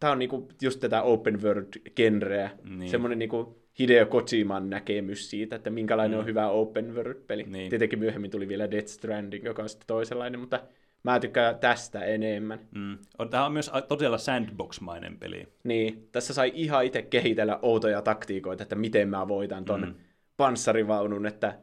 [0.00, 2.50] tää on niinku just tätä open world-genreä.
[2.64, 2.78] Niin.
[2.78, 2.90] Niin.
[2.90, 6.20] Semmoinen niinku Hideo Kojiman näkemys siitä, että minkälainen Mm.
[6.20, 7.42] on hyvä open world-peli.
[7.42, 7.52] Niin.
[7.52, 7.70] Niin.
[7.70, 10.60] Tietenkin myöhemmin tuli vielä Death Stranding, joka on sitten toisenlainen, mutta
[11.02, 12.60] mä tykkään tästä enemmän.
[12.74, 12.98] Mm.
[13.18, 15.48] On- Tämä on myös todella sandbox-mainen peli.
[15.64, 19.94] Niin, tässä sai ihan itse kehitellä outoja taktiikoita, että miten mä voitan ton Mm.
[20.40, 21.58] Panssarivaunun, että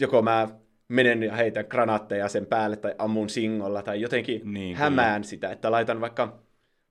[0.00, 0.48] joko mä
[0.88, 4.84] menen ja heitän granaatteja sen päälle tai ammun singolla tai jotenkin Niin, niin, kyllä.
[4.84, 6.38] hämään sitä, että laitan vaikka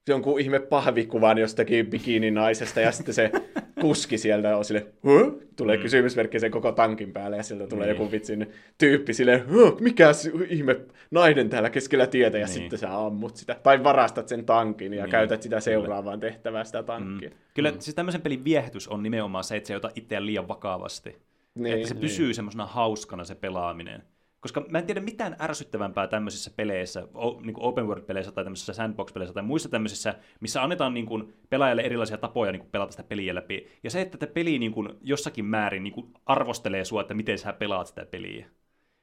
[0.10, 3.32] jonkun ihme pahvikuvan jostakin bikininaisesta ja sitten se
[3.82, 5.42] kuski sieltä on sille, huh?
[5.56, 5.82] tulee mm.
[5.82, 7.98] kysymysmerkki sen koko tankin päälle ja sieltä tulee Niin.
[8.00, 10.12] joku vitsin tyyppi sille, huh, mikä
[10.50, 10.80] ihme
[11.12, 12.54] nainen täällä keskellä tietä ja Niin.
[12.54, 13.56] sitten sä ammut sitä.
[13.64, 15.62] Tai varastat sen tankin ja Niin, käytät sitä kyllä.
[15.62, 17.30] seuraavaan tehtävään sitä tankkia.
[17.30, 17.36] Mm.
[17.54, 17.80] Kyllä mm.
[17.80, 21.16] siis tämmöisen pelin viehätys on nimenomaan se, että se ei ota itseään liian vakavasti.
[21.56, 24.04] Niin, että se pysyy semmoisena hauskana se pelaaminen.
[24.42, 28.74] Koska mä en tiedä mitään ärsyttävämpää tämmöisissä peleissä, o, niin kuin open world-peleissä tai tämmöisissä
[28.74, 33.04] sandbox-peleissä tai muissa tämmöisissä, missä annetaan niin kuin, pelaajalle erilaisia tapoja niin kuin, pelata sitä
[33.04, 33.68] peliä läpi.
[33.84, 37.38] Ja se, että tämä peli niin kuin, jossakin määrin niin kuin, arvostelee sua, että miten
[37.38, 38.46] sä pelaat sitä peliä.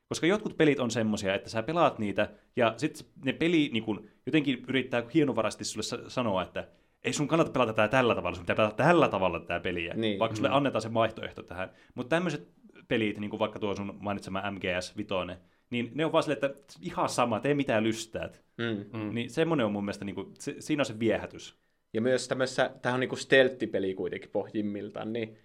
[0.09, 4.09] Koska jotkut pelit on semmoisia, että sä pelaat niitä, ja sitten ne peli niin kun,
[4.27, 6.69] jotenkin yrittää hienovaraisesti sulle sa- sanoa, että
[7.05, 10.19] ei sun kannata pelata tätä tällä tavalla, sun pitää pelata tällä tavalla tätä peliä, Niin.
[10.19, 11.71] vaikka sulle annetaan se vaihtoehto tähän.
[11.95, 12.49] Mutta tämmöiset
[12.89, 15.37] pelit, niin kuin vaikka tuo sun mainitsema MGS Vitoinen,
[15.71, 18.43] niin ne on vaan silleen, että ihan sama, tee mitä lystäät.
[18.59, 18.99] Mm.
[19.01, 19.15] Mm.
[19.15, 21.55] Niin semmoinen on mun mielestä, niin kuin, se, siinä on se viehätys.
[21.93, 25.37] Ja myös tämmössä, tämähän on niinku stealth-peli kuitenkin pohjimmiltaan, niin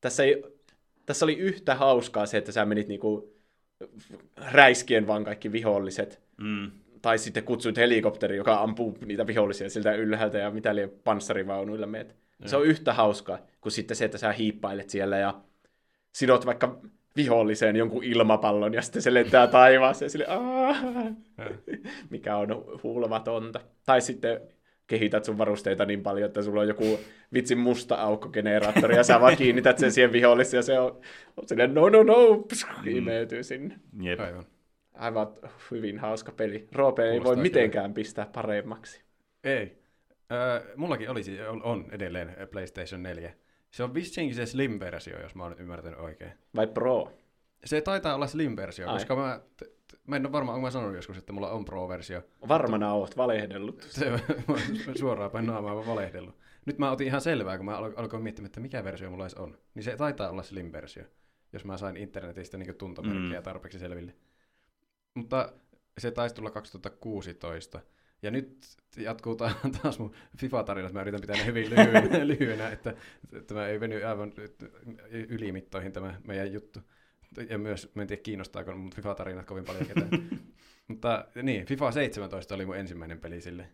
[0.00, 0.42] tässä, ei,
[1.06, 3.36] tässä oli yhtä hauskaa se, että sä menit niinku
[4.36, 6.70] räiskien vaan kaikki viholliset, Mm.
[7.02, 12.16] tai sitten kutsuit helikopteri, joka ampuu niitä vihollisia siltä ylhäältä ja mitä liian panssarivaunuilla meet.
[12.46, 15.34] Se on yhtä hauskaa kuin sitten se, että sä hiippailet siellä ja
[16.16, 16.80] sidot vaikka
[17.16, 20.26] viholliseen jonkun ilmapallon ja sitten se lentää taivaaseen sille,
[22.10, 22.48] mikä on
[22.82, 23.60] huulvatonta.
[23.86, 24.40] Tai sitten
[24.86, 26.98] kehität sun varusteita niin paljon, että sulla on joku
[27.32, 31.00] vitsin musta aukkogeneraattori ja sä vaan kiinnität sen siihen viholliseen ja se on,
[31.36, 33.80] on silleen no no no, psh, imeytyy sinne.
[34.00, 34.20] Jep.
[34.20, 34.44] Aivan.
[34.94, 35.28] Aivan
[35.70, 36.68] hyvin hauska peli.
[36.72, 39.02] Roope ei voi mitenkään pistää paremmaksi.
[39.44, 39.78] Ei.
[40.32, 43.34] Öö, mullakin olisi, on, on edelleen PlayStation 4.
[43.76, 46.32] Se on vissiinkin se Slim-versio, jos mä oon nyt ymmärtänyt oikein.
[46.54, 47.12] Vai Pro?
[47.64, 48.94] Se taitaa olla Slim-versio, Ai.
[48.94, 51.64] koska mä, t- t- mä en ole varma, onko mä sanonut joskus, että mulla on
[51.64, 52.22] Pro-versio.
[52.48, 53.82] Varmana oot valehdellut.
[53.82, 54.06] Se
[55.00, 56.34] suoraan päin naamaa valehdellut.
[56.66, 59.34] Nyt mä otin ihan selvää, kun mä alo- alkoin miettimään, että mikä versio mulla edes
[59.34, 59.58] on.
[59.74, 61.04] Niin se taitaa olla Slim-versio,
[61.52, 63.44] jos mä sain internetistä niin tuntomerkkejä Mm.
[63.44, 64.14] tarpeeksi selville.
[65.14, 65.52] Mutta
[65.98, 67.80] se taisi tulla 2016.
[68.22, 68.66] Ja nyt
[68.96, 70.92] jatkuu ta- taas mun FIFA-tarinat.
[70.92, 72.94] Mä yritän pitää ne hyvin lyhyenä, lyhyenä että
[73.46, 74.32] tämä ei veny aivan
[75.10, 76.80] ylimittoihin tämä meidän juttu.
[77.48, 80.10] Ja myös, mä en tiedä kiinnostaako mun FIFA-tarinat kovin paljon ketään.
[80.88, 83.68] Mutta niin, FIFA 17 oli mun ensimmäinen peli sille.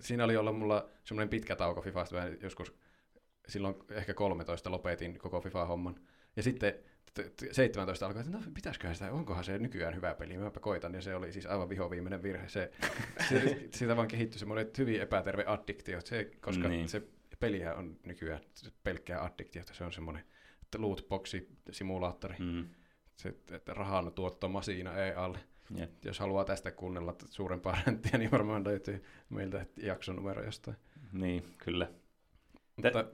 [0.00, 2.74] Siinä oli olla mulla semmoinen pitkä tauko Fifasta, joskus
[3.48, 6.00] silloin ehkä 13 lopetin koko FIFA-homman.
[6.36, 6.74] Ja sitten
[7.52, 11.14] 17 alkoi, että no pitäisiköhän sitä, onkohan se nykyään hyvä peli, mäpä koitan, ja se
[11.14, 12.48] oli siis aivan vihoviimeinen virhe.
[12.48, 12.70] Se,
[13.28, 16.88] se, siitä vaan kehittyi semmoinen hyvin epäterve addiktio, se, koska Niin.
[16.88, 17.02] se
[17.40, 18.40] pelihän on nykyään
[18.84, 20.24] pelkkää addiktiota, se on semmoinen
[20.78, 22.68] lootboxi simulaattori, Mm.
[23.16, 25.38] se että rahan tuottomasiina EAlle.
[25.74, 25.90] Jep.
[26.04, 30.76] Jos haluaa tästä kuunnella suurempaa renttiä, niin varmaan löytyy meiltä jakson numero jostain.
[31.12, 31.90] Niin, kyllä.
[32.76, 33.04] Mutta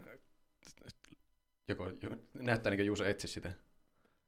[1.68, 3.52] joko, jo, näyttää niin kuin Juuso etsi sitä.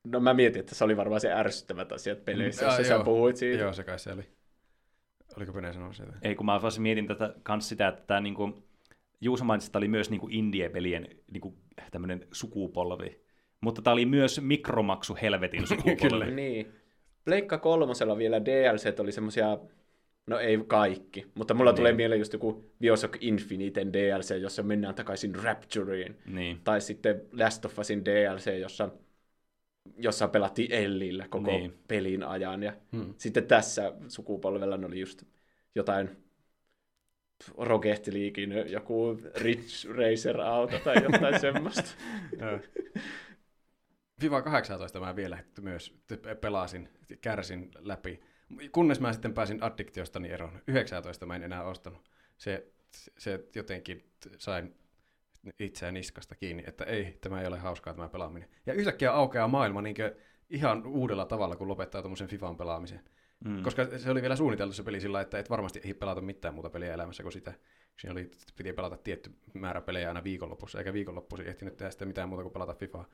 [0.05, 3.05] No mä mietin, että se oli varmaan se ärsyttävät asiat peleissä, Mm, jos sä joo.
[3.05, 3.63] puhuit siitä.
[3.63, 4.23] Joo, se kai se oli.
[5.37, 6.13] Oliko Pene sanoa sitä?
[6.23, 8.63] Ei, kun mä vaan mietin tätä kans sitä, että tämä niinku,
[9.21, 11.55] Juuso mainitsi, että oli myös niinku indie-pelien niinku,
[11.91, 13.21] tämmöinen sukupolvi.
[13.61, 16.31] Mutta tämä oli myös mikromaksu helvetin sukupolvi.
[16.31, 16.73] Niin.
[17.25, 19.59] Pleikka kolmosella vielä DLC oli semmosia,
[20.27, 21.77] no ei kaikki, mutta mulla Niin.
[21.77, 26.17] tulee mieleen just joku Bioshock Infiniten DLC, jossa mennään takaisin Raptureen.
[26.27, 26.61] niin.
[26.65, 28.89] Tai sitten Last of Usin DLC, jossa,
[29.99, 31.75] jossa pelattiin Ellillä koko Niin.
[31.89, 32.63] pelin ajan.
[32.63, 33.15] Ja Hmm.
[33.17, 35.23] sitten tässä sukupolvella ne oli just
[35.75, 36.11] jotain
[37.59, 41.91] Rocket Leaguein joku Ridge Racer-auto tai jotain semmoista.
[44.23, 45.95] Viva 18 mä vielä myös
[46.41, 46.89] pelasin,
[47.21, 48.21] kärsin läpi.
[48.73, 50.63] Kunnes mä sitten pääsin addiktiostani eroon.
[50.69, 52.11] 19 mä en enää ostanut.
[52.37, 52.67] Se,
[53.19, 54.05] se jotenkin
[54.39, 54.75] sain
[55.59, 58.49] itseään niskasta kiinni, että ei, tämä ei ole hauskaa tämä pelaaminen.
[58.67, 59.97] Ja yhtäkkiä aukeaa maailma niin
[60.51, 63.01] ihan uudella tavalla, kun lopettaa tuommoisen FIFAn pelaamisen.
[63.45, 63.63] Mm.
[63.63, 66.71] Koska se oli vielä suunniteltu se peli sillä, että et varmasti ei pelata mitään muuta
[66.71, 67.53] peliä elämässä kuin sitä.
[68.01, 72.29] Siinä oli, piti pelata tietty määrä pelejä aina viikonlopussa, eikä viikonloppuisin ehtinyt tehdä sitä mitään
[72.29, 73.05] muuta kuin pelata FIFAa.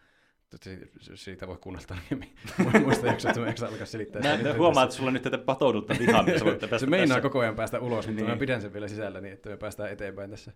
[1.14, 2.34] Siitä voi kuunnella tarkemmin.
[2.84, 4.22] Muista jaksoa, että mä alkaa selittää.
[4.22, 4.82] sitä Mä nyt huomaan, tässä.
[4.84, 7.20] että sulla on nyt tätä patoudutta vihaa, mitä päästä Se meinaa tässä.
[7.20, 8.30] koko ajan päästä ulos, mutta Niin.
[8.30, 10.52] mä pidän sen vielä sisällä niin, että me päästään eteenpäin tässä.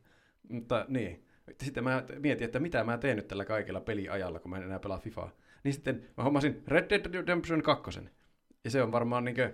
[0.49, 1.25] Mutta niin.
[1.63, 4.79] Sitten mä mietin, että mitä mä teen nyt tällä kaikella peliajalla, kun mä en enää
[4.79, 5.31] pelaa FIFAa.
[5.65, 8.01] Niin sitten mä hommasin Red Dead Redemption 2.
[8.65, 9.53] Ja se on varmaan niinkö,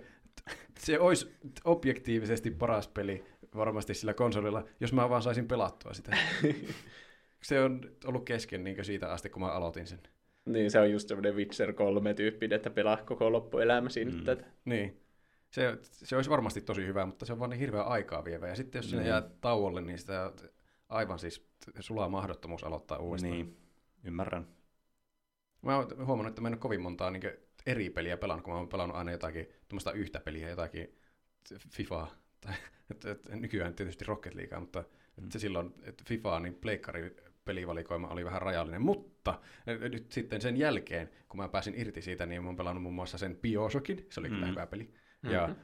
[0.78, 1.34] se olisi
[1.64, 3.24] objektiivisesti paras peli
[3.56, 6.16] varmasti sillä konsolilla, jos mä vaan saisin pelattua sitä.
[7.42, 10.00] se on ollut kesken niinkö siitä asti, kun mä aloitin sen.
[10.44, 14.24] niin se on just semmoinen Witcher 3 tyyppinen, että pelaa koko loppuelämäsi nyt Mm.
[14.24, 14.44] tätä.
[14.64, 15.00] Niin.
[15.50, 18.48] Se, se olisi varmasti tosi hyvä, mutta se on vaan niin hirveä aikaa vievä.
[18.48, 19.08] Ja sitten jos sinne Niin.
[19.08, 20.32] jää tauolle, niin sitä
[20.90, 21.46] aivan siis
[21.80, 23.32] sulaa mahdottomuus aloittaa uudestaan.
[23.32, 23.56] Niin,
[24.04, 24.46] ymmärrän.
[25.62, 27.22] Mä oon huomannut, että mä en ole kovin montaa niin
[27.66, 30.98] eri peliä pelannut, kun mä oon pelannut aina jotakin tuommoista yhtä peliä, jotakin
[31.70, 32.54] FIFAa, tai
[32.90, 34.84] et, et, nykyään tietysti Rocket Leaguea, mutta
[35.16, 35.24] Mm.
[35.26, 40.40] et se silloin, että FIFAa, niin pleikkari pelivalikoima oli vähän rajallinen, mutta eh, nyt sitten
[40.40, 44.06] sen jälkeen, kun mä pääsin irti siitä, niin mä oon pelannut muun muassa sen Bioshockin,
[44.10, 44.50] se oli kyllä Mm.
[44.50, 45.58] hyvä peli, ja Mhm.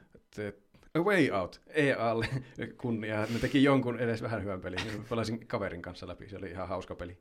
[0.97, 2.29] A Way Out, EAlle
[2.83, 6.69] kunnia, ne teki jonkun edes vähän hyvän pelin, pelasin kaverin kanssa läpi, se oli ihan
[6.69, 7.19] hauska peli,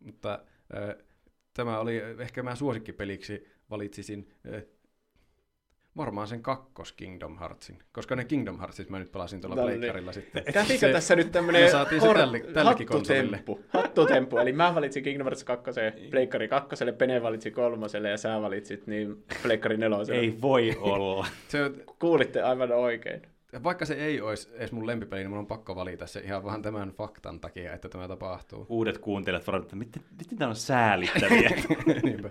[0.00, 0.44] mutta
[0.76, 1.04] äh,
[1.54, 4.62] tämä oli ehkä mä suosikkipeliksi valitsisin äh,
[5.96, 9.78] varmaan sen kakkos Kingdom Heartsin, koska ne Kingdom Heartsit mä nyt pelasin tuolla No niin.
[9.78, 10.44] pleikkarilla sitten.
[10.52, 11.76] Kävikö Se- tässä nyt tämmönen se
[12.54, 13.60] tälle- hattutemppu?
[13.68, 14.38] Hattutemppu.
[14.38, 15.70] Eli mä valitsin Kingdom Hearts 2,
[16.10, 20.14] Pleikkari 2, Pene valitsi kolmoselle ja sä valitsit niin Pleikkari 4.
[20.14, 21.26] Ei voi olla.
[21.48, 21.58] Se,
[21.98, 23.22] Kuulitte aivan oikein.
[23.62, 26.62] vaikka se ei olisi edes mun lempipeli, niin mun on pakko valita se ihan vaan
[26.62, 28.66] tämän faktan takia, että tämä tapahtuu.
[28.68, 31.50] Uudet kuuntelijat varmaan, että miten, miten tää on säälittäviä.
[32.02, 32.30] Niinpä.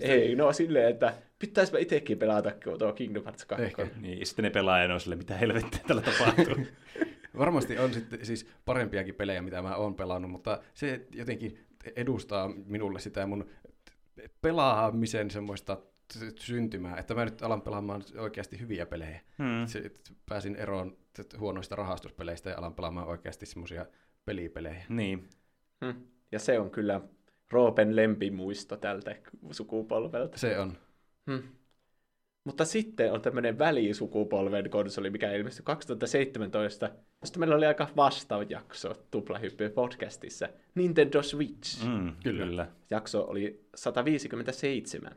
[0.00, 3.64] Ei, no silleen, että pitäisipä itsekin pelata tuo Kingdom Hearts 2.
[3.64, 3.86] Ehkä.
[4.00, 6.66] niin, sitten ne pelaa ja on silleen, mitä helvettiä tällä tapahtuu.
[7.38, 11.58] Varmasti on sitten siis parempiakin pelejä, mitä mä oon pelannut, mutta se jotenkin
[11.96, 13.50] edustaa minulle sitä mun
[14.42, 15.78] pelaamisen semmoista
[16.38, 19.20] syntymää, että mä nyt alan pelaamaan oikeasti hyviä pelejä.
[19.38, 19.66] Hmm.
[20.28, 20.96] Pääsin eroon
[21.38, 23.86] huonoista rahastuspeleistä ja alan pelaamaan oikeasti semmoisia
[24.24, 24.84] pelipelejä.
[24.88, 25.28] Niin.
[25.84, 26.00] Hm.
[26.32, 27.00] Ja se on kyllä
[27.50, 29.16] Roopen lempimuisto tältä
[29.50, 30.38] sukupolvelta.
[30.38, 30.78] Se on.
[31.30, 31.38] Hm.
[32.44, 36.90] Mutta sitten on tämmöinen välisukupolven konsoli, mikä ilmestyi 2017,
[37.20, 40.48] josta meillä oli aika vastausjakso Tuplahyppy podcastissa.
[40.74, 41.84] Nintendo Switch.
[41.86, 42.44] Mm, Kyllä.
[42.44, 42.66] kyllä.
[42.90, 45.12] Jakso oli 157.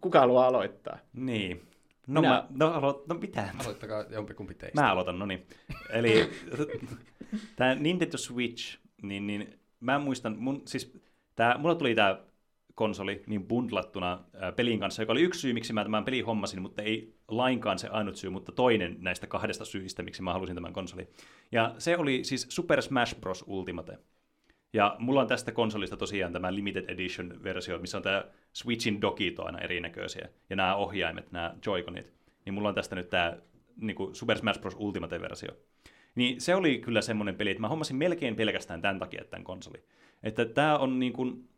[0.00, 0.98] Kuka haluaa aloittaa?
[1.12, 1.62] Niin.
[2.06, 3.48] No, Minä- mä, no, alo, no mitä?
[3.60, 4.80] Aloittakaa jompikumpi teistä.
[4.80, 5.46] Mä aloitan, no niin.
[5.90, 6.30] Eli
[7.56, 10.98] tämä Nintendo Switch, niin, niin mä muistan, mun, siis
[11.36, 12.20] tää, mulla tuli tämä
[12.74, 16.62] konsoli niin bundlattuna ää, pelin kanssa, joka oli yksi syy, miksi mä tämän pelin hommasin,
[16.62, 20.72] mutta ei lainkaan se ainut syy, mutta toinen näistä kahdesta syistä, miksi mä halusin tämän
[20.72, 21.08] konsolin.
[21.52, 23.44] Ja se oli siis Super Smash Bros.
[23.46, 23.98] Ultimate.
[24.72, 29.58] Ja mulla on tästä konsolista tosiaan tämä Limited Edition-versio, missä on tämä Switchin dokit aina
[29.58, 32.12] erinäköisiä, ja nämä ohjaimet, nämä Joy-Conit.
[32.44, 33.36] Niin mulla on tästä nyt tämä
[33.76, 34.76] niin Super Smash Bros.
[34.78, 35.48] Ultimate-versio.
[36.14, 39.84] Niin se oli kyllä semmoinen peli, että mä hommasin melkein pelkästään tämän takia tämän konsoli.
[40.22, 41.50] Että tämä on niin kuin,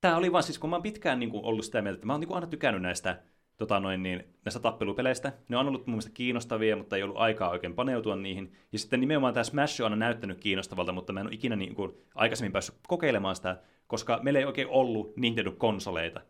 [0.00, 2.12] Tämä oli vaan siis, kun mä oon pitkään niin kuin, ollut sitä mieltä, että mä
[2.12, 3.22] oon niin kuin, aina tykännyt näistä,
[3.56, 5.32] tota noin, niin, näistä tappelupeleistä.
[5.48, 8.52] Ne on ollut mun mielestä kiinnostavia, mutta ei ollut aikaa oikein paneutua niihin.
[8.72, 11.74] Ja sitten nimenomaan tämä Smash on aina näyttänyt kiinnostavalta, mutta mä en ole ikinä niin
[11.74, 13.56] kuin, aikaisemmin päässyt kokeilemaan sitä,
[13.86, 16.20] koska meillä ei oikein ollut Nintendo-konsoleita.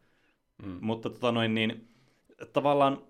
[0.63, 0.79] Mm.
[0.81, 1.89] Mutta tota noin, niin,
[2.53, 3.03] tavallaan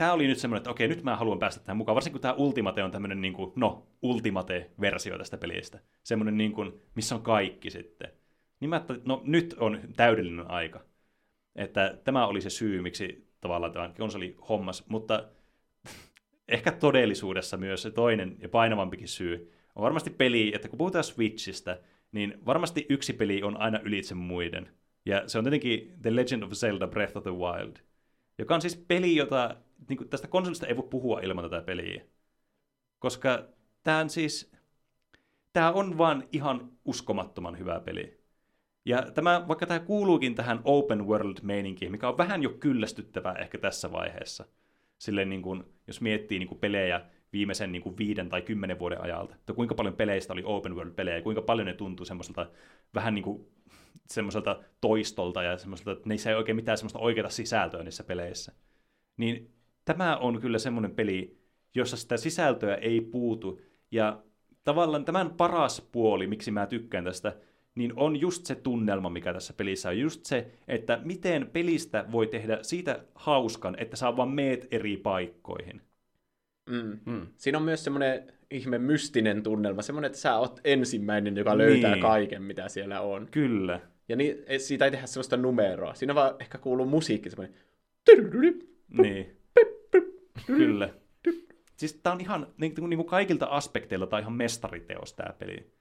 [0.00, 2.34] tämä oli nyt semmoinen, että okei, nyt mä haluan päästä tähän mukaan, varsinkin kun tämä
[2.34, 5.78] Ultimate on tämmöinen, niin kuin, no, Ultimate-versio tästä pelistä.
[6.02, 8.12] Semmoinen, niin kuin, missä on kaikki sitten.
[8.60, 10.84] Niin mä että no nyt on täydellinen aika.
[11.56, 15.28] Että tämä oli se syy, miksi tavallaan tämä konsoli hommas, mutta
[16.48, 21.80] ehkä todellisuudessa myös se toinen ja painavampikin syy on varmasti peli, että kun puhutaan Switchistä,
[22.12, 24.68] niin varmasti yksi peli on aina ylitse muiden.
[25.06, 27.76] Ja se on tietenkin The Legend of Zelda Breath of the Wild,
[28.38, 29.56] joka on siis peli, jota
[29.88, 32.04] niin kuin tästä konsolista ei voi puhua ilman tätä peliä.
[32.98, 33.48] Koska
[33.82, 34.52] tämä on siis,
[35.52, 38.20] tämä on vaan ihan uskomattoman hyvä peli.
[38.84, 43.92] Ja tämä, vaikka tämä kuuluukin tähän open world-meininkiin, mikä on vähän jo kyllästyttävää ehkä tässä
[43.92, 44.44] vaiheessa.
[44.98, 49.02] Silleen niin kuin, jos miettii niin kuin pelejä viimeisen niin kuin viiden tai kymmenen vuoden
[49.02, 52.50] ajalta, että kuinka paljon peleistä oli open world-pelejä ja kuinka paljon ne tuntuu semmoiselta
[52.94, 53.46] vähän niin kuin
[54.06, 58.52] semmoiselta toistolta ja semmoiselta, että niissä ei oikein mitään semmoista oikeaa sisältöä niissä peleissä.
[59.16, 59.54] Niin
[59.84, 61.38] tämä on kyllä semmoinen peli,
[61.74, 63.60] jossa sitä sisältöä ei puutu.
[63.90, 64.22] Ja
[64.64, 67.36] tavallaan tämän paras puoli, miksi mä tykkään tästä,
[67.74, 69.98] niin on just se tunnelma, mikä tässä pelissä on.
[69.98, 75.82] Just se, että miten pelistä voi tehdä siitä hauskan, että saa vaan meet eri paikkoihin.
[76.70, 76.98] Mm.
[77.06, 77.26] Mm.
[77.36, 82.02] Siinä on myös semmoinen ihme mystinen tunnelma, semmoinen, että sä oot ensimmäinen, joka löytää niin.
[82.02, 83.28] kaiken, mitä siellä on.
[83.30, 83.80] Kyllä.
[84.08, 85.94] Ja niin, siitä ei tehdä sellaista numeroa.
[85.94, 87.56] Siinä vaan ehkä kuuluu musiikki, semmoinen...
[88.88, 89.39] Niin.
[90.46, 90.88] Kyllä.
[91.76, 95.72] Siis tää on ihan, niin, niin kuin kaikilta aspekteilla, tää on ihan mestariteos tää peli.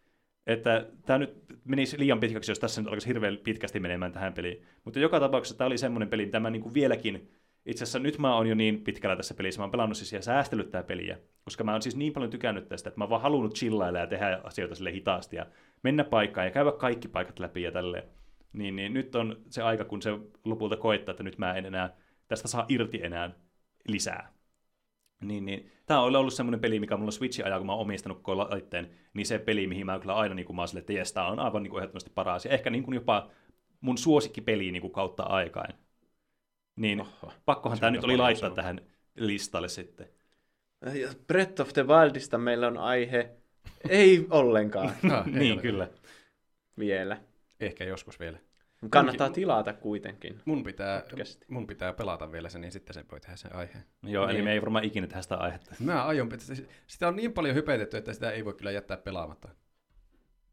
[0.48, 4.66] Että tämä nyt menisi liian pitkäksi, jos tässä nyt alkaisi hirveän pitkästi menemään tähän peliin.
[4.86, 7.32] Mutta joka tapauksessa tämä oli semmoinen peli, mitä mä niin kuin vieläkin,
[7.66, 10.22] itse asiassa nyt mä oon jo niin pitkällä tässä pelissä, mä oon pelannut siis ja
[10.22, 13.22] säästellyt tää peliä, koska mä oon siis niin paljon tykännyt tästä, että mä oon vaan
[13.22, 15.46] halunnut chillailla ja tehdä asioita sille hitaasti ja
[15.84, 18.04] mennä paikkaan ja käydä kaikki paikat läpi ja tälleen.
[18.54, 20.12] Niin, niin nyt on se aika, kun se
[20.46, 21.96] lopulta koittaa, että nyt mä en enää
[22.28, 23.32] tästä saa irti enää
[23.88, 24.34] lisää.
[25.24, 25.72] Niin, niin.
[25.86, 28.90] Tämä on ollut semmoinen peli, mikä mulla Switchin ajaa, kun mä oon omistanut koko laitteen,
[29.14, 31.64] niin se peli, mihin mä kyllä aina niin kuin mä sille, että jes, on aivan
[31.64, 32.46] niin kuin ehdottomasti paras.
[32.46, 33.30] Ja ehkä niin kuin jopa
[33.82, 35.74] mun suosikkipeli niin kuin kautta aikain.
[36.76, 38.82] Niin Oho, pakkohan tämä nyt oli laittaa tähän
[39.16, 40.10] listalle sitten.
[40.94, 43.30] Ja Breath of the Wildista meillä on aihe.
[43.90, 44.94] Ei ollenkaan.
[45.04, 45.62] no, niin, ole.
[45.62, 45.88] kyllä.
[46.80, 47.18] Vielä.
[47.60, 48.40] Ehkä joskus vielä.
[48.90, 50.42] Kannattaa tilata kuitenkin.
[50.46, 51.04] Mun pitää,
[51.48, 53.84] mun pitää pelata vielä se, niin sitten se voi tehdä sen aiheen.
[54.04, 54.36] Joo, niin.
[54.36, 55.76] eli me ei varmaan ikinä tehdä sitä aihetta.
[55.80, 56.30] Mä aion,
[56.88, 59.50] sitä on niin paljon hypetetty, että sitä ei voi kyllä jättää pelaamatta.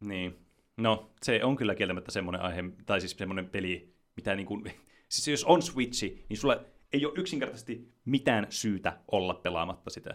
[0.01, 0.39] Niin.
[0.77, 4.65] No, se on kyllä kieltämättä semmoinen aihe, tai siis semmoinen peli, mitä niin kuin,
[5.09, 10.15] siis jos on Switchi, niin sulla ei ole yksinkertaisesti mitään syytä olla pelaamatta sitä.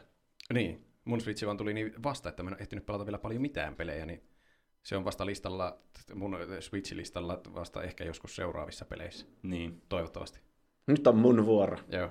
[0.54, 0.86] Niin.
[1.06, 4.06] Mun Switchi vaan tuli niin vasta, että mä en ehtinyt pelata vielä paljon mitään pelejä,
[4.06, 4.24] niin
[4.84, 5.78] se on vasta listalla,
[6.16, 9.26] mun Switch-listalla vasta ehkä joskus seuraavissa peleissä.
[9.44, 9.82] Niin.
[9.90, 10.40] Toivottavasti.
[10.88, 11.78] Nyt on mun vuoro.
[11.90, 12.10] Joo.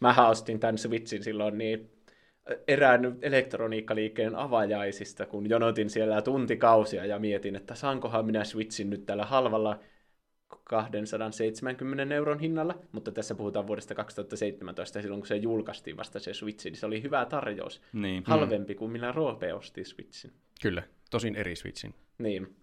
[0.00, 1.90] Mä ostin tämän Switchin silloin niin
[2.68, 9.24] erään elektroniikkaliikkeen avajaisista, kun jonotin siellä tuntikausia ja mietin, että saankohan minä Switchin nyt tällä
[9.24, 9.78] halvalla
[10.64, 16.64] 270 euron hinnalla, mutta tässä puhutaan vuodesta 2017, silloin kun se julkaistiin vasta se Switch,
[16.64, 17.82] niin se oli hyvä tarjous.
[17.92, 18.22] Niin.
[18.26, 20.32] Halvempi kuin minä Roope osti Switchin.
[20.62, 21.94] Kyllä, tosin eri Switchin.
[22.18, 22.56] Niin.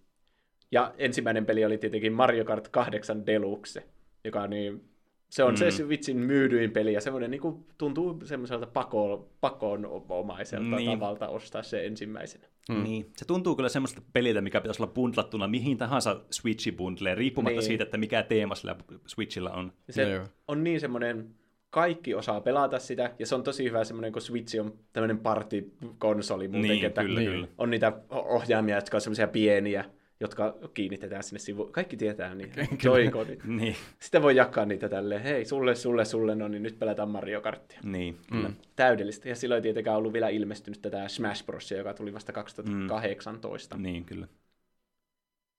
[0.71, 3.83] Ja ensimmäinen peli oli tietenkin Mario Kart 8 Deluxe,
[4.23, 4.95] joka on niin
[5.29, 5.57] se on mm.
[5.57, 10.99] se Switchin myydyin peli ja semmoinen niin kuin, tuntuu semmoiselta pako, pakonomaiselta niin.
[10.99, 12.47] tavalta ostaa se ensimmäisenä.
[12.69, 12.83] Mm.
[12.83, 13.11] Niin.
[13.17, 17.67] Se tuntuu kyllä semmoista peliltä, mikä pitäisi olla bundlattuna mihin tahansa Switchin bundleen, riippumatta niin.
[17.67, 18.75] siitä, että mikä teema sillä
[19.07, 19.73] Switchillä on.
[19.89, 21.35] Se no, on niin semmoinen,
[21.75, 26.47] kaikki osaa pelata sitä, ja se on tosi hyvä semmoinen, kun Switch on tämmöinen partikonsoli
[26.47, 27.47] muutenkin, niin, että kyllä, kyllä.
[27.57, 29.85] on niitä ohjaamia, jotka on semmoisia pieniä,
[30.19, 31.71] jotka kiinnitetään sinne sivuun.
[31.71, 32.51] Kaikki tietää niin.
[32.83, 33.43] Joy-Conit.
[33.43, 33.75] niin.
[33.99, 37.79] Sitten voi jakaa niitä tälleen, hei, sulle, sulle, sulle, no niin nyt pelataan Mario Karttia.
[37.83, 38.47] Niin, kyllä.
[38.47, 38.55] Mm.
[38.75, 39.29] Täydellistä.
[39.29, 43.77] Ja silloin ei tietenkään ollut vielä ilmestynyt tätä Smash Bros, joka tuli vasta 2018.
[43.77, 43.83] Mm.
[43.83, 44.27] Niin, kyllä.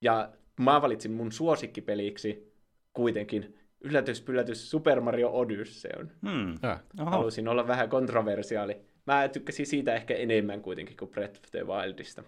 [0.03, 2.53] Ja mä valitsin mun suosikkipeliksi
[2.93, 6.55] kuitenkin yllätys, pyllätys Super Mario Odyssey Hmm.
[6.65, 6.81] Äh.
[6.99, 8.81] Halusin olla vähän kontroversiaali.
[9.07, 12.23] Mä tykkäsin siitä ehkä enemmän kuitenkin kuin Breath of the Wildista,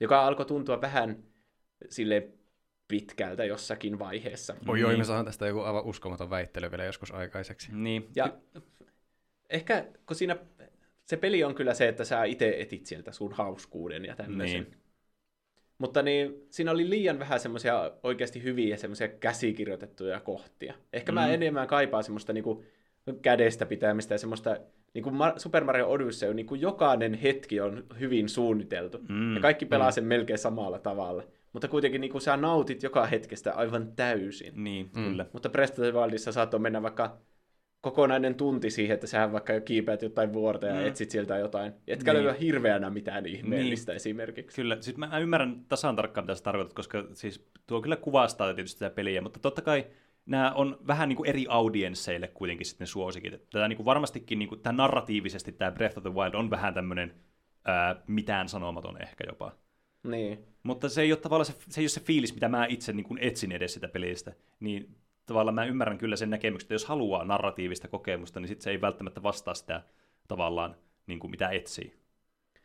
[0.00, 1.22] joka alkoi tuntua vähän
[1.88, 2.28] sille
[2.88, 4.54] pitkältä jossakin vaiheessa.
[4.68, 4.86] Oi niin.
[4.86, 7.68] oi, me saan tästä joku aivan uskomaton väittely vielä joskus aikaiseksi.
[7.72, 8.08] Niin.
[8.16, 8.38] Ja
[9.50, 10.36] ehkä, kun siinä
[11.04, 14.62] se peli on kyllä se, että sä itse etit sieltä sun hauskuuden ja tämmöisen.
[14.62, 14.79] Niin.
[15.80, 20.74] Mutta niin, siinä oli liian vähän semmoisia oikeasti hyviä semmoisia käsikirjoitettuja kohtia.
[20.92, 21.14] Ehkä mm.
[21.14, 22.64] mä enemmän kaipaan semmoista niinku
[23.22, 24.56] kädestä pitämistä ja semmoista
[24.94, 28.98] niin kuin Super Mario Odyssey, niin kuin jokainen hetki on hyvin suunniteltu.
[29.08, 29.92] Mm, ja kaikki pelaa mm.
[29.92, 31.22] sen melkein samalla tavalla.
[31.52, 34.64] Mutta kuitenkin niin kuin sä nautit joka hetkestä aivan täysin.
[34.64, 35.04] Niin, mm.
[35.04, 35.26] kyllä.
[35.32, 37.18] Mutta Breath of the Wildissa saattoi mennä vaikka
[37.80, 40.86] kokonainen tunti siihen, että sä vaikka jo kiipeät jotain vuorta ja mm.
[40.86, 41.72] etsit siltä jotain.
[41.86, 42.22] Etkä niin.
[42.22, 43.96] löyä hirveänä mitään ihmeellistä niin.
[43.96, 44.56] esimerkiksi.
[44.56, 48.78] Kyllä, siis mä ymmärrän tasan tarkkaan, mitä sä tarkoitat, koska siis tuo kyllä kuvastaa tietysti
[48.78, 49.86] sitä peliä, mutta totta kai
[50.26, 53.50] nämä on vähän niin kuin eri audiensseille kuitenkin sitten suosikit.
[53.50, 56.74] Tätä niin kuin varmastikin niin kuin, tämä narratiivisesti tämä Breath of the Wild on vähän
[56.74, 57.14] tämmöinen
[57.64, 59.52] ää, mitään sanomaton ehkä jopa.
[60.02, 60.44] Niin.
[60.62, 63.04] Mutta se ei ole tavallaan se, se, ei ole se fiilis, mitä mä itse niin
[63.04, 64.32] kuin etsin edes sitä pelistä.
[64.60, 68.70] Niin tavallaan mä ymmärrän kyllä sen näkemyksen, että jos haluaa narratiivista kokemusta, niin sitten se
[68.70, 69.82] ei välttämättä vastaa sitä
[70.28, 70.76] tavallaan,
[71.06, 71.94] niin kuin mitä etsii.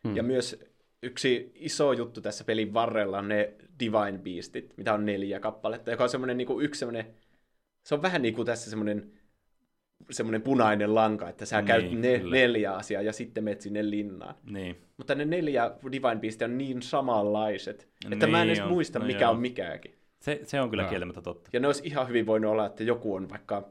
[0.03, 0.15] Hmm.
[0.15, 0.63] Ja myös
[1.03, 6.03] yksi iso juttu tässä pelin varrella on ne Divine Beastit, mitä on neljä kappaletta, joka
[6.03, 7.15] on semmoinen niin kuin yksi semmoinen
[7.85, 9.11] se on vähän niin kuin tässä semmoinen
[10.11, 14.35] semmoinen punainen lanka, että sä niin, käyt ne, neljä asiaa ja sitten menet sinne linnaan.
[14.49, 14.77] Niin.
[14.97, 18.69] Mutta ne neljä Divine Beastia on niin samanlaiset, että niin mä en edes on.
[18.69, 19.31] muista, no mikä joo.
[19.31, 19.95] on mikäkin.
[20.25, 20.89] Se, se on kyllä no.
[20.89, 21.49] kieltämättä totta.
[21.53, 23.69] Ja ne olisi ihan hyvin voinut olla, että joku on vaikka...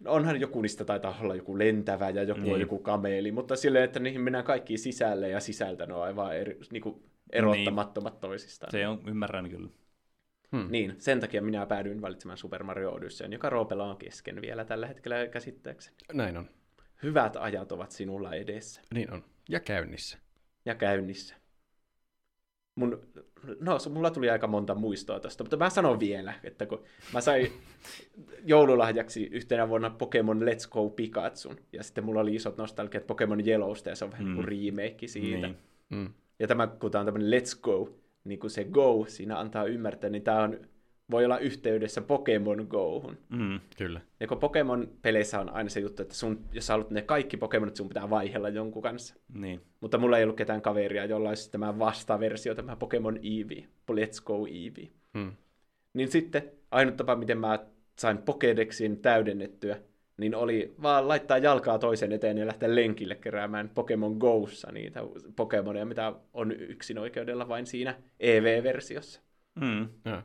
[0.00, 2.54] No onhan joku niistä taitaa olla joku lentävä ja joku niin.
[2.54, 6.36] on joku kameeli, mutta silleen, että niihin mennään kaikki sisälle ja sisältä ne on aivan
[6.36, 8.20] eri, niin kuin erottamattomat niin.
[8.20, 8.70] toisistaan.
[8.70, 9.68] Se on, ymmärrän kyllä.
[10.56, 10.66] Hmm.
[10.70, 14.86] Niin, sen takia minä päädyin valitsemaan Super Mario Odysseyn, joka Roopella on kesken vielä tällä
[14.86, 15.96] hetkellä käsittääkseni.
[16.12, 16.50] Näin on.
[17.02, 18.80] Hyvät ajat ovat sinulla edessä.
[18.94, 19.24] Niin on.
[19.48, 20.18] Ja käynnissä.
[20.64, 21.43] Ja käynnissä.
[22.74, 23.00] Mun,
[23.60, 27.52] no, mulla tuli aika monta muistoa tästä, mutta mä sanon vielä, että kun mä sain
[28.44, 33.88] joululahjaksi yhtenä vuonna Pokemon Let's Go Pikachun, ja sitten mulla oli isot nostalgiat Pokemon Yellowsta,
[33.88, 34.34] ja se on vähän mm.
[34.34, 35.46] kuin remake siitä.
[35.46, 35.58] Niin.
[35.90, 36.08] Mm.
[36.38, 37.90] Ja tämä, kun tämä on tämmöinen Let's Go,
[38.24, 40.58] niin kuin se Go siinä antaa ymmärtää, niin tämä on,
[41.10, 43.18] voi olla yhteydessä Pokemon Gohun.
[43.28, 44.00] Mm, kyllä.
[44.20, 47.76] Ja kun Pokemon-peleissä on aina se juttu, että sun, jos sä haluat ne kaikki Pokemonit,
[47.76, 49.14] sun pitää vaihella jonkun kanssa.
[49.34, 49.60] Niin.
[49.80, 54.46] Mutta mulla ei ollut ketään kaveria, jolla olisi tämä vastaversio, tämä Pokemon Eevee, Let's Go
[54.46, 54.88] Eevee.
[55.14, 55.32] Mm.
[55.94, 57.58] Niin sitten ainut tapa, miten mä
[57.98, 59.76] sain Pokédexin täydennettyä,
[60.16, 65.00] niin oli vaan laittaa jalkaa toisen eteen ja lähteä lenkille keräämään Pokemon Go'ssa niitä
[65.36, 69.20] Pokemonia, mitä on yksin oikeudella vain siinä EV-versiossa.
[69.60, 69.88] Mm.
[70.04, 70.22] Ja.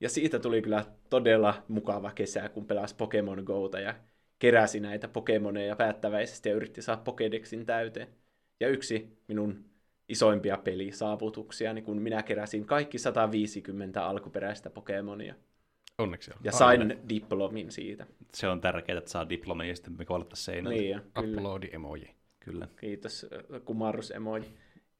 [0.00, 3.94] Ja siitä tuli kyllä todella mukava kesä, kun pelasi Pokemon Go'ta ja
[4.38, 8.08] keräsi näitä Pokemoneja päättäväisesti ja yritti saada Pokédexin täyteen.
[8.60, 9.64] Ja yksi minun
[10.08, 15.34] isoimpia pelisaavutuksia, niin kun minä keräsin kaikki 150 alkuperäistä Pokemonia.
[15.98, 16.38] Onneksi on.
[16.44, 16.94] Ja sain Aina.
[17.08, 18.06] diplomin siitä.
[18.34, 20.78] Se on tärkeää, että saa diplomin ja sitten me koulattaisiin seinältä.
[20.78, 22.10] Niin, Uploadi emoji.
[22.40, 22.68] Kyllä.
[22.80, 23.26] Kiitos,
[23.64, 24.44] kumarrus emoji.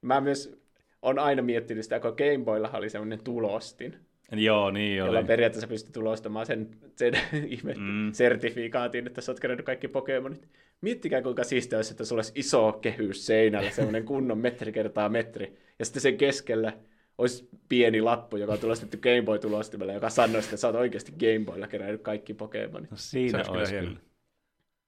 [0.02, 0.60] Mä myös
[1.02, 3.96] on aina miettinyt sitä, kun Gameboylla oli semmoinen tulostin.
[4.32, 5.08] Joo, niin oli.
[5.08, 7.14] Jolla periaatteessa pystyi tulostamaan sen, sen
[7.48, 8.12] ihme mm.
[8.12, 10.48] sertifikaatin, että sä oot kerännyt kaikki Pokemonit.
[10.80, 15.56] Miettikää, kuinka siistiä olisi, että sulla olisi iso kehys seinällä, semmoinen kunnon metri kertaa metri,
[15.78, 16.72] ja sitten sen keskellä
[17.18, 21.44] olisi pieni lappu, joka on tulostettu Game Boy-tulostimella, joka sanoo, että sä oot oikeasti Game
[21.44, 22.90] Boylla kerännyt kaikki Pokemonit.
[22.90, 23.88] No siinä se olisi kyllä.
[23.88, 24.00] kyllä.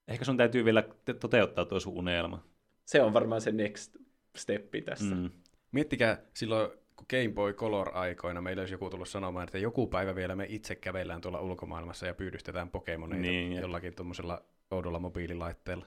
[0.08, 0.84] Ehkä sun täytyy vielä
[1.20, 2.44] toteuttaa tuo sun unelma.
[2.84, 3.96] Se on varmaan se next
[4.36, 5.14] steppi tässä.
[5.14, 5.30] Mm.
[5.72, 10.36] Miettikää silloin, kun Game Boy Color-aikoina meillä olisi joku tullut sanomaan, että joku päivä vielä
[10.36, 15.86] me itse kävellään tuolla ulkomaailmassa ja pyydystetään Pokemoneita niin, jollakin tuommoisella oudolla mobiililaitteella.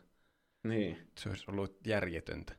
[0.64, 0.98] Niin.
[1.18, 2.54] Se olisi ollut järjetöntä.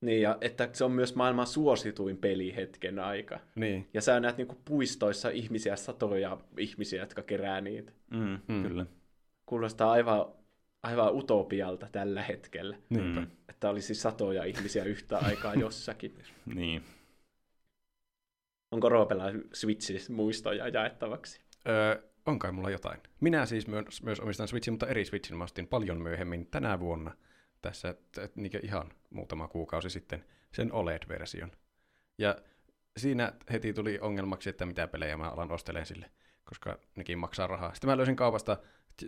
[0.00, 3.40] Niin, ja että se on myös maailman suosituin peli hetken aika.
[3.54, 3.88] Niin.
[3.94, 7.92] Ja sä näet niinku puistoissa ihmisiä, satoja ihmisiä, jotka kerää niitä.
[8.10, 8.62] Mm, mm.
[8.62, 8.86] Kyllä.
[9.46, 10.26] Kuulostaa aivan,
[10.82, 12.76] aivan utopialta tällä hetkellä.
[12.90, 13.26] Mm.
[13.48, 16.14] Että olisi satoja ihmisiä yhtä aikaa jossakin.
[16.54, 16.82] niin.
[18.72, 21.40] Onko Roopella Switchissä muistoja jaettavaksi?
[21.68, 23.00] Öö, on kai mulla jotain.
[23.20, 27.12] Minä siis myös, myös omistan Switchin, mutta eri Switchin mä ostin paljon myöhemmin tänä vuonna–
[27.62, 27.94] tässä
[28.34, 31.52] niin ihan muutama kuukausi sitten sen OLED-version.
[32.18, 32.36] Ja
[32.96, 36.10] siinä heti tuli ongelmaksi, että mitä pelejä mä alan ostelemaan sille,
[36.44, 37.74] koska nekin maksaa rahaa.
[37.74, 38.58] Sitten mä löysin kaupasta,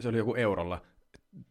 [0.01, 0.83] se oli joku eurolla,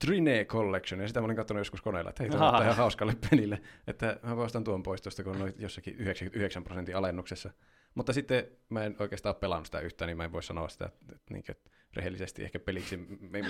[0.06, 3.16] Trine Collection, ja sitä mä olin katsonut joskus koneella, että hei, tämä on ihan hauskalle
[3.30, 7.52] pelille, että mä ostan tuon pois tuosta, kun on jossakin 99 prosentin alennuksessa.
[7.96, 11.16] Mutta sitten mä en oikeastaan pelannut sitä yhtään, niin mä en voi sanoa sitä, että,
[11.16, 12.98] että, että rehellisesti ehkä peliksi,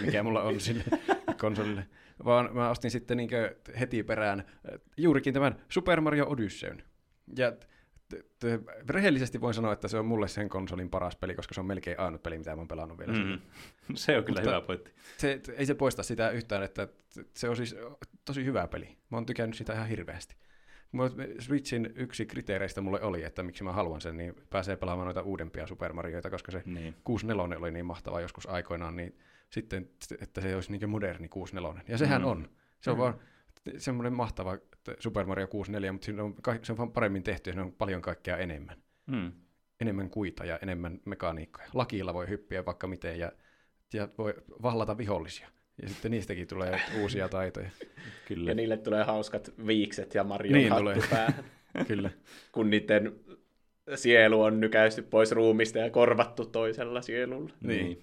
[0.01, 0.83] mikä mulla on sille
[1.39, 1.87] konsolille,
[2.25, 3.29] vaan mä ostin sitten niin
[3.79, 6.83] heti perään äh, juurikin tämän Super Mario Odysseyn.
[7.37, 11.53] Ja t- t- rehellisesti voin sanoa, että se on mulle sen konsolin paras peli, koska
[11.53, 13.13] se on melkein ainut peli, mitä mä oon pelannut vielä.
[13.13, 13.39] Mm.
[13.95, 14.91] Se on kyllä Mutta hyvä pointti.
[15.17, 16.87] Se, ei se poista sitä yhtään, että
[17.35, 17.75] se on siis
[18.25, 18.85] tosi hyvä peli.
[18.85, 20.35] Mä oon tykännyt sitä ihan hirveästi.
[21.39, 25.67] Switchin yksi kriteereistä mulle oli, että miksi mä haluan sen, niin pääsee pelaamaan noita uudempia
[25.67, 26.95] Super Marioita, koska se Niin.
[27.03, 29.17] 64 oli niin mahtava joskus aikoinaan, niin
[29.49, 29.89] sitten,
[30.21, 31.81] että se olisi niin moderni 64.
[31.87, 32.27] Ja sehän Mm.
[32.27, 32.49] on.
[32.81, 33.19] Se on vaan
[33.77, 34.57] semmoinen mahtava
[34.99, 38.01] Super Mario 64, mutta siinä on, se on vaan paremmin tehty ja siinä on paljon
[38.01, 38.77] kaikkea enemmän.
[39.05, 39.31] Mm.
[39.81, 41.67] Enemmän kuita ja enemmän mekaniikkoja.
[41.73, 43.31] Lakilla voi hyppiä vaikka miten ja,
[43.93, 45.47] ja voi vallata vihollisia.
[45.81, 47.69] Ja sitten niistäkin tulee uusia taitoja.
[48.27, 48.51] Kyllä.
[48.51, 51.07] Ja niille tulee hauskat viikset ja Marion Niin hattu tulee.
[51.09, 51.43] päähän,
[51.87, 52.09] Kyllä.
[52.51, 53.13] kun niiden
[53.95, 57.53] sielu on nykäisty pois ruumista ja korvattu toisella sielulla.
[57.61, 57.97] Niin.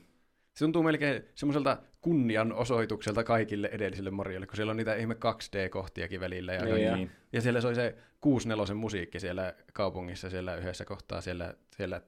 [0.55, 6.53] Se tuntuu melkein semmoiselta kunnianosoitukselta kaikille edellisille Marioille, kun siellä on niitä ihme 2D-kohtiakin välillä.
[6.53, 7.11] Ja, Niin, Niin.
[7.33, 12.01] ja siellä soi se 64 musiikki siellä kaupungissa, siellä yhdessä kohtaa, siellä, siellä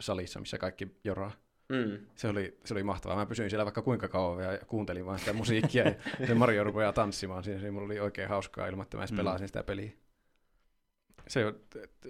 [0.00, 1.32] salissa, missä kaikki joraa.
[1.68, 1.98] Mm.
[2.14, 3.16] Se oli, se oli mahtavaa.
[3.16, 5.84] Mä pysyin siellä vaikka kuinka kauan ja kuuntelin vaan sitä musiikkia
[6.20, 7.44] ja se Mario rupeaa tanssimaan.
[7.44, 9.16] Siinä se mulla oli oikein hauskaa ilman, että mä edes Mm.
[9.16, 9.90] pelasin sitä peliä.
[11.28, 11.54] Se on,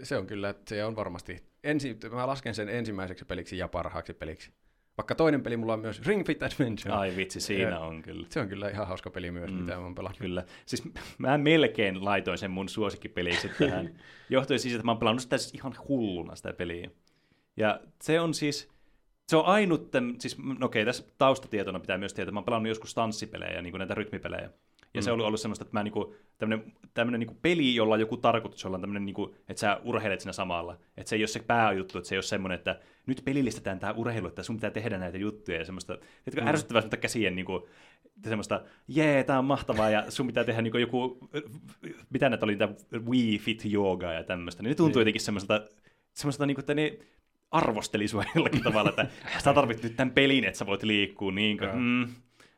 [0.03, 4.51] se on kyllä, se on varmasti, ensi, mä lasken sen ensimmäiseksi peliksi ja parhaaksi peliksi.
[4.97, 6.95] Vaikka toinen peli mulla on myös Ring Fit Adventure.
[6.95, 8.27] Ai vitsi, siinä Ja- on kyllä.
[8.31, 9.57] Se on kyllä ihan hauska peli myös, Mm.
[9.57, 10.19] mitä mä oon pelannut.
[10.19, 10.45] Kyllä.
[10.67, 10.83] Siis
[11.19, 13.95] mä melkein laitoin sen mun suosikkipeliksi tähän.
[14.31, 16.91] Johtui siis, että mä oon pelannut sitä siis ihan hulluna sitä peliä.
[17.57, 18.69] Ja se on siis,
[19.29, 22.69] se on ainut, siis no okei, tässä taustatietona pitää myös tietää, että mä oon pelannut
[22.69, 24.51] joskus tanssipelejä, niin kuin näitä rytmipelejä.
[24.95, 25.05] Ja mm.
[25.05, 28.65] se oli ollut semmoista, että mä niinku, tämmönen, tämmönen niinku peli, jolla on joku tarkoitus,
[28.65, 30.79] jolla on tämmönen, niinku, että sä urheilet siinä samalla.
[30.97, 33.93] Että se ei ole se pääjuttu, että se ei ole semmoinen, että nyt pelillistetään tämä
[33.93, 36.47] urheilu, että sun pitää tehdä näitä juttuja ja semmoista, että mm.
[36.47, 37.69] ärsyttävää semmoista käsien niinku,
[38.25, 41.29] semmoista, jee, tää on mahtavaa ja sun pitää tehdä niinku joku,
[42.11, 42.69] mitä näitä oli, niitä
[43.11, 45.63] Wii Fit Yoga ja tämmöistä, niin ne tuntuu jotenkin semmoiselta,
[46.15, 46.99] semmoiselta niinku, että ne
[47.55, 49.07] arvosteli sua jollakin tavalla, että
[49.45, 51.79] sä tarvit nyt tämän pelin, että sä voit liikkua, niin kuin, Joo.
[51.79, 52.09] mm.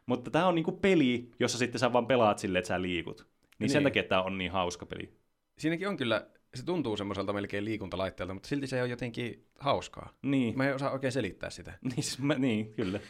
[0.06, 3.18] Mutta tämä on niinku peli, jossa sitten sä vaan pelaat silleen, että sä liikut.
[3.18, 3.70] Niin, niin.
[3.70, 5.12] sen takia tämä on niin hauska peli.
[5.58, 10.12] Siinäkin on kyllä, se tuntuu semmoiselta melkein liikuntalaitteelta, mutta silti se on jotenkin hauskaa.
[10.22, 11.72] Niin, Mä en osaa oikein selittää sitä.
[11.82, 13.00] niin, siis mä, niin kyllä.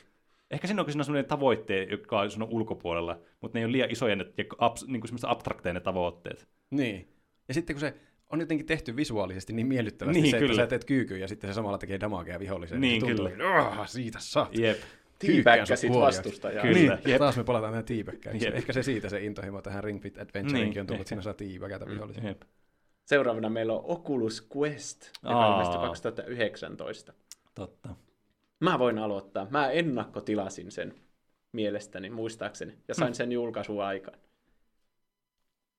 [0.51, 4.17] Ehkä siinä on sellainen tavoitte, joka on sun ulkopuolella, mutta ne ei ole liian isoja
[4.17, 6.49] ne, ja abs, niin kuin semmoista abstrakteja ne tavoitteet.
[6.71, 7.09] Niin.
[7.49, 7.95] Ja sitten kun se
[8.33, 10.53] on jotenkin tehty visuaalisesti niin miellyttävästi Niin, se, kyllä.
[10.53, 12.81] että sä teet kyykyn ja sitten se samalla tekee damagea viholliseen.
[12.81, 13.59] Niin, se tuntuu, kyllä.
[13.59, 14.59] "Ah, siitä saat.
[14.59, 14.79] Jep.
[15.19, 16.63] Tiipäkkäsit vastustajaa.
[16.63, 16.99] Kyllä.
[17.05, 18.41] Niin, taas me palataan tähän tiipäkkään.
[18.41, 18.55] Jep.
[18.55, 21.35] Ehkä se siitä se intohimo tähän Ring Fit Adventureinkin Niin, on tullut, että siinä saa
[21.35, 22.29] tiipäkätä vihollisia.
[22.29, 22.43] Jep.
[23.05, 27.13] Seuraavana meillä on Oculus Quest, joka ilmestyi 2019.
[27.55, 27.89] Totta.
[28.61, 29.47] Mä voin aloittaa.
[29.51, 30.95] Mä ennakkotilasin sen
[31.53, 34.19] mielestäni, muistaakseni, ja sain sen julkaisuaikaan.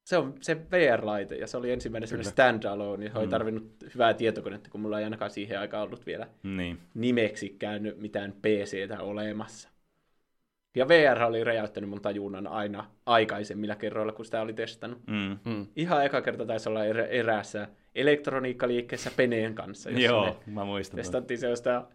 [0.08, 3.30] Se on se VR-laite, ja se oli ensimmäinen sellainen standalone, ja se oli Mm.
[3.32, 6.80] tarvinnut hyvää tietokonetta, kun mulla ei ainakaan siihen aikaan ollut vielä Niin.
[6.94, 9.70] nimeksi käynyt mitään PCtä olemassa.
[10.76, 15.00] Ja VR oli räjäyttänyt mun tajunnan aina aikaisemmilla kerroilla, kun sitä oli testannut.
[15.08, 15.38] Mm.
[15.46, 15.68] Mm.
[15.76, 20.96] Ihan eka kerta taisi olla erä, eräässä elektroniikkaliikkeessä Peneen kanssa, Joo, mä muistan.
[20.96, 21.86] testattiin sellaista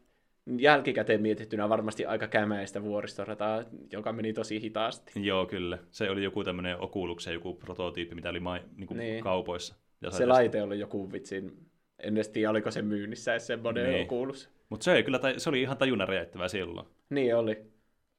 [0.58, 5.12] jälkikäteen mietittynä varmasti aika kämäistä vuoristorataa, joka meni tosi hitaasti.
[5.26, 5.78] Joo, kyllä.
[5.90, 9.22] Se oli joku tämmöinen Oculuksen joku prototyyppi, mitä oli mai, niin kuin Niin.
[9.24, 9.74] kaupoissa.
[10.00, 11.66] Ja Se laite oli joku vitsin,
[11.98, 14.02] en edes tiedä oliko se myynnissä edes semmoinen Niin.
[14.02, 14.50] Oculus.
[14.68, 16.86] Mutta se, ei kyllä, se oli ihan tajunnan räjäyttävää silloin.
[17.10, 17.62] Niin oli.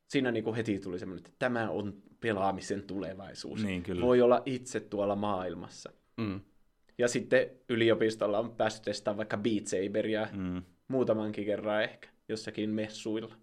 [0.07, 3.63] Siinä niinku heti tuli semmoinen, että tämä on pelaamisen tulevaisuus.
[3.65, 4.01] Niin, kyllä.
[4.05, 5.91] Voi olla itse tuolla maailmassa.
[6.17, 6.41] Mm.
[6.97, 10.61] Ja sitten yliopistolla on päässyt testaamaan vaikka Beat Saberia Mm.
[10.87, 13.35] muutamankin kerran ehkä jossakin messuilla.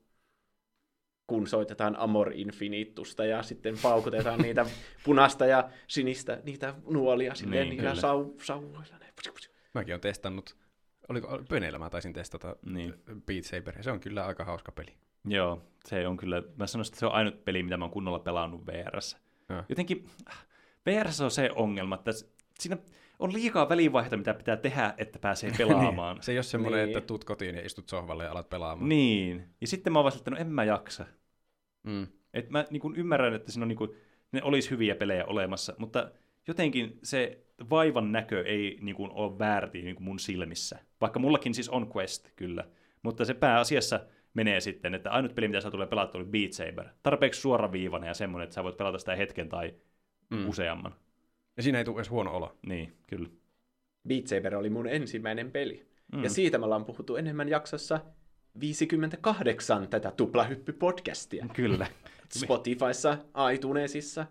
[1.26, 4.66] Kun soitetaan Amor Infinitusta ja sitten paukutetaan niitä
[5.04, 8.98] punaista ja sinistä, niitä nuolia silleen Niin, niillä sau, sauvoilla.
[9.00, 9.06] Ne.
[9.74, 10.56] Mäkin olen testannut,
[11.08, 12.94] oliko Pöneillä mä taisin testata Niin.
[13.26, 13.82] Beat Saberia.
[13.82, 14.96] Se on kyllä aika hauska peli.
[15.24, 18.18] Joo, se on kyllä, mä sanoisin, että se on ainut peli, mitä mä oon kunnolla
[18.18, 19.18] pelannut VRssä.
[19.48, 19.62] Joo.
[19.68, 20.46] Jotenkin äh,
[20.86, 22.10] VRssä on se ongelma, että
[22.58, 22.76] siinä
[23.20, 26.16] on liikaa välivaihetta, mitä pitää tehdä, että pääsee pelaamaan.
[26.16, 26.22] Niin.
[26.22, 26.96] Se ei ole semmoinen, Niin.
[26.96, 28.88] että tuut kotiin ja istut sohvalle ja alat pelaamaan.
[28.88, 29.44] niin.
[29.60, 31.06] Ja sitten mä oon vasta, että no en mä jaksa.
[31.82, 32.06] Mm.
[32.34, 33.90] Et mä niin kuin ymmärrän, että siinä on niin kuin,
[34.32, 36.10] ne olisi hyviä pelejä olemassa, mutta
[36.48, 40.78] jotenkin se vaivan näkö ei niin kuin, ole väärti niin mun silmissä.
[41.00, 42.64] Vaikka mullakin siis on Quest, kyllä.
[43.02, 44.00] Mutta se pääasiassa
[44.34, 46.86] menee sitten, että ainut peli, mitä sä tulee pelata, oli Beat Saber.
[47.02, 49.74] Tarpeeksi suoraviivainen ja semmoinen, että sä voit pelata sitä hetken tai
[50.30, 50.48] mm.
[50.48, 50.94] useamman.
[51.60, 52.58] Ja siinä ei tule edes huono olo.
[52.66, 53.28] Niin, kyllä.
[54.08, 55.86] Beat Saber oli mun ensimmäinen peli.
[56.12, 56.24] Mm.
[56.24, 58.00] Ja siitä me ollaan puhuttu enemmän jaksossa
[58.60, 61.48] 58 tätä tuplahyppy-podcastia.
[61.52, 61.86] Kyllä.
[62.32, 63.18] Spotifyssa,
[63.54, 64.26] iTunesissa,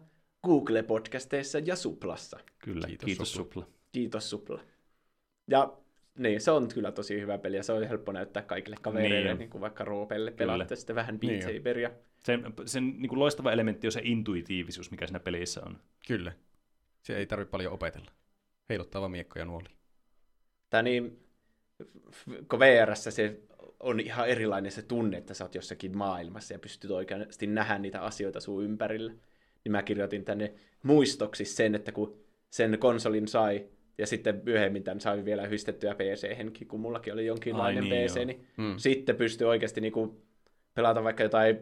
[0.47, 2.39] Google-podcasteissa ja Suplassa.
[2.59, 3.63] Kyllä, Kiitos, kiitos, Supla.
[3.63, 3.75] Supla.
[3.91, 4.61] Kiitos Supla.
[5.47, 5.73] Ja
[6.17, 9.37] niin, se on kyllä tosi hyvä peli ja se on helppo näyttää kaikille kavereille, Niin
[9.37, 11.57] niin, kuin vaikka Roopelle pelaatte sitten vähän Beat Niin.
[11.57, 11.91] Saberia.
[12.23, 15.77] Sen, sen niin kuin loistava elementti on se intuitiivisuus, mikä siinä pelissä on.
[16.07, 16.31] Kyllä.
[17.09, 18.11] Se ei tarvitse paljon opetella.
[18.69, 19.69] heiluttava miekko ja nuoli.
[20.69, 21.19] Tai niin,
[22.49, 23.39] kun VRssä se
[23.79, 28.01] on ihan erilainen se tunne, että sä oot jossakin maailmassa ja pystyt oikeasti nähdä niitä
[28.01, 29.11] asioita sun ympärillä.
[29.63, 33.65] Niin mä kirjoitin tänne muistoksi sen, että kun sen konsolin sai,
[33.97, 38.15] ja sitten myöhemmin tämän sai vielä yhdistettyä PC-henkin, kun mullakin oli jonkinlainen Ai niin, PC,
[38.15, 38.25] joo.
[38.25, 38.73] niin Mm.
[38.77, 40.21] sitten pystyy oikeasti niinku
[40.73, 41.57] pelata vaikka jotain,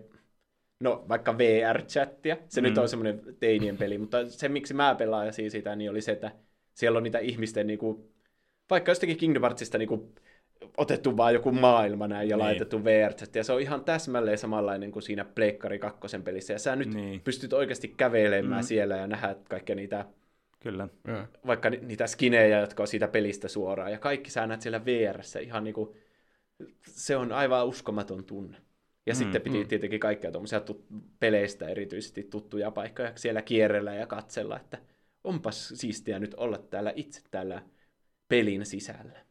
[0.80, 2.38] no vaikka VR-chattia.
[2.48, 2.68] Se mm.
[2.68, 6.32] nyt on semmoinen teinien peli, mutta se miksi mä pelaasin sitä, niin oli se, että
[6.74, 8.12] siellä on niitä ihmisten niinku,
[8.70, 10.14] vaikka jostakin Kingdom Heartsista niinku
[10.78, 12.44] otettu vaan joku maailma näin ja Niin.
[12.46, 16.76] laitettu vr ja se on ihan täsmälleen samanlainen kuin siinä Pleikkari kakkosen pelissä, ja sä
[16.76, 17.22] nyt Niin.
[17.22, 18.68] pystyt oikeasti kävelemään Mm.
[18.68, 20.06] siellä ja nähdä kaikkia niitä
[20.60, 20.88] Kyllä.
[21.48, 25.40] Vaikka ni- niitä skinejä, jotka on siitä pelistä suoraan, ja kaikki sä näet siellä VRssä
[25.40, 25.96] ihan niinku,
[26.88, 28.58] se on aivan uskomaton tunne.
[29.08, 29.68] Ja Mm, sitten piti mm.
[29.68, 34.77] tietenkin kaikkia tuommoisia tut- peleistä erityisesti tuttuja paikkoja siellä kierrellä ja katsella, että
[35.24, 37.61] onpas siistiä nyt olla täällä itse täällä
[38.27, 39.27] pelin sisällä.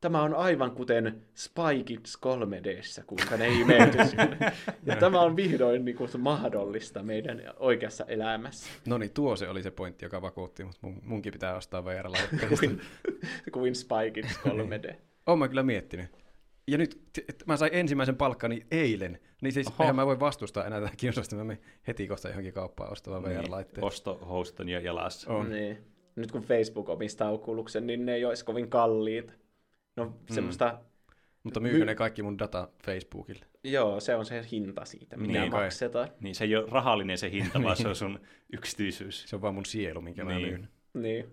[0.00, 4.38] Tämä on aivan kuten Spy Kids 3Dssä, kuinka ne imeytyi sinne.
[4.86, 8.70] Ja tämä on vihdoin niin kuin, mahdollista meidän oikeassa elämässä.
[8.86, 12.46] No niin, tuo se oli se pointti, joka vakuutti, mutta mun, munkin pitää ostaa VR-laitteista.
[12.60, 12.80] kuin,
[13.52, 14.94] kuin Spy Kids 3D.
[15.26, 16.23] Oon mä kyllä miettinyt.
[16.68, 19.76] Ja nyt t- et mä sain ensimmäisen palkkani eilen, niin siis Oho.
[19.82, 23.76] eihän mä voi vastustaa enää tätä kiusausta, mä menen heti kohta johonkin kauppaan ostamaan VR-laitteet.
[23.76, 25.32] Niin, Ostohousut on jo jalassa.
[25.32, 25.50] On.
[25.50, 25.78] Niin.
[26.16, 29.32] Nyt kun Facebook omistaa Oculusen, niin ne ei olisi kovin kalliita.
[29.96, 30.80] No semmoista,
[31.42, 33.46] Mutta myykö ne kaikki mun data Facebookille?
[33.64, 35.62] joo, se on se hinta siitä, mitä Niin niin kai.
[35.64, 36.08] maksetaan.
[36.20, 38.20] Niin se ei ole rahallinen se hinta, vaan se on sun
[38.52, 39.24] yksityisyys.
[39.26, 40.48] Se on vaan mun sielu, minkä mä Niin.
[40.48, 40.68] myyn.
[40.94, 41.26] Niin.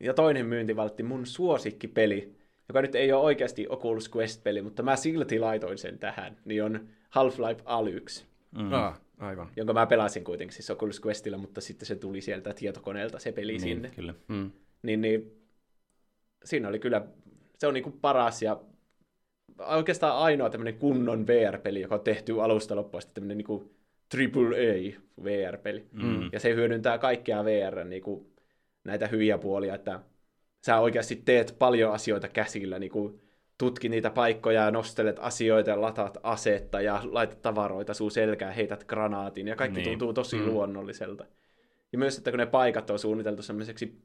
[0.00, 2.36] Ja toinen myyntivaltti, mun suosikkipeli,
[2.72, 6.88] joka nyt ei ole oikeasti Oculus Quest-peli, mutta mä silti laitoin sen tähän, niin on
[7.10, 8.24] Half-Life Alyx,
[8.58, 8.72] Mm.
[8.72, 9.48] Ah, aivan.
[9.56, 13.52] jonka mä pelasin kuitenkin siis Oculus Questillä, mutta sitten se tuli sieltä tietokoneelta se peli
[13.52, 13.90] niin, sinne.
[13.96, 14.14] Kyllä.
[14.28, 14.50] Mm.
[14.82, 15.32] niin, niin
[16.44, 17.06] siinä oli kyllä,
[17.58, 18.60] se on niinku paras ja
[19.58, 23.72] oikeastaan ainoa tämmöinen kunnon VR-peli, joka on tehty alusta loppuun asti tämmöinen niinku
[24.14, 25.86] AAA VR-peli.
[25.92, 26.30] Mm.
[26.32, 28.26] Ja se hyödyntää kaikkia VR niinku,
[28.84, 30.00] näitä hyviä puolia, että
[30.66, 33.20] sä oikeasti teet paljon asioita käsillä, niinku
[33.58, 38.84] tutkit niitä paikkoja ja nostelet asioita ja lataat asetta ja laitat tavaroita sun selkään, heität
[38.84, 39.84] granaatin ja kaikki Niin.
[39.84, 39.98] niin.
[39.98, 40.42] tuntuu tosi Mm.
[40.42, 40.48] mm.
[40.48, 41.24] luonnolliselta.
[41.92, 43.98] Ja myös, että kun ne paikat on suunniteltu semmoiseksi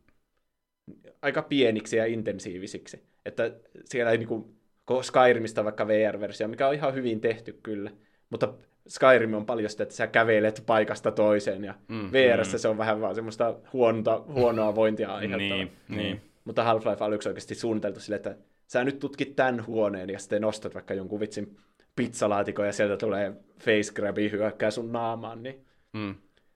[1.22, 3.04] aika pieniksi ja intensiivisiksi.
[3.26, 3.52] Että
[3.86, 4.54] siellä ei niinku,
[4.86, 7.92] kun Skyrimista vaikka VR-versio, mikä on ihan hyvin tehty kyllä,
[8.30, 8.54] mutta
[8.88, 12.78] Skyrim on paljon sitä, että sä kävelet paikasta toiseen ja Mm, mm, VRssä se on
[12.78, 15.58] vähän vaan semmoista huonta, huonoa vointia aiheuttavaa.
[15.58, 16.22] Niin, niin.
[16.48, 20.42] Mutta Half-Life on yksi oikeasti suunniteltu sille, että sä nyt tutkit tämän huoneen ja sitten
[20.42, 21.58] nostat vaikka jonkun vitsin
[21.96, 26.16] pizzalaatikon ja sieltä tulee face grabi hyökkää sun naamaan, niin Mm.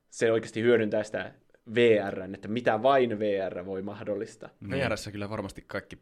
[0.10, 1.34] se oikeasti hyödyntää sitä
[1.76, 4.50] VR, että mitä vain VR voi mahdollistaa.
[4.60, 4.72] Niin.
[4.72, 5.98] VRssä kyllä varmasti kaikki,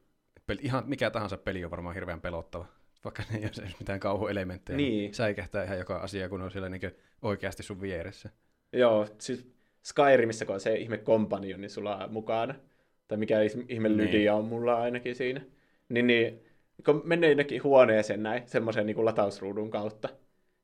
[0.47, 2.65] peli, ihan mikä tahansa peli on varmaan hirveän pelottava.
[3.03, 4.77] Vaikka ne ei ole mitään kauhuelementtejä.
[4.77, 5.13] Niin.
[5.13, 6.81] Säikähtää ihan joka asia, kun on siellä niin
[7.21, 8.29] oikeasti sun vieressä.
[8.73, 9.47] Joo, siis
[9.83, 12.55] Skyrimissä, kun on se ihme kompanioni sulla mukana,
[13.09, 13.37] tai mikä
[13.69, 13.97] ihme Niin.
[13.97, 15.41] Lydia on mulla ainakin siinä,
[15.89, 16.45] niin, niin
[16.85, 20.09] kun menee jonnekin huoneeseen näin, semmoisen niin latausruudun kautta,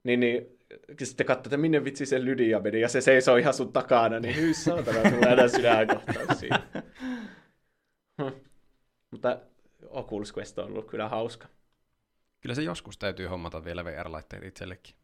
[0.03, 0.57] niin, niin
[1.03, 4.35] sitten katsoo, että minne vitsi se Lydia meni, ja se seisoo ihan sun takana, niin
[4.35, 6.63] hyi saatana, tulee aina sydänkohtaus siinä.
[9.11, 9.39] Mutta
[9.89, 11.47] Oculus Quest on ollut kyllä hauska.
[12.41, 14.95] Kyllä se joskus täytyy hommata vielä VR-laitteet itsellekin.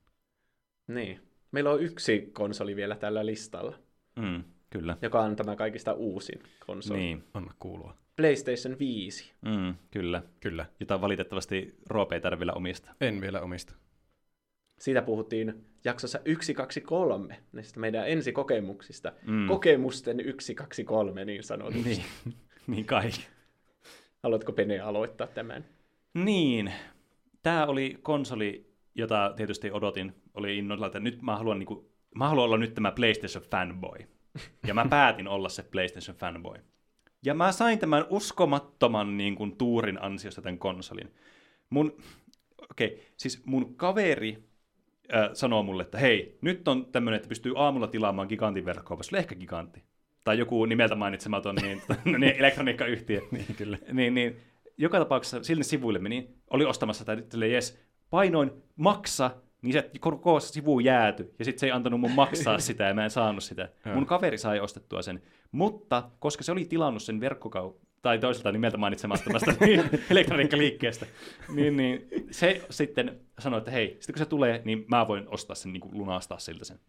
[0.87, 1.19] Niin.
[1.51, 3.79] Meillä on yksi konsoli vielä tällä listalla,
[4.15, 4.97] Mm, kyllä.
[5.01, 6.99] joka on tämä kaikista uusin konsoli.
[6.99, 7.23] Niin.
[7.33, 7.95] Anna kuulua.
[8.15, 9.33] PlayStation 5.
[9.41, 10.23] Mm, kyllä.
[10.39, 10.65] Kyllä.
[10.79, 12.93] Jota valitettavasti Roope ei vielä omistaa.
[13.01, 13.73] En vielä omista.
[14.79, 19.11] Siitä puhuttiin jaksossa 123, näistä meidän ensikokemuksista.
[19.27, 19.47] Mm.
[19.47, 21.89] Kokemusten 123 niin sanotusti.
[21.89, 22.03] Niin,
[22.67, 23.09] niin kai.
[24.23, 25.65] Haluatko Pene aloittaa tämän?
[26.13, 26.73] Niin,
[27.43, 32.45] tämä oli konsoli, jota tietysti odotin, oli innolla, että nyt mä haluan, niinku, mä haluan
[32.45, 33.99] olla nyt tämä PlayStation fanboy.
[34.67, 36.57] Ja mä päätin olla se PlayStation fanboy.
[37.25, 41.13] Ja mä sain tämän uskomattoman niin kuin, tuurin ansiosta tämän konsolin.
[41.69, 41.97] Mun,
[42.71, 44.43] okei, okay, siis mun kaveri
[45.13, 49.35] äh, sanoo mulle, että hei, nyt on tämmöinen, että pystyy aamulla tilaamaan gigantin verkkokaupassa, ehkä
[49.35, 49.83] gigantti.
[50.23, 51.81] Tai joku nimeltä mainitsematon niin,
[52.19, 53.21] niin, elektroniikkayhtiö.
[53.31, 53.77] Niin, kyllä.
[53.93, 54.37] niin, niin,
[54.77, 60.79] joka tapauksessa sille sivuille meni, oli ostamassa tätä, jes, painoin maksa, niin se koko sivu
[60.79, 63.69] jääty, ja sitten se ei antanut mun maksaa sitä, ja mä en saanut sitä.
[63.93, 68.77] Mun kaveri sai ostettua sen, mutta koska se oli tilannut sen verkkokau tai toiselta nimeltä
[68.77, 71.05] mainitsemattomasta niin, elektroniikkaliikkeestä,
[71.55, 75.55] niin, niin se sitten sanoi, että hei, sitten kun se tulee, niin mä voin ostaa
[75.55, 76.79] sen, niin kuin lunastaa siltä sen.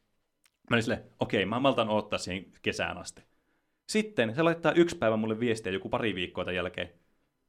[0.71, 3.23] Mä olin silleen, okei, mä maltan odottaa siihen kesään asti.
[3.89, 6.91] Sitten se laittaa yksi päivä mulle viestiä joku pari viikkoa tämän jälkeen.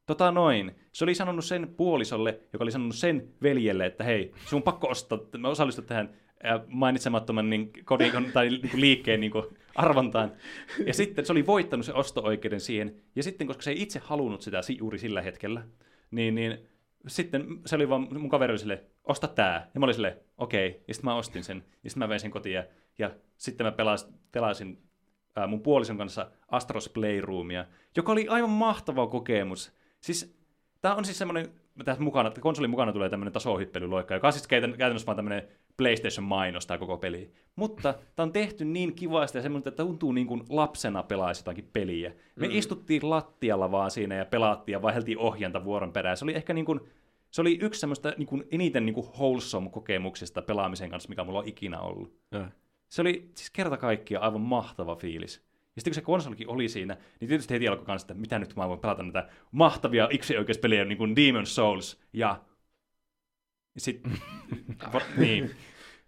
[0.05, 0.75] Tota noin.
[0.91, 4.87] Se oli sanonut sen puolisolle, joka oli sanonut sen veljelle, että hei, sun on pakko
[4.87, 9.31] ostaa, mä osallistun tähän ää, mainitsemattoman niin, kodin, tai niin liikkeen niin
[9.75, 10.31] arvontaan.
[10.85, 12.95] Ja sitten se oli voittanut se osto-oikeuden siihen.
[13.15, 15.63] Ja sitten, koska se ei itse halunnut sitä si- juuri sillä hetkellä,
[16.11, 16.57] niin, niin
[17.07, 19.69] sitten se oli vaan mun kaveri oli silleen, osta tää.
[19.73, 20.67] Ja mä olin silleen, okei.
[20.69, 20.81] Okay.
[20.87, 21.63] Ja sitten mä ostin sen.
[21.83, 22.55] Ja sitten mä vein sen kotiin.
[22.55, 22.63] Ja,
[22.97, 24.83] ja sitten mä pelas, pelasin
[25.35, 27.65] ää, mun puolison kanssa Astros Playroomia,
[27.97, 29.82] joka oli aivan mahtava kokemus.
[30.03, 30.35] Siis
[30.81, 31.49] tää on siis semmoinen,
[31.85, 35.47] tässä mukana, että konsolin mukana tulee tämmöinen tasohyppelyloikka, joka on siis käytän- käytännössä vaan tämmöinen
[35.77, 37.31] PlayStation-mainos tämä koko peli.
[37.55, 41.69] Mutta tämä on tehty niin kivasti ja semmoinen, että tuntuu niin kuin lapsena pelaisi jotakin
[41.73, 42.13] peliä.
[42.35, 42.55] Me mm.
[42.55, 46.17] istuttiin lattialla vaan siinä ja pelattiin ja vaihdeltiin ohjanta vuoron perään.
[46.17, 46.79] Se oli ehkä niin kuin,
[47.31, 51.39] se oli yksi semmoista niin kuin eniten niin kuin wholesome kokemuksista pelaamisen kanssa, mikä mulla
[51.39, 52.13] on ikinä ollut.
[52.31, 52.45] Joo.
[52.89, 55.52] Se oli siis kerta kaikkiaan aivan mahtava fiilis.
[55.75, 58.55] Ja sitten kun se konsolikin oli siinä, niin tietysti heti alkoi kanssa, että mitä nyt
[58.55, 62.41] mä voin pelata näitä mahtavia yksioikeuspelejä, niin kuin Demon Souls ja...
[63.77, 64.11] Sitten...
[65.17, 65.51] niin.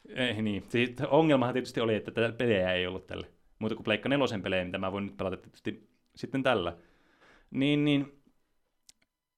[0.10, 0.64] Eh, niin.
[0.70, 3.28] Siis ongelmahan tietysti oli, että tätä pelejä ei ollut tälle.
[3.60, 6.78] Muuta kuin Pleikka nelosen pelejä, mitä mä voin nyt pelata tietysti sitten tällä.
[7.52, 8.22] Niin, niin...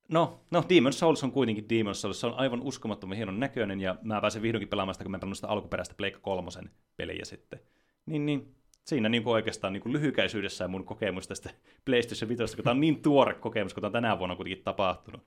[0.10, 2.20] No, no, Demon Souls on kuitenkin Demon Souls.
[2.20, 5.38] Se on aivan uskomattoman hienon näköinen, ja mä pääsen vihdoinkin pelaamaan sitä, kun mä pelannut
[5.38, 7.60] sitä alkuperäistä Pleikka kolmosen peliä sitten.
[8.06, 8.57] Niin, niin
[8.88, 11.50] siinä niin kuin oikeastaan niin kuin lyhykäisyydessään mun kokemus tästä
[11.86, 15.22] PlayStation 5, kun tämä on niin tuore kokemus, kun tämä on tänä vuonna kuitenkin tapahtunut.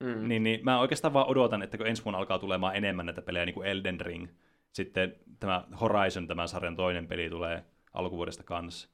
[0.00, 0.28] Mm.
[0.28, 3.46] Niin, niin mä oikeastaan vaan odotan, että kun ensi vuonna alkaa tulemaan enemmän näitä pelejä,
[3.46, 4.28] niin kuin Elden Ring,
[4.72, 8.88] sitten tämä Horizon, tämän sarjan toinen peli tulee alkuvuodesta kanssa.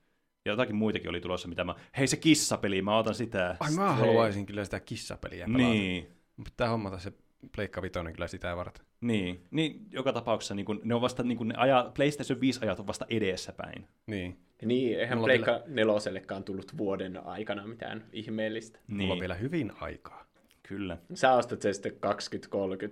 [0.44, 1.74] Ja jotakin muitakin oli tulossa, mitä mä...
[1.98, 3.56] Hei, se kissapeli, mä otan sitä.
[3.60, 5.64] Ai mä haluaisin kyllä sitä kissapeliä pelata.
[5.64, 6.08] Niin,
[6.44, 7.12] Pitää hommata se
[7.54, 8.86] Pleikka Vitoinen kyllä sitä varten.
[9.00, 12.60] niin, niin, joka tapauksessa niin kun, ne on vasta, niin kun ne aja, PlayStation 5
[12.62, 13.88] ajat on vasta edessäpäin.
[14.06, 14.38] Niin.
[14.62, 18.78] Niin, eihän Mulla Pleikka nelosellekaan tullut vuoden aikana mitään ihmeellistä.
[18.86, 20.24] Mulla Niin, on vielä hyvin aikaa.
[20.62, 20.98] kyllä.
[21.14, 21.96] Sä ostat sen sitten 20-30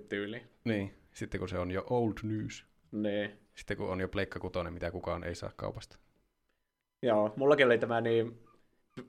[0.09, 0.43] tyyli.
[0.65, 0.95] Niin.
[1.13, 2.65] Sitten kun se on jo old news.
[2.93, 3.37] Ne.
[3.55, 5.99] Sitten kun on jo Pleikka Kutonen, mitä kukaan ei saa kaupasta.
[7.03, 8.39] Joo, mullakin oli tämä niin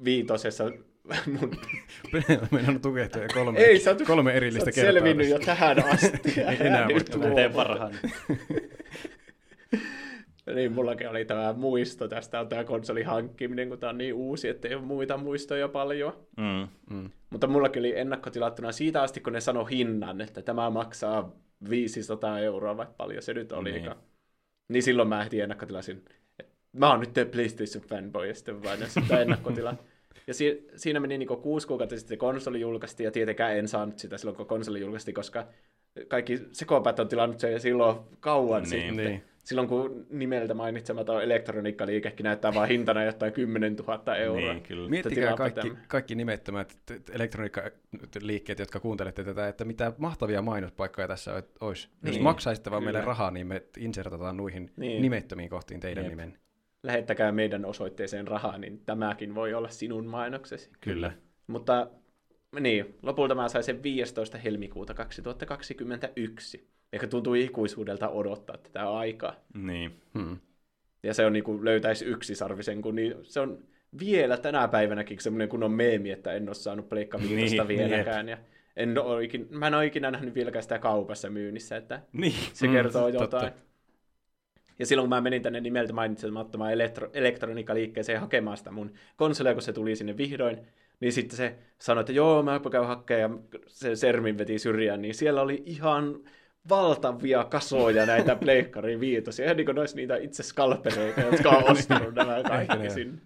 [0.03, 0.71] viitosessa
[1.39, 1.51] mun...
[2.51, 4.93] Meidän on tukehtuja kolme, Ei, sä oot, kolme sä erillistä oot kertaa.
[4.93, 6.33] selvinnyt jo tähän asti.
[6.49, 7.93] Ei enää voi Nyt Mä teen parhaan.
[10.55, 14.47] Niin, mullakin oli tämä muisto tästä on tämä konsolin hankkiminen, kun tämä on niin uusi,
[14.47, 16.13] että ei ole muita muistoja paljon.
[16.37, 16.67] Mm.
[16.95, 17.09] Mm.
[17.29, 21.31] Mutta mullakin oli ennakkotilattuna siitä asti, kun ne sanoi hinnan, että tämä maksaa
[21.69, 23.97] 500 euroa, vai paljon se nyt olikaan.
[23.97, 24.07] Niin,
[24.69, 26.03] niin silloin mä heti ennakkotilasin.
[26.39, 29.75] että Mä oon nyt PlayStation fanboy, ja sitten vain sitä ennakkotila.
[30.27, 33.99] Ja si- siinä meni niinku kuusi kuukautta sitten se konsoli julkaistiin, ja tietenkään en saanut
[33.99, 35.47] sitä silloin, kun konsoli julkaistiin, koska
[36.07, 38.69] kaikki sekopäät on tilannut sen silloin kauan Niin.
[38.69, 38.95] sitten.
[38.97, 39.23] Niin.
[39.43, 44.53] Silloin kun nimeltä mainitsematon elektroniikkaliikekin näyttää vaan hintana jotain 10 000 euroa.
[44.53, 44.89] Niin, kyllä.
[44.89, 46.77] Miettikää kaikki, kaikki nimettömät
[47.11, 51.87] elektroniikkaliikkeet, jotka kuuntelette tätä, että mitä mahtavia mainospaikkoja tässä olisi.
[52.03, 52.23] Jos Niin.
[52.23, 52.91] maksaisitte vaan Kyllä.
[52.93, 55.01] meille rahaa, niin me insertataan noihin Niin.
[55.01, 56.11] nimettömiin kohtiin teidän Jep.
[56.11, 56.37] nimen.
[56.83, 60.69] Lähettäkää meidän osoitteeseen rahaa, niin tämäkin voi olla sinun mainoksesi.
[60.81, 61.11] Kyllä.
[61.47, 61.87] Mutta
[62.59, 64.37] niin, lopulta mä sain sen 15.
[64.37, 66.69] helmikuuta 2021.
[66.93, 69.35] Ehkä tuntuu ikuisuudelta odottaa tätä aikaa.
[69.53, 69.91] Niin.
[70.13, 70.37] Hmm.
[71.03, 73.57] Ja se on niin kuin löytäisi yksisarvisen, kun niin se on
[73.99, 78.29] vielä tänä päivänäkin semmoinen kunnon meemi, että en ole saanut Pleikka Viitosta Niin, vieläkään.
[78.29, 78.37] Ja
[78.75, 82.33] en ole ikin, mä en ole ikinä nähnyt vieläkään sitä kaupassa myynnissä, että Niin.
[82.53, 83.51] se Mm, kertoo totta.
[84.79, 89.61] Ja silloin kun mä menin tänne nimeltä mainitsemattomaan elektro- elektroniikkaliikkeeseen hakemaan sitä mun konsolia, kun
[89.61, 90.57] se tuli sinne vihdoin,
[90.99, 95.15] niin sitten se sanoi, että joo, mä käyn hakemaan, ja se Sermin veti syrjään, niin
[95.15, 96.19] siellä oli ihan
[96.69, 102.15] valtavia kasoja näitä Pleikkari viitosia, ihan niin kuin olisi niitä itse skalpereita, jotka on ostanut
[102.15, 102.89] nämä Ehkä kaikki ne.
[102.89, 103.21] sinne.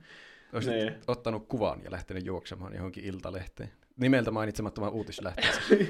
[0.54, 0.94] Olisit Niin.
[1.08, 3.70] ottanut kuvan ja lähtenyt juoksemaan johonkin iltalehteen.
[3.98, 5.54] Nimeltä mainitsemattoman uutislähteen.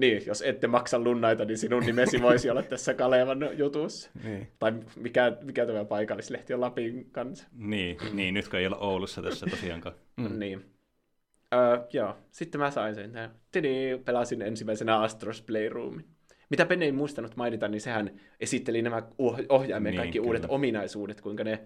[0.00, 4.10] Niin, jos ette maksa lunnaita, niin sinun nimesi voisi olla tässä Kalevan jutussa.
[4.24, 4.48] niin.
[4.58, 7.46] Tai mikä, mikä tämä paikallislehti on Lapin kanssa.
[7.52, 9.94] Niin, niin, nyt kun ei ole Oulussa tässä tosiaankaan.
[10.16, 10.38] Mm.
[10.38, 10.64] Niin.
[11.54, 13.12] Öö, joo, sitten mä sain sen.
[13.52, 16.04] Tini, pelasin ensimmäisenä Astros Playroomin.
[16.50, 20.26] Mitä Penne ei muistanut mainita, niin sehän esitteli nämä oh- ohjaimen Niin, kaikki kyllä.
[20.28, 21.60] uudet ominaisuudet, kuinka ne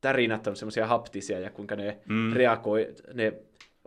[0.00, 2.14] tärinät on semmoisia haptisia ja kuinka ne Mm.
[2.14, 2.32] mm.
[2.32, 3.32] reagoi, ne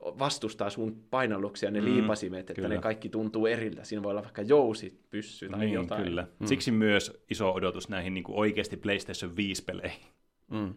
[0.05, 2.75] vastustaa sun painalluksia, ne Mm, liipasimet, että kyllä.
[2.75, 3.83] ne kaikki tuntuu eriltä.
[3.83, 6.03] Siinä voi olla vaikka jousi, pyssy tai niin, jotain.
[6.03, 6.27] kyllä.
[6.39, 6.47] Mm.
[6.47, 10.05] Siksi myös iso odotus näihin niin kuin oikeasti PlayStation 5-peleihin.
[10.51, 10.73] Mm.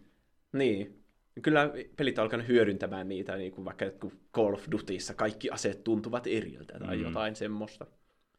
[0.53, 1.03] Niin.
[1.41, 3.85] Kyllä pelit on alkanut hyödyntämään niitä, niin kuin vaikka
[4.33, 7.03] Call of Dutyssa kaikki aseet tuntuvat eriltä tai mm.
[7.03, 7.85] jotain semmoista.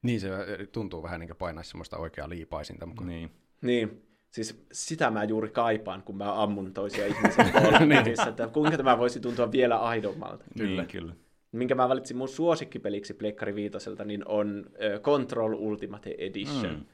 [0.02, 0.28] Niin se
[0.73, 3.08] tuntuu vähän niin kuin painaisi semmoista oikeaa liipaisinta mukaan.
[3.08, 3.31] Niin.
[3.62, 4.02] Niin.
[4.31, 7.44] Siis sitä mä juuri kaipaan, kun mä ammun toisia ihmisiä
[7.86, 10.44] netissä, että kuinka tämä voisi tuntua vielä aidommalta.
[10.58, 10.82] Kyllä.
[10.82, 11.12] Niin, kyllä.
[11.52, 14.66] Minkä mä valitsin mun suosikkipeliksi Pleikkari Viitoselta, niin on
[15.02, 16.74] Control Ultimate Edition.
[16.74, 16.84] Mm.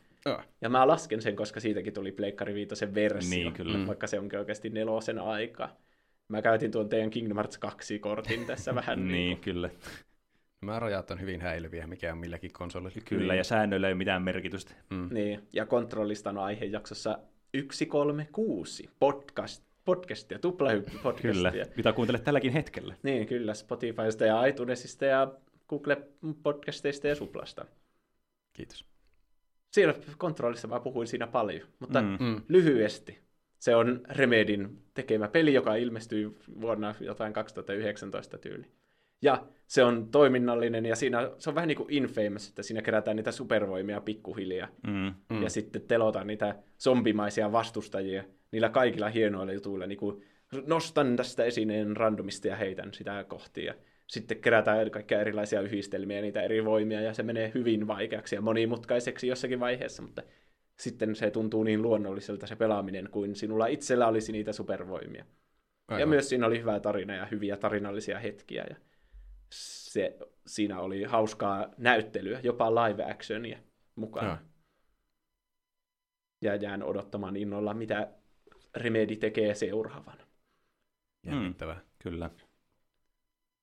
[0.61, 3.87] Ja mä lasken sen, koska siitäkin tuli Pleikkari Viitosen versio, Niin, kyllä.
[3.87, 5.69] vaikka se onkin oikeasti nelosen aika.
[6.29, 9.09] Mä käytin tuon teidän Kingdom Hearts 2-kortin tässä vähän.
[9.09, 9.71] Niin, kyllä.
[10.67, 12.91] Nämä rajat on hyvin häilyviä, mikä on milläkin konsolilla.
[13.05, 14.75] Kyllä, ja säännöillä ei ole mitään merkitystä.
[15.11, 17.19] Niin, ja kontrollista on aihejaksossa
[17.73, 21.21] 136 podcast, podcastia, tuplahyppy-podcastia.
[21.23, 22.95] Kyllä, mitä kuuntelet tälläkin hetkellä.
[23.03, 25.33] Niin, kyllä, Spotifysta ja iTunesista ja
[25.69, 25.97] Google
[26.43, 27.65] Podcasteista ja Suplasta.
[28.53, 28.85] Kiitos.
[29.73, 32.17] Siellä kontrollissa mä puhuin siinä paljon, mutta Mm.
[32.21, 32.41] mm.
[32.49, 33.19] lyhyesti.
[33.59, 38.67] Se on Remedin tekemä peli, joka ilmestyi vuonna jotain 2019 tyyli.
[39.23, 43.17] Ja se on toiminnallinen ja siinä se on vähän niin kuin Infamous, että siinä kerätään
[43.17, 44.69] niitä supervoimia pikkuhiljaa.
[44.87, 45.15] Mm.
[45.31, 45.43] Mm.
[45.43, 49.87] Ja sitten telotaan niitä zombimaisia vastustajia niillä kaikilla hienoilla jutuilla.
[49.87, 50.25] Niin kuin
[50.67, 53.65] nostan tästä esineen randomista ja heitän sitä kohti.
[53.65, 53.75] Ja
[54.07, 57.01] sitten kerätään kaikkia erilaisia yhdistelmiä ja niitä eri voimia.
[57.01, 60.03] Ja se menee hyvin vaikeaksi ja monimutkaiseksi jossakin vaiheessa.
[60.03, 60.23] Mutta
[60.79, 65.25] sitten se tuntuu niin luonnolliselta se pelaaminen, kuin sinulla itsellä olisi niitä supervoimia.
[65.89, 66.01] Aivan.
[66.01, 68.67] Ja myös siinä oli hyvää tarina ja hyviä tarinallisia hetkiä.
[68.71, 68.77] Ja
[69.53, 73.59] se, siinä oli hauskaa näyttelyä, jopa live actionia
[73.97, 74.33] mukana.
[74.33, 74.39] Ah.
[76.43, 78.09] Ja jään odottamaan innolla, mitä
[78.77, 80.25] Remedy tekee seuraavana.
[81.27, 81.81] Jännittävää.
[81.99, 82.31] Kyllä.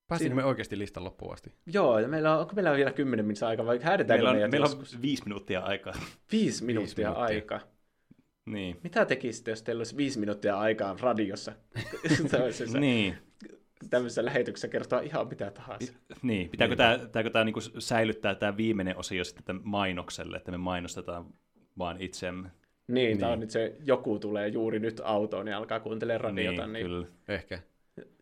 [0.07, 1.51] Pääsimme me oikeasti listan loppuun asti.
[1.65, 4.65] Joo, ja meillä on, onko meillä vielä kymmenen minuuttia aikaa, vai häädetäänkö Meillä on, meillä
[4.65, 4.95] joskus?
[4.95, 5.93] on viisi minuuttia aikaa.
[6.31, 7.35] Viisi minuuttia minuuttia.
[7.35, 7.59] aikaa.
[8.45, 8.79] Niin.
[8.83, 11.53] Mitä tekisitte, jos teillä olisi viisi minuuttia aikaa radiossa
[12.79, 13.17] Niin.
[13.89, 15.93] Tämmöisessä lähetyksessä kertoa ihan mitä tahansa?
[16.21, 16.49] niin.
[16.49, 21.25] Pitääkö tämä, pitääkö tämä niinku säilyttää tämä viimeinen osio sitten tämän mainokselle, että me mainostetaan
[21.77, 22.49] vaan itsemme?
[22.87, 23.41] Niin, tämä on Niin.
[23.41, 26.61] nyt se, joku tulee juuri nyt autoon ja alkaa kuuntelemaan radiota.
[26.67, 27.07] niin, Niin, kyllä.
[27.27, 27.59] Ehkä.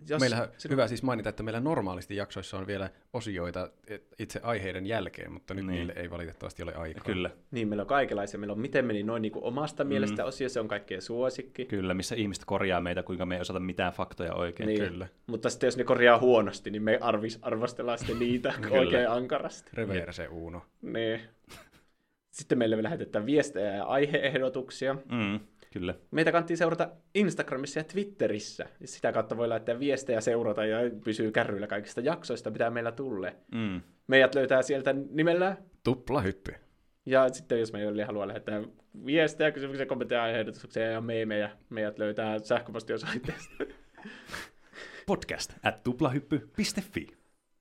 [0.09, 3.69] Jos, Meillähän sinu- hyvä siis mainita, että meillä normaalisti jaksoissa on vielä osioita
[4.19, 5.75] itse aiheiden jälkeen, mutta nyt Niin.
[5.75, 7.03] niille ei valitettavasti ole aikaa.
[7.05, 8.39] Kyllä, Niin, meillä on kaikenlaisia.
[8.39, 11.65] Meillä on miten meni noin niin kuin omasta mielestä osio, se on kaikkien suosikki.
[11.65, 14.67] kyllä, missä ihmiset korjaa meitä, kuinka me ei osata mitään faktoja oikein.
[14.67, 14.79] Niin.
[14.89, 15.07] Kyllä.
[15.27, 19.71] Mutta sitten jos ne korjaa huonosti, niin me arvis, arvostellaan sitten niitä oikein ankarasti.
[19.73, 20.61] Reverse Uno.
[20.81, 21.19] Niin.
[22.31, 24.93] Sitten meille lähetetään viestejä ja aiheehdotuksia.
[24.93, 25.39] Mm,
[25.69, 25.93] kyllä.
[26.11, 28.65] Meitä kannattaa seurata Instagramissa ja Twitterissä.
[28.85, 33.35] Sitä kautta voi laittaa viestejä, seurata ja pysyy kärryillä kaikista jaksoista, mitä meillä tulee.
[33.55, 33.81] Mm.
[34.07, 35.57] Meidät löytää sieltä nimellä.
[35.83, 36.55] Tupla hyppy.
[37.05, 38.63] Ja sitten jos meille haluaa lähettää
[39.05, 43.53] viestejä, kysymyksiä, kommentteja, aiheehdotuksia ja meemejä, meidät löytää sähköpostiosoitteesta.
[45.05, 47.18] Podcast at tuplahyppy.fi.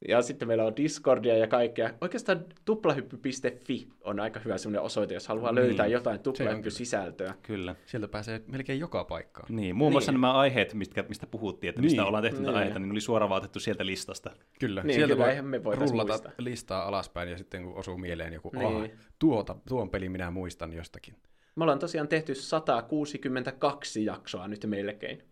[0.08, 1.90] Ja sitten meillä on Discordia ja kaikkea.
[2.00, 5.64] Oikeastaan tuplahyppy.fi on aika hyvä sellainen osoite, jos haluaa Niin.
[5.66, 7.34] löytää jotain tuplahyppy-sisältöä.
[7.42, 7.74] Kyllä.
[7.86, 9.46] Sieltä pääsee melkein joka paikkaan.
[9.56, 10.20] Niin, muun muassa Niin.
[10.20, 12.08] nämä aiheet, mistä, mistä puhuttiin, että mistä Niin.
[12.08, 12.58] ollaan tehty näitä Niin.
[12.58, 14.30] aiheita, niin ne oli suoraan vaan otettu sieltä listasta.
[14.60, 16.32] Kyllä, Niin, sieltä kyllä, me rullata muistaa.
[16.38, 18.80] listaa alaspäin ja sitten kun osuu mieleen joku, Niin.
[18.82, 18.98] niin.
[19.18, 21.14] tuota, tuon pelin minä muistan jostakin.
[21.56, 25.22] Me ollaan tosiaan tehty 162 jaksoa nyt melkein,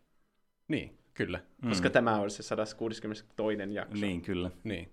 [0.69, 1.41] Niin, kyllä.
[1.62, 1.69] Mm.
[1.69, 3.57] koska tämä on se 162.
[3.75, 4.07] jakso.
[4.07, 4.51] Niin, kyllä.
[4.65, 4.93] Niin.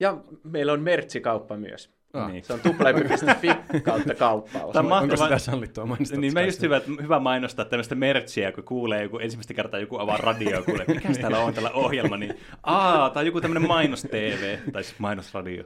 [0.00, 1.90] Ja meillä on merchikauppa myös.
[2.12, 2.44] Ah, Niin.
[2.44, 3.48] Se on tuplahyppy.fi
[3.80, 4.50] kautta kauppa.
[4.58, 5.26] Tämä on Onko mahtavaa.
[5.26, 6.18] sitä sallittua mainostaa?
[6.20, 10.16] Niin mä just hyvä, hyvä mainostaa tämmöistä merchia, kun kuulee joku ensimmäistä kertaa joku avaa
[10.16, 14.98] radio, kuulee, mikä täällä on tällä ohjelma, niin aa, tai joku tämmöinen mainos-TV, tai siis
[14.98, 15.62] mainosradio.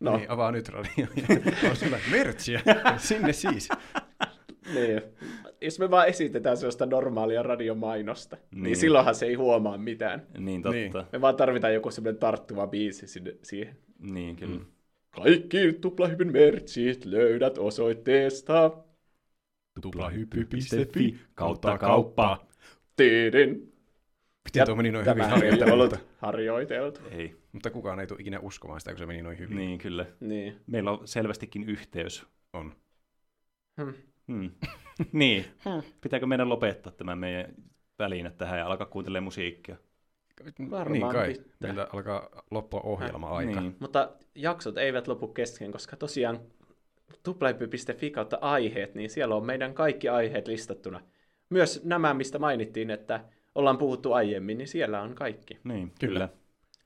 [0.00, 0.16] No, No.
[0.16, 1.06] Niin, avaa nyt radio.
[1.92, 2.60] on merchia.
[2.96, 3.68] Sinne siis.
[4.74, 5.02] niin.
[5.62, 8.48] Jos me vaan esitetään sellaista normaalia radiomainosta, niin.
[8.50, 8.62] Niin.
[8.62, 10.26] niin silloinhan se ei huomaa mitään.
[10.38, 10.74] Niin, totta.
[10.76, 10.92] Niin.
[10.92, 13.76] Niin, Me vaan tarvitaan joku semmoinen tarttuva biisi sinne, siihen.
[13.98, 14.58] niin kyllä.
[14.58, 14.66] Mm.
[15.10, 18.70] Kaikki tuplahypyn merchit löydät osoitteesta.
[19.80, 22.46] Tuplahyppy.fi kautta kauppa.
[22.96, 23.72] Tiidin.
[24.44, 25.96] Miten tuo meni noin hyvin harjoiteltu?
[26.18, 27.00] harjoiteltu.
[27.10, 29.56] Ei, Mutta kukaan ei tule ikinä uskomaan sitä, kun se meni noin hyvin.
[29.56, 30.06] niin kyllä.
[30.20, 30.56] Niin.
[30.66, 32.26] Meillä on selvästikin yhteys.
[32.52, 32.72] On.
[33.82, 33.94] Hmm.
[34.28, 34.50] Hmm.
[35.12, 35.44] niin.
[36.00, 37.54] Pitääkö meidän lopettaa tämä meidän
[37.98, 39.76] väline tähän ja alkaa kuuntelemaan musiikkia?
[40.70, 41.28] Varmaan niin kai.
[41.28, 41.46] pitää.
[41.60, 43.60] Meiltä alkaa loppua ohjelma-aika.
[43.60, 43.76] Niin.
[43.78, 46.40] Mutta jaksot eivät lopu kesken, koska tosiaan
[47.22, 51.00] tuplahyppy.fi kautta aiheet, niin siellä on meidän kaikki aiheet listattuna.
[51.50, 53.24] Myös nämä, mistä mainittiin, että
[53.54, 55.58] ollaan puhuttu aiemmin, niin siellä on kaikki.
[55.64, 56.12] Niin, Kyllä.
[56.12, 56.28] kyllä.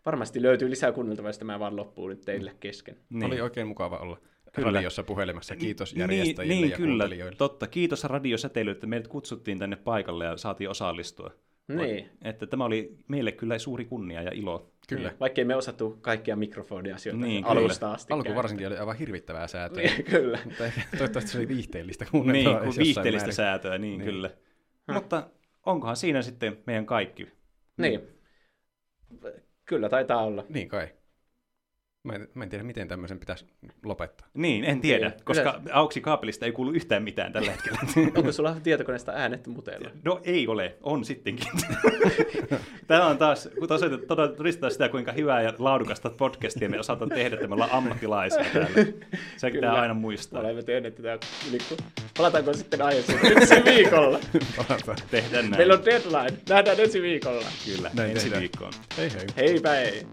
[0.06, 2.96] Varmasti löytyy lisää kuunneltavaa, jos tämä vaan loppuu nyt teille kesken.
[3.10, 3.24] Niin.
[3.24, 4.18] Oli oikein mukava olla
[4.56, 4.72] Kyllä.
[4.72, 5.56] radiossa puhelemassa.
[5.56, 6.88] Kiitos Niin, järjestäjille niin, ja kyllä.
[6.88, 7.36] kuuntelijoille.
[7.36, 7.66] Totta.
[7.66, 11.30] Kiitos radiosäteily, että meidät kutsuttiin tänne paikalle ja saatiin osallistua.
[11.68, 12.10] Niin.
[12.24, 14.72] Että tämä oli meille kyllä suuri kunnia ja ilo.
[14.88, 15.14] Kyllä.
[15.20, 17.60] Vaikkei me osattu kaikkia mikrofoniasioita Niin, niin, kyllä.
[17.60, 18.12] alusta asti.
[18.12, 18.36] Alku käyttää.
[18.36, 19.82] varsinkin oli aivan hirvittävää säätöä.
[19.82, 20.38] Niin, kyllä.
[20.44, 23.34] Mutta toivottavasti se oli viihteellistä Niin, edes jossain viihteellistä määrin.
[23.34, 24.10] säätöä, niin, niin.
[24.10, 24.30] kyllä.
[24.92, 25.30] Mutta
[25.66, 27.28] onkohan siinä sitten meidän kaikki?
[27.76, 28.00] Niin.
[29.64, 30.44] Kyllä taitaa olla.
[30.48, 30.88] Niin kai.
[32.06, 33.46] Mä en, mä en tiedä, miten tämmöisen pitäisi
[33.84, 34.28] lopettaa.
[34.34, 37.78] Niin, en tiedä, Niin, koska yleensä- auksi kaapelista ei kuulu yhtään mitään tällä hetkellä.
[38.18, 39.90] Onko sulla tietokoneesta äänet muteilla?
[40.04, 41.46] No ei ole, on sittenkin.
[42.86, 43.68] Tämä on taas, kun
[44.36, 48.92] todistaa sitä, kuinka hyvää ja laadukasta podcastia me osataan tehdä, että me ollaan ammattilaisia täällä.
[49.36, 50.40] Se pitää aina muistaa.
[50.40, 51.18] olemme tehneet tätä
[51.50, 51.58] yli
[52.16, 54.18] Palataanko sitten aiheeseen ensi viikolla?
[55.10, 55.56] Tehdään näin.
[55.56, 56.38] Meillä on deadline.
[56.48, 57.46] Nähdään ensi viikolla.
[57.64, 58.40] Kyllä, Näin ensi tehdään.
[58.40, 58.72] viikkoon.
[58.98, 59.26] Hei hei.
[59.36, 60.06] Heipä hei.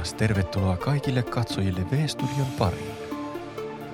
[0.00, 2.96] Taas tervetuloa kaikille katsojille V-studion pariin.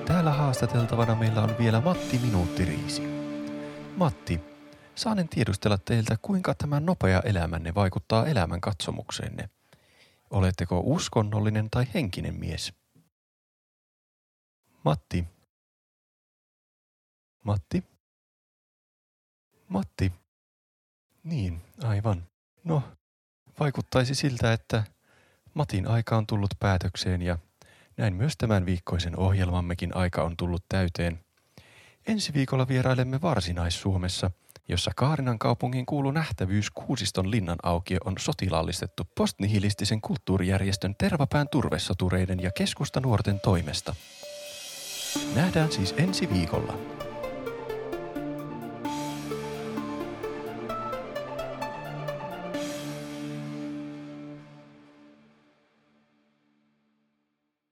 [0.07, 3.03] Täällä haastateltavana meillä on vielä Matti Minuuttiriisi.
[3.97, 4.41] Matti,
[4.95, 9.51] saanen tiedustella teiltä, kuinka tämä nopea elämänne vaikuttaa elämän katsomukseenne.
[10.31, 12.73] Oletteko uskonnollinen tai henkinen mies?
[14.85, 15.25] Matti.
[17.45, 17.85] Matti.
[19.69, 20.13] Matti.
[21.25, 22.29] Niin, aivan.
[22.65, 22.83] No,
[23.61, 24.85] vaikuttaisi siltä, että
[25.57, 27.39] Matin aika on tullut päätökseen ja
[27.97, 31.21] näin myös tämän viikkoisen ohjelmammekin aika on tullut täyteen.
[32.07, 34.31] Ensi viikolla vierailemme Varsinais-Suomessa,
[34.69, 42.51] jossa Kaarinan kaupungin kuulu nähtävyys Kuusiston linnan aukio on sotilaallistettu postnihilistisen kulttuurijärjestön Tervapään turvesotureiden ja
[42.51, 43.95] keskustanuorten toimesta.
[45.35, 46.79] Nähdään siis ensi viikolla.